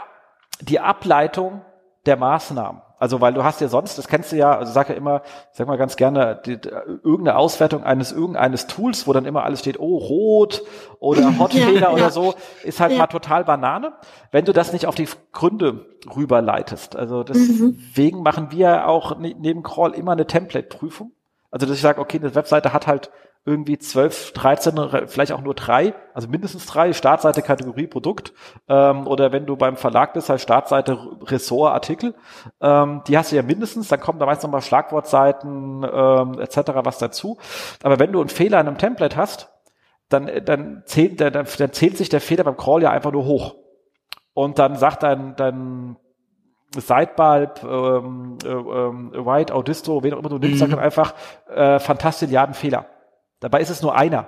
die 0.62 0.80
Ableitung 0.80 1.64
der 2.06 2.18
Maßnahmen. 2.18 2.82
Also 2.98 3.20
weil 3.20 3.34
du 3.34 3.44
hast 3.44 3.60
ja 3.60 3.68
sonst, 3.68 3.98
das 3.98 4.08
kennst 4.08 4.32
du 4.32 4.38
ja, 4.38 4.58
also 4.58 4.72
sag 4.72 4.88
ja 4.88 4.96
immer, 4.96 5.24
sag 5.52 5.68
mal 5.68 5.78
ganz 5.78 5.98
gerne, 5.98 6.42
die, 6.46 6.60
die, 6.60 6.70
irgendeine 6.70 7.38
Auswertung 7.38 7.84
eines 7.84 8.12
irgendeines 8.12 8.68
Tools, 8.68 9.08
wo 9.08 9.14
dann 9.14 9.26
immer 9.26 9.44
alles 9.44 9.60
steht, 9.60 9.80
oh, 9.80 9.98
rot 9.98 10.64
oder 11.00 11.38
Hotfehler 11.40 11.82
ja, 11.82 11.92
oder 11.92 12.04
ja. 12.04 12.12
so, 12.12 12.34
ist 12.64 12.80
halt 12.80 12.94
ja. 12.94 13.00
mal 13.00 13.08
total 13.08 13.44
Banane, 13.44 13.94
wenn 14.32 14.46
du 14.46 14.54
das 14.54 14.72
nicht 14.72 14.86
auf 14.86 14.96
die 14.96 15.10
Gründe 15.34 15.86
rüberleitest. 16.16 16.96
Also 16.96 17.24
deswegen 17.24 18.18
mhm. 18.20 18.24
machen 18.24 18.52
wir 18.52 18.88
auch 18.88 19.18
ne, 19.18 19.36
neben 19.38 19.64
Crawl 19.64 19.94
immer 19.94 20.14
eine 20.14 20.28
Template-Prüfung. 20.28 21.12
Also 21.54 21.68
dass 21.68 21.76
ich 21.76 21.84
sage, 21.84 22.02
okay, 22.02 22.18
eine 22.18 22.34
Webseite 22.34 22.74
hat 22.74 22.88
halt 22.88 23.12
irgendwie 23.46 23.78
12, 23.78 24.32
13, 24.32 25.06
vielleicht 25.06 25.34
auch 25.34 25.42
nur 25.42 25.54
drei, 25.54 25.94
also 26.16 26.28
mindestens 26.28 26.66
drei, 26.66 26.94
Startseite, 26.94 27.44
Kategorie, 27.44 27.86
Produkt. 27.86 28.34
Ähm, 28.68 29.06
oder 29.06 29.32
wenn 29.32 29.46
du 29.46 29.56
beim 29.56 29.78
Verlag 29.78 30.14
bist, 30.14 30.30
halt 30.30 30.42
Startseite, 30.42 30.98
Ressort, 31.22 31.74
Artikel. 31.74 32.16
Ähm, 32.60 33.04
die 33.08 33.16
hast 33.16 33.32
du 33.32 33.36
ja 33.36 33.44
mindestens, 33.44 33.90
dann 33.90 34.00
kommen 34.00 34.18
da 34.18 34.26
meist 34.26 34.42
nochmal 34.42 34.62
Schlagwortseiten 34.62 35.84
ähm, 35.84 36.40
etc. 36.40 36.58
was 36.84 36.98
dazu. 36.98 37.38
Aber 37.84 38.00
wenn 38.00 38.12
du 38.12 38.20
einen 38.20 38.30
Fehler 38.30 38.60
in 38.60 38.68
einem 38.68 38.80
Template 38.80 39.16
hast, 39.16 39.52
dann, 40.10 40.32
dann, 40.46 40.82
zählt, 40.86 41.22
dann, 41.22 41.34
dann 41.34 41.74
zählt 41.74 41.98
sich 41.98 42.10
der 42.10 42.22
Fehler 42.22 42.46
beim 42.46 42.58
Crawl 42.58 42.82
ja 42.82 42.90
einfach 42.90 43.12
nur 43.12 43.26
hoch. 43.26 43.56
Und 44.34 44.58
dann 44.58 44.76
sagt 44.78 45.04
dein, 45.04 45.36
dein 45.36 45.98
Sidebulb, 46.76 47.64
ähm, 47.64 48.38
äh, 48.44 48.48
ähm, 48.48 49.12
White, 49.14 49.54
Audisto, 49.54 50.04
wen 50.04 50.14
auch 50.14 50.20
immer 50.20 50.30
du 50.30 50.38
nimmst, 50.38 50.56
mhm. 50.56 50.60
sagt 50.60 50.72
dann 50.74 50.80
einfach 50.80 51.14
äh, 51.50 51.80
Fantastilliarden 51.80 52.56
Fehler. 52.56 52.86
Dabei 53.40 53.62
ist 53.62 53.70
es 53.70 53.82
nur 53.82 53.96
einer. 53.96 54.28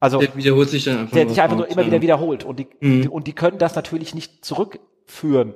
Also 0.00 0.18
der 0.18 0.34
wiederholt 0.34 0.70
sich 0.70 0.84
dann 0.84 0.98
einfach. 0.98 1.14
Der 1.14 1.28
sich 1.28 1.40
einfach 1.40 1.56
nur 1.56 1.68
immer 1.68 1.84
wieder 1.84 2.00
wiederholt. 2.00 2.44
Und 2.44 2.58
die, 2.58 2.68
mhm. 2.80 3.08
und 3.08 3.26
die 3.26 3.34
können 3.34 3.58
das 3.58 3.74
natürlich 3.74 4.14
nicht 4.14 4.44
zurückführen. 4.44 5.54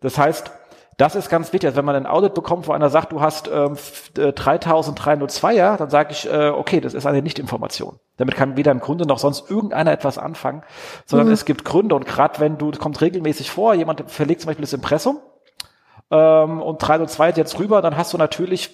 Das 0.00 0.16
heißt, 0.16 0.50
das 0.96 1.14
ist 1.14 1.28
ganz 1.28 1.52
wichtig. 1.52 1.68
Also 1.68 1.78
wenn 1.78 1.84
man 1.84 1.96
ein 1.96 2.06
Audit 2.06 2.34
bekommt, 2.34 2.68
wo 2.68 2.72
einer 2.72 2.88
sagt, 2.88 3.12
du 3.12 3.20
hast 3.20 3.48
ähm, 3.48 3.74
3302er, 4.16 5.76
dann 5.76 5.90
sage 5.90 6.12
ich, 6.12 6.30
äh, 6.30 6.48
okay, 6.48 6.80
das 6.80 6.94
ist 6.94 7.06
eine 7.06 7.22
Nichtinformation. 7.22 7.98
Damit 8.16 8.34
kann 8.34 8.56
weder 8.56 8.72
im 8.72 8.80
Grunde 8.80 9.06
noch 9.06 9.18
sonst 9.18 9.50
irgendeiner 9.50 9.92
etwas 9.92 10.16
anfangen, 10.16 10.62
sondern 11.06 11.28
mhm. 11.28 11.34
es 11.34 11.44
gibt 11.44 11.64
Gründe. 11.64 11.94
Und 11.94 12.06
gerade 12.06 12.40
wenn 12.40 12.56
du, 12.56 12.70
kommt 12.72 13.00
regelmäßig 13.00 13.50
vor, 13.50 13.74
jemand 13.74 14.10
verlegt 14.10 14.42
zum 14.42 14.48
Beispiel 14.48 14.64
das 14.64 14.72
Impressum 14.72 15.18
ähm, 16.12 16.60
und 16.60 16.78
302 16.78 17.30
jetzt 17.30 17.58
rüber, 17.58 17.82
dann 17.82 17.96
hast 17.96 18.12
du 18.12 18.18
natürlich, 18.18 18.70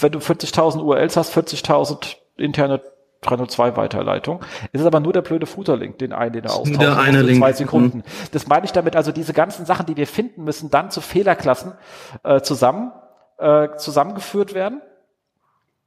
wenn 0.00 0.12
du 0.12 0.18
40.000 0.18 0.82
URLs 0.82 1.16
hast, 1.16 1.34
40.000 1.34 2.16
interne 2.36 2.82
302 3.22 3.76
Weiterleitung. 3.76 4.44
Es 4.72 4.82
ist 4.82 4.86
aber 4.86 5.00
nur 5.00 5.14
der 5.14 5.22
blöde 5.22 5.46
Footerlink, 5.46 5.98
den 5.98 6.12
einen, 6.12 6.34
den 6.34 6.44
er 6.44 6.54
austauscht. 6.54 6.82
Der 6.82 6.98
eine 6.98 7.22
Link. 7.22 7.38
Zwei 7.38 7.52
Sekunden. 7.54 7.98
Mhm. 7.98 8.02
Das 8.32 8.48
meine 8.48 8.66
ich 8.66 8.72
damit, 8.72 8.96
also 8.96 9.12
diese 9.12 9.32
ganzen 9.32 9.64
Sachen, 9.64 9.86
die 9.86 9.96
wir 9.96 10.06
finden 10.06 10.44
müssen, 10.44 10.68
dann 10.68 10.90
zu 10.90 11.00
Fehlerklassen 11.00 11.72
äh, 12.22 12.42
zusammen 12.42 12.92
äh, 13.38 13.76
zusammengeführt 13.76 14.52
werden. 14.52 14.82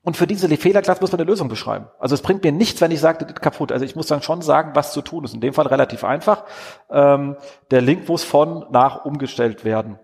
Und 0.03 0.15
für 0.15 0.25
diese 0.25 0.47
Fehlerklasse 0.47 1.01
muss 1.01 1.11
man 1.11 1.19
eine 1.19 1.29
Lösung 1.29 1.49
beschreiben. 1.49 1.87
Also 1.99 2.15
es 2.15 2.21
bringt 2.21 2.43
mir 2.43 2.53
nichts, 2.53 2.79
wenn 2.79 2.91
ich 2.91 3.01
sage, 3.01 3.19
das 3.19 3.29
ist 3.29 3.41
kaputt. 3.41 3.73
Also 3.73 3.83
ich 3.83 3.95
muss 3.95 4.07
dann 4.07 4.21
schon 4.21 4.41
sagen, 4.41 4.71
was 4.73 4.93
zu 4.93 5.01
tun 5.01 5.25
ist. 5.25 5.33
In 5.33 5.41
dem 5.41 5.53
Fall 5.53 5.67
relativ 5.67 6.05
einfach. 6.05 6.45
Ähm, 6.89 7.35
der 7.71 7.81
Link 7.81 8.07
muss 8.07 8.23
von 8.23 8.65
nach 8.71 9.03
umgestellt 9.03 9.65
werden. 9.65 9.99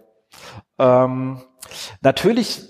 Ähm, 0.84 1.42
natürlich 2.02 2.62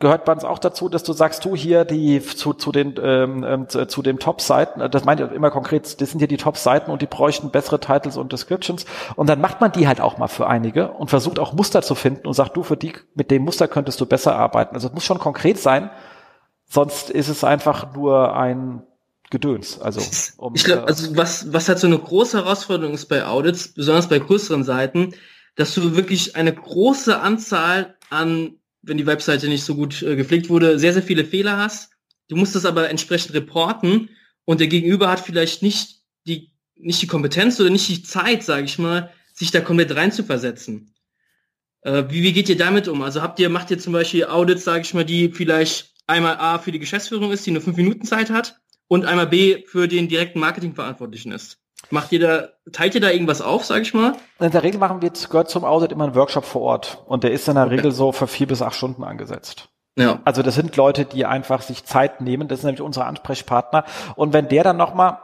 gehört 0.00 0.24
bei 0.24 0.32
uns 0.32 0.44
auch 0.44 0.58
dazu, 0.58 0.88
dass 0.88 1.04
du 1.04 1.12
sagst, 1.12 1.44
du 1.44 1.54
hier 1.54 1.84
die 1.84 2.20
zu, 2.22 2.54
zu 2.54 2.72
den 2.72 2.94
ähm, 3.00 3.44
ähm 3.46 3.68
zu, 3.68 3.86
zu 3.86 4.02
dem 4.02 4.18
Top-Seiten, 4.18 4.90
das 4.90 5.04
meint 5.04 5.20
ihr 5.20 5.30
immer 5.30 5.50
konkret, 5.50 6.00
das 6.00 6.10
sind 6.10 6.18
hier 6.18 6.26
die 6.26 6.38
Top-Seiten 6.38 6.90
und 6.90 7.02
die 7.02 7.06
bräuchten 7.06 7.50
bessere 7.50 7.78
Titles 7.78 8.16
und 8.16 8.32
Descriptions 8.32 8.86
und 9.14 9.28
dann 9.28 9.40
macht 9.40 9.60
man 9.60 9.72
die 9.72 9.86
halt 9.86 10.00
auch 10.00 10.16
mal 10.18 10.28
für 10.28 10.46
einige 10.46 10.90
und 10.92 11.10
versucht 11.10 11.38
auch 11.38 11.52
Muster 11.52 11.82
zu 11.82 11.94
finden 11.94 12.26
und 12.26 12.32
sagt, 12.32 12.56
du 12.56 12.62
für 12.62 12.78
die 12.78 12.94
mit 13.14 13.30
dem 13.30 13.44
Muster 13.44 13.68
könntest 13.68 14.00
du 14.00 14.06
besser 14.06 14.34
arbeiten. 14.34 14.74
Also 14.74 14.88
es 14.88 14.94
muss 14.94 15.04
schon 15.04 15.18
konkret 15.18 15.58
sein, 15.58 15.90
sonst 16.66 17.10
ist 17.10 17.28
es 17.28 17.44
einfach 17.44 17.94
nur 17.94 18.34
ein 18.34 18.82
Gedöns. 19.28 19.80
Also, 19.80 20.00
um, 20.38 20.54
ich 20.56 20.64
glaube, 20.64 20.88
also 20.88 21.16
was 21.16 21.52
was 21.52 21.68
halt 21.68 21.78
so 21.78 21.86
eine 21.86 21.98
große 21.98 22.38
Herausforderung 22.38 22.94
ist 22.94 23.06
bei 23.06 23.26
Audits, 23.26 23.74
besonders 23.74 24.08
bei 24.08 24.18
größeren 24.18 24.64
Seiten, 24.64 25.14
dass 25.60 25.74
du 25.74 25.94
wirklich 25.94 26.36
eine 26.36 26.52
große 26.52 27.20
Anzahl 27.20 27.96
an 28.10 28.60
wenn 28.82 28.96
die 28.96 29.06
Webseite 29.06 29.48
nicht 29.48 29.64
so 29.64 29.74
gut 29.74 30.02
äh, 30.02 30.16
gepflegt 30.16 30.48
wurde, 30.48 30.78
sehr, 30.78 30.92
sehr 30.92 31.02
viele 31.02 31.24
Fehler 31.24 31.58
hast. 31.58 31.90
Du 32.28 32.36
musst 32.36 32.54
das 32.54 32.64
aber 32.64 32.88
entsprechend 32.90 33.34
reporten 33.34 34.10
und 34.44 34.60
der 34.60 34.68
Gegenüber 34.68 35.10
hat 35.10 35.20
vielleicht 35.20 35.62
nicht 35.62 36.02
die, 36.26 36.52
nicht 36.76 37.02
die 37.02 37.06
Kompetenz 37.06 37.60
oder 37.60 37.70
nicht 37.70 37.88
die 37.88 38.02
Zeit, 38.02 38.42
sage 38.42 38.64
ich 38.64 38.78
mal, 38.78 39.12
sich 39.34 39.50
da 39.50 39.60
komplett 39.60 39.94
reinzuversetzen. 39.94 40.94
Äh, 41.82 42.04
wie, 42.08 42.22
wie 42.22 42.32
geht 42.32 42.48
ihr 42.48 42.56
damit 42.56 42.88
um? 42.88 43.02
Also 43.02 43.22
habt 43.22 43.38
ihr, 43.38 43.48
macht 43.48 43.70
ihr 43.70 43.78
zum 43.78 43.92
Beispiel 43.92 44.24
Audits, 44.24 44.64
sage 44.64 44.82
ich 44.82 44.94
mal, 44.94 45.04
die 45.04 45.30
vielleicht 45.30 45.94
einmal 46.06 46.36
A 46.36 46.58
für 46.58 46.72
die 46.72 46.78
Geschäftsführung 46.78 47.32
ist, 47.32 47.46
die 47.46 47.50
nur 47.50 47.62
fünf 47.62 47.76
Minuten 47.76 48.04
Zeit 48.04 48.30
hat 48.30 48.60
und 48.88 49.04
einmal 49.04 49.26
B 49.26 49.64
für 49.66 49.88
den 49.88 50.08
direkten 50.08 50.40
Marketingverantwortlichen 50.40 51.32
ist? 51.32 51.59
Macht 51.88 52.12
ihr 52.12 52.20
da, 52.20 52.48
teilt 52.72 52.94
ihr 52.94 53.00
da 53.00 53.10
irgendwas 53.10 53.40
auf, 53.40 53.64
sag 53.64 53.82
ich 53.82 53.94
mal? 53.94 54.14
In 54.38 54.50
der 54.50 54.62
Regel 54.62 54.78
machen 54.78 55.02
wir, 55.02 55.10
gehört 55.10 55.50
zum 55.50 55.64
Audit 55.64 55.92
immer 55.92 56.04
ein 56.04 56.14
Workshop 56.14 56.44
vor 56.44 56.62
Ort. 56.62 57.02
Und 57.06 57.24
der 57.24 57.32
ist 57.32 57.48
in 57.48 57.54
der 57.54 57.66
okay. 57.66 57.76
Regel 57.76 57.90
so 57.90 58.12
für 58.12 58.26
vier 58.26 58.46
bis 58.46 58.62
acht 58.62 58.74
Stunden 58.74 59.02
angesetzt. 59.02 59.68
Ja. 59.96 60.20
Also 60.24 60.42
das 60.42 60.54
sind 60.54 60.76
Leute, 60.76 61.04
die 61.04 61.26
einfach 61.26 61.62
sich 61.62 61.84
Zeit 61.84 62.20
nehmen. 62.20 62.48
Das 62.48 62.60
sind 62.60 62.68
nämlich 62.68 62.82
unsere 62.82 63.06
Ansprechpartner. 63.06 63.84
Und 64.14 64.32
wenn 64.32 64.48
der 64.48 64.62
dann 64.62 64.76
nochmal 64.76 65.18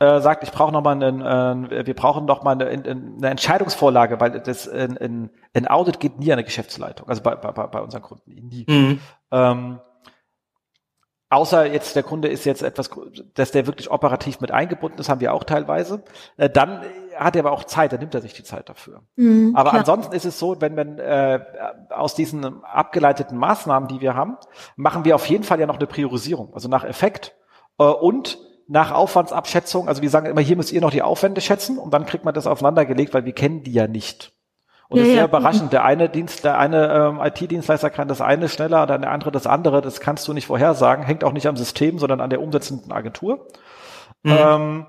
äh, 0.00 0.20
sagt, 0.20 0.44
ich 0.44 0.52
brauche 0.52 0.72
nochmal 0.72 1.02
einen, 1.02 1.70
äh, 1.70 1.86
wir 1.86 1.94
brauchen 1.94 2.24
nochmal 2.24 2.54
eine, 2.54 2.68
eine 2.68 3.28
Entscheidungsvorlage, 3.28 4.20
weil 4.20 4.40
das 4.40 4.66
in, 4.66 4.96
in, 4.96 5.30
in 5.52 5.68
Audit 5.68 6.00
geht 6.00 6.18
nie 6.18 6.26
an 6.26 6.34
eine 6.34 6.44
Geschäftsleitung. 6.44 7.08
Also 7.08 7.22
bei, 7.22 7.34
bei, 7.34 7.50
bei 7.50 7.80
unseren 7.80 8.02
Kunden 8.02 8.30
nie. 8.30 8.64
Mhm. 8.68 9.00
Ähm, 9.30 9.80
Außer 11.30 11.66
jetzt 11.66 11.94
der 11.94 12.02
Kunde 12.02 12.28
ist 12.28 12.46
jetzt 12.46 12.62
etwas, 12.62 12.88
dass 13.34 13.50
der 13.50 13.66
wirklich 13.66 13.90
operativ 13.90 14.40
mit 14.40 14.50
eingebunden 14.50 14.98
ist, 14.98 15.10
haben 15.10 15.20
wir 15.20 15.34
auch 15.34 15.44
teilweise. 15.44 16.02
Äh, 16.38 16.48
dann 16.48 16.82
hat 17.16 17.36
er 17.36 17.40
aber 17.44 17.52
auch 17.52 17.64
Zeit, 17.64 17.92
dann 17.92 18.00
nimmt 18.00 18.14
er 18.14 18.22
sich 18.22 18.32
die 18.32 18.44
Zeit 18.44 18.68
dafür. 18.68 19.02
Mhm, 19.16 19.54
aber 19.54 19.70
klar. 19.70 19.80
ansonsten 19.80 20.14
ist 20.14 20.24
es 20.24 20.38
so, 20.38 20.58
wenn 20.60 20.74
man 20.74 20.98
äh, 20.98 21.40
aus 21.90 22.14
diesen 22.14 22.64
abgeleiteten 22.64 23.36
Maßnahmen, 23.36 23.88
die 23.88 24.00
wir 24.00 24.14
haben, 24.14 24.38
machen 24.76 25.04
wir 25.04 25.14
auf 25.14 25.26
jeden 25.26 25.44
Fall 25.44 25.60
ja 25.60 25.66
noch 25.66 25.76
eine 25.76 25.86
Priorisierung, 25.86 26.54
also 26.54 26.68
nach 26.68 26.84
Effekt 26.84 27.34
äh, 27.78 27.84
und 27.84 28.38
nach 28.66 28.92
Aufwandsabschätzung. 28.92 29.88
Also 29.88 30.00
wir 30.00 30.10
sagen 30.10 30.26
immer, 30.26 30.40
hier 30.40 30.56
müsst 30.56 30.72
ihr 30.72 30.80
noch 30.80 30.90
die 30.90 31.02
Aufwände 31.02 31.40
schätzen 31.42 31.78
und 31.78 31.92
dann 31.92 32.06
kriegt 32.06 32.24
man 32.24 32.34
das 32.34 32.46
aufeinandergelegt, 32.46 33.12
weil 33.12 33.26
wir 33.26 33.32
kennen 33.32 33.62
die 33.62 33.72
ja 33.72 33.86
nicht. 33.86 34.32
Und 34.88 34.98
ja, 34.98 35.02
ist 35.02 35.10
sehr 35.10 35.18
ja. 35.18 35.24
überraschend. 35.26 35.72
Der 35.72 35.84
eine 35.84 36.08
Dienst, 36.08 36.44
der 36.44 36.58
eine 36.58 36.92
ähm, 36.92 37.20
IT-Dienstleister 37.22 37.90
kann 37.90 38.08
das 38.08 38.20
eine 38.20 38.48
schneller, 38.48 38.86
dann 38.86 39.02
der 39.02 39.10
andere 39.10 39.30
das 39.30 39.46
andere. 39.46 39.82
Das 39.82 40.00
kannst 40.00 40.26
du 40.28 40.32
nicht 40.32 40.46
vorhersagen. 40.46 41.04
Hängt 41.04 41.24
auch 41.24 41.32
nicht 41.32 41.46
am 41.46 41.56
System, 41.56 41.98
sondern 41.98 42.20
an 42.20 42.30
der 42.30 42.40
umsetzenden 42.40 42.90
Agentur. 42.90 43.46
Mhm. 44.22 44.32
Ähm, 44.32 44.86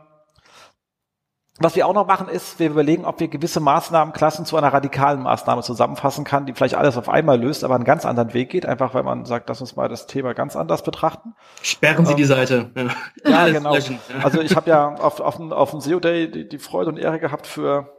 was 1.61 1.75
wir 1.75 1.85
auch 1.85 1.93
noch 1.93 2.07
machen 2.07 2.29
ist, 2.29 2.57
wir 2.59 2.69
überlegen, 2.69 3.03
ob 3.03 3.19
wir 3.19 3.27
gewisse 3.27 3.59
Maßnahmenklassen 3.59 4.45
zu 4.45 4.55
einer 4.55 4.71
radikalen 4.71 5.21
Maßnahme 5.21 5.61
zusammenfassen 5.61 6.23
kann, 6.23 6.45
die 6.45 6.53
vielleicht 6.53 6.75
alles 6.75 6.95
auf 6.95 7.09
einmal 7.09 7.37
löst, 7.37 7.65
aber 7.65 7.75
einen 7.75 7.83
ganz 7.83 8.05
anderen 8.05 8.33
Weg 8.33 8.49
geht, 8.49 8.65
einfach 8.65 8.93
weil 8.93 9.03
man 9.03 9.25
sagt, 9.25 9.49
lass 9.49 9.59
uns 9.59 9.75
mal 9.75 9.89
das 9.89 10.07
Thema 10.07 10.33
ganz 10.33 10.55
anders 10.55 10.83
betrachten. 10.83 11.35
Sperren 11.61 12.05
Sie 12.05 12.13
ähm, 12.13 12.17
die 12.17 12.23
Seite. 12.23 12.71
Ja, 12.75 12.87
ja 13.29 13.49
genau. 13.49 13.75
Also 14.23 14.39
ich 14.39 14.55
habe 14.55 14.69
ja 14.69 14.95
auf, 14.95 15.19
auf, 15.19 15.37
auf 15.51 15.71
dem 15.71 15.81
SEO 15.81 15.99
Day 15.99 16.31
die, 16.31 16.47
die 16.47 16.59
Freude 16.59 16.91
und 16.91 16.97
Ehre 16.97 17.19
gehabt 17.19 17.45
für 17.45 17.98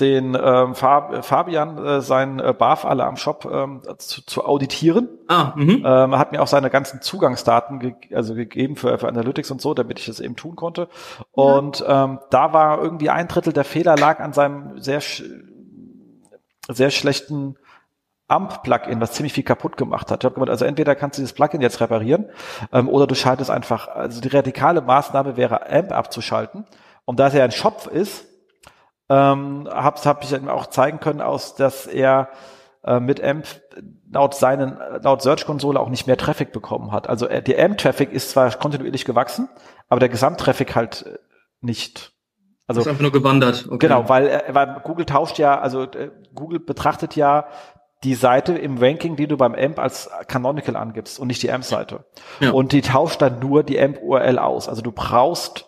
den 0.00 0.38
ähm, 0.40 0.74
Fab, 0.74 1.24
Fabian 1.24 1.84
äh, 1.84 2.00
seinen 2.00 2.38
äh, 2.38 2.54
BAF 2.56 2.84
alle 2.84 3.04
am 3.04 3.16
Shop 3.16 3.48
ähm, 3.50 3.82
zu, 3.98 4.24
zu 4.24 4.44
auditieren. 4.44 5.08
Ah, 5.26 5.52
mhm. 5.56 5.84
ähm, 5.84 6.12
er 6.12 6.18
hat 6.18 6.32
mir 6.32 6.40
auch 6.40 6.46
seine 6.46 6.70
ganzen 6.70 7.02
Zugangsdaten 7.02 7.80
ge 7.80 7.94
also 8.14 8.34
gegeben 8.34 8.76
für, 8.76 8.98
für 8.98 9.08
Analytics 9.08 9.50
und 9.50 9.60
so, 9.60 9.74
damit 9.74 9.98
ich 9.98 10.06
das 10.06 10.20
eben 10.20 10.36
tun 10.36 10.54
konnte. 10.54 10.88
Und 11.32 11.80
ja. 11.80 12.04
ähm, 12.04 12.20
da 12.30 12.52
war 12.52 12.80
irgendwie 12.80 13.10
ein 13.10 13.26
Drittel 13.26 13.52
der 13.52 13.64
Fehler 13.64 13.96
lag 13.96 14.20
an 14.20 14.32
seinem 14.32 14.80
sehr 14.80 15.00
sch 15.00 15.24
sehr 16.70 16.90
schlechten 16.90 17.56
AMP-Plugin, 18.28 19.00
was 19.00 19.12
ziemlich 19.12 19.32
viel 19.32 19.42
kaputt 19.42 19.78
gemacht 19.78 20.10
hat. 20.10 20.22
Ich 20.22 20.24
habe 20.26 20.34
gemeint, 20.34 20.50
also 20.50 20.66
entweder 20.66 20.94
kannst 20.94 21.18
du 21.18 21.22
dieses 21.22 21.32
Plugin 21.32 21.62
jetzt 21.62 21.80
reparieren 21.80 22.26
ähm, 22.72 22.88
oder 22.88 23.06
du 23.06 23.14
schaltest 23.14 23.50
einfach, 23.50 23.88
also 23.88 24.20
die 24.20 24.28
radikale 24.28 24.82
Maßnahme 24.82 25.36
wäre 25.36 25.70
AMP 25.70 25.92
abzuschalten. 25.92 26.66
Und 27.06 27.18
da 27.18 27.28
es 27.28 27.34
ja 27.34 27.42
ein 27.42 27.52
Shop 27.52 27.86
ist, 27.86 28.27
ähm, 29.08 29.68
habe 29.70 30.00
hab 30.04 30.24
ich 30.24 30.48
auch 30.48 30.66
zeigen 30.66 31.00
können, 31.00 31.20
aus, 31.20 31.54
dass 31.54 31.86
er 31.86 32.28
äh, 32.84 33.00
mit 33.00 33.22
AMP 33.22 33.46
laut 34.10 34.34
seinen 34.34 34.78
laut 35.02 35.22
Search 35.22 35.46
Konsole 35.46 35.80
auch 35.80 35.88
nicht 35.88 36.06
mehr 36.06 36.16
Traffic 36.16 36.52
bekommen 36.52 36.92
hat. 36.92 37.08
Also 37.08 37.26
äh, 37.26 37.42
der 37.42 37.64
AMP 37.64 37.78
Traffic 37.78 38.12
ist 38.12 38.30
zwar 38.30 38.50
kontinuierlich 38.52 39.04
gewachsen, 39.04 39.48
aber 39.88 40.00
der 40.00 40.08
Gesamttraffic 40.08 40.74
halt 40.74 41.06
äh, 41.06 41.18
nicht. 41.60 42.12
Also 42.66 42.82
ist 42.82 42.86
einfach 42.88 43.02
nur 43.02 43.12
gewandert. 43.12 43.66
Okay. 43.66 43.88
Genau, 43.88 44.08
weil, 44.08 44.28
äh, 44.28 44.42
weil 44.52 44.80
Google 44.84 45.06
tauscht 45.06 45.38
ja, 45.38 45.58
also 45.58 45.86
Google 46.34 46.60
betrachtet 46.60 47.16
ja 47.16 47.46
die 48.04 48.14
Seite 48.14 48.56
im 48.56 48.78
Ranking, 48.78 49.16
die 49.16 49.26
du 49.26 49.36
beim 49.36 49.54
AMP 49.54 49.78
als 49.78 50.08
Canonical 50.28 50.76
angibst 50.76 51.18
und 51.18 51.26
nicht 51.26 51.42
die 51.42 51.50
AMP-Seite. 51.50 52.04
Ja. 52.40 52.52
Und 52.52 52.72
die 52.72 52.82
tauscht 52.82 53.20
dann 53.20 53.40
nur 53.40 53.64
die 53.64 53.80
AMP-URL 53.80 54.38
aus. 54.38 54.68
Also 54.68 54.82
du 54.82 54.92
brauchst 54.92 55.67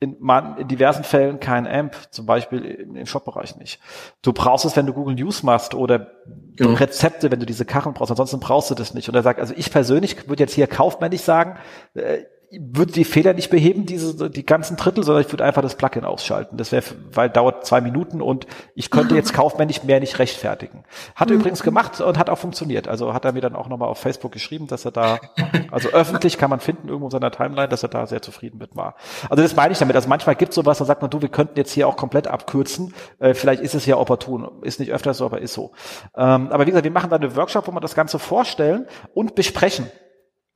in, 0.00 0.16
man, 0.18 0.56
in 0.56 0.66
diversen 0.66 1.04
Fällen 1.04 1.40
kein 1.40 1.66
AMP, 1.66 1.94
zum 2.10 2.24
Beispiel 2.24 2.64
im 2.64 3.04
Shop-Bereich 3.04 3.56
nicht. 3.56 3.80
Du 4.22 4.32
brauchst 4.32 4.64
es, 4.64 4.74
wenn 4.74 4.86
du 4.86 4.94
Google 4.94 5.14
News 5.14 5.42
machst 5.42 5.74
oder 5.74 6.10
genau. 6.56 6.72
Rezepte, 6.72 7.30
wenn 7.30 7.38
du 7.38 7.44
diese 7.44 7.66
Karren 7.66 7.92
brauchst, 7.92 8.10
ansonsten 8.10 8.40
brauchst 8.40 8.70
du 8.70 8.74
das 8.74 8.94
nicht. 8.94 9.10
Und 9.10 9.14
er 9.14 9.22
sagt, 9.22 9.38
also 9.38 9.52
ich 9.54 9.70
persönlich 9.70 10.26
würde 10.26 10.42
jetzt 10.42 10.54
hier 10.54 10.66
kaufmännisch 10.66 11.20
sagen, 11.20 11.58
äh, 11.94 12.22
würde 12.58 12.90
die 12.90 13.04
Fehler 13.04 13.32
nicht 13.32 13.48
beheben, 13.48 13.86
diese, 13.86 14.28
die 14.28 14.44
ganzen 14.44 14.76
Drittel, 14.76 15.04
sondern 15.04 15.24
ich 15.24 15.32
würde 15.32 15.44
einfach 15.44 15.62
das 15.62 15.76
Plugin 15.76 16.04
ausschalten. 16.04 16.56
Das 16.56 16.72
wäre, 16.72 16.82
weil 17.12 17.30
dauert 17.30 17.64
zwei 17.64 17.80
Minuten 17.80 18.20
und 18.20 18.46
ich 18.74 18.90
könnte 18.90 19.14
jetzt 19.14 19.32
kaufmännisch 19.34 19.84
mehr 19.84 20.00
nicht 20.00 20.18
rechtfertigen. 20.18 20.82
Hat 21.14 21.30
er 21.30 21.34
mhm. 21.34 21.40
übrigens 21.40 21.62
gemacht 21.62 22.00
und 22.00 22.18
hat 22.18 22.28
auch 22.28 22.38
funktioniert. 22.38 22.88
Also 22.88 23.14
hat 23.14 23.24
er 23.24 23.32
mir 23.32 23.40
dann 23.40 23.54
auch 23.54 23.68
nochmal 23.68 23.88
auf 23.88 23.98
Facebook 23.98 24.32
geschrieben, 24.32 24.66
dass 24.66 24.84
er 24.84 24.90
da, 24.90 25.18
also 25.70 25.90
öffentlich 25.90 26.38
kann 26.38 26.50
man 26.50 26.58
finden 26.58 26.88
irgendwo 26.88 27.06
in 27.06 27.10
seiner 27.12 27.30
Timeline, 27.30 27.68
dass 27.68 27.84
er 27.84 27.88
da 27.88 28.06
sehr 28.08 28.20
zufrieden 28.20 28.58
mit 28.58 28.74
war. 28.74 28.96
Also 29.28 29.44
das 29.44 29.54
meine 29.54 29.72
ich 29.72 29.78
damit. 29.78 29.94
Also 29.94 30.08
manchmal 30.08 30.34
gibt 30.34 30.50
es 30.50 30.56
sowas, 30.56 30.78
da 30.78 30.84
sagt 30.84 31.02
man, 31.02 31.10
du, 31.10 31.22
wir 31.22 31.28
könnten 31.28 31.56
jetzt 31.56 31.72
hier 31.72 31.86
auch 31.86 31.96
komplett 31.96 32.26
abkürzen. 32.26 32.94
Äh, 33.20 33.34
vielleicht 33.34 33.62
ist 33.62 33.74
es 33.76 33.86
ja 33.86 33.96
opportun. 33.96 34.48
Ist 34.62 34.80
nicht 34.80 34.92
öfter 34.92 35.14
so, 35.14 35.26
aber 35.26 35.40
ist 35.40 35.54
so. 35.54 35.70
Ähm, 36.16 36.48
aber 36.50 36.66
wie 36.66 36.70
gesagt, 36.70 36.84
wir 36.84 36.90
machen 36.90 37.10
da 37.10 37.16
eine 37.16 37.36
Workshop, 37.36 37.68
wo 37.68 37.72
wir 37.72 37.80
das 37.80 37.94
Ganze 37.94 38.18
vorstellen 38.18 38.86
und 39.14 39.36
besprechen. 39.36 39.86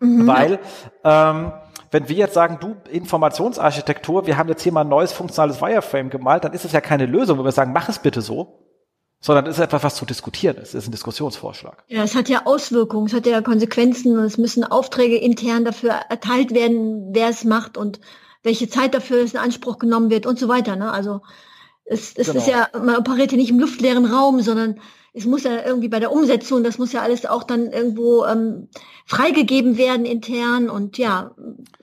Mhm. 0.01 0.26
Weil 0.26 0.59
ähm, 1.05 1.53
wenn 1.95 2.09
wir 2.09 2.16
jetzt 2.16 2.34
sagen, 2.34 2.59
du 2.61 2.74
Informationsarchitektur, 2.90 4.26
wir 4.26 4.36
haben 4.36 4.49
jetzt 4.49 4.62
hier 4.62 4.72
mal 4.72 4.80
ein 4.80 4.88
neues 4.88 5.12
funktionales 5.12 5.62
Wireframe 5.62 6.11
gemalt, 6.11 6.42
dann 6.42 6.53
ist 6.53 6.64
es 6.64 6.72
ja 6.72 6.80
keine 6.80 7.07
Lösung, 7.07 7.38
wenn 7.38 7.45
wir 7.45 7.53
sagen, 7.53 7.72
mach 7.72 7.88
es 7.88 8.01
bitte 8.01 8.20
so, 8.20 8.59
sondern 9.20 9.47
es 9.47 9.59
ist 9.59 9.64
etwas, 9.64 9.84
was 9.84 9.95
zu 9.95 10.05
diskutieren 10.05 10.57
ist. 10.57 10.70
Es 10.70 10.82
ist 10.82 10.88
ein 10.88 10.90
Diskussionsvorschlag. 10.90 11.84
Ja, 11.86 12.03
es 12.03 12.16
hat 12.16 12.28
ja 12.28 12.47
Auswirkungen, 12.47 13.07
es 13.07 13.14
hat 13.14 13.26
ja 13.26 13.40
Konsequenzen 13.42 14.18
und 14.18 14.24
es 14.24 14.38
müssen 14.38 14.64
Aufträge 14.64 15.16
intern 15.16 15.64
dafür 15.64 15.92
erteilt 16.11 16.53
werden, 16.53 17.11
wer 17.12 17.28
es 17.28 17.45
macht 17.45 17.76
und 17.76 18.01
welche 18.42 18.68
Zeit 18.68 18.92
dafür 18.92 19.20
in 19.20 19.36
Anspruch 19.36 19.78
genommen 19.78 20.11
wird 20.11 20.26
und 20.26 20.36
so 20.36 20.49
weiter. 20.49 20.74
Ne? 20.74 20.90
Also 20.90 21.20
es, 21.85 22.14
es 22.16 22.28
genau. 22.28 22.39
ist 22.39 22.49
ja, 22.49 22.68
man 22.72 22.97
operiert 22.97 23.32
ja 23.32 23.37
nicht 23.37 23.51
im 23.51 23.59
luftleeren 23.59 24.07
Raum, 24.07 24.41
sondern 24.41 24.80
es 25.16 25.26
muss 25.26 25.45
ja 25.45 25.64
irgendwie 25.64 25.89
bei 25.89 26.01
der 26.01 26.11
Umsetzung, 26.11 26.64
das 26.64 26.78
muss 26.78 26.93
ja 26.93 27.03
alles 27.03 27.24
auch 27.24 27.45
dann 27.45 27.70
irgendwo 27.70 28.24
ähm, 28.24 28.68
freigegeben 29.07 29.78
werden 29.78 30.07
intern 30.07 30.68
und 30.68 30.99
ja, 30.99 31.30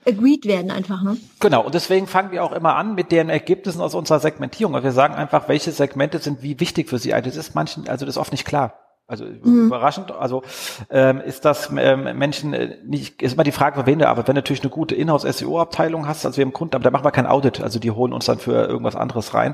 agreed 0.05 0.45
werden 0.45 0.69
einfach. 0.69 1.01
Ne? 1.01 1.17
Genau, 1.39 1.65
und 1.65 1.73
deswegen 1.73 2.07
fangen 2.07 2.31
wir 2.31 2.43
auch 2.43 2.51
immer 2.51 2.75
an 2.75 2.93
mit 2.93 3.11
den 3.11 3.29
Ergebnissen 3.29 3.79
aus 3.79 3.95
unserer 3.95 4.19
Segmentierung. 4.19 4.75
Also 4.75 4.85
wir 4.85 4.91
sagen 4.91 5.13
einfach, 5.13 5.47
welche 5.47 5.71
Segmente 5.71 6.19
sind 6.19 6.43
wie 6.43 6.59
wichtig 6.59 6.89
für 6.89 6.97
Sie. 6.97 7.13
Also 7.13 7.29
das 7.29 7.37
ist 7.37 7.55
manchen, 7.55 7.87
also 7.87 8.05
das 8.05 8.15
ist 8.15 8.19
oft 8.19 8.33
nicht 8.33 8.45
klar. 8.45 8.73
Also 9.11 9.25
mhm. 9.25 9.67
überraschend. 9.67 10.11
Also 10.11 10.41
ähm, 10.89 11.19
ist 11.19 11.43
das 11.43 11.69
ähm, 11.77 12.17
Menschen 12.17 12.53
äh, 12.53 12.77
nicht, 12.85 13.21
ist 13.21 13.33
immer 13.33 13.43
die 13.43 13.51
Frage, 13.51 13.81
für 13.81 13.85
wen 13.85 13.99
du 13.99 14.07
aber 14.07 14.21
wenn 14.21 14.35
du 14.35 14.39
natürlich 14.39 14.61
eine 14.61 14.69
gute 14.69 14.95
Inhouse-SEO-Abteilung 14.95 16.07
hast, 16.07 16.25
also 16.25 16.37
wir 16.37 16.45
haben 16.45 16.53
Kunden, 16.53 16.75
aber 16.75 16.85
da 16.85 16.91
machen 16.91 17.03
wir 17.03 17.11
kein 17.11 17.27
Audit, 17.27 17.61
also 17.61 17.77
die 17.77 17.91
holen 17.91 18.13
uns 18.13 18.25
dann 18.25 18.39
für 18.39 18.53
irgendwas 18.53 18.95
anderes 18.95 19.33
rein. 19.33 19.53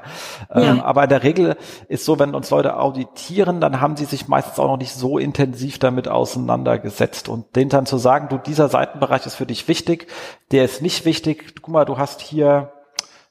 Ähm, 0.54 0.80
Aber 0.82 1.04
in 1.04 1.10
der 1.10 1.24
Regel 1.24 1.56
ist 1.88 2.06
so, 2.06 2.20
wenn 2.20 2.36
uns 2.36 2.52
Leute 2.52 2.78
auditieren, 2.78 3.60
dann 3.60 3.82
haben 3.82 3.98
sie 3.98 4.06
sich 4.06 4.28
meistens 4.28 4.60
auch 4.60 4.68
noch 4.68 4.78
nicht 4.78 4.94
so 4.94 5.18
intensiv 5.18 5.80
damit 5.80 6.08
auseinandergesetzt. 6.08 7.28
Und 7.28 7.56
denen 7.56 7.70
dann 7.70 7.88
zu 7.88 7.98
sagen, 7.98 8.30
du, 8.30 8.38
dieser 8.38 8.70
Seitenbereich 8.70 9.26
ist 9.26 9.36
für 9.36 9.48
dich 9.48 9.68
wichtig, 9.68 10.08
der 10.52 10.66
ist 10.66 10.84
nicht 10.84 11.04
wichtig, 11.06 11.56
guck 11.62 11.74
mal, 11.74 11.86
du 11.86 11.98
hast 11.98 12.22
hier 12.22 12.74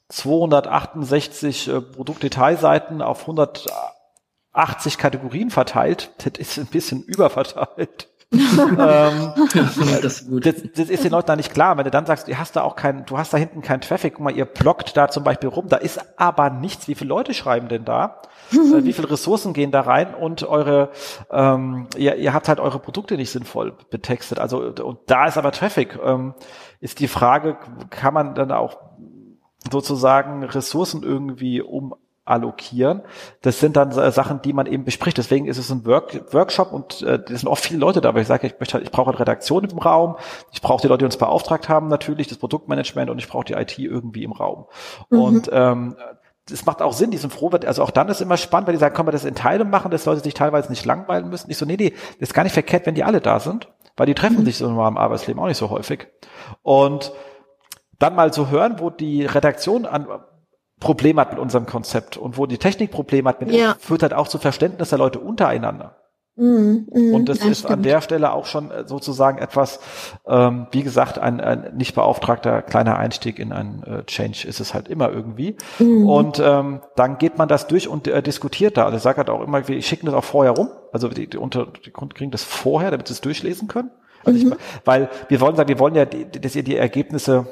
268 0.08 1.68
äh, 1.68 1.80
Produktdetailseiten 1.80 3.02
auf 3.02 3.22
100 3.22 3.66
80 4.57 4.98
Kategorien 4.98 5.50
verteilt. 5.50 6.11
Das 6.18 6.38
ist 6.38 6.59
ein 6.59 6.66
bisschen 6.66 7.02
überverteilt. 7.02 8.09
ähm, 8.32 9.32
das, 9.54 9.76
das, 10.02 10.62
das, 10.74 10.88
ist 10.90 11.04
den 11.04 11.12
Leuten 11.12 11.28
da 11.28 11.36
nicht 11.36 11.54
klar. 11.54 11.76
Wenn 11.76 11.84
du 11.84 11.92
dann 11.92 12.07
sagst, 12.07 12.26
du 12.26 12.36
hast 12.36 12.57
da 12.57 12.62
auch 12.62 12.74
kein, 12.74 13.07
du 13.07 13.16
hast 13.16 13.32
da 13.32 13.38
hinten 13.38 13.62
keinen 13.62 13.82
Traffic, 13.82 14.14
guck 14.14 14.24
mal, 14.24 14.36
ihr 14.36 14.46
blockt 14.46 14.96
da 14.96 15.09
zum 15.09 15.22
Beispiel 15.22 15.48
rum, 15.48 15.68
da 15.68 15.76
ist 15.76 16.00
aber 16.18 16.50
nichts. 16.50 16.88
Wie 16.88 16.96
viele 16.96 17.09
Leute 17.09 17.34
schreiben 17.34 17.68
denn 17.68 17.84
da? 17.84 18.20
äh, 18.52 18.84
wie 18.84 18.92
viele 18.92 19.11
Ressourcen 19.11 19.52
gehen 19.52 19.70
da 19.70 19.82
rein 19.82 20.14
und 20.14 20.42
eure, 20.42 20.90
ähm, 21.30 21.88
ihr, 21.96 22.16
ihr 22.16 22.34
habt 22.34 22.48
halt 22.48 22.61
eure 22.61 22.78
Produkte 22.78 23.16
nicht 23.16 23.30
sinnvoll 23.30 23.74
betextet. 23.90 24.38
Also 24.38 24.59
und 24.59 24.98
da 25.07 25.26
ist 25.26 25.38
aber 25.38 25.52
Traffic. 25.52 25.98
Ähm, 26.02 26.34
ist 26.80 27.00
die 27.00 27.09
Frage, 27.09 27.59
kann 27.90 28.12
man 28.12 28.34
dann 28.34 28.52
auch 28.52 28.78
sozusagen 29.70 30.44
Ressourcen 30.44 31.02
irgendwie 31.02 31.61
um 31.61 31.94
allokieren. 32.26 33.02
Das 33.40 33.60
sind 33.60 33.76
dann 33.76 33.92
äh, 33.92 34.10
Sachen, 34.10 34.42
die 34.42 34.52
man 34.52 34.66
eben 34.66 34.84
bespricht. 34.84 35.16
Deswegen 35.16 35.46
ist 35.46 35.58
es 35.58 35.70
ein 35.70 35.86
Work 35.86 36.32
Workshop 36.34 36.72
und 36.72 37.02
äh, 37.02 37.18
das 37.18 37.40
sind 37.40 37.48
oft 37.48 37.64
viele 37.64 37.78
Leute 37.78 38.00
da, 38.00 38.14
weil 38.14 38.22
ich 38.22 38.28
sage, 38.28 38.46
ich 38.46 38.58
möchte, 38.58 38.74
halt, 38.74 38.84
ich 38.84 38.90
brauche 38.90 39.10
eine 39.10 39.18
Redaktion 39.18 39.64
im 39.64 39.78
Raum, 39.78 40.16
ich 40.52 40.60
brauche 40.60 40.82
die 40.82 40.88
Leute, 40.88 40.98
die 40.98 41.04
uns 41.06 41.16
beauftragt 41.16 41.68
haben, 41.68 41.88
natürlich 41.88 42.26
das 42.26 42.38
Produktmanagement 42.38 43.10
und 43.10 43.18
ich 43.18 43.28
brauche 43.28 43.44
die 43.44 43.54
IT 43.54 43.78
irgendwie 43.78 44.24
im 44.24 44.32
Raum. 44.32 44.66
Mhm. 45.08 45.20
Und 45.20 45.50
ähm, 45.52 45.96
das 46.48 46.64
macht 46.66 46.82
auch 46.82 46.92
Sinn, 46.92 47.10
die 47.10 47.16
sind 47.16 47.32
froh, 47.32 47.50
also 47.66 47.82
auch 47.82 47.90
dann 47.90 48.08
ist 48.08 48.20
immer 48.20 48.36
spannend, 48.36 48.68
weil 48.68 48.74
die 48.74 48.80
sagen, 48.80 48.94
können 48.94 49.08
wir 49.08 49.12
das 49.12 49.24
in 49.24 49.34
Teilen 49.34 49.70
machen, 49.70 49.90
dass 49.90 50.04
Leute 50.04 50.20
sich 50.20 50.34
teilweise 50.34 50.70
nicht 50.70 50.84
langweilen 50.84 51.28
müssen. 51.28 51.50
Ich 51.50 51.58
so, 51.58 51.66
nee, 51.66 51.76
nee, 51.76 51.90
das 52.20 52.28
ist 52.28 52.34
gar 52.34 52.44
nicht 52.44 52.52
verkehrt, 52.52 52.86
wenn 52.86 52.94
die 52.94 53.04
alle 53.04 53.20
da 53.20 53.40
sind, 53.40 53.68
weil 53.96 54.06
die 54.06 54.14
treffen 54.14 54.40
mhm. 54.40 54.44
sich 54.44 54.58
so 54.58 54.68
normal 54.68 54.90
im 54.90 54.98
Arbeitsleben 54.98 55.40
auch 55.40 55.46
nicht 55.46 55.58
so 55.58 55.70
häufig. 55.70 56.08
Und 56.62 57.12
dann 57.98 58.14
mal 58.14 58.32
zu 58.32 58.44
so 58.44 58.50
hören, 58.50 58.76
wo 58.78 58.90
die 58.90 59.24
Redaktion 59.24 59.86
an 59.86 60.06
Problem 60.80 61.18
hat 61.18 61.30
mit 61.30 61.38
unserem 61.38 61.66
Konzept 61.66 62.16
und 62.16 62.36
wo 62.36 62.46
die 62.46 62.58
Technik 62.58 62.90
Probleme 62.90 63.28
hat, 63.28 63.40
mit 63.40 63.50
ja. 63.52 63.76
führt 63.78 64.02
halt 64.02 64.12
auch 64.12 64.28
zu 64.28 64.38
Verständnis 64.38 64.90
der 64.90 64.98
Leute 64.98 65.20
untereinander. 65.20 65.96
Mm, 66.38 66.84
mm, 66.92 67.14
und 67.14 67.28
das, 67.30 67.38
das 67.38 67.48
ist 67.48 67.58
stimmt. 67.60 67.72
an 67.72 67.82
der 67.82 68.02
Stelle 68.02 68.32
auch 68.32 68.44
schon 68.44 68.70
äh, 68.70 68.86
sozusagen 68.86 69.38
etwas, 69.38 69.80
ähm, 70.26 70.66
wie 70.70 70.82
gesagt, 70.82 71.18
ein, 71.18 71.40
ein 71.40 71.74
nicht 71.78 71.94
beauftragter 71.94 72.60
kleiner 72.60 72.98
Einstieg 72.98 73.38
in 73.38 73.52
ein 73.52 73.82
äh, 73.84 74.04
Change 74.04 74.46
ist 74.46 74.60
es 74.60 74.74
halt 74.74 74.88
immer 74.88 75.10
irgendwie. 75.10 75.56
Mm. 75.78 76.06
Und 76.06 76.38
ähm, 76.44 76.80
dann 76.94 77.16
geht 77.16 77.38
man 77.38 77.48
das 77.48 77.68
durch 77.68 77.88
und 77.88 78.06
äh, 78.06 78.22
diskutiert 78.22 78.76
da. 78.76 78.84
Also 78.84 78.98
ich 78.98 79.02
sage 79.02 79.16
halt 79.16 79.30
auch 79.30 79.42
immer, 79.42 79.66
wir 79.66 79.80
schicken 79.80 80.04
das 80.04 80.14
auch 80.14 80.24
vorher 80.24 80.52
rum. 80.52 80.68
Also 80.92 81.08
die, 81.08 81.26
die, 81.26 81.38
unter, 81.38 81.68
die 81.86 81.90
Kunden 81.90 82.12
kriegen 82.12 82.30
das 82.30 82.44
vorher, 82.44 82.90
damit 82.90 83.08
sie 83.08 83.14
es 83.14 83.22
durchlesen 83.22 83.66
können. 83.66 83.90
Also 84.24 84.44
mhm. 84.44 84.52
ich, 84.52 84.58
weil 84.84 85.08
wir 85.28 85.40
wollen 85.40 85.56
sagen, 85.56 85.70
wir 85.70 85.78
wollen 85.78 85.94
ja, 85.94 86.04
dass 86.04 86.54
ihr 86.54 86.64
die 86.64 86.76
Ergebnisse 86.76 87.46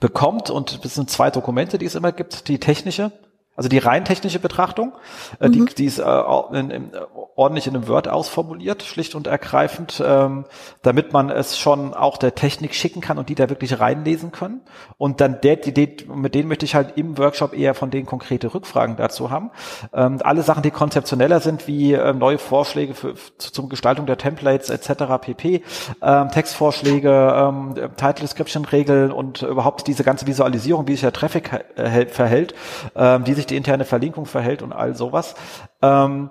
bekommt 0.00 0.50
und 0.50 0.84
das 0.84 0.94
sind 0.94 1.10
zwei 1.10 1.30
Dokumente, 1.30 1.78
die 1.78 1.86
es 1.86 1.94
immer 1.94 2.12
gibt, 2.12 2.48
die 2.48 2.58
technische 2.58 3.12
also 3.56 3.68
die 3.68 3.78
rein 3.78 4.04
technische 4.04 4.38
Betrachtung, 4.38 4.92
äh, 5.40 5.48
mhm. 5.48 5.52
die, 5.52 5.74
die 5.74 5.84
ist 5.86 5.98
äh, 5.98 6.22
in, 6.52 6.70
in, 6.70 6.90
ordentlich 7.36 7.66
in 7.66 7.76
einem 7.76 7.88
Word 7.88 8.08
ausformuliert, 8.08 8.82
schlicht 8.82 9.14
und 9.14 9.26
ergreifend, 9.26 10.02
ähm, 10.04 10.44
damit 10.82 11.12
man 11.12 11.30
es 11.30 11.58
schon 11.58 11.94
auch 11.94 12.16
der 12.16 12.34
Technik 12.34 12.74
schicken 12.74 13.00
kann 13.00 13.18
und 13.18 13.28
die 13.28 13.34
da 13.34 13.48
wirklich 13.48 13.80
reinlesen 13.80 14.32
können. 14.32 14.60
Und 14.98 15.20
dann 15.20 15.40
der, 15.40 15.56
die, 15.56 15.72
die, 15.72 16.06
mit 16.12 16.34
denen 16.34 16.48
möchte 16.48 16.64
ich 16.64 16.74
halt 16.74 16.96
im 16.96 17.18
Workshop 17.18 17.56
eher 17.56 17.74
von 17.74 17.90
denen 17.90 18.06
konkrete 18.06 18.52
Rückfragen 18.54 18.96
dazu 18.96 19.30
haben. 19.30 19.50
Ähm, 19.92 20.18
alle 20.22 20.42
Sachen, 20.42 20.62
die 20.62 20.70
konzeptioneller 20.70 21.40
sind, 21.40 21.66
wie 21.66 21.92
äh, 21.92 22.12
neue 22.12 22.38
Vorschläge 22.38 22.94
für, 22.94 23.14
zum 23.38 23.68
Gestaltung 23.68 24.06
der 24.06 24.18
Templates 24.18 24.70
etc. 24.70 25.04
pp, 25.20 25.62
ähm, 26.02 26.28
Textvorschläge, 26.30 27.34
ähm, 27.36 27.74
Title 27.96 28.20
Description 28.20 28.64
Regeln 28.64 29.12
und 29.12 29.42
überhaupt 29.42 29.86
diese 29.86 30.04
ganze 30.04 30.26
Visualisierung, 30.26 30.86
wie 30.86 30.92
sich 30.92 31.02
der 31.02 31.12
Traffic 31.12 31.50
äh, 31.76 32.06
verhält, 32.06 32.54
ähm, 32.96 33.24
die 33.24 33.34
sich 33.34 33.43
sich 33.44 33.48
die 33.48 33.56
interne 33.56 33.84
Verlinkung 33.84 34.26
verhält 34.26 34.62
und 34.62 34.72
all 34.72 34.94
sowas. 34.94 35.34
Ähm, 35.82 36.30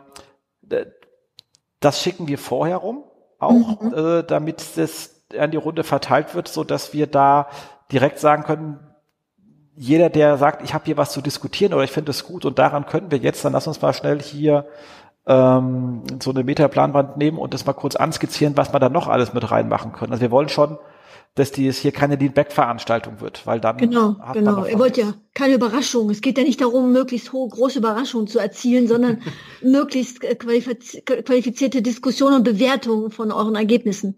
das 1.79 2.01
schicken 2.01 2.27
wir 2.27 2.37
vorher 2.37 2.77
rum, 2.77 3.03
auch 3.39 3.81
mhm. 3.81 3.93
äh, 3.93 4.23
damit 4.23 4.77
das 4.77 5.23
an 5.37 5.51
die 5.51 5.57
Runde 5.57 5.83
verteilt 5.83 6.35
wird, 6.35 6.47
so 6.47 6.63
dass 6.63 6.93
wir 6.93 7.07
da 7.07 7.47
direkt 7.91 8.19
sagen 8.19 8.43
können, 8.43 8.79
jeder, 9.75 10.09
der 10.09 10.37
sagt, 10.37 10.63
ich 10.63 10.73
habe 10.73 10.85
hier 10.85 10.97
was 10.97 11.11
zu 11.11 11.21
diskutieren 11.21 11.73
oder 11.73 11.83
ich 11.83 11.91
finde 11.91 12.11
es 12.11 12.25
gut 12.25 12.45
und 12.45 12.59
daran 12.59 12.85
können 12.85 13.09
wir 13.09 13.17
jetzt, 13.17 13.43
dann 13.43 13.53
lass 13.53 13.67
uns 13.67 13.81
mal 13.81 13.93
schnell 13.93 14.21
hier 14.21 14.67
ähm, 15.25 16.03
so 16.21 16.31
eine 16.31 16.43
Metaplanwand 16.43 17.17
nehmen 17.17 17.39
und 17.39 17.53
das 17.53 17.65
mal 17.65 17.73
kurz 17.73 17.95
anskizzieren, 17.95 18.55
was 18.55 18.71
wir 18.73 18.79
da 18.79 18.89
noch 18.89 19.07
alles 19.07 19.33
mit 19.33 19.49
reinmachen 19.49 19.93
können. 19.93 20.11
Also 20.11 20.21
wir 20.21 20.31
wollen 20.31 20.49
schon 20.49 20.77
dass 21.35 21.51
die 21.51 21.67
es 21.67 21.79
hier 21.79 21.91
keine 21.91 22.15
Lead-Back-Veranstaltung 22.15 23.19
wird, 23.19 23.47
weil 23.47 23.59
dann 23.59 23.77
genau, 23.77 24.15
genau. 24.33 24.65
Ihr 24.65 24.77
wollt 24.77 24.97
ja 24.97 25.15
keine 25.33 25.55
Überraschung. 25.55 26.11
Es 26.11 26.21
geht 26.21 26.37
ja 26.37 26.43
nicht 26.43 26.61
darum, 26.61 26.91
möglichst 26.91 27.33
hohe, 27.33 27.49
große 27.49 27.79
Überraschungen 27.79 28.27
zu 28.27 28.37
erzielen, 28.37 28.87
sondern 28.87 29.21
möglichst 29.61 30.21
qualifizierte 30.21 31.81
Diskussionen 31.81 32.35
und 32.35 32.43
Bewertungen 32.43 33.09
von 33.09 33.31
euren 33.31 33.55
Ergebnissen. 33.55 34.15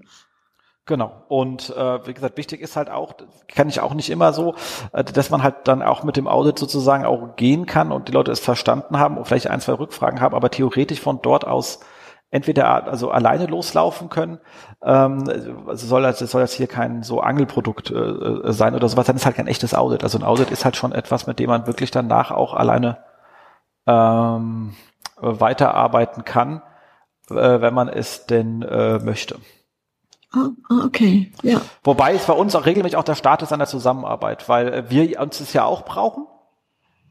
Genau. 0.87 1.23
Und 1.29 1.71
äh, 1.75 2.05
wie 2.05 2.13
gesagt, 2.13 2.37
wichtig 2.37 2.61
ist 2.61 2.75
halt 2.75 2.91
auch, 2.91 3.15
kann 3.47 3.69
ich 3.69 3.79
auch 3.79 3.95
nicht 3.95 4.11
immer 4.11 4.33
so, 4.33 4.53
äh, 4.93 5.03
dass 5.03 5.31
man 5.31 5.41
halt 5.41 5.67
dann 5.67 5.81
auch 5.81 6.03
mit 6.03 6.15
dem 6.15 6.27
Audit 6.27 6.59
sozusagen 6.59 7.05
auch 7.05 7.35
gehen 7.37 7.65
kann 7.65 7.91
und 7.91 8.07
die 8.07 8.11
Leute 8.11 8.31
es 8.31 8.39
verstanden 8.39 8.99
haben 8.99 9.17
und 9.17 9.25
vielleicht 9.25 9.47
ein, 9.47 9.61
zwei 9.61 9.73
Rückfragen 9.73 10.21
haben, 10.21 10.35
aber 10.35 10.51
theoretisch 10.51 10.99
von 10.99 11.21
dort 11.23 11.47
aus 11.47 11.79
entweder 12.35 12.85
also 12.85 13.11
alleine 13.11 13.45
loslaufen 13.45 14.09
können, 14.09 14.39
ähm, 14.83 15.23
also 15.67 15.87
soll 15.87 16.01
das, 16.01 16.19
soll 16.19 16.41
das 16.41 16.51
hier 16.51 16.67
kein 16.67 17.01
so 17.01 17.21
Angelprodukt 17.21 17.91
äh, 17.91 17.95
äh, 17.95 18.51
sein 18.51 18.75
oder 18.75 18.89
sowas, 18.89 19.07
dann 19.07 19.15
ist 19.15 19.25
halt 19.25 19.37
kein 19.37 19.47
echtes 19.47 19.73
Audit. 19.73 20.03
Also 20.03 20.17
ein 20.17 20.23
Audit 20.25 20.51
ist 20.51 20.65
halt 20.65 20.75
schon 20.75 20.91
etwas, 20.91 21.27
mit 21.27 21.39
dem 21.39 21.49
man 21.49 21.65
wirklich 21.65 21.91
danach 21.91 22.31
auch 22.31 22.53
alleine 22.53 22.97
ähm, 23.87 24.75
weiterarbeiten 25.15 26.25
kann, 26.25 26.61
äh, 27.29 27.61
wenn 27.61 27.73
man 27.73 27.87
es 27.87 28.25
denn 28.25 28.61
äh, 28.63 28.99
möchte. 28.99 29.37
Ah, 30.33 30.49
ah, 30.69 30.85
okay, 30.85 31.31
ja. 31.41 31.61
Wobei 31.85 32.15
es 32.15 32.25
bei 32.25 32.33
uns 32.33 32.53
auch 32.55 32.65
regelmäßig 32.65 32.97
auch 32.97 33.05
der 33.05 33.15
Start 33.15 33.43
ist 33.43 33.53
an 33.53 33.59
der 33.59 33.69
Zusammenarbeit, 33.69 34.49
weil 34.49 34.89
wir 34.89 35.21
uns 35.21 35.39
es 35.39 35.53
ja 35.53 35.63
auch 35.63 35.85
brauchen 35.85 36.27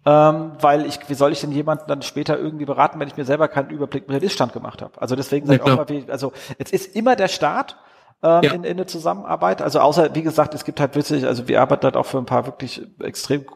ähm, 0.06 0.52
weil 0.60 0.86
ich, 0.86 0.98
wie 1.08 1.14
soll 1.14 1.32
ich 1.32 1.40
denn 1.40 1.52
jemanden 1.52 1.84
dann 1.88 2.02
später 2.02 2.38
irgendwie 2.38 2.64
beraten, 2.64 3.00
wenn 3.00 3.08
ich 3.08 3.16
mir 3.16 3.24
selber 3.24 3.48
keinen 3.48 3.70
Überblick 3.70 4.08
mit 4.08 4.20
dem 4.20 4.26
Iststand 4.26 4.52
gemacht 4.52 4.82
habe? 4.82 5.00
Also 5.00 5.16
deswegen 5.16 5.46
sage 5.46 5.62
ich 5.64 5.70
auch 5.70 5.76
mal, 5.76 5.88
wie, 5.88 6.04
also 6.10 6.32
es 6.58 6.72
ist 6.72 6.94
immer 6.94 7.16
der 7.16 7.28
Start 7.28 7.76
ähm, 8.22 8.42
ja. 8.42 8.52
in, 8.52 8.64
in 8.64 8.76
der 8.76 8.86
Zusammenarbeit. 8.86 9.62
Also 9.62 9.80
außer, 9.80 10.14
wie 10.14 10.22
gesagt, 10.22 10.54
es 10.54 10.64
gibt 10.64 10.80
halt 10.80 10.94
witzig, 10.94 11.26
also 11.26 11.48
wir 11.48 11.60
arbeiten 11.60 11.84
halt 11.84 11.96
auch 11.96 12.06
für 12.06 12.18
ein 12.18 12.26
paar 12.26 12.46
wirklich 12.46 12.82
extrem 13.00 13.46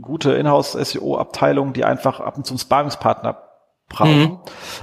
gute 0.00 0.32
Inhouse-SEO-Abteilungen, 0.32 1.72
die 1.72 1.84
einfach 1.84 2.20
ab 2.20 2.36
und 2.36 2.46
zu 2.46 2.52
einen 2.52 2.58
Sparringspartner 2.58 3.42
brauchen. 3.88 4.20
Mhm. 4.20 4.38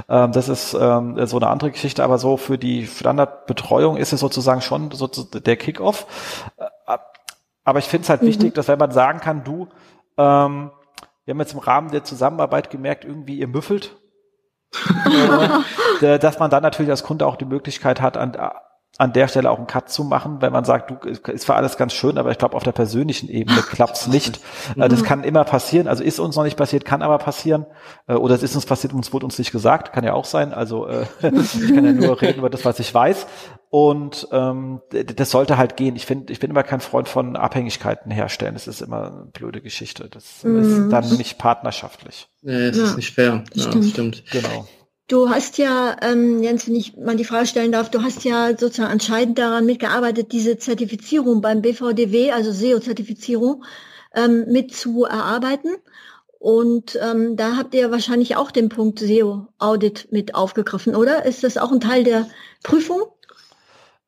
Ähm, 0.09 0.31
das 0.31 0.49
ist 0.49 0.73
ähm, 0.73 1.25
so 1.25 1.37
eine 1.37 1.47
andere 1.47 1.71
Geschichte, 1.71 2.03
aber 2.03 2.17
so 2.17 2.37
für 2.37 2.57
die 2.57 2.87
Standardbetreuung 2.87 3.97
ist 3.97 4.13
es 4.13 4.19
sozusagen 4.19 4.61
schon 4.61 4.91
so 4.91 5.07
der 5.07 5.57
Kickoff. 5.57 6.51
Äh, 6.57 6.97
aber 7.65 7.79
ich 7.79 7.85
finde 7.85 8.03
es 8.03 8.09
halt 8.09 8.21
mhm. 8.21 8.27
wichtig, 8.27 8.53
dass 8.55 8.67
wenn 8.67 8.79
man 8.79 8.91
sagen 8.91 9.19
kann, 9.19 9.43
du, 9.43 9.67
ähm, 10.17 10.71
wir 11.25 11.33
haben 11.33 11.39
jetzt 11.39 11.53
im 11.53 11.59
Rahmen 11.59 11.91
der 11.91 12.03
Zusammenarbeit 12.03 12.69
gemerkt, 12.69 13.05
irgendwie 13.05 13.39
ihr 13.39 13.47
müffelt. 13.47 13.95
äh, 16.01 16.17
dass 16.17 16.39
man 16.39 16.49
dann 16.49 16.63
natürlich 16.63 16.89
als 16.89 17.03
Kunde 17.03 17.27
auch 17.27 17.35
die 17.35 17.45
Möglichkeit 17.45 18.01
hat, 18.01 18.17
an, 18.17 18.35
an 18.99 19.11
der 19.11 19.27
Stelle 19.27 19.49
auch 19.49 19.57
einen 19.57 19.65
Cut 19.65 19.89
zu 19.89 20.03
machen, 20.03 20.41
wenn 20.41 20.53
man 20.53 20.65
sagt, 20.65 20.91
du, 20.91 21.09
ist 21.09 21.43
zwar 21.43 21.55
alles 21.55 21.77
ganz 21.77 21.93
schön, 21.93 22.19
aber 22.19 22.29
ich 22.29 22.37
glaube, 22.37 22.55
auf 22.55 22.63
der 22.63 22.73
persönlichen 22.73 23.27
Ebene 23.27 23.61
klappt's 23.71 24.07
nicht. 24.07 24.39
Äh, 24.77 24.87
das 24.87 25.03
kann 25.03 25.23
immer 25.23 25.43
passieren, 25.45 25.87
also 25.87 26.03
ist 26.03 26.19
uns 26.19 26.35
noch 26.35 26.43
nicht 26.43 26.57
passiert, 26.57 26.85
kann 26.85 27.01
aber 27.01 27.17
passieren. 27.17 27.65
Äh, 28.07 28.13
oder 28.13 28.35
es 28.35 28.43
ist 28.43 28.53
uns 28.55 28.67
passiert, 28.67 28.93
uns 28.93 29.11
wurde 29.11 29.25
uns 29.25 29.39
nicht 29.39 29.51
gesagt, 29.51 29.93
kann 29.93 30.03
ja 30.03 30.13
auch 30.13 30.25
sein. 30.25 30.53
Also 30.53 30.85
äh, 30.87 31.05
ich 31.21 31.73
kann 31.73 31.85
ja 31.85 31.91
nur 31.91 32.21
reden 32.21 32.39
über 32.39 32.51
das, 32.51 32.65
was 32.65 32.79
ich 32.79 32.93
weiß. 32.93 33.25
Und 33.71 34.27
ähm, 34.31 34.81
das 34.91 35.31
sollte 35.31 35.57
halt 35.57 35.75
gehen. 35.75 35.95
Ich 35.95 36.05
finde, 36.05 36.31
ich 36.31 36.39
bin 36.39 36.51
immer 36.51 36.61
kein 36.61 36.79
Freund 36.79 37.09
von 37.09 37.35
Abhängigkeiten 37.35 38.11
herstellen. 38.11 38.53
Das 38.53 38.67
ist 38.67 38.81
immer 38.83 39.07
eine 39.07 39.25
blöde 39.33 39.61
Geschichte. 39.61 40.07
Das 40.11 40.43
mm. 40.43 40.59
ist 40.59 40.89
dann 40.91 41.17
nicht 41.17 41.39
partnerschaftlich. 41.39 42.29
Nee, 42.43 42.67
es 42.67 42.77
ja. 42.77 42.83
ist 42.83 42.97
nicht 42.97 43.15
fair. 43.15 43.43
Ja, 43.55 43.63
stimmt. 43.63 43.85
stimmt. 43.85 44.23
Genau. 44.31 44.67
Du 45.13 45.29
hast 45.29 45.59
ja, 45.59 45.95
ähm, 46.01 46.41
Jens, 46.41 46.65
wenn 46.65 46.73
ich 46.73 46.97
mal 46.97 47.15
die 47.15 47.23
Frage 47.23 47.45
stellen 47.45 47.71
darf, 47.71 47.91
du 47.91 48.01
hast 48.01 48.23
ja 48.23 48.57
sozusagen 48.57 48.91
entscheidend 48.91 49.37
daran 49.37 49.63
mitgearbeitet, 49.63 50.31
diese 50.31 50.57
Zertifizierung 50.57 51.39
beim 51.39 51.61
BVDW, 51.61 52.31
also 52.31 52.51
SEO-Zertifizierung, 52.51 53.63
ähm, 54.15 54.45
mit 54.47 54.73
zu 54.73 55.05
erarbeiten. 55.05 55.75
Und 56.39 56.97
ähm, 56.99 57.37
da 57.37 57.57
habt 57.57 57.75
ihr 57.75 57.91
wahrscheinlich 57.91 58.37
auch 58.37 58.49
den 58.49 58.69
Punkt 58.69 58.97
SEO-Audit 58.97 60.07
mit 60.11 60.33
aufgegriffen, 60.33 60.95
oder? 60.95 61.25
Ist 61.25 61.43
das 61.43 61.59
auch 61.59 61.71
ein 61.71 61.79
Teil 61.79 62.03
der 62.03 62.25
Prüfung? 62.63 63.03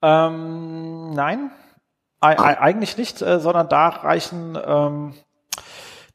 Ähm, 0.01 1.11
nein, 1.13 1.51
e 2.19 2.33
ah. 2.33 2.57
eigentlich 2.59 2.97
nicht, 2.97 3.21
äh, 3.21 3.39
sondern 3.39 3.69
da 3.69 3.89
reichen 3.89 4.57
ähm, 4.65 5.13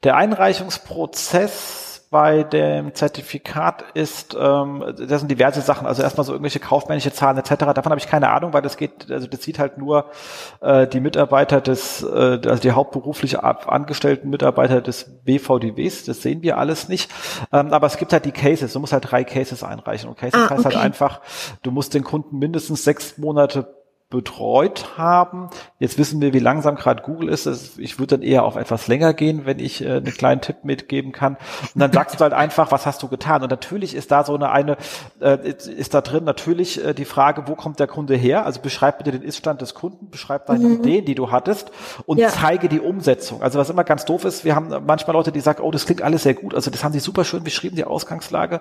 der 0.03 0.17
Einreichungsprozess 0.17 1.90
bei 2.11 2.43
dem 2.43 2.93
Zertifikat 2.93 3.85
ist, 3.93 4.37
ähm, 4.37 4.83
das 4.97 5.21
sind 5.21 5.31
diverse 5.31 5.61
Sachen, 5.61 5.87
also 5.87 6.03
erstmal 6.03 6.25
so 6.25 6.33
irgendwelche 6.33 6.59
kaufmännische 6.59 7.13
Zahlen 7.13 7.37
etc. 7.37 7.55
Davon 7.55 7.85
habe 7.85 7.99
ich 7.99 8.07
keine 8.07 8.29
Ahnung, 8.29 8.51
weil 8.51 8.61
das 8.61 8.75
geht, 8.75 9.09
also 9.09 9.27
das 9.27 9.41
sieht 9.41 9.59
halt 9.59 9.77
nur 9.77 10.11
äh, 10.59 10.87
die 10.87 10.99
Mitarbeiter 10.99 11.61
des, 11.61 12.03
äh, 12.03 12.41
also 12.45 12.57
die 12.57 12.73
hauptberuflich 12.73 13.39
angestellten 13.39 14.29
Mitarbeiter 14.29 14.81
des 14.81 15.23
BVDWs, 15.23 16.03
das 16.03 16.21
sehen 16.21 16.41
wir 16.41 16.57
alles 16.57 16.89
nicht. 16.89 17.09
Ähm, 17.53 17.71
aber 17.71 17.87
es 17.87 17.95
gibt 17.95 18.11
halt 18.11 18.25
die 18.25 18.33
Cases, 18.33 18.73
du 18.73 18.81
musst 18.81 18.91
halt 18.91 19.09
drei 19.09 19.23
Cases 19.23 19.63
einreichen. 19.63 20.09
Und 20.09 20.17
Cases 20.17 20.41
ah, 20.41 20.49
heißt 20.49 20.65
halt 20.65 20.75
einfach, 20.75 21.21
du 21.63 21.71
musst 21.71 21.93
den 21.93 22.03
Kunden 22.03 22.37
mindestens 22.39 22.83
sechs 22.83 23.17
Monate 23.17 23.80
betreut 24.11 24.97
haben. 24.97 25.49
Jetzt 25.79 25.97
wissen 25.97 26.21
wir, 26.21 26.33
wie 26.33 26.39
langsam 26.39 26.75
gerade 26.75 27.01
Google 27.01 27.29
ist. 27.29 27.47
Ich 27.79 27.97
würde 27.97 28.17
dann 28.17 28.21
eher 28.21 28.43
auf 28.43 28.57
etwas 28.57 28.87
länger 28.87 29.13
gehen, 29.13 29.45
wenn 29.45 29.57
ich 29.57 29.83
äh, 29.83 29.93
einen 29.93 30.05
kleinen 30.05 30.41
Tipp 30.41 30.57
mitgeben 30.63 31.13
kann. 31.13 31.37
Und 31.73 31.79
dann 31.79 31.91
sagst 31.91 32.19
du 32.19 32.19
halt 32.19 32.33
einfach, 32.33 32.71
was 32.71 32.85
hast 32.85 33.01
du 33.01 33.07
getan? 33.07 33.41
Und 33.41 33.49
natürlich 33.49 33.95
ist 33.95 34.11
da 34.11 34.23
so 34.23 34.35
eine, 34.35 34.51
eine 34.51 34.77
äh, 35.21 35.49
ist 35.49 35.93
da 35.93 36.01
drin 36.01 36.25
natürlich 36.25 36.83
äh, 36.83 36.93
die 36.93 37.05
Frage, 37.05 37.47
wo 37.47 37.55
kommt 37.55 37.79
der 37.79 37.87
Kunde 37.87 38.15
her? 38.15 38.45
Also 38.45 38.59
beschreib 38.61 38.97
bitte 38.97 39.11
den 39.11 39.23
Iststand 39.23 39.61
des 39.61 39.73
Kunden, 39.73 40.09
beschreib 40.09 40.45
deine 40.45 40.67
mhm. 40.67 40.81
Ideen, 40.81 41.05
die 41.05 41.15
du 41.15 41.31
hattest 41.31 41.71
und 42.05 42.17
ja. 42.17 42.29
zeige 42.29 42.67
die 42.67 42.81
Umsetzung. 42.81 43.41
Also 43.41 43.57
was 43.57 43.69
immer 43.69 43.85
ganz 43.85 44.03
doof 44.03 44.25
ist, 44.25 44.43
wir 44.43 44.55
haben 44.55 44.69
manchmal 44.85 45.15
Leute, 45.15 45.31
die 45.31 45.39
sagen, 45.39 45.63
oh, 45.63 45.71
das 45.71 45.85
klingt 45.85 46.01
alles 46.01 46.23
sehr 46.23 46.33
gut. 46.33 46.53
Also 46.53 46.69
das 46.69 46.83
haben 46.83 46.91
sie 46.91 46.99
super 46.99 47.23
schön 47.23 47.43
beschrieben, 47.43 47.77
die 47.77 47.85
Ausgangslage 47.85 48.59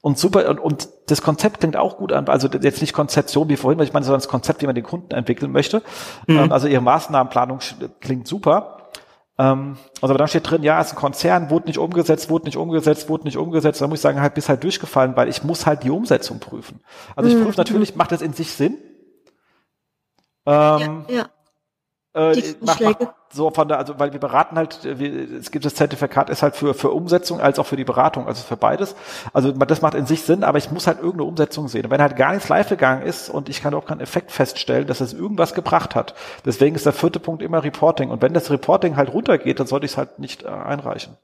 und 0.00 0.18
super 0.18 0.48
und, 0.48 0.58
und 0.58 0.88
das 1.06 1.20
Konzept 1.20 1.60
klingt 1.60 1.76
auch 1.76 1.98
gut 1.98 2.12
an. 2.12 2.28
Also 2.28 2.48
jetzt 2.48 2.80
nicht 2.80 2.94
Konzeption 2.94 3.50
wie 3.50 3.56
vorhin, 3.56 3.78
weil 3.78 3.86
ich 3.86 3.92
meine, 3.92 4.06
sondern 4.06 4.20
das 4.20 4.28
Konzept, 4.28 4.62
wie 4.62 4.66
man 4.66 4.74
den 4.74 4.85
Kunden 4.86 5.12
entwickeln 5.12 5.52
möchte. 5.52 5.82
Mhm. 6.26 6.38
Ähm, 6.38 6.52
also 6.52 6.66
ihre 6.66 6.82
Maßnahmenplanung 6.82 7.58
klingt 8.00 8.26
super. 8.26 8.90
Ähm, 9.38 9.76
also 10.00 10.14
da 10.14 10.26
steht 10.26 10.50
drin, 10.50 10.62
ja, 10.62 10.80
ist 10.80 10.92
ein 10.92 10.96
Konzern, 10.96 11.50
wurde 11.50 11.66
nicht 11.66 11.78
umgesetzt, 11.78 12.30
wurde 12.30 12.46
nicht 12.46 12.56
umgesetzt, 12.56 13.08
wurde 13.08 13.24
nicht 13.24 13.36
umgesetzt. 13.36 13.80
Da 13.80 13.86
muss 13.86 13.98
ich 13.98 14.02
sagen, 14.02 14.20
halt 14.20 14.34
bis 14.34 14.48
halt 14.48 14.62
durchgefallen, 14.64 15.16
weil 15.16 15.28
ich 15.28 15.44
muss 15.44 15.66
halt 15.66 15.82
die 15.82 15.90
Umsetzung 15.90 16.40
prüfen. 16.40 16.80
Also 17.14 17.28
ich 17.28 17.36
mhm. 17.36 17.44
prüfe 17.44 17.58
natürlich, 17.58 17.96
macht 17.96 18.12
das 18.12 18.22
in 18.22 18.32
sich 18.32 18.52
Sinn? 18.52 18.78
Ähm, 20.46 21.04
ja, 21.08 21.16
ja. 21.16 21.26
Äh, 22.16 22.54
macht, 22.62 22.80
macht, 22.80 23.08
so 23.30 23.50
von 23.50 23.68
der, 23.68 23.76
also 23.76 23.98
weil 23.98 24.14
wir 24.14 24.20
beraten 24.20 24.56
halt, 24.56 24.78
wir, 24.84 25.38
es 25.38 25.50
gibt 25.50 25.66
das 25.66 25.74
Zertifikat 25.74 26.30
ist 26.30 26.42
halt 26.42 26.56
für 26.56 26.72
für 26.72 26.90
Umsetzung 26.90 27.42
als 27.42 27.58
auch 27.58 27.66
für 27.66 27.76
die 27.76 27.84
Beratung, 27.84 28.26
also 28.26 28.42
für 28.42 28.56
beides. 28.56 28.96
Also 29.34 29.52
das 29.52 29.82
macht 29.82 29.94
in 29.94 30.06
sich 30.06 30.22
Sinn, 30.22 30.42
aber 30.42 30.56
ich 30.56 30.70
muss 30.70 30.86
halt 30.86 30.96
irgendeine 30.96 31.24
Umsetzung 31.24 31.68
sehen. 31.68 31.84
Und 31.84 31.90
wenn 31.90 32.00
halt 32.00 32.16
gar 32.16 32.32
nichts 32.32 32.48
live 32.48 32.70
gegangen 32.70 33.02
ist 33.02 33.28
und 33.28 33.50
ich 33.50 33.60
kann 33.60 33.74
auch 33.74 33.84
keinen 33.84 34.00
Effekt 34.00 34.32
feststellen, 34.32 34.86
dass 34.86 35.02
es 35.02 35.12
irgendwas 35.12 35.52
gebracht 35.52 35.94
hat, 35.94 36.14
deswegen 36.46 36.74
ist 36.74 36.86
der 36.86 36.94
vierte 36.94 37.20
Punkt 37.20 37.42
immer 37.42 37.62
Reporting. 37.62 38.08
Und 38.08 38.22
wenn 38.22 38.32
das 38.32 38.50
Reporting 38.50 38.96
halt 38.96 39.12
runtergeht, 39.12 39.60
dann 39.60 39.66
sollte 39.66 39.84
ich 39.84 39.92
es 39.92 39.98
halt 39.98 40.18
nicht 40.18 40.44
äh, 40.44 40.48
einreichen. 40.48 41.18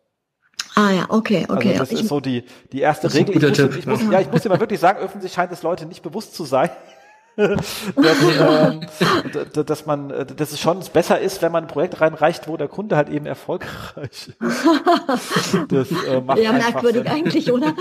Ah 0.74 0.90
ja, 0.90 1.06
okay, 1.09 1.47
okay. 1.48 1.69
Also 1.69 1.78
das 1.78 1.93
ich, 1.93 2.01
ist 2.01 2.09
so 2.09 2.20
die 2.20 2.44
die 2.73 2.81
erste 2.81 3.12
Regel. 3.12 3.36
Ich 3.36 3.59
muss, 3.59 3.77
ich 3.77 3.86
muss, 3.86 4.02
ja, 4.10 4.20
ich 4.20 4.31
muss 4.31 4.43
dir 4.43 4.51
mal 4.51 4.60
wirklich 4.60 4.81
sagen, 4.81 4.98
öffentlich 5.01 5.32
scheint 5.32 5.52
es 5.52 5.62
Leute 5.62 5.86
nicht 5.86 6.02
bewusst 6.02 6.35
zu 6.35 6.44
sein. 6.44 6.70
Dass, 7.36 7.86
ähm, 7.96 8.86
dass 9.66 9.86
man, 9.86 10.09
dass 10.09 10.52
es 10.52 10.60
schon 10.60 10.80
besser 10.92 11.18
ist, 11.18 11.42
wenn 11.42 11.52
man 11.52 11.64
ein 11.64 11.68
Projekt 11.68 12.00
reinreicht, 12.00 12.48
wo 12.48 12.56
der 12.56 12.68
Kunde 12.68 12.96
halt 12.96 13.09
eben 13.09 13.26
erfolgreich 13.26 13.72
ist. 14.10 14.32
Das 15.68 15.90
äh, 15.90 16.20
macht 16.20 16.38
ja 16.38 16.52
merkwürdig 16.52 17.02
Sinn. 17.02 17.12
eigentlich, 17.12 17.52
oder? 17.52 17.74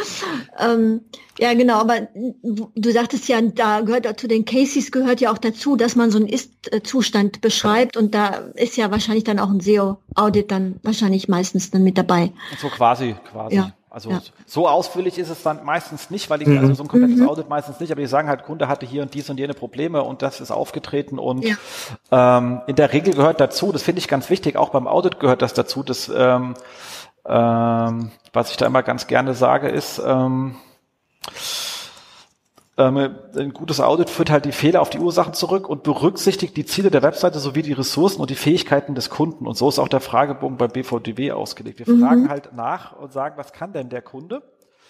ähm, 0.59 1.01
ja, 1.37 1.53
genau. 1.53 1.79
Aber 1.79 2.07
du 2.43 2.91
sagtest 2.91 3.27
ja, 3.27 3.41
da 3.41 3.81
gehört 3.81 4.19
zu 4.19 4.27
den 4.27 4.45
Cases 4.45 4.91
gehört 4.91 5.21
ja 5.21 5.31
auch 5.31 5.37
dazu, 5.37 5.75
dass 5.75 5.95
man 5.95 6.11
so 6.11 6.17
einen 6.17 6.27
Ist-Zustand 6.27 7.41
beschreibt 7.41 7.97
und 7.97 8.13
da 8.13 8.29
ist 8.55 8.77
ja 8.77 8.91
wahrscheinlich 8.91 9.23
dann 9.23 9.39
auch 9.39 9.49
ein 9.49 9.59
SEO-Audit 9.59 10.51
dann 10.51 10.79
wahrscheinlich 10.83 11.27
meistens 11.27 11.71
dann 11.71 11.83
mit 11.83 11.97
dabei. 11.97 12.31
So 12.59 12.67
quasi, 12.67 13.15
quasi. 13.31 13.55
Ja. 13.55 13.73
Also 13.91 14.09
ja. 14.09 14.21
so 14.45 14.69
ausführlich 14.69 15.19
ist 15.19 15.29
es 15.29 15.43
dann 15.43 15.65
meistens 15.65 16.09
nicht, 16.09 16.29
weil 16.29 16.41
ich 16.41 16.47
mhm. 16.47 16.59
also 16.59 16.73
so 16.73 16.83
ein 16.83 16.87
komplettes 16.87 17.19
mhm. 17.19 17.27
Audit 17.27 17.49
meistens 17.49 17.81
nicht, 17.81 17.91
aber 17.91 17.99
die 17.99 18.07
sagen 18.07 18.29
halt, 18.29 18.43
Kunde 18.43 18.69
hatte 18.69 18.85
hier 18.85 19.01
und 19.01 19.13
dies 19.13 19.29
und 19.29 19.37
jene 19.37 19.53
Probleme 19.53 20.01
und 20.01 20.21
das 20.21 20.39
ist 20.39 20.49
aufgetreten 20.49 21.19
und 21.19 21.43
ja. 21.43 21.57
ähm, 22.09 22.61
in 22.67 22.77
der 22.77 22.93
Regel 22.93 23.13
gehört 23.13 23.41
dazu, 23.41 23.73
das 23.73 23.83
finde 23.83 23.99
ich 23.99 24.07
ganz 24.07 24.29
wichtig, 24.29 24.55
auch 24.55 24.69
beim 24.69 24.87
Audit 24.87 25.19
gehört 25.19 25.41
das 25.41 25.53
dazu, 25.53 25.83
dass 25.83 26.09
ähm, 26.09 26.53
ähm, 27.25 28.11
was 28.31 28.51
ich 28.51 28.57
da 28.57 28.65
immer 28.65 28.81
ganz 28.81 29.07
gerne 29.07 29.33
sage 29.33 29.67
ist, 29.67 29.99
ähm, 29.99 30.31
ähm, 30.31 30.55
ein 32.87 33.53
gutes 33.53 33.79
Audit 33.79 34.09
führt 34.09 34.29
halt 34.29 34.45
die 34.45 34.51
Fehler 34.51 34.81
auf 34.81 34.89
die 34.89 34.99
Ursachen 34.99 35.33
zurück 35.33 35.67
und 35.67 35.83
berücksichtigt 35.83 36.55
die 36.55 36.65
Ziele 36.65 36.91
der 36.91 37.01
Webseite 37.01 37.39
sowie 37.39 37.61
die 37.61 37.73
Ressourcen 37.73 38.21
und 38.21 38.29
die 38.29 38.35
Fähigkeiten 38.35 38.95
des 38.95 39.09
Kunden. 39.09 39.47
Und 39.47 39.57
so 39.57 39.69
ist 39.69 39.79
auch 39.79 39.87
der 39.87 39.99
Fragebogen 39.99 40.57
bei 40.57 40.67
BVDW 40.67 41.31
ausgelegt. 41.31 41.79
Wir 41.79 41.93
mhm. 41.93 42.01
fragen 42.01 42.29
halt 42.29 42.53
nach 42.53 42.97
und 42.97 43.11
sagen, 43.11 43.37
was 43.37 43.53
kann 43.53 43.73
denn 43.73 43.89
der 43.89 44.01
Kunde? 44.01 44.41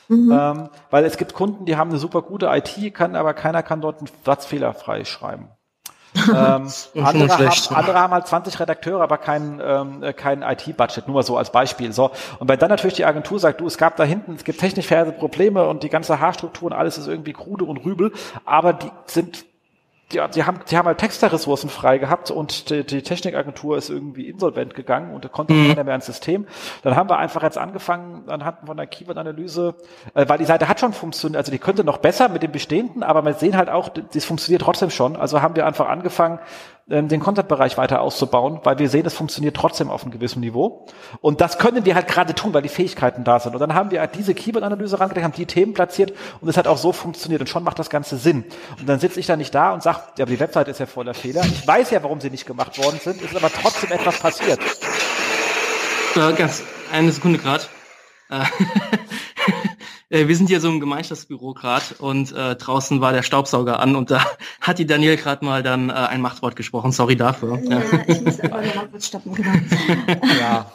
Mhm. 0.08 0.32
Ähm, 0.32 0.70
weil 0.90 1.06
es 1.06 1.18
gibt 1.18 1.34
Kunden, 1.34 1.66
die 1.66 1.78
haben 1.78 1.90
eine 1.90 2.00
super 2.00 2.22
gute 2.22 2.48
IT, 2.48 2.94
kann 2.94 3.16
aber 3.16 3.34
keiner 3.34 3.64
kann 3.64 3.82
dort 3.82 4.00
einen 4.00 4.10
Satzfehler 4.26 4.74
freischreiben. 4.74 5.48
Ähm, 6.16 6.34
andere, 6.96 7.30
haben, 7.30 7.76
andere 7.76 8.00
haben 8.00 8.14
halt 8.14 8.28
20 8.28 8.60
Redakteure, 8.60 9.02
aber 9.02 9.18
kein, 9.18 9.62
ähm, 9.64 10.04
kein 10.16 10.42
IT-Budget, 10.42 11.08
nur 11.08 11.16
mal 11.16 11.24
so 11.24 11.38
als 11.38 11.52
Beispiel. 11.52 11.94
So. 11.94 12.12
Und 12.40 12.50
wenn 12.50 12.60
dann 12.60 12.70
natürlich 12.70 12.96
die 12.96 13.06
Agentur 13.06 13.40
sagt, 13.40 13.62
du, 13.62 13.68
es 13.68 13.78
gab 13.78 13.96
da 13.96 14.04
hinten, 14.04 14.36
es 14.36 14.44
gibt 14.44 14.60
technisch 14.60 14.88
verheerte 14.88 15.12
Probleme 15.12 15.68
und 15.68 15.84
die 15.84 15.90
ganze 15.90 16.20
Haarstruktur 16.20 16.68
und 16.68 16.74
alles 16.74 16.98
ist 16.98 17.08
irgendwie 17.08 17.34
krude 17.34 17.66
und 17.66 17.78
rübel, 17.78 18.12
aber 18.46 18.74
die 18.74 18.92
sind 19.06 19.46
ja, 20.14 20.28
die 20.28 20.44
haben, 20.44 20.60
die 20.70 20.78
haben 20.78 20.86
halt 20.86 20.98
Texterressourcen 20.98 21.70
frei 21.70 21.98
gehabt 21.98 22.32
und 22.32 22.70
die, 22.70 22.86
die 22.86 23.02
Technikagentur 23.02 23.78
ist 23.78 23.90
irgendwie 23.90 24.28
insolvent 24.30 24.74
gegangen 24.74 25.14
und 25.14 25.26
da 25.26 25.30
konnte 25.30 25.54
mhm. 25.54 25.70
keiner 25.70 25.84
mehr 25.84 25.96
ins 25.96 26.06
System. 26.06 26.48
Dann 26.84 26.96
haben 26.96 27.10
wir 27.10 27.18
einfach 27.18 27.44
jetzt 27.44 27.58
angefangen 27.58 28.30
anhand 28.30 28.58
von 28.66 28.78
der 28.78 28.88
Keyword-Analyse, 28.88 29.76
äh, 30.14 30.26
weil 30.28 30.38
die 30.38 30.46
Seite 30.46 30.68
hat 30.68 30.80
schon 30.80 30.94
funktioniert, 30.94 31.38
also 31.38 31.52
die 31.52 31.60
könnte 31.60 31.84
noch 31.84 31.98
besser 31.98 32.30
mit 32.30 32.44
dem 32.44 32.52
Bestehenden, 32.52 33.04
aber 33.04 33.24
wir 33.24 33.34
sehen 33.34 33.58
halt 33.58 33.70
auch, 33.70 33.90
das 33.90 34.26
funktioniert 34.26 34.62
trotzdem 34.62 34.90
schon. 34.90 35.16
Also 35.16 35.42
haben 35.42 35.56
wir 35.56 35.66
einfach 35.66 35.88
angefangen, 35.88 36.40
ähm, 36.92 37.08
den 37.08 37.20
Content-Bereich 37.20 37.78
weiter 37.78 38.02
auszubauen, 38.02 38.60
weil 38.64 38.78
wir 38.78 38.90
sehen, 38.90 39.06
es 39.06 39.14
funktioniert 39.14 39.56
trotzdem 39.56 39.90
auf 39.90 40.04
einem 40.04 40.12
gewissen 40.12 40.42
Niveau. 40.42 40.86
Und 41.22 41.42
das 41.42 41.58
können 41.58 41.86
wir 41.86 41.96
halt 41.96 42.08
gerade 42.08 42.36
tun, 42.36 42.54
weil 42.54 42.62
die 42.62 42.70
Fähigkeiten 42.70 43.24
da 43.24 43.40
sind. 43.40 43.54
Und 43.54 43.60
dann 43.60 43.74
haben 43.74 43.92
wir 43.92 44.02
halt 44.02 44.16
diese 44.16 44.36
Keyword-Analyse 44.36 45.00
rangelegt, 45.00 45.24
haben 45.24 45.34
die 45.34 45.46
Themen 45.46 45.74
platziert 45.74 46.14
und 46.42 46.50
es 46.50 46.58
hat 46.58 46.68
auch 46.68 46.78
so 46.78 46.92
funktioniert. 46.92 47.42
Und 47.42 47.48
schon 47.48 47.64
macht 47.64 47.80
das 47.80 47.90
Ganze 47.90 48.18
Sinn. 48.18 48.46
Und 48.80 48.88
dann 48.88 49.00
sitze 49.00 49.20
ich 49.20 49.26
da 49.26 49.38
nicht 49.38 49.56
da 49.56 49.74
und 49.74 49.82
sage, 49.82 50.00
ja, 50.18 50.24
aber 50.26 50.32
die 50.32 50.40
Website 50.40 50.68
ist 50.68 50.80
ja 50.80 50.86
voller 50.86 51.14
Fehler. 51.14 51.44
Ich 51.44 51.66
weiß 51.66 51.92
ja, 51.92 52.04
warum 52.04 52.20
sie 52.22 52.30
nicht 52.30 52.46
gemacht 52.46 52.78
worden 52.78 53.00
sind, 53.02 53.22
ist 53.22 53.36
aber 53.36 53.50
trotzdem 53.50 53.92
etwas 53.92 54.20
passiert. 54.20 54.60
Äh, 56.16 56.34
ganz 56.34 56.64
eine 56.92 57.12
Sekunde 57.12 57.40
gerade. 57.40 57.64
Äh, 58.30 58.44
wir 60.12 60.36
sind 60.36 60.48
hier 60.48 60.60
so 60.60 60.68
im 60.68 60.82
Gemeinschaftsbüro 60.82 61.54
gerade 61.54 61.86
und 62.00 62.34
äh, 62.34 62.56
draußen 62.56 63.00
war 63.00 63.14
der 63.14 63.24
Staubsauger 63.24 63.80
an 63.80 63.96
und 63.96 64.12
da 64.12 64.22
hat 64.62 64.78
die 64.78 64.86
Daniel 64.86 65.16
gerade 65.16 65.46
mal 65.46 65.64
dann 65.64 65.90
äh, 65.90 65.94
ein 65.94 66.20
Machtwort 66.20 66.58
gesprochen. 66.58 66.92
Sorry 66.92 67.16
dafür. 67.16 67.60
Ja, 67.64 67.82
ich 68.08 68.22
muss 68.22 68.40
aber 68.42 68.62
noch 68.62 68.92
kurz 68.92 69.08
stoppen, 69.08 69.34
genau. 69.34 69.52
ja. 70.40 70.66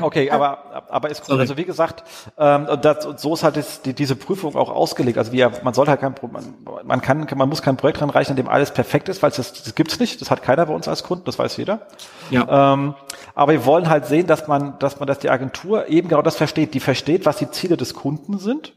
Okay, 0.00 0.30
aber, 0.30 0.84
aber 0.90 1.10
ist 1.10 1.20
cool. 1.20 1.26
Sorry. 1.26 1.40
Also 1.40 1.56
wie 1.56 1.64
gesagt, 1.64 2.02
ähm, 2.38 2.66
das, 2.82 3.06
so 3.16 3.34
ist 3.34 3.44
halt 3.44 3.56
das, 3.56 3.82
die, 3.82 3.94
diese 3.94 4.16
Prüfung 4.16 4.56
auch 4.56 4.70
ausgelegt. 4.70 5.16
Also 5.16 5.32
wie, 5.32 5.46
man 5.62 5.72
soll 5.72 5.86
halt 5.86 6.00
kein 6.00 6.14
man, 6.32 6.54
man 6.84 7.00
kann, 7.00 7.26
man 7.36 7.48
muss 7.48 7.62
kein 7.62 7.76
Projekt 7.76 8.02
ranreichen, 8.02 8.32
in 8.32 8.36
dem 8.36 8.48
alles 8.48 8.72
perfekt 8.72 9.08
ist, 9.08 9.22
weil 9.22 9.30
das, 9.30 9.52
das 9.52 9.74
gibt's 9.76 10.00
nicht. 10.00 10.20
Das 10.20 10.30
hat 10.30 10.42
keiner 10.42 10.66
bei 10.66 10.74
uns 10.74 10.88
als 10.88 11.04
Kunden, 11.04 11.24
das 11.24 11.38
weiß 11.38 11.56
jeder. 11.56 11.86
Ja. 12.30 12.72
Ähm, 12.72 12.94
aber 13.34 13.52
wir 13.52 13.64
wollen 13.64 13.88
halt 13.88 14.06
sehen, 14.06 14.26
dass 14.26 14.48
man, 14.48 14.78
dass 14.80 14.98
man, 14.98 15.06
dass 15.06 15.20
die 15.20 15.30
Agentur 15.30 15.88
eben 15.88 16.08
genau 16.08 16.22
das 16.22 16.36
versteht. 16.36 16.74
Die 16.74 16.80
versteht, 16.80 17.26
was 17.26 17.36
die 17.36 17.50
Ziele 17.50 17.76
des 17.76 17.94
Kunden 17.94 18.39
sind. 18.40 18.74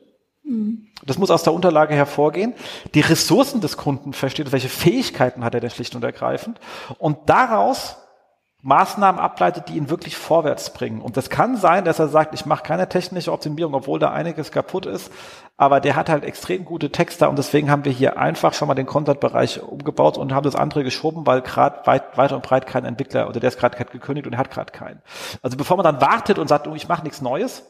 Das 1.05 1.17
muss 1.17 1.31
aus 1.31 1.43
der 1.43 1.53
Unterlage 1.53 1.95
hervorgehen. 1.95 2.53
Die 2.93 3.01
Ressourcen 3.01 3.61
des 3.61 3.77
Kunden 3.77 4.13
versteht, 4.13 4.51
welche 4.51 4.69
Fähigkeiten 4.69 5.43
hat 5.43 5.53
er 5.53 5.61
denn 5.61 5.69
schlicht 5.69 5.95
und 5.95 6.03
ergreifend. 6.03 6.59
Und 6.99 7.17
daraus 7.27 7.97
Maßnahmen 8.65 9.19
ableitet, 9.19 9.67
die 9.67 9.75
ihn 9.75 9.89
wirklich 9.89 10.15
vorwärts 10.15 10.71
bringen. 10.71 11.01
Und 11.01 11.17
das 11.17 11.29
kann 11.29 11.57
sein, 11.57 11.83
dass 11.83 11.99
er 11.99 12.07
sagt, 12.07 12.33
ich 12.33 12.45
mache 12.45 12.63
keine 12.63 12.87
technische 12.87 13.33
Optimierung, 13.33 13.73
obwohl 13.73 13.99
da 13.99 14.11
einiges 14.11 14.53
kaputt 14.53 14.85
ist, 14.85 15.11
aber 15.57 15.81
der 15.81 15.97
hat 15.97 16.07
halt 16.07 16.23
extrem 16.23 16.63
gute 16.63 16.89
Texte 16.89 17.27
und 17.27 17.37
deswegen 17.37 17.69
haben 17.69 17.83
wir 17.83 17.91
hier 17.91 18.17
einfach 18.17 18.53
schon 18.53 18.69
mal 18.69 18.73
den 18.73 18.85
Content-Bereich 18.85 19.61
umgebaut 19.61 20.17
und 20.17 20.33
haben 20.33 20.45
das 20.45 20.55
andere 20.55 20.85
geschoben, 20.85 21.27
weil 21.27 21.41
gerade 21.41 21.85
weit, 21.85 22.17
weit 22.17 22.31
und 22.31 22.41
breit 22.41 22.65
kein 22.65 22.85
Entwickler 22.85 23.27
oder 23.27 23.41
der 23.41 23.49
ist 23.49 23.59
gerade 23.59 23.77
gekündigt 23.83 24.27
und 24.27 24.37
hat 24.37 24.49
gerade 24.49 24.71
keinen. 24.71 25.01
Also 25.41 25.57
bevor 25.57 25.75
man 25.75 25.83
dann 25.83 25.99
wartet 25.99 26.39
und 26.39 26.47
sagt, 26.47 26.65
oh, 26.65 26.73
ich 26.73 26.87
mache 26.87 27.03
nichts 27.03 27.21
Neues, 27.21 27.65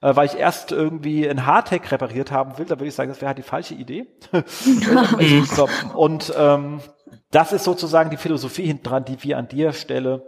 äh, 0.00 0.14
weil 0.14 0.26
ich 0.26 0.36
erst 0.36 0.72
irgendwie 0.72 1.28
ein 1.28 1.46
Hardtech 1.46 1.90
repariert 1.90 2.30
haben 2.30 2.58
will, 2.58 2.66
da 2.66 2.78
würde 2.78 2.88
ich 2.88 2.94
sagen, 2.94 3.10
das 3.10 3.20
wäre 3.20 3.28
halt 3.28 3.38
die 3.38 3.42
falsche 3.42 3.74
Idee. 3.74 4.06
so, 5.44 5.68
und 5.94 6.32
ähm, 6.36 6.80
das 7.30 7.52
ist 7.52 7.64
sozusagen 7.64 8.10
die 8.10 8.16
Philosophie 8.16 8.66
hinten 8.66 8.84
dran, 8.84 9.04
die 9.04 9.22
wir 9.22 9.38
an 9.38 9.48
dir 9.48 9.72
Stelle 9.72 10.22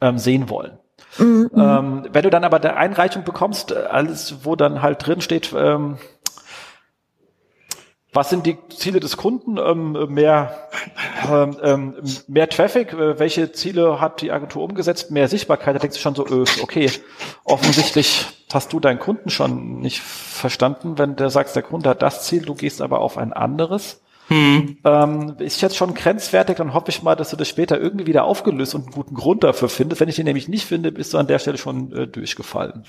ähm, 0.00 0.18
sehen 0.18 0.48
wollen. 0.48 0.78
Mhm. 1.18 1.50
Ähm, 1.56 2.08
wenn 2.10 2.22
du 2.22 2.30
dann 2.30 2.44
aber 2.44 2.58
der 2.58 2.76
Einreichung 2.76 3.24
bekommst, 3.24 3.72
äh, 3.72 3.84
alles, 3.90 4.44
wo 4.44 4.56
dann 4.56 4.82
halt 4.82 5.06
drin 5.06 5.20
steht, 5.20 5.52
ähm, 5.56 5.98
was 8.12 8.28
sind 8.28 8.46
die 8.46 8.58
Ziele 8.68 9.00
des 9.00 9.16
Kunden? 9.16 9.56
Ähm, 9.56 9.92
mehr, 10.12 10.68
ähm, 11.30 11.56
ähm, 11.62 11.94
mehr 12.28 12.48
Traffic? 12.48 12.92
Äh, 12.92 13.18
welche 13.18 13.52
Ziele 13.52 14.00
hat 14.00 14.20
die 14.20 14.30
Agentur 14.30 14.64
umgesetzt? 14.64 15.10
Mehr 15.10 15.28
Sichtbarkeit? 15.28 15.74
Da 15.74 15.78
denkst 15.78 15.96
du 15.96 16.02
schon 16.02 16.14
so, 16.14 16.26
äh, 16.26 16.44
okay, 16.62 16.90
offensichtlich 17.44 18.26
hast 18.52 18.72
du 18.72 18.80
deinen 18.80 18.98
Kunden 18.98 19.30
schon 19.30 19.80
nicht 19.80 20.00
verstanden, 20.00 20.98
wenn 20.98 21.16
der 21.16 21.30
sagst, 21.30 21.56
der 21.56 21.62
Kunde 21.62 21.88
hat 21.88 22.02
das 22.02 22.26
Ziel, 22.26 22.42
du 22.42 22.54
gehst 22.54 22.82
aber 22.82 23.00
auf 23.00 23.16
ein 23.16 23.32
anderes. 23.32 24.02
Hm. 24.28 24.76
Ähm, 24.84 25.34
ist 25.38 25.60
jetzt 25.62 25.76
schon 25.76 25.94
grenzwertig, 25.94 26.56
dann 26.56 26.74
hoffe 26.74 26.90
ich 26.90 27.02
mal, 27.02 27.16
dass 27.16 27.30
du 27.30 27.36
das 27.36 27.48
später 27.48 27.80
irgendwie 27.80 28.06
wieder 28.06 28.24
aufgelöst 28.24 28.74
und 28.74 28.82
einen 28.84 28.92
guten 28.92 29.14
Grund 29.14 29.42
dafür 29.42 29.68
findest. 29.68 30.00
Wenn 30.00 30.08
ich 30.08 30.16
den 30.16 30.26
nämlich 30.26 30.48
nicht 30.48 30.66
finde, 30.66 30.92
bist 30.92 31.12
du 31.12 31.18
an 31.18 31.26
der 31.26 31.38
Stelle 31.38 31.58
schon 31.58 31.92
äh, 31.92 32.06
durchgefallen. 32.06 32.84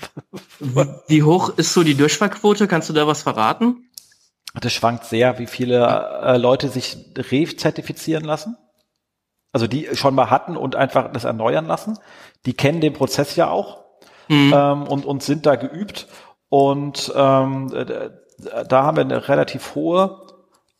Wie 1.08 1.22
hoch 1.22 1.50
ist 1.56 1.72
so 1.72 1.82
die 1.82 1.94
Durchfallquote? 1.94 2.68
Kannst 2.68 2.88
du 2.88 2.92
da 2.92 3.06
was 3.06 3.22
verraten? 3.22 3.88
Das 4.60 4.72
schwankt 4.72 5.04
sehr, 5.04 5.38
wie 5.38 5.46
viele 5.46 6.20
äh, 6.22 6.36
Leute 6.36 6.68
sich 6.68 6.96
re-zertifizieren 7.16 8.24
lassen. 8.24 8.56
Also 9.52 9.66
die 9.66 9.88
schon 9.94 10.14
mal 10.14 10.30
hatten 10.30 10.56
und 10.56 10.76
einfach 10.76 11.12
das 11.12 11.24
erneuern 11.24 11.66
lassen. 11.66 11.98
Die 12.46 12.54
kennen 12.54 12.80
den 12.80 12.92
Prozess 12.92 13.36
ja 13.36 13.50
auch 13.50 13.84
mhm. 14.28 14.52
ähm, 14.54 14.82
und, 14.84 15.04
und 15.04 15.22
sind 15.22 15.46
da 15.46 15.56
geübt. 15.56 16.08
Und 16.48 17.12
ähm, 17.16 17.70
da 18.68 18.82
haben 18.82 18.96
wir 18.96 19.04
eine 19.04 19.28
relativ 19.28 19.74
hohe 19.74 20.24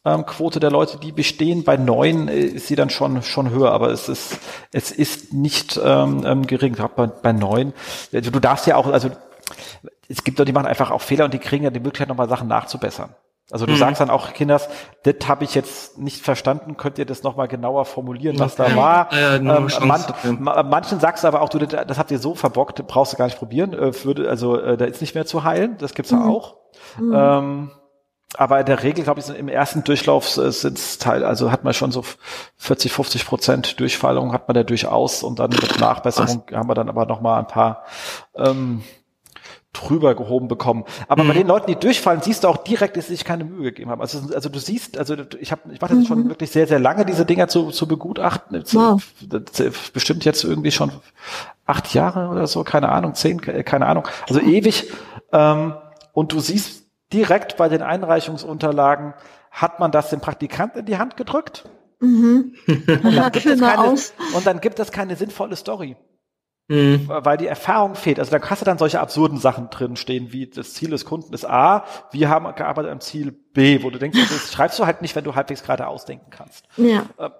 ähm, 0.05 0.27
Quote 0.27 0.61
der 0.61 0.71
Leute, 0.71 0.99
die 0.99 1.13
bestehen. 1.13 1.65
Bei 1.65 1.77
neun 1.77 2.29
äh, 2.29 2.39
ist 2.39 2.69
sie 2.69 2.77
dann 2.77 2.91
schon 2.91 3.23
schon 3.23 3.51
höher, 3.51 3.73
aber 3.73 3.91
es 3.91 4.09
ist 4.09 4.39
es 4.73 4.93
ist 4.93 5.33
nicht 5.33 5.81
ähm, 5.83 6.25
ähm 6.27 6.47
gering. 6.47 6.77
Bei, 6.97 7.07
bei 7.07 7.33
neun, 7.33 7.73
also 8.13 8.31
du 8.31 8.41
darfst 8.41 8.67
ja 8.67 8.77
auch, 8.77 8.87
also 8.87 9.11
es 10.09 10.23
gibt 10.23 10.39
Leute, 10.39 10.47
die 10.47 10.53
machen 10.53 10.67
einfach 10.67 10.91
auch 10.91 11.01
Fehler 11.01 11.25
und 11.25 11.35
die 11.35 11.39
kriegen 11.39 11.65
ja 11.65 11.71
die 11.71 11.81
Möglichkeit, 11.81 12.09
nochmal 12.09 12.29
Sachen 12.29 12.49
nachzubessern. 12.49 13.15
Also 13.55 13.67
du 13.67 13.73
mhm. 13.75 13.77
sagst 13.77 14.01
dann 14.01 14.11
auch, 14.11 14.33
Kinders, 14.33 14.69
das 15.05 15.15
habe 15.29 15.45
ich 15.45 15.55
jetzt 15.55 15.97
nicht 15.97 16.25
verstanden, 16.25 16.77
könnt 16.77 16.99
ihr 16.99 17.07
das 17.07 17.23
nochmal 17.23 17.47
genauer 17.47 17.85
formulieren, 17.85 18.37
was 18.41 18.57
da 18.57 18.75
war. 18.75 19.13
Ja, 19.13 19.37
ja, 19.37 19.57
ähm, 19.57 19.69
man, 20.41 20.69
manchen 20.69 20.99
sagst 20.99 21.23
du 21.23 21.29
aber 21.29 21.41
auch, 21.41 21.49
du, 21.49 21.61
das 21.61 21.97
habt 21.97 22.11
ihr 22.11 22.19
so 22.19 22.35
verbockt, 22.35 22.85
brauchst 22.89 23.13
du 23.13 23.17
gar 23.17 23.27
nicht 23.27 23.39
probieren, 23.39 23.73
äh, 23.73 23.93
würde, 24.05 24.29
also 24.29 24.59
äh, 24.59 24.77
da 24.77 24.87
ist 24.87 25.01
nicht 25.01 25.15
mehr 25.15 25.25
zu 25.25 25.45
heilen, 25.45 25.77
das 25.79 25.95
gibt's 25.95 26.11
mhm. 26.11 26.19
ja 26.19 26.25
auch. 26.27 26.57
Mhm. 26.99 27.15
Ähm, 27.15 27.71
aber 28.37 28.59
in 28.59 28.67
der 28.67 28.83
Regel, 28.83 29.05
glaube 29.05 29.21
ich, 29.21 29.29
im 29.29 29.47
ersten 29.47 29.85
Durchlauf 29.85 30.37
äh, 30.37 30.51
sind 30.51 30.77
es 30.77 30.99
Teil, 30.99 31.25
also 31.25 31.53
hat 31.53 31.63
man 31.63 31.75
schon 31.75 31.93
so 31.93 32.05
40, 32.57 32.91
50 32.91 33.25
Prozent 33.25 33.79
Durchfallung 33.79 34.33
hat 34.33 34.49
man 34.49 34.57
da 34.57 34.65
durchaus 34.65 35.23
und 35.23 35.39
dann 35.39 35.51
mit 35.51 35.79
Nachbesserung 35.79 36.43
was? 36.49 36.57
haben 36.57 36.69
wir 36.69 36.75
dann 36.75 36.89
aber 36.89 37.07
noch 37.07 37.21
mal 37.21 37.39
ein 37.39 37.47
paar 37.47 37.85
ähm, 38.35 38.83
drüber 39.75 40.15
gehoben 40.15 40.49
bekommen. 40.49 40.85
Aber 41.09 41.25
mhm. 41.25 41.29
bei 41.29 41.35
den 41.35 41.47
Leuten, 41.47 41.67
die 41.67 41.77
durchfallen, 41.77 42.23
siehst 42.23 42.45
du 42.45 42.49
auch 42.49 42.57
direkt, 42.59 42.97
dass 42.97 43.09
sie 43.09 43.15
sich 43.15 43.25
keine 43.25 43.45
Mühe 43.45 43.65
gegeben 43.65 43.91
haben. 43.91 44.01
Also, 44.01 44.35
also 44.35 44.49
du 44.49 44.59
siehst, 44.59 44.97
also 44.97 45.17
ich 45.39 45.53
habe, 45.53 45.63
ich 45.73 45.81
mache 45.81 45.95
das 45.95 46.05
mhm. 46.05 46.07
schon 46.07 46.29
wirklich 46.29 46.51
sehr, 46.51 46.67
sehr 46.67 46.79
lange, 46.79 47.05
diese 47.05 47.27
Dinger 47.27 47.49
zu, 47.49 47.71
zu 47.71 47.87
begutachten. 47.87 48.65
Wow. 48.73 49.03
Bestimmt 49.93 50.25
jetzt 50.25 50.45
irgendwie 50.45 50.71
schon 50.71 50.93
acht 51.67 51.93
Jahre 51.93 52.29
oder 52.29 52.47
so, 52.47 52.65
keine 52.65 52.89
Ahnung, 52.89 53.15
zehn, 53.15 53.41
keine 53.41 53.87
Ahnung. 53.87 54.07
Also 54.29 54.41
ewig. 54.41 54.91
Ähm, 55.33 55.75
und 56.13 56.33
du 56.33 56.41
siehst 56.41 56.85
direkt 57.13 57.57
bei 57.57 57.69
den 57.69 57.83
Einreichungsunterlagen, 57.83 59.15
hat 59.51 59.81
man 59.81 59.93
das 59.93 60.11
dem 60.11 60.21
Praktikanten 60.21 60.81
in 60.81 60.87
die 60.87 60.99
Hand 60.99 61.17
gedrückt. 61.17 61.65
Mhm. 62.01 62.55
Und, 62.67 63.17
dann 63.17 63.33
gibt 63.33 63.47
es 63.47 63.61
keine, 63.61 63.89
und 63.89 64.47
dann 64.47 64.61
gibt 64.61 64.79
es 64.79 64.91
keine 64.91 65.17
sinnvolle 65.17 65.57
Story. 65.57 65.97
Mhm. 66.69 67.09
Weil 67.09 67.37
die 67.37 67.47
Erfahrung 67.47 67.95
fehlt. 67.95 68.19
Also 68.19 68.37
da 68.37 68.49
hast 68.49 68.63
du 68.63 68.65
dann 68.65 68.79
solche 68.79 68.99
absurden 69.01 69.39
Sachen 69.39 69.69
drin 69.69 69.97
stehen, 69.97 70.33
wie 70.33 70.47
das 70.47 70.73
Ziel 70.73 70.91
des 70.91 71.05
Kunden 71.05 71.35
ist 71.35 71.45
A, 71.45 71.85
wir 72.11 72.31
haben 72.31 72.53
gearbeitet 72.55 72.91
am 72.91 73.01
Ziel 73.01 73.33
B, 73.33 73.83
wo 73.83 73.91
du 73.91 73.99
denkst, 73.99 74.19
das 74.19 74.53
schreibst 74.53 74.79
du 74.79 74.87
halt 74.87 75.03
nicht, 75.03 75.15
wenn 75.15 75.25
du 75.25 75.35
halbwegs 75.35 75.63
gerade 75.63 75.87
ausdenken 75.87 76.31
kannst. 76.31 76.67
Ja. 76.77 77.05
Äh, 77.19 77.31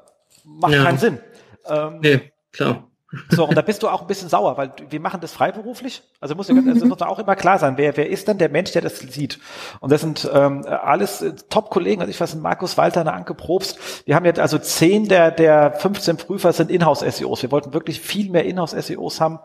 macht 0.45 0.75
ja. 0.75 0.83
keinen 0.85 0.99
Sinn. 0.99 1.21
Ähm, 1.67 2.01
nee, 2.01 2.33
klar. 2.53 2.91
So, 3.31 3.47
und 3.47 3.57
da 3.57 3.63
bist 3.63 3.83
du 3.83 3.89
auch 3.89 4.03
ein 4.03 4.07
bisschen 4.07 4.29
sauer, 4.29 4.57
weil 4.57 4.73
wir 4.91 5.01
machen 5.01 5.21
das 5.21 5.33
freiberuflich. 5.33 6.03
Also 6.21 6.35
muss, 6.35 6.49
also 6.51 6.87
muss 6.87 7.03
auch 7.03 7.19
immer 7.19 7.37
klar 7.37 7.59
sein, 7.59 7.75
wer, 7.77 7.97
wer 7.97 8.09
ist 8.09 8.29
denn 8.29 8.39
der 8.39 8.49
Mensch, 8.49 8.73
der 8.73 8.83
das 8.83 8.99
sieht? 8.99 9.39
Und 9.81 9.93
das 9.93 10.01
sind 10.01 10.29
ähm, 10.33 10.65
alles 10.67 11.23
äh, 11.23 11.35
Top-Kollegen, 11.51 12.01
also 12.01 12.11
ich 12.11 12.21
weiß, 12.21 12.35
Markus 12.37 12.77
Walter, 12.77 13.01
eine 13.01 13.13
Anke 13.13 13.35
Probst. 13.35 13.79
Wir 14.07 14.15
haben 14.15 14.25
jetzt 14.25 14.41
also 14.41 14.59
zehn 14.59 15.09
der, 15.09 15.31
der 15.31 15.73
15 15.73 16.17
Prüfer 16.17 16.53
sind 16.53 16.71
Inhouse-SEOs. 16.71 17.43
Wir 17.43 17.51
wollten 17.51 17.73
wirklich 17.73 18.01
viel 18.01 18.31
mehr 18.31 18.45
Inhouse-SEOs 18.45 19.21
haben 19.21 19.39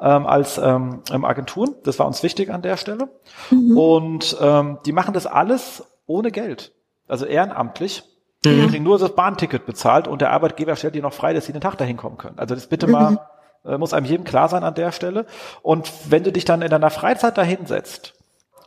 ähm, 0.00 0.26
als 0.26 0.58
ähm, 0.58 1.02
Agenturen. 1.10 1.74
Das 1.84 1.98
war 1.98 2.06
uns 2.06 2.22
wichtig 2.22 2.50
an 2.50 2.62
der 2.62 2.76
Stelle. 2.76 3.08
Mhm. 3.50 3.76
Und 3.76 4.36
ähm, 4.40 4.78
die 4.86 4.92
machen 4.92 5.14
das 5.14 5.26
alles 5.26 5.84
ohne 6.06 6.30
Geld. 6.30 6.72
Also 7.06 7.26
ehrenamtlich. 7.26 8.02
Die 8.44 8.62
mhm. 8.62 8.70
kriegen 8.70 8.84
nur 8.84 8.98
das 8.98 9.14
Bahnticket 9.14 9.66
bezahlt 9.66 10.08
und 10.08 10.20
der 10.20 10.30
Arbeitgeber 10.30 10.76
stellt 10.76 10.94
die 10.94 11.02
noch 11.02 11.12
frei, 11.12 11.32
dass 11.32 11.46
sie 11.46 11.52
den 11.52 11.60
Tag 11.60 11.76
dahin 11.76 11.96
kommen 11.96 12.18
können. 12.18 12.38
Also 12.38 12.54
das 12.54 12.66
bitte 12.66 12.86
mal, 12.86 13.12
mhm. 13.12 13.18
äh, 13.64 13.78
muss 13.78 13.92
einem 13.92 14.06
jedem 14.06 14.24
klar 14.24 14.48
sein 14.48 14.64
an 14.64 14.74
der 14.74 14.92
Stelle. 14.92 15.26
Und 15.62 15.90
wenn 16.08 16.24
du 16.24 16.32
dich 16.32 16.44
dann 16.44 16.62
in 16.62 16.70
deiner 16.70 16.90
Freizeit 16.90 17.38
dahin 17.38 17.66
setzt 17.66 18.14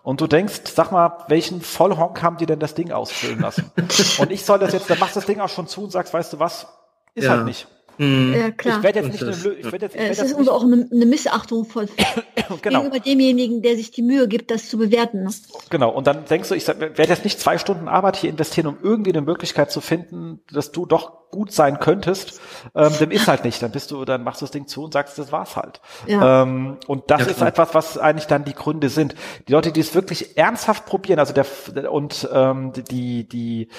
und 0.03 0.21
du 0.21 0.27
denkst, 0.27 0.61
sag 0.65 0.91
mal, 0.91 1.25
welchen 1.27 1.61
Vollhonk 1.61 2.21
haben 2.23 2.37
die 2.37 2.45
denn 2.45 2.59
das 2.59 2.73
Ding 2.73 2.91
ausfüllen 2.91 3.39
lassen? 3.39 3.71
und 4.19 4.31
ich 4.31 4.45
soll 4.45 4.59
das 4.59 4.73
jetzt, 4.73 4.89
dann 4.89 4.99
machst 4.99 5.15
du 5.15 5.19
das 5.19 5.27
Ding 5.27 5.39
auch 5.39 5.49
schon 5.49 5.67
zu 5.67 5.83
und 5.83 5.91
sagst, 5.91 6.13
weißt 6.13 6.33
du 6.33 6.39
was, 6.39 6.67
ist 7.13 7.25
ja. 7.25 7.31
halt 7.31 7.45
nicht. 7.45 7.67
Mhm. 7.97 8.33
Ja, 8.33 8.51
klar. 8.51 8.77
Ich 8.77 8.83
werde 8.83 8.99
jetzt 8.99 9.11
nicht, 9.11 9.23
eine, 9.23 9.31
ich 9.31 9.71
werd 9.71 9.81
jetzt, 9.81 9.95
ich 9.95 10.01
werd 10.01 10.11
es 10.11 10.19
ist 10.19 10.37
nicht, 10.37 10.49
auch 10.49 10.63
eine, 10.63 10.87
eine 10.91 11.05
Missachtung 11.05 11.65
von 11.65 11.87
genau. 12.61 12.81
gegenüber 12.81 12.99
demjenigen, 12.99 13.61
der 13.61 13.75
sich 13.75 13.91
die 13.91 14.01
Mühe 14.01 14.27
gibt, 14.27 14.51
das 14.51 14.69
zu 14.69 14.77
bewerten. 14.77 15.23
Ne? 15.23 15.31
Genau. 15.69 15.89
Und 15.89 16.07
dann 16.07 16.25
denkst 16.25 16.49
du, 16.49 16.55
ich 16.55 16.67
werde 16.67 17.03
jetzt 17.03 17.23
nicht 17.23 17.39
zwei 17.39 17.57
Stunden 17.57 17.87
Arbeit 17.87 18.17
hier 18.17 18.29
investieren, 18.29 18.67
um 18.67 18.77
irgendwie 18.81 19.11
eine 19.11 19.21
Möglichkeit 19.21 19.71
zu 19.71 19.81
finden, 19.81 20.41
dass 20.51 20.71
du 20.71 20.85
doch 20.85 21.17
gut 21.31 21.51
sein 21.51 21.79
könntest. 21.79 22.39
Ähm, 22.73 22.93
dem 22.99 23.11
ist 23.11 23.27
halt 23.27 23.43
nicht. 23.43 23.61
Dann 23.61 23.71
bist 23.71 23.91
du, 23.91 24.05
dann 24.05 24.23
machst 24.23 24.41
du 24.41 24.45
das 24.45 24.51
Ding 24.51 24.67
zu 24.67 24.83
und 24.83 24.93
sagst, 24.93 25.17
das 25.17 25.31
war's 25.31 25.55
halt. 25.55 25.81
Ja. 26.05 26.43
Ähm, 26.43 26.77
und 26.87 27.11
das 27.11 27.21
ja, 27.21 27.27
ist 27.27 27.41
etwas, 27.41 27.73
was 27.73 27.97
eigentlich 27.97 28.27
dann 28.27 28.45
die 28.45 28.53
Gründe 28.53 28.89
sind. 28.89 29.15
Die 29.47 29.51
Leute, 29.51 29.71
die 29.71 29.81
es 29.81 29.93
wirklich 29.93 30.37
ernsthaft 30.37 30.85
probieren, 30.85 31.19
also 31.19 31.33
der 31.33 31.91
und 31.91 32.27
ähm, 32.31 32.71
die 32.89 33.27
die 33.27 33.69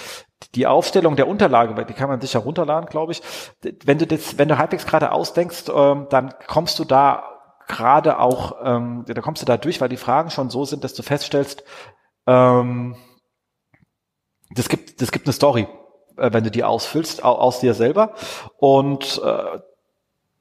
die 0.54 0.66
Aufstellung 0.66 1.16
der 1.16 1.28
Unterlage, 1.28 1.84
die 1.84 1.94
kann 1.94 2.08
man 2.08 2.20
sich 2.20 2.34
herunterladen, 2.34 2.88
glaube 2.88 3.12
ich. 3.12 3.22
Wenn 3.84 3.98
du 3.98 4.06
das, 4.06 4.38
wenn 4.38 4.48
du 4.48 4.58
halbwegs 4.58 4.86
gerade 4.86 5.12
ausdenkst, 5.12 5.64
ähm, 5.74 6.06
dann 6.10 6.34
kommst 6.46 6.78
du 6.78 6.84
da 6.84 7.24
gerade 7.66 8.18
auch, 8.18 8.56
ähm, 8.62 9.04
da 9.06 9.20
kommst 9.20 9.42
du 9.42 9.46
da 9.46 9.56
durch, 9.56 9.80
weil 9.80 9.88
die 9.88 9.96
Fragen 9.96 10.30
schon 10.30 10.50
so 10.50 10.64
sind, 10.64 10.84
dass 10.84 10.94
du 10.94 11.02
feststellst, 11.02 11.64
ähm, 12.26 12.96
das 14.50 14.68
gibt, 14.68 15.02
das 15.02 15.12
gibt 15.12 15.26
eine 15.26 15.32
Story, 15.32 15.68
äh, 16.16 16.32
wenn 16.32 16.44
du 16.44 16.50
die 16.50 16.64
ausfüllst, 16.64 17.22
aus 17.22 17.60
dir 17.60 17.74
selber. 17.74 18.14
Und 18.58 19.20
äh, 19.24 19.60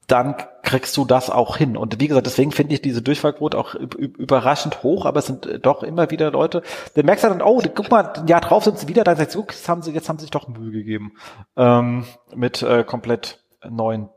dann 0.08 0.36
kriegst 0.62 0.96
du 0.96 1.04
das 1.04 1.30
auch 1.30 1.56
hin. 1.56 1.76
Und 1.76 2.00
wie 2.00 2.08
gesagt, 2.08 2.26
deswegen 2.26 2.50
finde 2.50 2.74
ich 2.74 2.82
diese 2.82 3.02
Durchfallquote 3.02 3.56
auch 3.56 3.74
überraschend 3.74 4.82
hoch, 4.82 5.06
aber 5.06 5.20
es 5.20 5.26
sind 5.26 5.46
äh, 5.46 5.60
doch 5.60 5.82
immer 5.82 6.10
wieder 6.10 6.30
Leute, 6.30 6.62
dann 6.94 7.06
merkst 7.06 7.24
du 7.24 7.28
dann, 7.28 7.42
oh, 7.42 7.62
guck 7.74 7.90
mal, 7.90 8.24
Jahr 8.26 8.40
drauf 8.40 8.64
sind 8.64 8.78
sie 8.78 8.88
wieder, 8.88 9.04
dann 9.04 9.16
sagst 9.16 9.36
du, 9.36 9.44
jetzt 9.48 9.68
haben 9.68 9.82
sie, 9.82 9.92
jetzt 9.92 10.08
haben 10.08 10.18
sie 10.18 10.24
sich 10.24 10.30
doch 10.30 10.48
Mühe 10.48 10.72
gegeben. 10.72 11.12
Ähm, 11.56 12.04
mit 12.34 12.62
äh, 12.62 12.84
komplett 12.84 13.44
neuen. 13.68 14.08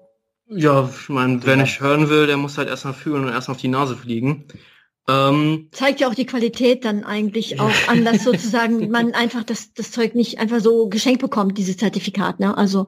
Ja, 0.48 0.90
ich 0.90 1.10
meine, 1.10 1.46
wer 1.46 1.56
nicht 1.56 1.80
hören 1.80 2.10
will, 2.10 2.28
der 2.28 2.38
muss 2.38 2.58
halt 2.58 2.68
erstmal 2.68 2.94
fühlen 2.94 3.26
und 3.26 3.32
erst 3.32 3.50
auf 3.50 3.58
die 3.58 3.70
Nase 3.70 3.96
fliegen. 3.96 4.46
Ähm, 5.12 5.68
Zeigt 5.72 6.00
ja 6.00 6.08
auch 6.08 6.16
die 6.16 6.26
Qualität 6.26 6.86
dann 6.86 7.04
eigentlich 7.04 7.60
auch 7.60 7.72
an, 7.88 8.06
dass 8.06 8.24
sozusagen 8.24 8.90
man 8.92 9.14
einfach 9.14 9.44
das, 9.44 9.74
das 9.74 9.92
Zeug 9.92 10.16
nicht 10.16 10.40
einfach 10.40 10.60
so 10.60 10.88
geschenkt 10.88 11.22
bekommt, 11.22 11.58
dieses 11.58 11.78
Zertifikat. 11.78 12.40
Ne? 12.40 12.58
Also 12.58 12.88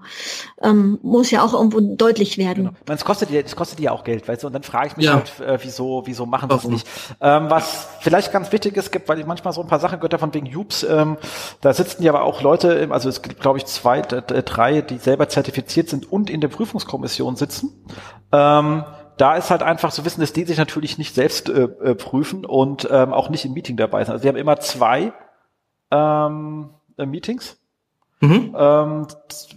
ähm, 0.61 0.99
muss 1.01 1.31
ja 1.31 1.43
auch 1.43 1.53
irgendwo 1.53 1.79
deutlich 1.81 2.37
werden. 2.37 2.65
Genau. 2.65 2.77
Es 2.87 3.05
kostet 3.05 3.29
ja, 3.29 3.41
es 3.41 3.55
kostet 3.55 3.79
ja 3.79 3.91
auch 3.91 4.03
Geld, 4.03 4.27
weißt 4.27 4.43
du? 4.43 4.47
Und 4.47 4.53
dann 4.53 4.63
frage 4.63 4.87
ich 4.87 4.97
mich 4.97 5.05
ja. 5.07 5.15
halt, 5.15 5.39
äh, 5.39 5.57
wieso, 5.61 6.03
wieso 6.05 6.25
machen 6.25 6.49
das 6.49 6.67
nicht? 6.67 6.87
Ähm, 7.21 7.49
was 7.49 7.87
vielleicht 8.01 8.31
ganz 8.31 8.51
wichtig 8.51 8.77
ist, 8.77 8.91
gibt, 8.91 9.09
weil 9.09 9.19
ich 9.19 9.25
manchmal 9.25 9.53
so 9.53 9.61
ein 9.61 9.67
paar 9.67 9.79
Sachen 9.79 9.99
gehört 9.99 10.13
davon 10.13 10.33
wegen 10.33 10.45
Jubs, 10.45 10.83
ähm, 10.83 11.17
da 11.61 11.73
sitzen 11.73 12.03
ja 12.03 12.13
aber 12.13 12.23
auch 12.23 12.41
Leute, 12.41 12.87
also 12.91 13.09
es 13.09 13.21
gibt, 13.21 13.39
glaube 13.39 13.57
ich, 13.57 13.65
zwei, 13.65 14.01
drei, 14.01 14.81
die 14.81 14.97
selber 14.97 15.29
zertifiziert 15.29 15.89
sind 15.89 16.11
und 16.11 16.29
in 16.29 16.41
der 16.41 16.47
Prüfungskommission 16.47 17.35
sitzen. 17.35 17.85
Ähm, 18.31 18.83
da 19.17 19.35
ist 19.35 19.51
halt 19.51 19.63
einfach 19.63 19.91
zu 19.91 20.05
wissen, 20.05 20.21
dass 20.21 20.33
die 20.33 20.45
sich 20.45 20.57
natürlich 20.57 20.97
nicht 20.97 21.15
selbst 21.15 21.49
äh, 21.49 21.63
äh, 21.63 21.95
prüfen 21.95 22.45
und 22.45 22.87
ähm, 22.91 23.13
auch 23.13 23.29
nicht 23.29 23.45
im 23.45 23.53
Meeting 23.53 23.77
dabei 23.77 24.03
sind. 24.03 24.13
Also 24.13 24.23
wir 24.23 24.29
haben 24.29 24.37
immer 24.37 24.59
zwei 24.59 25.13
ähm, 25.91 26.69
äh, 26.97 27.05
Meetings 27.05 27.59
mhm. 28.23 28.55
ähm, 28.57 29.07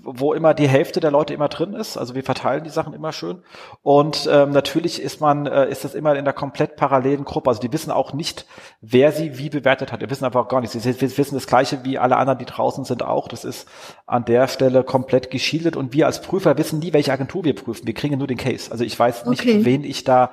wo 0.03 0.35
immer 0.35 0.55
die 0.55 0.69
Hälfte 0.69 1.01
der 1.01 1.11
Leute 1.11 1.33
immer 1.35 1.49
drin 1.49 1.73
ist. 1.73 1.97
Also 1.97 2.15
wir 2.15 2.25
verteilen 2.25 2.65
die 2.65 2.71
Sachen 2.71 2.95
immer 2.95 3.13
schön. 3.13 3.43
Und 3.83 4.29
ähm, 4.31 4.51
natürlich 4.51 5.01
ist 5.01 5.21
man, 5.21 5.47
äh, 5.47 5.71
ist 5.71 5.85
das 5.85 5.95
immer 5.95 6.15
in 6.17 6.25
der 6.25 6.35
komplett 6.35 6.77
parallelen 6.77 7.25
Gruppe. 7.25 7.51
Also 7.51 7.61
die 7.61 7.73
wissen 7.73 7.91
auch 7.91 8.13
nicht, 8.13 8.47
wer 8.81 9.13
sie 9.13 9.39
wie 9.39 9.51
bewertet 9.51 9.93
hat. 9.93 10.03
Die 10.03 10.11
wissen 10.11 10.25
einfach 10.25 10.49
gar 10.49 10.61
nichts. 10.61 10.75
Sie 10.75 11.01
wissen 11.01 11.35
das 11.35 11.47
Gleiche 11.47 11.85
wie 11.85 11.99
alle 11.99 12.17
anderen, 12.17 12.39
die 12.39 12.45
draußen 12.45 12.85
sind 12.85 13.03
auch. 13.03 13.29
Das 13.29 13.45
ist 13.45 13.69
an 14.07 14.25
der 14.25 14.49
Stelle 14.49 14.85
komplett 14.85 15.31
geschildert. 15.31 15.77
Und 15.77 15.93
wir 15.93 16.07
als 16.07 16.21
Prüfer 16.21 16.59
wissen 16.59 16.81
nie, 16.81 16.93
welche 16.93 17.13
Agentur 17.13 17.45
wir 17.45 17.55
prüfen. 17.55 17.87
Wir 17.87 17.95
kriegen 17.95 18.19
nur 18.19 18.27
den 18.27 18.39
Case. 18.39 18.71
Also 18.71 18.85
ich 18.85 18.99
weiß 18.99 19.27
nicht, 19.27 19.43
okay. 19.43 19.65
wen 19.65 19.85
ich 19.85 20.05
da 20.05 20.33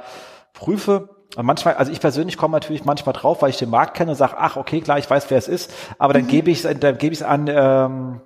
prüfe. 0.54 1.10
Und 1.36 1.46
manchmal, 1.46 1.76
also 1.76 1.92
ich 1.92 2.00
persönlich 2.00 2.38
komme 2.38 2.54
natürlich 2.54 2.86
manchmal 2.86 3.14
drauf, 3.14 3.42
weil 3.42 3.50
ich 3.50 3.58
den 3.58 3.70
Markt 3.70 3.96
kenne 3.96 4.12
und 4.12 4.18
sage, 4.18 4.36
ach, 4.38 4.56
okay, 4.56 4.82
klar, 4.82 5.00
ich 5.00 5.10
weiß, 5.10 5.30
wer 5.30 5.38
es 5.38 5.48
ist, 5.48 5.74
aber 5.98 6.14
dann 6.14 6.24
mhm. 6.24 6.28
gebe 6.28 6.52
ich 6.52 6.64
es 6.64 6.80
dann 6.80 6.98
gebe 6.98 7.14
ich 7.14 7.22
es 7.22 7.24
an 7.24 7.48
ähm, 7.48 8.22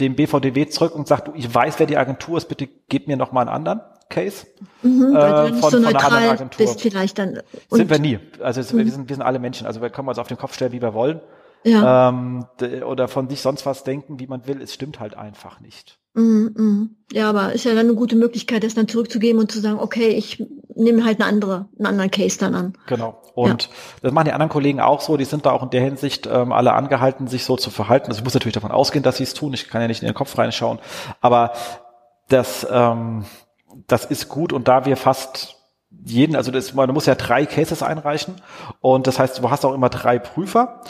dem 0.00 0.14
BVDW 0.14 0.68
zurück 0.68 0.94
und 0.94 1.08
sage, 1.08 1.24
du, 1.26 1.32
ich 1.34 1.52
weiß, 1.52 1.78
wer 1.78 1.86
die 1.86 1.96
Agentur 1.96 2.36
ist, 2.36 2.48
bitte 2.48 2.68
gib 2.88 3.08
mir 3.08 3.16
noch 3.16 3.32
mal 3.32 3.40
einen 3.42 3.50
anderen 3.50 3.80
Case. 4.08 4.46
Mhm, 4.82 5.14
weil 5.14 5.32
äh, 5.32 5.48
du 5.48 5.54
nicht 5.54 5.60
von, 5.62 5.70
so 5.70 5.78
neutral 5.80 6.48
bist 6.56 6.80
vielleicht 6.80 7.18
dann. 7.18 7.40
sind 7.70 7.90
wir 7.90 7.98
nie. 7.98 8.18
Also 8.40 8.60
mhm. 8.60 8.78
wir, 8.78 8.92
sind, 8.92 9.08
wir 9.08 9.16
sind 9.16 9.22
alle 9.22 9.38
Menschen. 9.38 9.66
Also 9.66 9.80
wir 9.80 9.90
können 9.90 10.08
uns 10.08 10.18
auf 10.18 10.28
den 10.28 10.36
Kopf 10.36 10.54
stellen, 10.54 10.72
wie 10.72 10.82
wir 10.82 10.94
wollen. 10.94 11.20
Ja. 11.64 12.10
Ähm, 12.10 12.46
oder 12.86 13.08
von 13.08 13.28
sich 13.28 13.40
sonst 13.40 13.66
was 13.66 13.82
denken, 13.82 14.20
wie 14.20 14.28
man 14.28 14.46
will. 14.46 14.62
Es 14.62 14.72
stimmt 14.72 15.00
halt 15.00 15.16
einfach 15.16 15.60
nicht. 15.60 15.98
Mm, 16.16 16.46
mm. 16.46 16.96
Ja, 17.12 17.28
aber 17.28 17.52
ist 17.52 17.64
ja 17.64 17.74
dann 17.74 17.86
eine 17.86 17.94
gute 17.94 18.16
Möglichkeit, 18.16 18.64
das 18.64 18.74
dann 18.74 18.88
zurückzugeben 18.88 19.40
und 19.40 19.52
zu 19.52 19.60
sagen, 19.60 19.78
okay, 19.78 20.08
ich 20.08 20.42
nehme 20.74 21.04
halt 21.04 21.20
eine 21.20 21.28
andere, 21.28 21.68
einen 21.78 21.86
anderen 21.86 22.10
Case 22.10 22.38
dann 22.38 22.54
an. 22.54 22.72
Genau. 22.86 23.22
Und 23.34 23.64
ja. 23.64 23.70
das 24.02 24.12
machen 24.12 24.24
die 24.24 24.32
anderen 24.32 24.50
Kollegen 24.50 24.80
auch 24.80 25.00
so. 25.00 25.16
Die 25.16 25.24
sind 25.24 25.46
da 25.46 25.52
auch 25.52 25.62
in 25.62 25.70
der 25.70 25.82
Hinsicht 25.82 26.26
ähm, 26.26 26.52
alle 26.52 26.72
angehalten, 26.72 27.28
sich 27.28 27.44
so 27.44 27.56
zu 27.56 27.70
verhalten. 27.70 28.08
Also 28.08 28.18
ich 28.18 28.24
muss 28.24 28.34
natürlich 28.34 28.54
davon 28.54 28.72
ausgehen, 28.72 29.02
dass 29.02 29.18
sie 29.18 29.24
es 29.24 29.34
tun. 29.34 29.52
Ich 29.52 29.68
kann 29.68 29.82
ja 29.82 29.88
nicht 29.88 30.02
in 30.02 30.06
den 30.06 30.14
Kopf 30.14 30.36
reinschauen. 30.36 30.78
Aber 31.20 31.52
das, 32.28 32.66
ähm, 32.70 33.24
das 33.86 34.06
ist 34.06 34.28
gut. 34.28 34.52
Und 34.52 34.68
da 34.68 34.84
wir 34.86 34.96
fast 34.96 35.55
jeden, 36.08 36.36
also 36.36 36.52
das, 36.52 36.72
man 36.72 36.88
muss 36.92 37.06
ja 37.06 37.16
drei 37.16 37.46
Cases 37.46 37.82
einreichen 37.82 38.36
und 38.80 39.08
das 39.08 39.18
heißt, 39.18 39.38
du 39.38 39.50
hast 39.50 39.64
auch 39.64 39.74
immer 39.74 39.88
drei 39.88 40.18
Prüfer. 40.18 40.80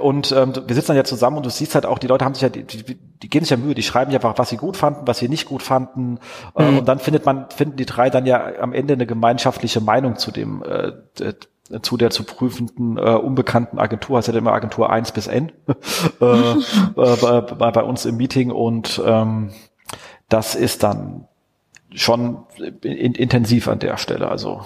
Und 0.00 0.32
ähm, 0.32 0.52
wir 0.66 0.74
sitzen 0.74 0.88
dann 0.88 0.96
ja 0.96 1.04
zusammen 1.04 1.36
und 1.36 1.46
du 1.46 1.50
siehst 1.50 1.76
halt 1.76 1.86
auch, 1.86 2.00
die 2.00 2.08
Leute 2.08 2.24
haben 2.24 2.34
sich 2.34 2.42
ja, 2.42 2.48
die, 2.48 2.64
die, 2.64 2.96
die 3.22 3.28
geben 3.28 3.44
sich 3.44 3.50
ja 3.50 3.56
Mühe, 3.56 3.76
die 3.76 3.84
schreiben 3.84 4.10
ja 4.10 4.18
einfach, 4.18 4.36
was 4.36 4.48
sie 4.48 4.56
gut 4.56 4.76
fanden, 4.76 5.06
was 5.06 5.18
sie 5.18 5.28
nicht 5.28 5.46
gut 5.46 5.62
fanden. 5.62 6.18
Äh, 6.56 6.64
mhm. 6.64 6.78
und 6.78 6.88
dann 6.88 6.98
findet 6.98 7.24
man, 7.24 7.46
finden 7.50 7.76
die 7.76 7.86
drei 7.86 8.10
dann 8.10 8.26
ja 8.26 8.58
am 8.60 8.72
Ende 8.72 8.94
eine 8.94 9.06
gemeinschaftliche 9.06 9.80
Meinung 9.80 10.16
zu 10.16 10.32
dem, 10.32 10.64
äh, 10.64 10.92
zu 11.80 11.96
der 11.96 12.10
zu 12.10 12.24
prüfenden 12.24 12.98
äh, 12.98 13.14
unbekannten 13.14 13.78
Agentur, 13.78 14.18
heißt 14.18 14.28
ja 14.28 14.34
immer 14.34 14.52
Agentur 14.52 14.90
1 14.90 15.12
bis 15.12 15.28
N. 15.28 15.52
Äh, 16.20 16.24
äh, 16.96 17.42
bei, 17.42 17.70
bei, 17.70 17.82
uns 17.82 18.04
im 18.06 18.16
Meeting 18.16 18.50
und 18.50 19.00
ähm, 19.04 19.50
das 20.28 20.54
ist 20.54 20.82
dann 20.82 21.28
schon 21.94 22.44
in, 22.82 23.14
intensiv 23.14 23.68
an 23.68 23.78
der 23.78 23.96
Stelle. 23.96 24.28
Also 24.28 24.64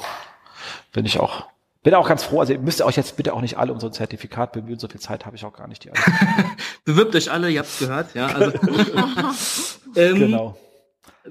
bin 0.92 1.06
ich 1.06 1.20
auch 1.20 1.46
bin 1.82 1.94
auch 1.94 2.08
ganz 2.08 2.24
froh. 2.24 2.40
Also 2.40 2.52
ihr 2.52 2.58
müsst 2.58 2.82
euch 2.82 2.96
jetzt 2.96 3.16
bitte 3.16 3.32
auch 3.32 3.40
nicht 3.40 3.56
alle 3.56 3.72
um 3.72 3.80
so 3.80 3.86
ein 3.86 3.92
Zertifikat 3.92 4.52
bemühen. 4.52 4.78
So 4.78 4.88
viel 4.88 5.00
Zeit 5.00 5.24
habe 5.24 5.36
ich 5.36 5.44
auch 5.44 5.52
gar 5.52 5.68
nicht. 5.68 5.84
Die 5.84 5.90
Bewirbt 6.84 7.14
euch 7.14 7.30
alle, 7.30 7.50
ihr 7.50 7.60
habt's 7.60 7.78
gehört. 7.78 8.14
Ja, 8.14 8.26
also, 8.26 8.52
ähm, 9.96 10.14
genau. 10.18 10.58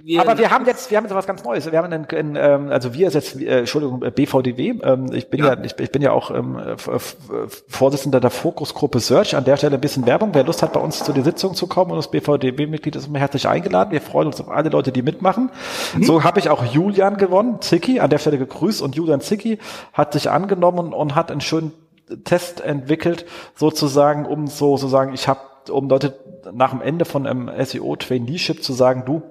Wir 0.04 0.22
Aber 0.22 0.38
wir 0.38 0.52
haben 0.52 0.66
jetzt, 0.66 0.92
wir 0.92 0.98
haben 0.98 1.06
jetzt 1.06 1.16
was 1.16 1.28
ganz 1.28 1.44
Neues. 1.44 1.72
Wir 1.72 1.78
haben 1.78 1.92
einen, 1.92 2.06
einen 2.06 2.36
ähm, 2.36 2.72
also 2.72 2.94
wir 2.94 3.08
ist 3.08 3.14
jetzt, 3.14 3.40
äh, 3.42 3.60
Entschuldigung, 3.60 4.04
äh, 4.04 4.12
BVDW. 4.12 4.80
Ähm, 4.84 5.12
ich 5.14 5.30
bin 5.30 5.40
ja, 5.40 5.54
ja 5.54 5.64
ich, 5.64 5.80
ich, 5.80 5.92
bin 5.92 6.02
ja 6.02 6.12
auch 6.12 6.32
ähm, 6.32 6.60
Vorsitzender 7.68 8.20
der 8.20 8.30
Fokusgruppe 8.30 9.00
Search. 9.00 9.36
An 9.36 9.46
der 9.46 9.58
Stelle 9.58 9.76
ein 9.76 9.82
bisschen 9.82 10.06
Werbung. 10.06 10.30
Wer 10.34 10.44
Lust 10.44 10.62
hat, 10.62 10.74
bei 10.74 10.80
uns 10.80 11.04
zu 11.04 11.14
der 11.14 11.24
Sitzung 11.24 11.56
zu 11.56 11.68
kommen 11.68 11.92
und 11.92 11.98
das 11.98 12.12
BVDW-Mitglied 12.12 12.96
ist 12.96 13.08
immer 13.08 13.20
herzlich 13.20 13.48
eingeladen. 13.48 13.92
Wir 13.92 14.02
freuen 14.02 14.28
uns 14.28 14.40
auf 14.42 14.50
alle 14.50 14.70
Leute, 14.70 14.92
die 14.92 15.02
mitmachen. 15.02 15.52
Mhm. 15.96 16.04
So 16.04 16.24
habe 16.24 16.40
ich 16.40 16.50
auch 16.50 16.66
Julian 16.66 17.18
gewonnen, 17.18 17.62
Zicki, 17.62 18.00
an 18.00 18.10
der 18.10 18.18
Stelle 18.18 18.38
gegrüßt 18.38 18.82
und 18.82 18.96
Julian 18.96 19.22
Zicki 19.22 19.60
hat 19.94 20.14
sich 20.14 20.30
angenommen 20.30 20.94
und 20.94 21.16
hat 21.16 21.32
einen 21.32 21.42
schönen 21.42 21.72
Test 22.24 22.62
entwickelt, 22.62 23.26
sozusagen, 23.56 24.26
um 24.26 24.48
so 24.48 24.78
sozusagen, 24.78 25.14
ich 25.14 25.28
habe 25.28 25.42
um 25.70 25.90
Leute 25.90 26.20
nach 26.54 26.72
dem 26.72 26.82
Ende 26.82 27.06
von 27.06 27.28
einem 27.28 27.52
SEO 27.64 27.96
Traineeship 27.96 28.64
zu 28.64 28.74
sagen, 28.74 29.04
du, 29.06 29.22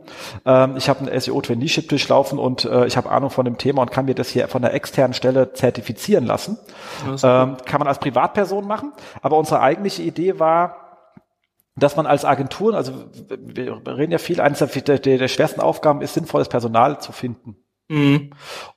ähm, 0.44 0.76
ich 0.76 0.88
habe 0.88 1.10
ein 1.10 1.20
SEO 1.20 1.40
Traineeship 1.40 1.88
durchlaufen 1.88 2.38
und 2.38 2.64
äh, 2.64 2.86
ich 2.86 2.96
habe 2.96 3.10
Ahnung 3.10 3.30
von 3.30 3.44
dem 3.44 3.58
Thema 3.58 3.82
und 3.82 3.90
kann 3.90 4.04
mir 4.04 4.14
das 4.14 4.28
hier 4.28 4.48
von 4.48 4.62
der 4.62 4.74
externen 4.74 5.14
Stelle 5.14 5.52
zertifizieren 5.52 6.26
lassen. 6.26 6.58
Ähm, 7.06 7.56
kann 7.64 7.78
man 7.78 7.88
als 7.88 7.98
Privatperson 7.98 8.66
machen, 8.66 8.92
aber 9.22 9.38
unsere 9.38 9.60
eigentliche 9.60 10.02
Idee 10.02 10.38
war, 10.38 10.86
dass 11.76 11.96
man 11.96 12.06
als 12.06 12.24
Agentur, 12.24 12.74
also 12.74 12.92
wir 13.38 13.82
reden 13.86 14.12
ja 14.12 14.18
viel, 14.18 14.40
eines 14.40 14.58
der, 14.58 14.98
der, 14.98 15.18
der 15.18 15.28
schwersten 15.28 15.60
Aufgaben 15.60 16.00
ist, 16.00 16.14
sinnvolles 16.14 16.48
Personal 16.48 17.00
zu 17.00 17.12
finden. 17.12 17.56
Mhm. 17.88 18.30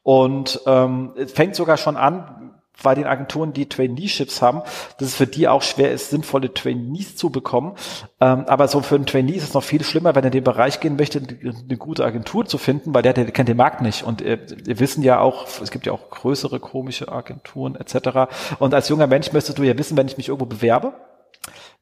Und 0.04 0.62
ähm, 0.66 1.14
es 1.16 1.32
fängt 1.32 1.56
sogar 1.56 1.78
schon 1.78 1.98
an 1.98 2.49
bei 2.84 2.96
den 2.96 3.06
Agenturen, 3.06 3.54
die 3.54 3.68
Traineeships 3.68 4.42
haben, 4.42 4.62
dass 4.98 5.10
es 5.10 5.16
für 5.16 5.28
die 5.28 5.48
auch 5.48 5.62
schwer 5.62 5.92
ist, 5.92 6.10
sinnvolle 6.10 6.54
Trainees 6.54 7.16
zu 7.16 7.30
bekommen. 7.30 7.76
Ähm, 8.20 8.46
aber 8.48 8.68
so 8.68 8.82
für 8.82 8.96
einen 8.96 9.06
Trainee 9.06 9.34
ist 9.34 9.44
es 9.44 9.54
noch 9.54 9.64
viel 9.64 9.84
schlimmer, 9.84 10.16
wenn 10.16 10.24
er 10.24 10.28
in 10.28 10.34
den 10.34 10.44
Bereich 10.44 10.80
gehen 10.80 10.96
möchte, 10.96 11.22
eine 11.22 11.78
gute 11.78 12.06
Agentur 12.06 12.46
zu 12.46 12.58
finden, 12.58 12.94
weil 12.94 13.02
der, 13.02 13.14
der 13.14 13.32
kennt 13.32 13.50
den 13.50 13.58
Markt 13.58 13.82
nicht. 13.82 14.04
Und 14.04 14.22
äh, 14.22 14.40
wir 14.64 14.80
wissen 14.80 15.04
ja 15.04 15.20
auch, 15.20 15.48
es 15.62 15.72
gibt 15.72 15.86
ja 15.86 15.94
auch 15.94 16.10
größere 16.10 16.60
komische 16.60 17.12
Agenturen 17.12 17.76
etc. 17.76 18.32
Und 18.60 18.74
als 18.74 18.90
junger 18.90 19.08
Mensch 19.08 19.32
möchtest 19.32 19.58
du 19.58 19.64
ja 19.64 19.78
wissen, 19.78 19.98
wenn 19.98 20.08
ich 20.08 20.18
mich 20.18 20.30
irgendwo 20.30 20.46
bewerbe, 20.46 20.94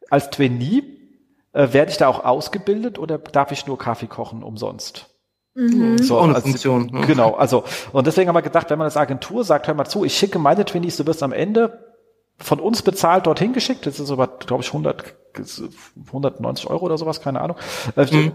als 0.10 0.30
Trainee, 0.30 0.84
äh, 1.54 1.74
werde 1.74 1.92
ich 1.92 1.98
da 1.98 2.08
auch 2.08 2.24
ausgebildet 2.24 3.00
oder 3.00 3.18
darf 3.18 3.52
ich 3.52 3.68
nur 3.68 3.78
Kaffee 3.78 4.08
kochen 4.08 4.44
umsonst? 4.44 5.17
Mhm. 5.58 5.98
So, 5.98 6.20
auch 6.20 6.26
eine 6.26 6.36
als, 6.36 6.44
Funktion. 6.44 6.90
Ne? 6.92 7.08
Genau, 7.08 7.34
also, 7.34 7.64
und 7.92 8.06
deswegen 8.06 8.30
haben 8.30 8.36
wir 8.36 8.44
gedacht, 8.44 8.70
wenn 8.70 8.78
man 8.78 8.86
als 8.86 8.96
Agentur 8.96 9.44
sagt, 9.44 9.68
hör 9.68 9.74
mal 9.74 9.86
zu, 9.86 10.06
ich 10.06 10.16
schicke 10.16 10.38
meine 10.38 10.66
Trainees, 10.66 10.98
du 10.98 11.08
wirst 11.08 11.24
am 11.24 11.34
Ende 11.34 11.80
von 12.38 12.60
uns 12.60 12.84
bezahlt 12.84 13.26
dorthin 13.26 13.54
geschickt, 13.54 13.88
das 13.88 14.00
ist 14.00 14.12
aber, 14.12 14.28
glaube 14.28 14.62
ich, 14.62 14.68
100, 14.68 15.16
190 16.06 16.70
Euro 16.70 16.86
oder 16.86 17.00
sowas, 17.00 17.22
keine 17.22 17.42
Ahnung. 17.42 17.58
Mhm. 17.96 18.34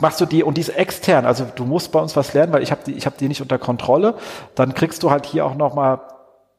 Machst 0.00 0.20
du 0.20 0.26
die, 0.26 0.42
und 0.42 0.56
die 0.56 0.62
ist 0.62 0.70
extern, 0.70 1.26
also 1.26 1.46
du 1.54 1.64
musst 1.64 1.92
bei 1.92 2.00
uns 2.00 2.16
was 2.16 2.34
lernen, 2.34 2.52
weil 2.52 2.64
ich 2.64 2.72
habe 2.72 2.80
die, 2.84 2.94
ich 2.94 3.06
habe 3.06 3.14
die 3.20 3.28
nicht 3.28 3.40
unter 3.40 3.58
Kontrolle, 3.58 4.14
dann 4.56 4.74
kriegst 4.74 5.04
du 5.04 5.12
halt 5.12 5.26
hier 5.26 5.46
auch 5.46 5.54
nochmal 5.54 6.00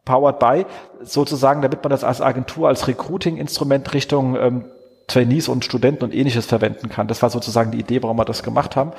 powered 0.06 0.40
by, 0.40 0.66
sozusagen, 1.04 1.62
damit 1.62 1.84
man 1.84 1.92
das 1.92 2.06
als 2.06 2.22
Agentur, 2.22 2.70
als 2.70 2.88
Recruiting-Instrument 2.88 3.94
Richtung 3.94 4.38
ähm, 4.38 4.66
Trainees 5.10 5.50
und 5.50 5.66
Studenten 5.66 6.04
und 6.04 6.16
ähnliches 6.16 6.46
verwenden 6.46 6.90
kann. 6.90 7.08
Das 7.08 7.22
war 7.22 7.30
sozusagen 7.30 7.72
die 7.72 7.80
Idee, 7.80 8.02
warum 8.02 8.18
wir 8.18 8.26
das 8.26 8.44
gemacht 8.44 8.76
haben. 8.76 8.92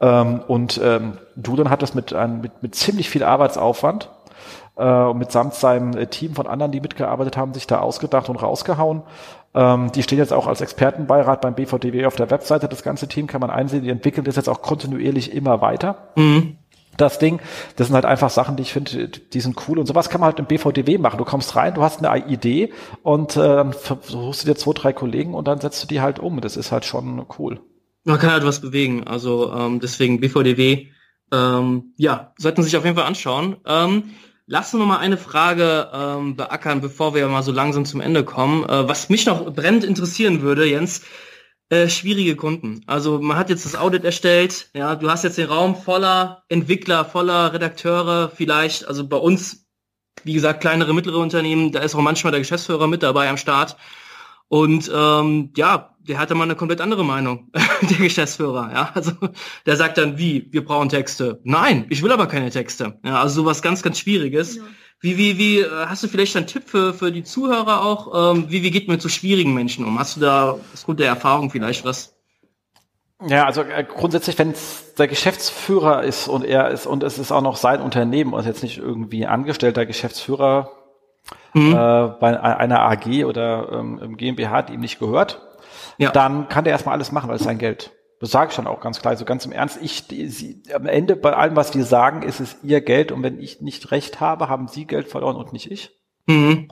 Ähm, 0.00 0.40
und 0.46 0.80
ähm, 0.82 1.18
Julian 1.44 1.70
hat 1.70 1.82
das 1.82 1.94
mit, 1.94 2.14
ein, 2.14 2.40
mit, 2.40 2.62
mit 2.62 2.74
ziemlich 2.74 3.10
viel 3.10 3.22
Arbeitsaufwand 3.22 4.10
äh, 4.78 5.14
mitsamt 5.14 5.54
seinem 5.54 5.96
äh, 5.96 6.06
Team 6.06 6.34
von 6.34 6.46
anderen, 6.46 6.72
die 6.72 6.80
mitgearbeitet 6.80 7.36
haben, 7.36 7.54
sich 7.54 7.66
da 7.66 7.80
ausgedacht 7.80 8.28
und 8.28 8.36
rausgehauen. 8.36 9.02
Ähm, 9.54 9.90
die 9.92 10.02
stehen 10.02 10.18
jetzt 10.18 10.32
auch 10.32 10.46
als 10.46 10.60
Expertenbeirat 10.60 11.40
beim 11.40 11.54
BVDW 11.54 12.06
auf 12.06 12.16
der 12.16 12.30
Webseite. 12.30 12.68
Das 12.68 12.82
ganze 12.82 13.08
Team 13.08 13.26
kann 13.26 13.40
man 13.40 13.50
einsehen. 13.50 13.82
Die 13.82 13.90
entwickeln 13.90 14.24
das 14.24 14.36
jetzt 14.36 14.48
auch 14.48 14.62
kontinuierlich 14.62 15.32
immer 15.32 15.60
weiter. 15.60 16.08
Mhm 16.16 16.58
das 16.96 17.18
Ding. 17.18 17.40
Das 17.76 17.88
sind 17.88 17.94
halt 17.94 18.04
einfach 18.04 18.30
Sachen, 18.30 18.56
die 18.56 18.62
ich 18.62 18.72
finde, 18.72 19.08
die 19.08 19.40
sind 19.40 19.56
cool. 19.68 19.78
Und 19.78 19.86
sowas 19.86 20.08
kann 20.08 20.20
man 20.20 20.28
halt 20.28 20.38
im 20.38 20.46
BVDW 20.46 20.98
machen. 20.98 21.18
Du 21.18 21.24
kommst 21.24 21.56
rein, 21.56 21.74
du 21.74 21.82
hast 21.82 22.04
eine 22.04 22.26
Idee 22.26 22.72
und 23.02 23.36
äh, 23.36 23.40
dann 23.40 23.72
versuchst 23.72 24.42
du 24.42 24.46
dir 24.46 24.56
zwei, 24.56 24.72
drei 24.72 24.92
Kollegen 24.92 25.34
und 25.34 25.46
dann 25.48 25.60
setzt 25.60 25.82
du 25.82 25.86
die 25.86 26.00
halt 26.00 26.18
um. 26.18 26.40
Das 26.40 26.56
ist 26.56 26.72
halt 26.72 26.84
schon 26.84 27.24
cool. 27.38 27.60
Man 28.04 28.18
kann 28.18 28.30
halt 28.30 28.44
was 28.44 28.60
bewegen. 28.60 29.04
Also 29.04 29.52
ähm, 29.52 29.80
deswegen 29.80 30.20
BVDW, 30.20 30.86
ähm, 31.32 31.92
ja, 31.96 32.32
sollten 32.38 32.62
sich 32.62 32.76
auf 32.76 32.84
jeden 32.84 32.96
Fall 32.96 33.06
anschauen. 33.06 33.56
Ähm, 33.66 34.04
lass 34.46 34.72
uns 34.72 34.80
noch 34.80 34.86
mal 34.86 34.98
eine 34.98 35.16
Frage 35.16 35.90
ähm, 35.92 36.36
beackern, 36.36 36.80
bevor 36.80 37.14
wir 37.14 37.26
mal 37.26 37.42
so 37.42 37.52
langsam 37.52 37.84
zum 37.84 38.00
Ende 38.00 38.24
kommen. 38.24 38.64
Äh, 38.64 38.88
was 38.88 39.08
mich 39.08 39.26
noch 39.26 39.52
brennend 39.52 39.84
interessieren 39.84 40.42
würde, 40.42 40.66
Jens, 40.66 41.02
äh, 41.68 41.88
schwierige 41.88 42.36
Kunden. 42.36 42.82
Also 42.86 43.20
man 43.20 43.36
hat 43.36 43.50
jetzt 43.50 43.64
das 43.64 43.74
Audit 43.74 44.04
erstellt, 44.04 44.70
ja, 44.74 44.94
du 44.94 45.10
hast 45.10 45.24
jetzt 45.24 45.38
den 45.38 45.48
Raum 45.48 45.74
voller 45.74 46.44
Entwickler, 46.48 47.04
voller 47.04 47.52
Redakteure, 47.52 48.30
vielleicht, 48.30 48.86
also 48.86 49.06
bei 49.06 49.16
uns, 49.16 49.66
wie 50.22 50.34
gesagt, 50.34 50.60
kleinere, 50.60 50.94
mittlere 50.94 51.18
Unternehmen, 51.18 51.72
da 51.72 51.80
ist 51.80 51.94
auch 51.94 52.00
manchmal 52.00 52.30
der 52.30 52.40
Geschäftsführer 52.40 52.86
mit 52.86 53.02
dabei 53.02 53.28
am 53.28 53.36
Start. 53.36 53.76
Und 54.48 54.90
ähm, 54.94 55.52
ja, 55.56 55.95
der 56.08 56.18
hatte 56.18 56.34
mal 56.34 56.44
eine 56.44 56.54
komplett 56.54 56.80
andere 56.80 57.04
Meinung, 57.04 57.50
der 57.82 57.98
Geschäftsführer. 57.98 58.70
Ja, 58.72 58.90
also 58.94 59.12
der 59.66 59.76
sagt 59.76 59.98
dann, 59.98 60.18
wie, 60.18 60.48
wir 60.50 60.64
brauchen 60.64 60.88
Texte. 60.88 61.40
Nein, 61.44 61.86
ich 61.88 62.02
will 62.02 62.12
aber 62.12 62.26
keine 62.26 62.50
Texte. 62.50 62.98
Ja, 63.04 63.20
also 63.20 63.42
sowas 63.42 63.62
ganz, 63.62 63.82
ganz 63.82 63.98
Schwieriges. 63.98 64.54
Genau. 64.54 64.66
Wie, 65.00 65.18
wie, 65.18 65.38
wie, 65.38 65.60
äh, 65.60 65.86
hast 65.86 66.02
du 66.02 66.08
vielleicht 66.08 66.36
einen 66.36 66.46
Tipp 66.46 66.64
für, 66.66 66.94
für 66.94 67.12
die 67.12 67.22
Zuhörer 67.22 67.84
auch? 67.84 68.34
Ähm, 68.34 68.46
wie, 68.48 68.62
wie 68.62 68.70
geht 68.70 68.88
man 68.88 68.98
zu 68.98 69.08
schwierigen 69.08 69.52
Menschen 69.52 69.84
um? 69.84 69.98
Hast 69.98 70.16
du 70.16 70.20
da 70.20 70.58
aufgrund 70.72 71.00
der 71.00 71.08
Erfahrung 71.08 71.50
vielleicht 71.50 71.84
was? 71.84 72.14
Ja, 73.26 73.44
also 73.44 73.62
äh, 73.62 73.84
grundsätzlich, 73.84 74.38
wenn 74.38 74.50
es 74.50 74.94
der 74.94 75.08
Geschäftsführer 75.08 76.02
ist 76.02 76.28
und 76.28 76.44
er 76.44 76.68
ist 76.70 76.86
und 76.86 77.02
es 77.02 77.18
ist 77.18 77.32
auch 77.32 77.40
noch 77.42 77.56
sein 77.56 77.80
Unternehmen 77.80 78.32
und 78.32 78.44
jetzt 78.46 78.62
nicht 78.62 78.78
irgendwie 78.78 79.26
angestellter 79.26 79.86
Geschäftsführer 79.86 80.70
mhm. 81.54 81.72
äh, 81.72 82.08
bei 82.20 82.40
einer 82.40 82.80
AG 82.80 83.24
oder 83.24 83.72
ähm, 83.72 83.98
im 84.02 84.16
GmbH, 84.16 84.62
die 84.62 84.74
ihm 84.74 84.80
nicht 84.80 84.98
gehört, 84.98 85.40
ja. 85.98 86.10
dann 86.10 86.48
kann 86.48 86.64
der 86.64 86.72
erstmal 86.72 86.94
alles 86.94 87.12
machen, 87.12 87.28
weil 87.28 87.36
es 87.36 87.44
sein 87.44 87.58
Geld. 87.58 87.92
Das 88.20 88.30
sage 88.30 88.50
ich 88.50 88.56
dann 88.56 88.66
auch 88.66 88.80
ganz 88.80 89.00
klar, 89.00 89.16
so 89.16 89.24
ganz 89.24 89.44
im 89.44 89.52
Ernst. 89.52 89.78
Ich, 89.82 90.06
die, 90.08 90.28
sie, 90.28 90.62
am 90.72 90.86
Ende 90.86 91.16
bei 91.16 91.34
allem, 91.34 91.54
was 91.54 91.74
wir 91.74 91.84
sagen, 91.84 92.22
ist 92.22 92.40
es 92.40 92.56
ihr 92.62 92.80
Geld 92.80 93.12
und 93.12 93.22
wenn 93.22 93.38
ich 93.38 93.60
nicht 93.60 93.90
recht 93.90 94.20
habe, 94.20 94.48
haben 94.48 94.68
sie 94.68 94.86
Geld 94.86 95.08
verloren 95.08 95.36
und 95.36 95.52
nicht 95.52 95.70
ich. 95.70 95.90
Mhm. 96.26 96.68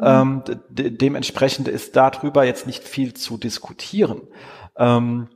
Ähm, 0.00 0.42
de 0.68 0.90
dementsprechend 0.90 1.68
ist 1.68 1.96
darüber 1.96 2.44
jetzt 2.44 2.66
nicht 2.66 2.82
viel 2.82 3.14
zu 3.14 3.36
diskutieren. 3.36 4.22
Ähm, 4.76 5.28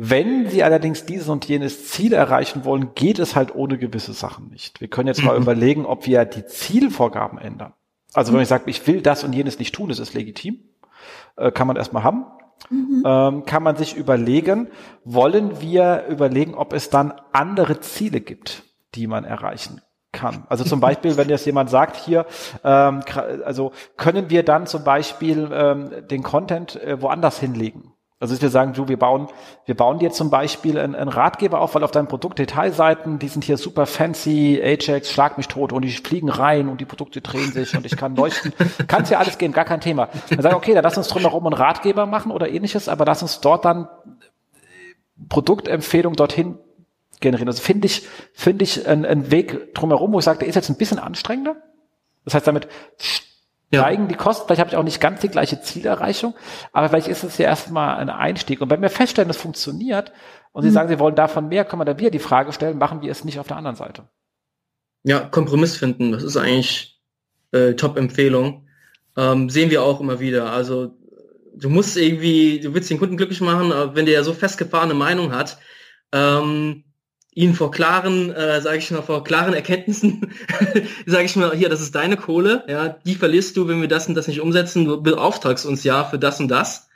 wenn 0.00 0.48
Sie 0.48 0.62
allerdings 0.62 1.06
dieses 1.06 1.28
und 1.28 1.44
jenes 1.46 1.88
Ziel 1.88 2.12
erreichen 2.12 2.64
wollen, 2.64 2.94
geht 2.94 3.18
es 3.18 3.34
halt 3.34 3.52
ohne 3.52 3.78
gewisse 3.78 4.12
Sachen 4.12 4.48
nicht. 4.48 4.80
Wir 4.80 4.86
können 4.86 5.08
jetzt 5.08 5.22
mhm. 5.22 5.26
mal 5.26 5.36
überlegen, 5.36 5.86
ob 5.86 6.06
wir 6.06 6.24
die 6.24 6.46
Zielvorgaben 6.46 7.38
ändern. 7.38 7.72
Also 8.12 8.32
wenn 8.32 8.40
ich 8.40 8.48
sage, 8.48 8.70
ich 8.70 8.86
will 8.86 9.02
das 9.02 9.24
und 9.24 9.32
jenes 9.32 9.58
nicht 9.58 9.74
tun, 9.74 9.88
das 9.88 9.98
ist 9.98 10.14
legitim, 10.14 10.60
äh, 11.36 11.50
kann 11.50 11.66
man 11.66 11.76
erstmal 11.76 12.04
haben 12.04 12.26
mhm. 12.70 13.02
ähm, 13.04 13.44
kann 13.44 13.62
man 13.62 13.76
sich 13.76 13.96
überlegen, 13.96 14.68
wollen 15.04 15.60
wir 15.60 16.04
überlegen, 16.08 16.54
ob 16.54 16.72
es 16.72 16.90
dann 16.90 17.12
andere 17.32 17.80
Ziele 17.80 18.20
gibt, 18.20 18.64
die 18.94 19.06
man 19.06 19.24
erreichen 19.24 19.80
kann. 20.12 20.44
Also 20.48 20.64
zum 20.64 20.80
Beispiel, 20.80 21.16
wenn 21.16 21.28
jetzt 21.28 21.46
jemand 21.46 21.70
sagt, 21.70 21.96
hier, 21.96 22.26
ähm, 22.64 23.00
also 23.44 23.72
können 23.96 24.30
wir 24.30 24.42
dann 24.42 24.66
zum 24.66 24.84
Beispiel 24.84 25.48
ähm, 25.52 25.90
den 26.08 26.22
Content 26.22 26.76
äh, 26.82 27.00
woanders 27.00 27.38
hinlegen? 27.38 27.92
Also 28.20 28.34
dass 28.34 28.42
wir 28.42 28.50
sagen, 28.50 28.72
du, 28.72 28.88
wir 28.88 28.98
bauen, 28.98 29.28
wir 29.64 29.76
bauen 29.76 30.00
dir 30.00 30.10
zum 30.10 30.28
Beispiel 30.28 30.76
einen, 30.78 30.96
einen 30.96 31.08
Ratgeber 31.08 31.60
auf, 31.60 31.76
weil 31.76 31.84
auf 31.84 31.92
deinen 31.92 32.08
Produktdetailseiten, 32.08 33.20
die 33.20 33.28
sind 33.28 33.44
hier 33.44 33.56
super 33.56 33.86
fancy, 33.86 34.60
Ajax, 34.60 35.12
schlag 35.12 35.38
mich 35.38 35.46
tot 35.46 35.72
und 35.72 35.82
die 35.82 35.90
fliegen 35.92 36.28
rein 36.28 36.68
und 36.68 36.80
die 36.80 36.84
Produkte 36.84 37.20
drehen 37.20 37.52
sich 37.52 37.76
und 37.76 37.86
ich 37.86 37.96
kann 37.96 38.16
leuchten. 38.16 38.52
Kann's 38.88 39.10
ja 39.10 39.20
alles 39.20 39.38
gehen, 39.38 39.52
gar 39.52 39.64
kein 39.64 39.80
Thema. 39.80 40.08
Dann 40.30 40.42
sagen, 40.42 40.56
okay, 40.56 40.74
dann 40.74 40.82
lass 40.82 40.98
uns 40.98 41.06
drumherum 41.06 41.46
einen 41.46 41.54
Ratgeber 41.54 42.06
machen 42.06 42.32
oder 42.32 42.48
ähnliches, 42.48 42.88
aber 42.88 43.04
lass 43.04 43.22
uns 43.22 43.40
dort 43.40 43.64
dann 43.64 43.88
Produktempfehlung 45.28 46.14
dorthin 46.14 46.58
generieren. 47.20 47.48
Also 47.48 47.62
finde 47.62 47.86
ich, 47.86 48.04
finde 48.32 48.64
ich 48.64 48.86
einen, 48.88 49.04
einen 49.04 49.30
Weg 49.30 49.74
drumherum, 49.74 50.12
wo 50.12 50.18
ich 50.18 50.24
sage, 50.24 50.40
der 50.40 50.48
ist 50.48 50.56
jetzt 50.56 50.70
ein 50.70 50.76
bisschen 50.76 50.98
anstrengender. 50.98 51.56
Das 52.24 52.34
heißt, 52.34 52.48
damit 52.48 52.66
steigen 53.72 54.04
ja. 54.04 54.08
die 54.08 54.14
Kosten. 54.14 54.46
Vielleicht 54.46 54.60
habe 54.60 54.70
ich 54.70 54.76
auch 54.76 54.82
nicht 54.82 55.00
ganz 55.00 55.20
die 55.20 55.28
gleiche 55.28 55.60
Zielerreichung, 55.60 56.34
aber 56.72 56.88
vielleicht 56.88 57.08
ist 57.08 57.24
es 57.24 57.38
ja 57.38 57.46
erstmal 57.46 57.96
ein 57.96 58.10
Einstieg. 58.10 58.60
Und 58.60 58.70
wenn 58.70 58.82
wir 58.82 58.90
feststellen, 58.90 59.30
es 59.30 59.36
funktioniert 59.36 60.12
und 60.52 60.62
Sie 60.62 60.68
mhm. 60.68 60.74
sagen, 60.74 60.88
Sie 60.88 60.98
wollen 60.98 61.14
davon 61.14 61.48
mehr, 61.48 61.64
können 61.64 61.80
wir 61.80 61.84
dann 61.84 61.98
wieder 61.98 62.10
die 62.10 62.18
Frage 62.18 62.52
stellen, 62.52 62.78
machen 62.78 63.02
wir 63.02 63.10
es 63.10 63.24
nicht 63.24 63.38
auf 63.38 63.46
der 63.46 63.56
anderen 63.56 63.76
Seite? 63.76 64.08
Ja, 65.04 65.20
Kompromiss 65.20 65.76
finden, 65.76 66.12
das 66.12 66.22
ist 66.22 66.36
eigentlich 66.36 67.00
äh, 67.52 67.74
Top-Empfehlung. 67.74 68.68
Ähm, 69.16 69.50
sehen 69.50 69.70
wir 69.70 69.82
auch 69.82 70.00
immer 70.00 70.20
wieder. 70.20 70.52
Also 70.52 70.94
du 71.54 71.68
musst 71.68 71.96
irgendwie, 71.96 72.60
du 72.60 72.74
willst 72.74 72.90
den 72.90 72.98
Kunden 72.98 73.16
glücklich 73.16 73.40
machen, 73.40 73.72
aber 73.72 73.94
wenn 73.94 74.06
der 74.06 74.14
ja 74.14 74.22
so 74.22 74.32
festgefahrene 74.32 74.94
Meinung 74.94 75.32
hat, 75.32 75.58
ähm, 76.12 76.84
ihn 77.38 77.54
vor 77.54 77.70
klaren, 77.70 78.32
äh, 78.32 78.60
sage 78.60 78.78
ich 78.78 78.90
mal, 78.90 79.00
vor 79.00 79.22
klaren 79.22 79.54
Erkenntnissen, 79.54 80.32
sage 81.06 81.24
ich 81.24 81.36
mal, 81.36 81.54
hier, 81.54 81.68
das 81.68 81.80
ist 81.80 81.94
deine 81.94 82.16
Kohle, 82.16 82.64
ja, 82.66 82.88
die 82.88 83.14
verlierst 83.14 83.56
du, 83.56 83.68
wenn 83.68 83.80
wir 83.80 83.86
das 83.86 84.08
und 84.08 84.16
das 84.16 84.26
nicht 84.26 84.40
umsetzen, 84.40 84.84
du 84.84 85.00
beauftragst 85.00 85.64
uns 85.64 85.84
ja 85.84 86.04
für 86.04 86.18
das 86.18 86.40
und 86.40 86.48
das, 86.48 86.88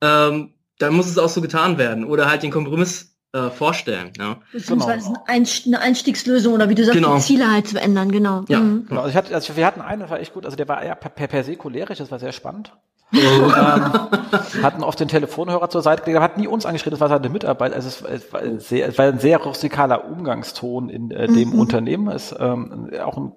ähm, 0.00 0.54
dann 0.78 0.94
muss 0.94 1.08
es 1.08 1.18
auch 1.18 1.28
so 1.28 1.42
getan 1.42 1.76
werden 1.76 2.06
oder 2.06 2.30
halt 2.30 2.42
den 2.42 2.50
Kompromiss 2.50 3.18
äh, 3.34 3.50
vorstellen. 3.50 4.14
Ja. 4.16 4.40
Beziehungsweise 4.50 5.08
genau. 5.08 5.24
eine 5.26 5.80
Einstiegslösung 5.80 6.54
oder 6.54 6.70
wie 6.70 6.74
du 6.74 6.84
sagst, 6.86 6.96
genau. 6.96 7.16
die 7.16 7.22
Ziele 7.22 7.52
halt 7.52 7.68
zu 7.68 7.78
ändern, 7.78 8.10
genau. 8.10 8.46
Ja, 8.48 8.60
mhm. 8.60 8.86
genau. 8.88 9.02
Also, 9.02 9.10
ich 9.10 9.16
hatte, 9.16 9.34
also 9.34 9.54
wir 9.56 9.66
hatten 9.66 9.82
einen, 9.82 10.00
das 10.00 10.10
war 10.10 10.20
echt 10.20 10.32
gut, 10.32 10.46
also 10.46 10.56
der 10.56 10.68
war 10.68 10.82
eher 10.82 10.94
per, 10.94 11.10
per, 11.10 11.26
per 11.26 11.44
se 11.44 11.56
cholerisch, 11.56 11.98
das 11.98 12.10
war 12.10 12.18
sehr 12.18 12.32
spannend 12.32 12.72
ähm, 13.12 14.62
hatten 14.62 14.82
oft 14.82 14.98
den 14.98 15.08
Telefonhörer 15.08 15.68
zur 15.68 15.82
Seite 15.82 16.02
gelegt, 16.02 16.22
hat 16.22 16.38
nie 16.38 16.46
uns 16.46 16.66
angeschrieben, 16.66 16.92
das 16.92 17.00
war 17.00 17.08
seine 17.08 17.28
Mitarbeit. 17.28 17.74
Also 17.74 17.88
es, 17.88 18.02
es, 18.02 18.32
war, 18.32 18.40
ein 18.40 18.60
sehr, 18.60 18.88
es 18.88 18.98
war 18.98 19.06
ein 19.06 19.18
sehr 19.18 19.38
rustikaler 19.38 20.04
Umgangston 20.06 20.88
in 20.88 21.10
äh, 21.10 21.26
dem 21.26 21.50
mhm. 21.50 21.60
Unternehmen. 21.60 22.08
Es 22.08 22.34
ähm, 22.38 22.90
auch 23.04 23.16
ein 23.16 23.32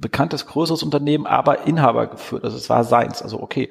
bekanntes, 0.00 0.46
größeres 0.46 0.82
Unternehmen, 0.82 1.26
aber 1.26 1.66
Inhaber 1.66 2.06
geführt. 2.06 2.44
Also 2.44 2.56
es 2.56 2.68
war 2.68 2.84
seins. 2.84 3.22
Also 3.22 3.40
okay, 3.40 3.70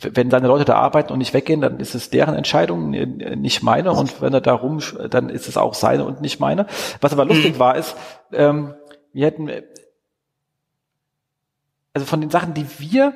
wenn 0.00 0.30
seine 0.30 0.48
Leute 0.48 0.64
da 0.64 0.76
arbeiten 0.76 1.12
und 1.12 1.18
nicht 1.18 1.32
weggehen, 1.32 1.60
dann 1.60 1.78
ist 1.78 1.94
es 1.94 2.10
deren 2.10 2.34
Entscheidung, 2.34 2.90
nicht 2.90 3.62
meine. 3.62 3.92
Und 3.92 4.20
wenn 4.20 4.34
er 4.34 4.40
da 4.40 4.54
rum, 4.54 4.80
dann 5.10 5.28
ist 5.28 5.48
es 5.48 5.56
auch 5.56 5.74
seine 5.74 6.04
und 6.04 6.20
nicht 6.20 6.40
meine. 6.40 6.66
Was 7.00 7.12
aber 7.12 7.24
lustig 7.24 7.54
mhm. 7.54 7.58
war, 7.60 7.76
ist, 7.76 7.96
ähm, 8.32 8.74
wir 9.12 9.26
hätten, 9.26 9.50
also 11.94 12.04
von 12.04 12.20
den 12.20 12.30
Sachen, 12.30 12.52
die 12.52 12.66
wir 12.78 13.14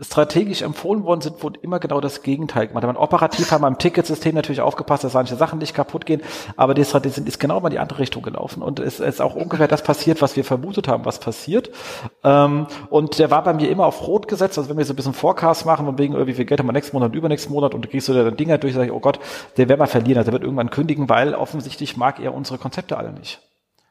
strategisch 0.00 0.62
empfohlen 0.62 1.02
worden 1.02 1.20
sind, 1.20 1.42
wurde 1.42 1.58
immer 1.60 1.80
genau 1.80 2.00
das 2.00 2.22
Gegenteil 2.22 2.68
gemacht. 2.68 2.84
Man 2.84 2.96
operativ 2.96 3.50
haben 3.50 3.62
wir 3.62 3.68
im 3.68 3.78
Ticketsystem 3.78 4.34
natürlich 4.34 4.60
aufgepasst, 4.60 5.02
dass 5.02 5.14
manche 5.14 5.34
Sachen 5.34 5.58
nicht 5.58 5.74
kaputt 5.74 6.06
gehen, 6.06 6.22
aber 6.56 6.74
die 6.74 6.84
Strategie 6.84 7.22
ist 7.26 7.40
genau 7.40 7.60
mal 7.60 7.68
in 7.68 7.72
die 7.72 7.78
andere 7.80 7.98
Richtung 7.98 8.22
gelaufen 8.22 8.62
und 8.62 8.78
es 8.78 9.00
ist 9.00 9.20
auch 9.20 9.34
ungefähr 9.34 9.66
das 9.66 9.82
passiert, 9.82 10.22
was 10.22 10.36
wir 10.36 10.44
vermutet 10.44 10.86
haben, 10.86 11.04
was 11.04 11.18
passiert. 11.18 11.70
Ähm, 12.22 12.68
und 12.90 13.18
der 13.18 13.32
war 13.32 13.42
bei 13.42 13.54
mir 13.54 13.70
immer 13.70 13.86
auf 13.86 14.06
Rot 14.06 14.28
gesetzt, 14.28 14.56
also 14.56 14.70
wenn 14.70 14.78
wir 14.78 14.84
so 14.84 14.92
ein 14.92 14.96
bisschen 14.96 15.14
Forecast 15.14 15.66
machen 15.66 15.88
und 15.88 15.98
wegen 15.98 16.14
wie 16.26 16.34
viel 16.34 16.44
Geld 16.44 16.60
haben 16.60 16.66
wir 16.66 16.72
nächsten 16.72 16.96
Monat 16.96 17.14
übernächsten 17.14 17.52
Monat 17.52 17.74
und 17.74 17.84
du 17.84 17.98
du 17.98 18.12
da 18.14 18.22
dann 18.22 18.36
Dinger 18.36 18.58
durch, 18.58 18.74
sag 18.74 18.84
ich, 18.84 18.92
oh 18.92 19.00
Gott, 19.00 19.18
der 19.56 19.68
wird 19.68 19.80
mal 19.80 19.86
verlieren, 19.86 20.18
also 20.18 20.30
der 20.30 20.34
wird 20.34 20.44
irgendwann 20.44 20.70
kündigen, 20.70 21.08
weil 21.08 21.34
offensichtlich 21.34 21.96
mag 21.96 22.20
er 22.20 22.34
unsere 22.34 22.58
Konzepte 22.58 22.96
alle 22.96 23.12
nicht. 23.12 23.40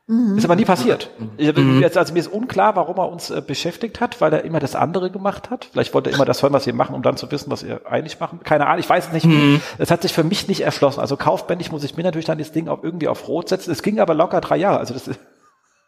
Mhm. 0.08 0.38
Ist 0.38 0.46
aber 0.46 0.56
nie 0.56 0.64
passiert. 0.64 1.10
Mhm. 1.38 1.82
Jetzt, 1.82 1.98
also 1.98 2.14
mir 2.14 2.20
ist 2.20 2.32
unklar, 2.32 2.78
warum 2.78 2.98
er 2.98 3.12
uns 3.12 3.30
äh, 3.30 3.42
beschäftigt 3.46 4.00
hat, 4.00 4.22
weil 4.22 4.32
er 4.32 4.46
immer 4.46 4.60
das 4.60 4.74
andere 4.74 5.12
gemacht 5.12 5.50
hat. 5.50 5.68
Vielleicht 5.72 5.94
wollte 5.94 6.10
er 6.10 6.16
immer 6.16 6.24
das 6.24 6.42
hören, 6.42 6.54
was 6.54 6.66
wir 6.66 6.74
machen, 6.74 6.96
um 6.96 7.02
dann 7.02 7.18
zu 7.18 7.30
wissen, 7.30 7.52
was 7.52 7.66
wir 7.66 7.82
eigentlich 7.86 8.18
machen. 8.20 8.40
Keine 8.44 8.68
Ahnung, 8.68 8.80
ich 8.80 8.90
weiß 8.90 9.08
es 9.08 9.14
nicht. 9.14 9.26
Mhm. 9.26 9.62
Es 9.78 9.92
hat 9.92 10.04
sich 10.04 10.14
für 10.14 10.24
mich 10.24 10.48
nicht 10.48 10.62
erschlossen. 10.62 11.02
Also 11.02 11.18
kaufbändig 11.18 11.74
muss 11.74 11.84
ich 11.84 11.98
mir 11.98 12.04
natürlich 12.04 12.26
dann 12.26 12.38
das 12.38 12.54
Ding 12.54 12.70
auch 12.70 12.84
irgendwie 12.84 13.10
auf 13.10 13.28
Rot 13.28 13.50
setzen. 13.50 13.70
Es 13.72 13.84
ging 13.84 14.00
aber 14.00 14.14
locker 14.14 14.40
drei 14.40 14.56
Jahre. 14.56 14.80
Also 14.80 14.94
das 14.94 15.10
ist 15.10 15.20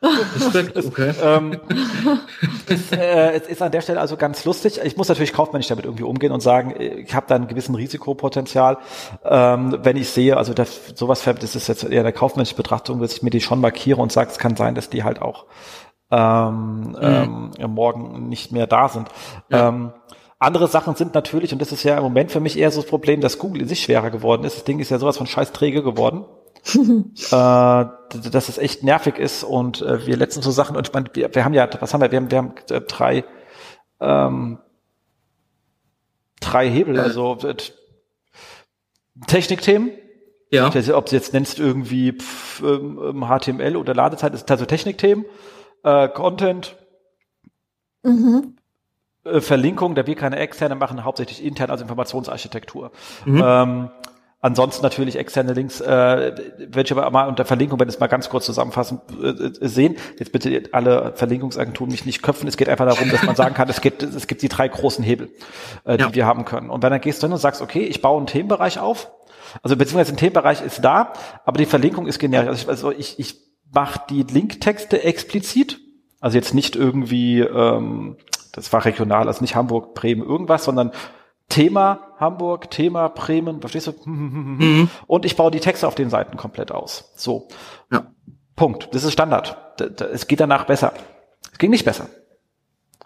Respekt, 0.02 0.78
okay. 0.86 1.14
ähm, 1.22 1.60
ist, 2.68 2.94
äh, 2.94 3.32
es 3.32 3.48
ist 3.48 3.62
an 3.62 3.72
der 3.72 3.82
Stelle 3.82 4.00
also 4.00 4.16
ganz 4.16 4.46
lustig. 4.46 4.80
Ich 4.84 4.96
muss 4.96 5.10
natürlich 5.10 5.34
kaufmännisch 5.34 5.68
damit 5.68 5.86
irgendwie 5.86 6.04
umgehen 6.04 6.32
und 6.32 6.42
sagen, 6.42 6.74
ich 6.80 7.14
habe 7.14 7.26
da 7.28 7.36
einen 7.36 7.48
gewissen 7.48 7.76
Risikopotenzial. 7.76 8.78
Ähm, 9.26 9.78
wenn 9.82 9.98
ich 9.98 10.10
sehe, 10.10 10.38
also 10.38 10.54
das, 10.54 10.94
sowas, 10.96 11.24
das 11.24 11.56
ist 11.56 11.68
jetzt 11.68 11.84
eher 11.84 12.02
eine 12.02 12.14
kaufmännische 12.14 12.56
Betrachtung, 12.56 13.02
dass 13.02 13.14
ich 13.14 13.24
mir 13.24 13.30
die 13.30 13.42
schon 13.42 13.60
markiere 13.60 14.02
und 14.02 14.12
sage, 14.12 14.30
es 14.32 14.38
kann 14.38 14.56
sein, 14.56 14.74
dass 14.74 14.90
die 14.90 15.04
halt 15.04 15.22
auch 15.22 15.48
ähm, 16.12 16.92
mhm. 16.92 17.52
ähm, 17.58 17.72
morgen 17.72 18.30
nicht 18.30 18.52
mehr 18.52 18.68
da 18.68 18.88
sind. 18.88 19.10
Ja. 19.50 19.68
Ähm, 19.68 19.92
andere 20.40 20.70
Sachen 20.70 20.96
sind 20.96 21.14
natürlich, 21.14 21.52
und 21.52 21.62
das 21.62 21.74
ist 21.74 21.84
ja 21.84 21.98
im 21.98 22.04
Moment 22.04 22.32
für 22.32 22.40
mich 22.40 22.58
eher 22.58 22.72
so 22.72 22.82
das 22.82 22.90
Problem, 22.90 23.20
dass 23.20 23.40
Google 23.40 23.64
in 23.64 23.68
sich 23.68 23.82
schwerer 23.82 24.10
geworden 24.10 24.46
ist. 24.46 24.56
Das 24.56 24.64
Ding 24.64 24.80
ist 24.80 24.90
ja 24.90 24.98
sowas 24.98 25.18
von 25.18 25.28
scheiß 25.28 25.52
träge 25.52 25.84
geworden. 25.84 26.24
äh, 26.76 27.86
dass 28.32 28.50
es 28.50 28.58
echt 28.58 28.84
nervig 28.84 29.18
ist 29.18 29.44
und 29.44 29.82
äh, 29.82 30.06
wir 30.06 30.18
letztens 30.18 30.46
so 30.46 30.52
Sachen 30.52 30.76
und 30.76 30.88
ich 30.88 30.94
meine, 30.94 31.10
wir, 31.14 31.34
wir 31.34 31.46
haben 31.46 31.54
ja, 31.54 31.68
was 31.80 31.94
haben 31.94 32.02
wir? 32.02 32.12
Wir 32.12 32.18
haben, 32.18 32.32
wir 32.32 32.38
haben 32.38 32.54
äh, 32.70 32.82
drei 32.82 33.24
ähm, 34.00 34.60
drei 36.40 36.70
Hebel, 36.70 37.00
also 37.00 37.38
äh, 37.44 37.56
Technikthemen. 39.28 39.92
Ja. 40.52 40.68
Ich 40.68 40.76
weiß 40.76 40.88
nicht, 40.88 40.96
ob 40.96 41.06
du 41.06 41.16
jetzt 41.16 41.34
nennst 41.34 41.60
irgendwie 41.60 42.14
pf, 42.14 42.64
ähm, 42.64 43.26
HTML 43.28 43.62
ähm, 43.62 43.76
oder 43.76 43.94
Ladezeit, 43.94 44.34
das 44.34 44.42
sind 44.42 44.52
also 44.52 44.66
Technikthemen, 44.66 45.26
äh, 45.84 46.08
Content, 46.10 46.76
mhm. 48.02 48.56
äh, 49.26 49.42
Verlinkung, 49.42 49.94
da 49.94 50.08
wir 50.08 50.16
keine 50.16 50.38
externe 50.38 50.74
machen, 50.74 51.04
hauptsächlich 51.04 51.44
intern, 51.44 51.70
also 51.70 51.84
Informationsarchitektur. 51.84 52.92
Mhm. 53.26 53.44
Ähm, 53.46 53.90
Ansonsten 54.42 54.84
natürlich 54.84 55.18
externe 55.18 55.52
Links, 55.52 55.82
äh, 55.82 55.86
werde 55.88 56.82
ich 56.82 56.92
aber 56.94 57.10
mal 57.12 57.28
unter 57.28 57.44
Verlinkung, 57.44 57.78
wenn 57.80 57.90
es 57.90 58.00
mal 58.00 58.08
ganz 58.08 58.30
kurz 58.30 58.46
zusammenfassen, 58.46 59.02
äh, 59.22 59.28
äh, 59.28 59.68
sehen. 59.68 59.98
Jetzt 60.18 60.32
bitte 60.32 60.64
alle 60.72 61.12
Verlinkungsagenturen 61.16 61.92
mich 61.92 62.06
nicht 62.06 62.22
köpfen. 62.22 62.48
Es 62.48 62.56
geht 62.56 62.70
einfach 62.70 62.88
darum, 62.88 63.10
dass 63.10 63.24
man 63.24 63.36
sagen 63.36 63.54
kann, 63.54 63.68
es 63.68 63.82
gibt, 63.82 64.02
es 64.02 64.28
gibt 64.28 64.42
die 64.42 64.48
drei 64.48 64.70
großen 64.70 65.04
Hebel, 65.04 65.30
äh, 65.84 65.98
die 65.98 66.04
ja. 66.04 66.16
wir 66.16 66.26
haben 66.26 66.46
können. 66.46 66.70
Und 66.70 66.82
wenn 66.84 66.92
dann 66.92 67.02
gehst 67.02 67.22
du 67.22 67.28
hin 67.28 67.34
und 67.34 67.40
sagst, 67.40 67.62
okay, 67.62 67.84
ich 67.84 68.02
baue 68.02 68.18
einen 68.18 68.28
Themenbereich 68.28 68.80
auf, 68.80 69.12
also 69.62 69.76
beziehungsweise 69.76 70.14
ein 70.14 70.18
Themenbereich 70.18 70.62
ist 70.62 70.86
da, 70.86 71.12
aber 71.44 71.58
die 71.58 71.66
Verlinkung 71.66 72.08
ist 72.08 72.20
generisch. 72.20 72.48
Also 72.48 72.62
ich, 72.62 72.70
also 72.70 72.92
ich, 72.92 73.20
ich 73.20 73.36
mache 73.74 74.02
die 74.10 74.24
Linktexte 74.24 75.04
explizit, 75.04 75.80
also 76.22 76.38
jetzt 76.38 76.54
nicht 76.54 76.78
irgendwie, 76.78 77.42
ähm, 77.42 78.18
das 78.54 78.72
war 78.72 78.86
regional, 78.86 79.28
also 79.28 79.42
nicht 79.42 79.56
Hamburg, 79.56 79.94
Bremen, 79.96 80.24
irgendwas, 80.24 80.64
sondern 80.64 80.92
Thema 81.50 82.14
Hamburg, 82.20 82.70
Thema 82.70 83.10
Bremen, 83.10 83.60
verstehst 83.60 83.88
du? 83.88 83.94
Mhm. 84.06 84.90
Und 85.08 85.26
ich 85.26 85.36
baue 85.36 85.52
die 85.52 85.60
Texte 85.60 85.88
auf 85.88 85.96
den 85.96 86.10
Seiten 86.10 86.38
komplett 86.38 86.72
aus. 86.72 87.12
So. 87.16 87.48
Ja. 87.92 88.06
Punkt. 88.56 88.90
Das 88.94 89.04
ist 89.04 89.14
Standard. 89.14 89.58
Es 90.14 90.28
geht 90.28 90.40
danach 90.40 90.66
besser. 90.66 90.94
Es 91.52 91.58
ging 91.58 91.72
nicht 91.72 91.86
besser. 91.86 92.08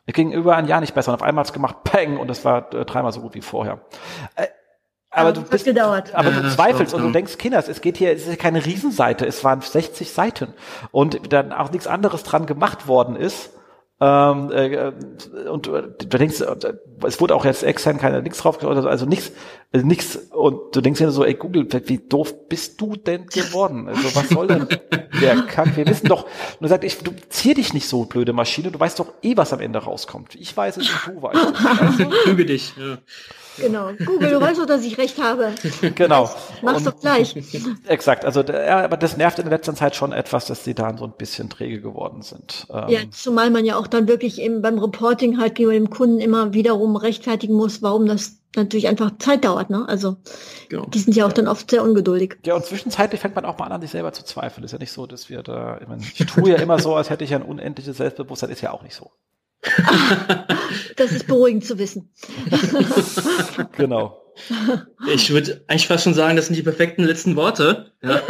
Es 0.06 0.14
ging 0.14 0.32
über 0.32 0.56
ein 0.56 0.68
Jahr 0.68 0.82
nicht 0.82 0.94
besser 0.94 1.12
und 1.12 1.16
auf 1.16 1.24
einmal 1.24 1.44
hat 1.44 1.48
es 1.48 1.54
gemacht, 1.54 1.84
peng, 1.84 2.18
und 2.18 2.30
es 2.30 2.44
war 2.44 2.74
äh, 2.74 2.84
dreimal 2.84 3.14
so 3.14 3.22
gut 3.22 3.36
wie 3.36 3.42
vorher. 3.42 3.80
Äh, 4.36 4.48
aber 5.10 5.30
ja, 5.30 5.34
du 5.34 5.42
bist, 5.44 5.66
gedauert. 5.66 6.14
aber 6.16 6.32
ja, 6.32 6.42
du 6.42 6.50
zweifelst 6.50 6.94
und 6.94 7.04
du 7.04 7.12
denkst, 7.12 7.38
Kinders, 7.38 7.68
es 7.70 7.82
geht 7.82 7.98
hier, 7.98 8.12
es 8.12 8.28
ist 8.28 8.40
keine 8.40 8.66
Riesenseite, 8.66 9.26
es 9.28 9.44
waren 9.44 9.62
60 9.62 10.12
Seiten 10.12 10.54
und 10.92 11.32
dann 11.32 11.54
auch 11.54 11.72
nichts 11.72 11.86
anderes 11.86 12.24
dran 12.24 12.48
gemacht 12.48 12.88
worden 12.88 13.16
ist 13.16 13.52
ähm, 14.02 14.52
äh, 14.52 14.92
und 15.48 15.68
du 15.68 15.82
denkst, 16.06 16.42
äh, 16.42 16.74
es 17.06 17.22
wurde 17.22 17.36
auch 17.36 17.46
jetzt 17.46 17.64
extern 17.64 18.00
keine 18.00 18.22
nichts 18.22 18.40
drauf, 18.40 18.64
also 18.64 19.06
nichts, 19.06 19.32
also 19.72 19.86
nichts. 19.86 20.16
Und 20.32 20.76
du 20.76 20.82
denkst 20.82 21.00
dir 21.00 21.12
so, 21.12 21.24
ey 21.24 21.36
Google, 21.36 21.68
wie 21.86 22.00
doof 22.00 22.50
bist 22.50 22.82
du 22.82 22.96
denn 22.96 23.28
geworden? 23.28 23.88
Also 23.88 24.16
was 24.16 24.30
soll 24.30 24.48
denn 24.48 24.68
der 25.22 25.44
Kack? 25.44 25.78
Wir 25.78 25.88
wissen 25.88 26.08
doch, 26.08 26.24
und 26.24 26.66
er 26.66 26.70
sagt, 26.70 26.84
ich, 26.84 26.98
du 26.98 27.12
zieh 27.30 27.54
dich 27.54 27.74
nicht 27.74 27.88
so, 27.88 28.06
blöde 28.06 28.34
Maschine, 28.34 28.72
du 28.72 28.80
weißt 28.80 29.00
doch 29.00 29.14
eh, 29.22 29.38
was 29.38 29.54
am 29.54 29.60
Ende 29.60 29.80
rauskommt. 29.80 30.36
Ich 30.36 30.56
weiß 30.56 30.78
es 30.78 30.90
und 30.90 31.16
du 31.16 31.22
weißt 31.22 31.36
es. 31.36 31.80
Also, 31.80 32.12
Lüge 32.26 32.46
dich. 32.46 32.74
Ja. 32.76 32.98
Genau. 33.58 33.92
Google, 34.06 34.32
du 34.32 34.42
weißt 34.42 34.60
doch, 34.60 34.66
dass 34.66 34.84
ich 34.84 34.98
recht 34.98 35.22
habe. 35.22 35.52
Genau. 35.96 36.30
Mach's 36.62 36.84
doch 36.84 37.00
gleich. 37.00 37.36
Exakt. 37.88 38.26
Also, 38.26 38.42
ja, 38.42 38.84
aber 38.84 38.98
das 38.98 39.18
nervt 39.18 39.38
in 39.40 39.46
der 39.46 39.58
letzten 39.58 39.76
Zeit 39.76 39.96
schon 39.96 40.12
etwas, 40.12 40.46
dass 40.46 40.64
die 40.64 40.74
da 40.74 40.96
so 40.98 41.06
ein 41.06 41.14
bisschen 41.18 41.50
träge 41.50 41.82
geworden 41.82 42.22
sind. 42.22 42.68
Ähm 42.74 42.90
ja, 42.90 43.00
zumal 43.12 43.50
man 43.50 43.66
ja 43.66 43.78
auch 43.78 43.88
dann 43.88 44.08
wirklich 44.08 44.40
eben 44.40 44.62
beim 44.62 44.80
Reporting 44.80 45.40
halt 45.40 45.56
gegenüber 45.56 45.74
dem 45.74 45.90
Kunden 45.90 46.20
immer 46.20 46.54
wiederum 46.54 46.96
rechtfertigen 46.96 47.54
muss, 47.54 47.82
warum 47.82 48.06
das 48.08 48.38
natürlich 48.56 48.88
einfach 48.88 49.12
Zeit 49.18 49.46
dauert, 49.46 49.70
ne? 49.70 49.86
Also, 49.88 50.18
genau. 50.70 50.86
die 50.86 51.00
sind 51.00 51.16
ja 51.16 51.26
auch 51.26 51.34
dann 51.34 51.48
oft 51.48 51.70
sehr 51.70 51.84
ungeduldig. 51.84 52.38
Ja, 52.46 52.56
und 52.56 52.66
zwischenzeitlich 52.66 53.22
fängt 53.22 53.36
man 53.36 53.46
auch 53.46 53.58
mal 53.58 53.66
an, 53.66 53.74
an 53.74 53.82
sich 53.82 53.92
selber 53.92 54.14
zu 54.14 54.24
zweifeln. 54.24 54.64
Ist 54.64 54.72
ja 54.72 54.78
nicht 54.78 54.92
so, 54.92 55.08
dass 55.08 55.30
wir 55.30 55.44
da, 55.44 55.80
ich, 55.82 55.88
meine, 55.88 56.02
ich 56.02 56.26
tue 56.26 56.50
ja 56.50 56.58
immer 56.58 56.80
so, 56.80 56.96
als 56.96 57.10
hätte 57.10 57.24
ich 57.24 57.34
ein 57.34 57.44
unendliches 57.44 57.98
Selbstbewusstsein, 57.98 58.50
ist 58.50 58.62
ja 58.62 58.72
auch 58.72 58.84
nicht 58.84 58.96
so. 58.96 59.12
das 60.96 61.12
ist 61.12 61.28
beruhigend 61.28 61.66
zu 61.66 61.78
wissen. 61.78 62.12
genau. 63.78 64.20
Ich 65.14 65.30
würde 65.30 65.64
eigentlich 65.68 65.88
fast 65.88 66.04
schon 66.04 66.14
sagen, 66.14 66.36
das 66.36 66.48
sind 66.48 66.56
die 66.56 66.64
perfekten 66.64 67.04
letzten 67.04 67.36
Worte. 67.36 67.92
Ja. 68.02 68.22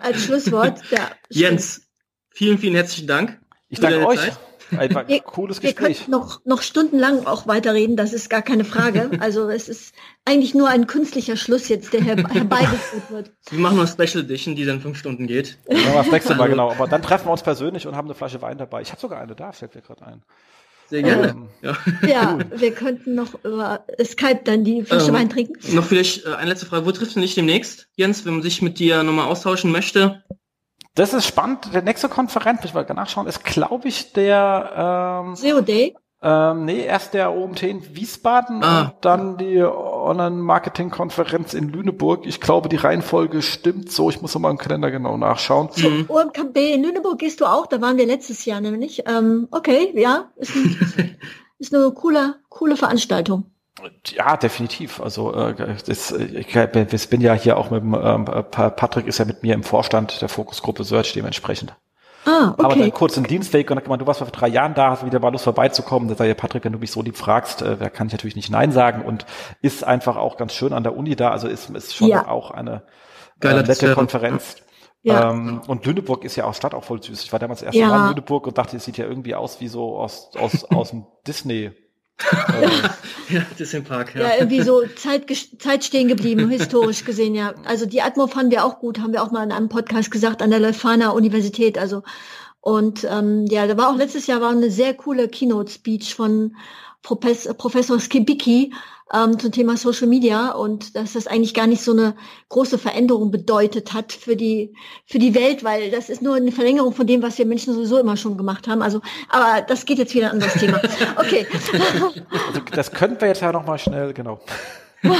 Als 0.00 0.24
Schlusswort. 0.24 0.80
Ja, 0.90 1.10
Jens, 1.30 1.88
vielen, 2.30 2.58
vielen 2.58 2.74
herzlichen 2.74 3.08
Dank. 3.08 3.40
Ich 3.68 3.80
danke 3.80 4.06
euch. 4.06 4.20
Zeit. 4.20 4.38
Einfach 4.76 5.08
wir, 5.08 5.20
cooles 5.20 5.60
Gespräch. 5.60 6.06
Wir 6.06 6.10
noch, 6.10 6.44
noch 6.44 6.62
stundenlang 6.62 7.26
auch 7.26 7.46
weiterreden, 7.46 7.96
das 7.96 8.12
ist 8.12 8.30
gar 8.30 8.42
keine 8.42 8.64
Frage. 8.64 9.10
Also 9.22 9.48
es 9.50 9.68
ist 9.68 9.94
eigentlich 10.24 10.54
nur 10.54 10.68
ein 10.68 10.86
künstlicher 10.86 11.36
Schluss 11.36 11.68
jetzt, 11.68 11.92
der 11.92 12.00
her 12.02 12.16
herbeigeführt 12.16 13.10
wird. 13.10 13.32
Wir 13.50 13.58
machen 13.58 13.76
noch 13.76 13.84
eine 13.84 14.06
Special 14.06 14.24
Edition, 14.24 14.56
die 14.56 14.64
dann 14.64 14.80
fünf 14.80 14.98
Stunden 14.98 15.26
geht. 15.26 15.58
Ja, 15.68 15.94
das 15.94 16.10
nächste 16.10 16.34
Mal, 16.34 16.48
genau. 16.48 16.70
Aber 16.70 16.88
dann 16.88 17.02
treffen 17.02 17.26
wir 17.26 17.32
uns 17.32 17.42
persönlich 17.42 17.86
und 17.86 17.94
haben 17.94 18.08
eine 18.08 18.14
Flasche 18.14 18.42
Wein 18.42 18.58
dabei. 18.58 18.82
Ich 18.82 18.90
habe 18.90 19.00
sogar 19.00 19.20
eine 19.20 19.36
da, 19.36 19.52
fällt 19.52 19.74
mir 19.74 19.82
gerade 19.82 20.04
ein. 20.04 20.22
Sehr 20.92 21.02
gerne. 21.02 21.28
Ähm, 21.28 21.48
ja, 21.62 21.76
ja 22.06 22.38
wir 22.54 22.72
könnten 22.72 23.14
noch 23.14 23.42
über 23.44 23.86
Skype 24.02 24.40
dann 24.44 24.64
die 24.64 24.82
Flasche 24.82 25.08
ähm, 25.08 25.14
Wein 25.14 25.30
trinken. 25.30 25.74
Noch 25.74 25.86
vielleicht 25.86 26.26
äh, 26.26 26.34
eine 26.34 26.50
letzte 26.50 26.66
Frage. 26.66 26.84
Wo 26.84 26.92
triffst 26.92 27.16
du 27.16 27.20
dich 27.20 27.34
demnächst, 27.34 27.88
Jens, 27.96 28.26
wenn 28.26 28.34
man 28.34 28.42
sich 28.42 28.60
mit 28.60 28.78
dir 28.78 29.02
nochmal 29.02 29.26
austauschen 29.26 29.72
möchte? 29.72 30.22
Das 30.94 31.14
ist 31.14 31.26
spannend. 31.26 31.72
Der 31.72 31.82
nächste 31.82 32.08
Konferenz, 32.08 32.64
ich 32.64 32.74
wollte 32.74 32.94
nachschauen, 32.94 33.26
ist, 33.26 33.44
glaube 33.44 33.88
ich, 33.88 34.12
der 34.12 35.22
ähm, 35.24 35.36
SEO 35.36 35.60
Day. 35.62 35.94
Ähm, 36.24 36.66
nee, 36.66 36.84
erst 36.84 37.14
der 37.14 37.34
OMT 37.34 37.64
in 37.64 37.96
Wiesbaden 37.96 38.62
ah. 38.62 38.82
und 38.82 38.92
dann 39.00 39.38
die 39.38 39.60
Online-Marketing-Konferenz 39.60 41.52
in 41.52 41.68
Lüneburg. 41.68 42.26
Ich 42.26 42.40
glaube, 42.40 42.68
die 42.68 42.76
Reihenfolge 42.76 43.42
stimmt 43.42 43.90
so. 43.90 44.08
Ich 44.08 44.22
muss 44.22 44.32
nochmal 44.32 44.52
im 44.52 44.58
Kalender 44.58 44.92
genau 44.92 45.16
nachschauen. 45.16 45.70
Mhm. 45.76 46.04
OMKB 46.08 46.56
in 46.74 46.84
Lüneburg 46.84 47.18
gehst 47.18 47.40
du 47.40 47.46
auch, 47.46 47.66
da 47.66 47.80
waren 47.80 47.96
wir 47.96 48.06
letztes 48.06 48.44
Jahr 48.44 48.60
nämlich. 48.60 49.02
Ähm, 49.06 49.48
okay, 49.50 49.92
ja, 49.96 50.30
ist, 50.36 50.54
ein, 50.54 51.16
ist 51.58 51.74
eine 51.74 51.90
coole, 51.90 52.36
coole 52.48 52.76
Veranstaltung. 52.76 53.51
Ja, 54.06 54.36
definitiv. 54.36 55.00
Also 55.00 55.34
äh, 55.34 55.76
das, 55.86 56.12
ich, 56.12 56.54
ich 56.54 57.08
bin 57.08 57.20
ja 57.20 57.32
hier 57.32 57.56
auch 57.56 57.70
mit 57.70 57.82
dem 57.82 57.94
ähm, 57.94 58.24
Patrick 58.24 59.06
ist 59.06 59.18
ja 59.18 59.24
mit 59.24 59.42
mir 59.42 59.54
im 59.54 59.62
Vorstand 59.62 60.20
der 60.20 60.28
Fokusgruppe 60.28 60.84
Search 60.84 61.14
dementsprechend. 61.14 61.74
Ah, 62.24 62.50
okay. 62.50 62.64
Aber 62.64 62.76
dann 62.76 62.92
kurz 62.92 63.16
im 63.16 63.26
Dienstweg 63.26 63.70
und 63.70 63.76
dann, 63.76 63.88
man, 63.88 63.98
du 63.98 64.06
warst 64.06 64.20
vor 64.20 64.28
drei 64.28 64.48
Jahren 64.48 64.74
da, 64.74 64.90
hast 64.90 65.04
wieder 65.04 65.18
mal 65.18 65.32
Lust 65.32 65.44
vorbeizukommen. 65.44 66.08
Da 66.08 66.14
sag 66.14 66.28
ich, 66.28 66.36
Patrick, 66.36 66.64
wenn 66.64 66.72
du 66.72 66.78
mich 66.78 66.92
so 66.92 67.02
lieb 67.02 67.16
fragst, 67.16 67.62
äh, 67.62 67.90
kann 67.92 68.06
ich 68.06 68.12
natürlich 68.12 68.36
nicht 68.36 68.50
Nein 68.50 68.72
sagen 68.72 69.02
und 69.02 69.26
ist 69.60 69.84
einfach 69.84 70.16
auch 70.16 70.36
ganz 70.36 70.52
schön 70.52 70.72
an 70.72 70.84
der 70.84 70.96
Uni 70.96 71.16
da. 71.16 71.30
Also 71.30 71.48
ist, 71.48 71.70
ist 71.70 71.96
schon 71.96 72.08
ja. 72.08 72.28
auch 72.28 72.50
eine 72.50 72.82
äh, 73.40 73.62
nette 73.62 73.94
Konferenz. 73.94 74.56
Ja. 75.02 75.30
Ähm, 75.30 75.62
und 75.66 75.84
Lüneburg 75.84 76.24
ist 76.24 76.36
ja 76.36 76.44
auch 76.44 76.54
Stadt 76.54 76.74
auch 76.74 76.84
voll 76.84 77.02
süß. 77.02 77.24
Ich 77.24 77.32
war 77.32 77.40
damals 77.40 77.62
erst 77.62 77.76
ja. 77.76 77.88
Mal 77.88 78.02
in 78.02 78.08
Lüneburg 78.10 78.46
und 78.46 78.56
dachte, 78.56 78.76
es 78.76 78.84
sieht 78.84 78.98
ja 78.98 79.06
irgendwie 79.06 79.34
aus 79.34 79.60
wie 79.60 79.66
so 79.66 79.98
aus, 79.98 80.30
aus, 80.38 80.64
aus 80.66 80.90
dem 80.90 81.06
Disney 81.26 81.72
ja, 83.28 83.42
Disney 83.58 83.80
Park, 83.80 84.14
ja. 84.14 84.22
Ja, 84.22 84.30
irgendwie 84.38 84.62
so 84.62 84.82
Zeit, 84.96 85.26
Zeit 85.58 85.84
stehen 85.84 86.08
geblieben, 86.08 86.48
historisch 86.48 87.04
gesehen, 87.04 87.34
ja. 87.34 87.54
Also 87.64 87.86
die 87.86 88.02
Atmo 88.02 88.26
fanden 88.26 88.50
wir 88.50 88.64
auch 88.64 88.78
gut, 88.78 89.00
haben 89.00 89.12
wir 89.12 89.22
auch 89.22 89.30
mal 89.30 89.44
in 89.44 89.52
einem 89.52 89.68
Podcast 89.68 90.10
gesagt, 90.10 90.42
an 90.42 90.50
der 90.50 90.60
Leuphana 90.60 91.10
Universität, 91.10 91.78
also 91.78 92.02
und 92.60 93.04
ähm, 93.10 93.46
ja, 93.46 93.66
da 93.66 93.76
war 93.76 93.90
auch 93.90 93.96
letztes 93.96 94.28
Jahr 94.28 94.40
war 94.40 94.50
eine 94.50 94.70
sehr 94.70 94.94
coole 94.94 95.28
Keynote-Speech 95.28 96.14
von 96.14 96.54
Professor, 97.02 97.54
Professor 97.54 97.98
Skibicki 97.98 98.72
ähm, 99.12 99.38
zum 99.38 99.52
Thema 99.52 99.76
Social 99.76 100.06
Media 100.06 100.52
und 100.52 100.96
dass 100.96 101.12
das 101.12 101.26
eigentlich 101.26 101.54
gar 101.54 101.66
nicht 101.66 101.82
so 101.82 101.92
eine 101.92 102.14
große 102.48 102.78
Veränderung 102.78 103.30
bedeutet 103.30 103.92
hat 103.92 104.12
für 104.12 104.36
die 104.36 104.74
für 105.06 105.18
die 105.18 105.34
Welt, 105.34 105.64
weil 105.64 105.90
das 105.90 106.08
ist 106.08 106.22
nur 106.22 106.36
eine 106.36 106.52
Verlängerung 106.52 106.94
von 106.94 107.06
dem, 107.06 107.22
was 107.22 107.36
wir 107.38 107.46
Menschen 107.46 107.74
sowieso 107.74 107.98
immer 107.98 108.16
schon 108.16 108.36
gemacht 108.36 108.68
haben. 108.68 108.82
Also, 108.82 109.00
aber 109.28 109.62
das 109.62 109.84
geht 109.84 109.98
jetzt 109.98 110.14
wieder 110.14 110.30
an 110.30 110.40
das 110.40 110.54
Thema. 110.54 110.80
Okay. 111.16 111.46
Also, 111.72 112.12
das 112.72 112.92
könnten 112.92 113.20
wir 113.20 113.28
jetzt 113.28 113.42
ja 113.42 113.52
noch 113.52 113.66
mal 113.66 113.78
schnell, 113.78 114.12
genau. 114.12 114.40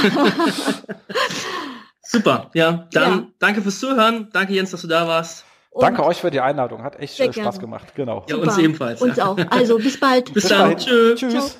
Super, 2.01 2.49
ja, 2.53 2.87
dann 2.91 3.11
ja. 3.11 3.27
danke 3.39 3.61
fürs 3.61 3.79
Zuhören. 3.79 4.29
Danke 4.33 4.53
Jens, 4.53 4.71
dass 4.71 4.81
du 4.81 4.87
da 4.87 5.07
warst. 5.07 5.45
Und 5.71 5.81
Danke 5.81 6.05
euch 6.05 6.17
für 6.17 6.29
die 6.29 6.39
Einladung. 6.39 6.83
Hat 6.83 6.99
echt 6.99 7.15
Spaß 7.15 7.33
gerne. 7.33 7.57
gemacht. 7.57 7.95
Genau. 7.95 8.23
Ja, 8.29 8.35
uns 8.35 8.57
ebenfalls. 8.59 9.01
Uns 9.01 9.17
auch. 9.17 9.37
Also 9.49 9.77
bis 9.79 9.99
bald. 9.99 10.25
bis, 10.25 10.43
bis 10.43 10.47
dann. 10.49 10.77
Tschüss. 10.77 11.19
Tschüss. 11.19 11.57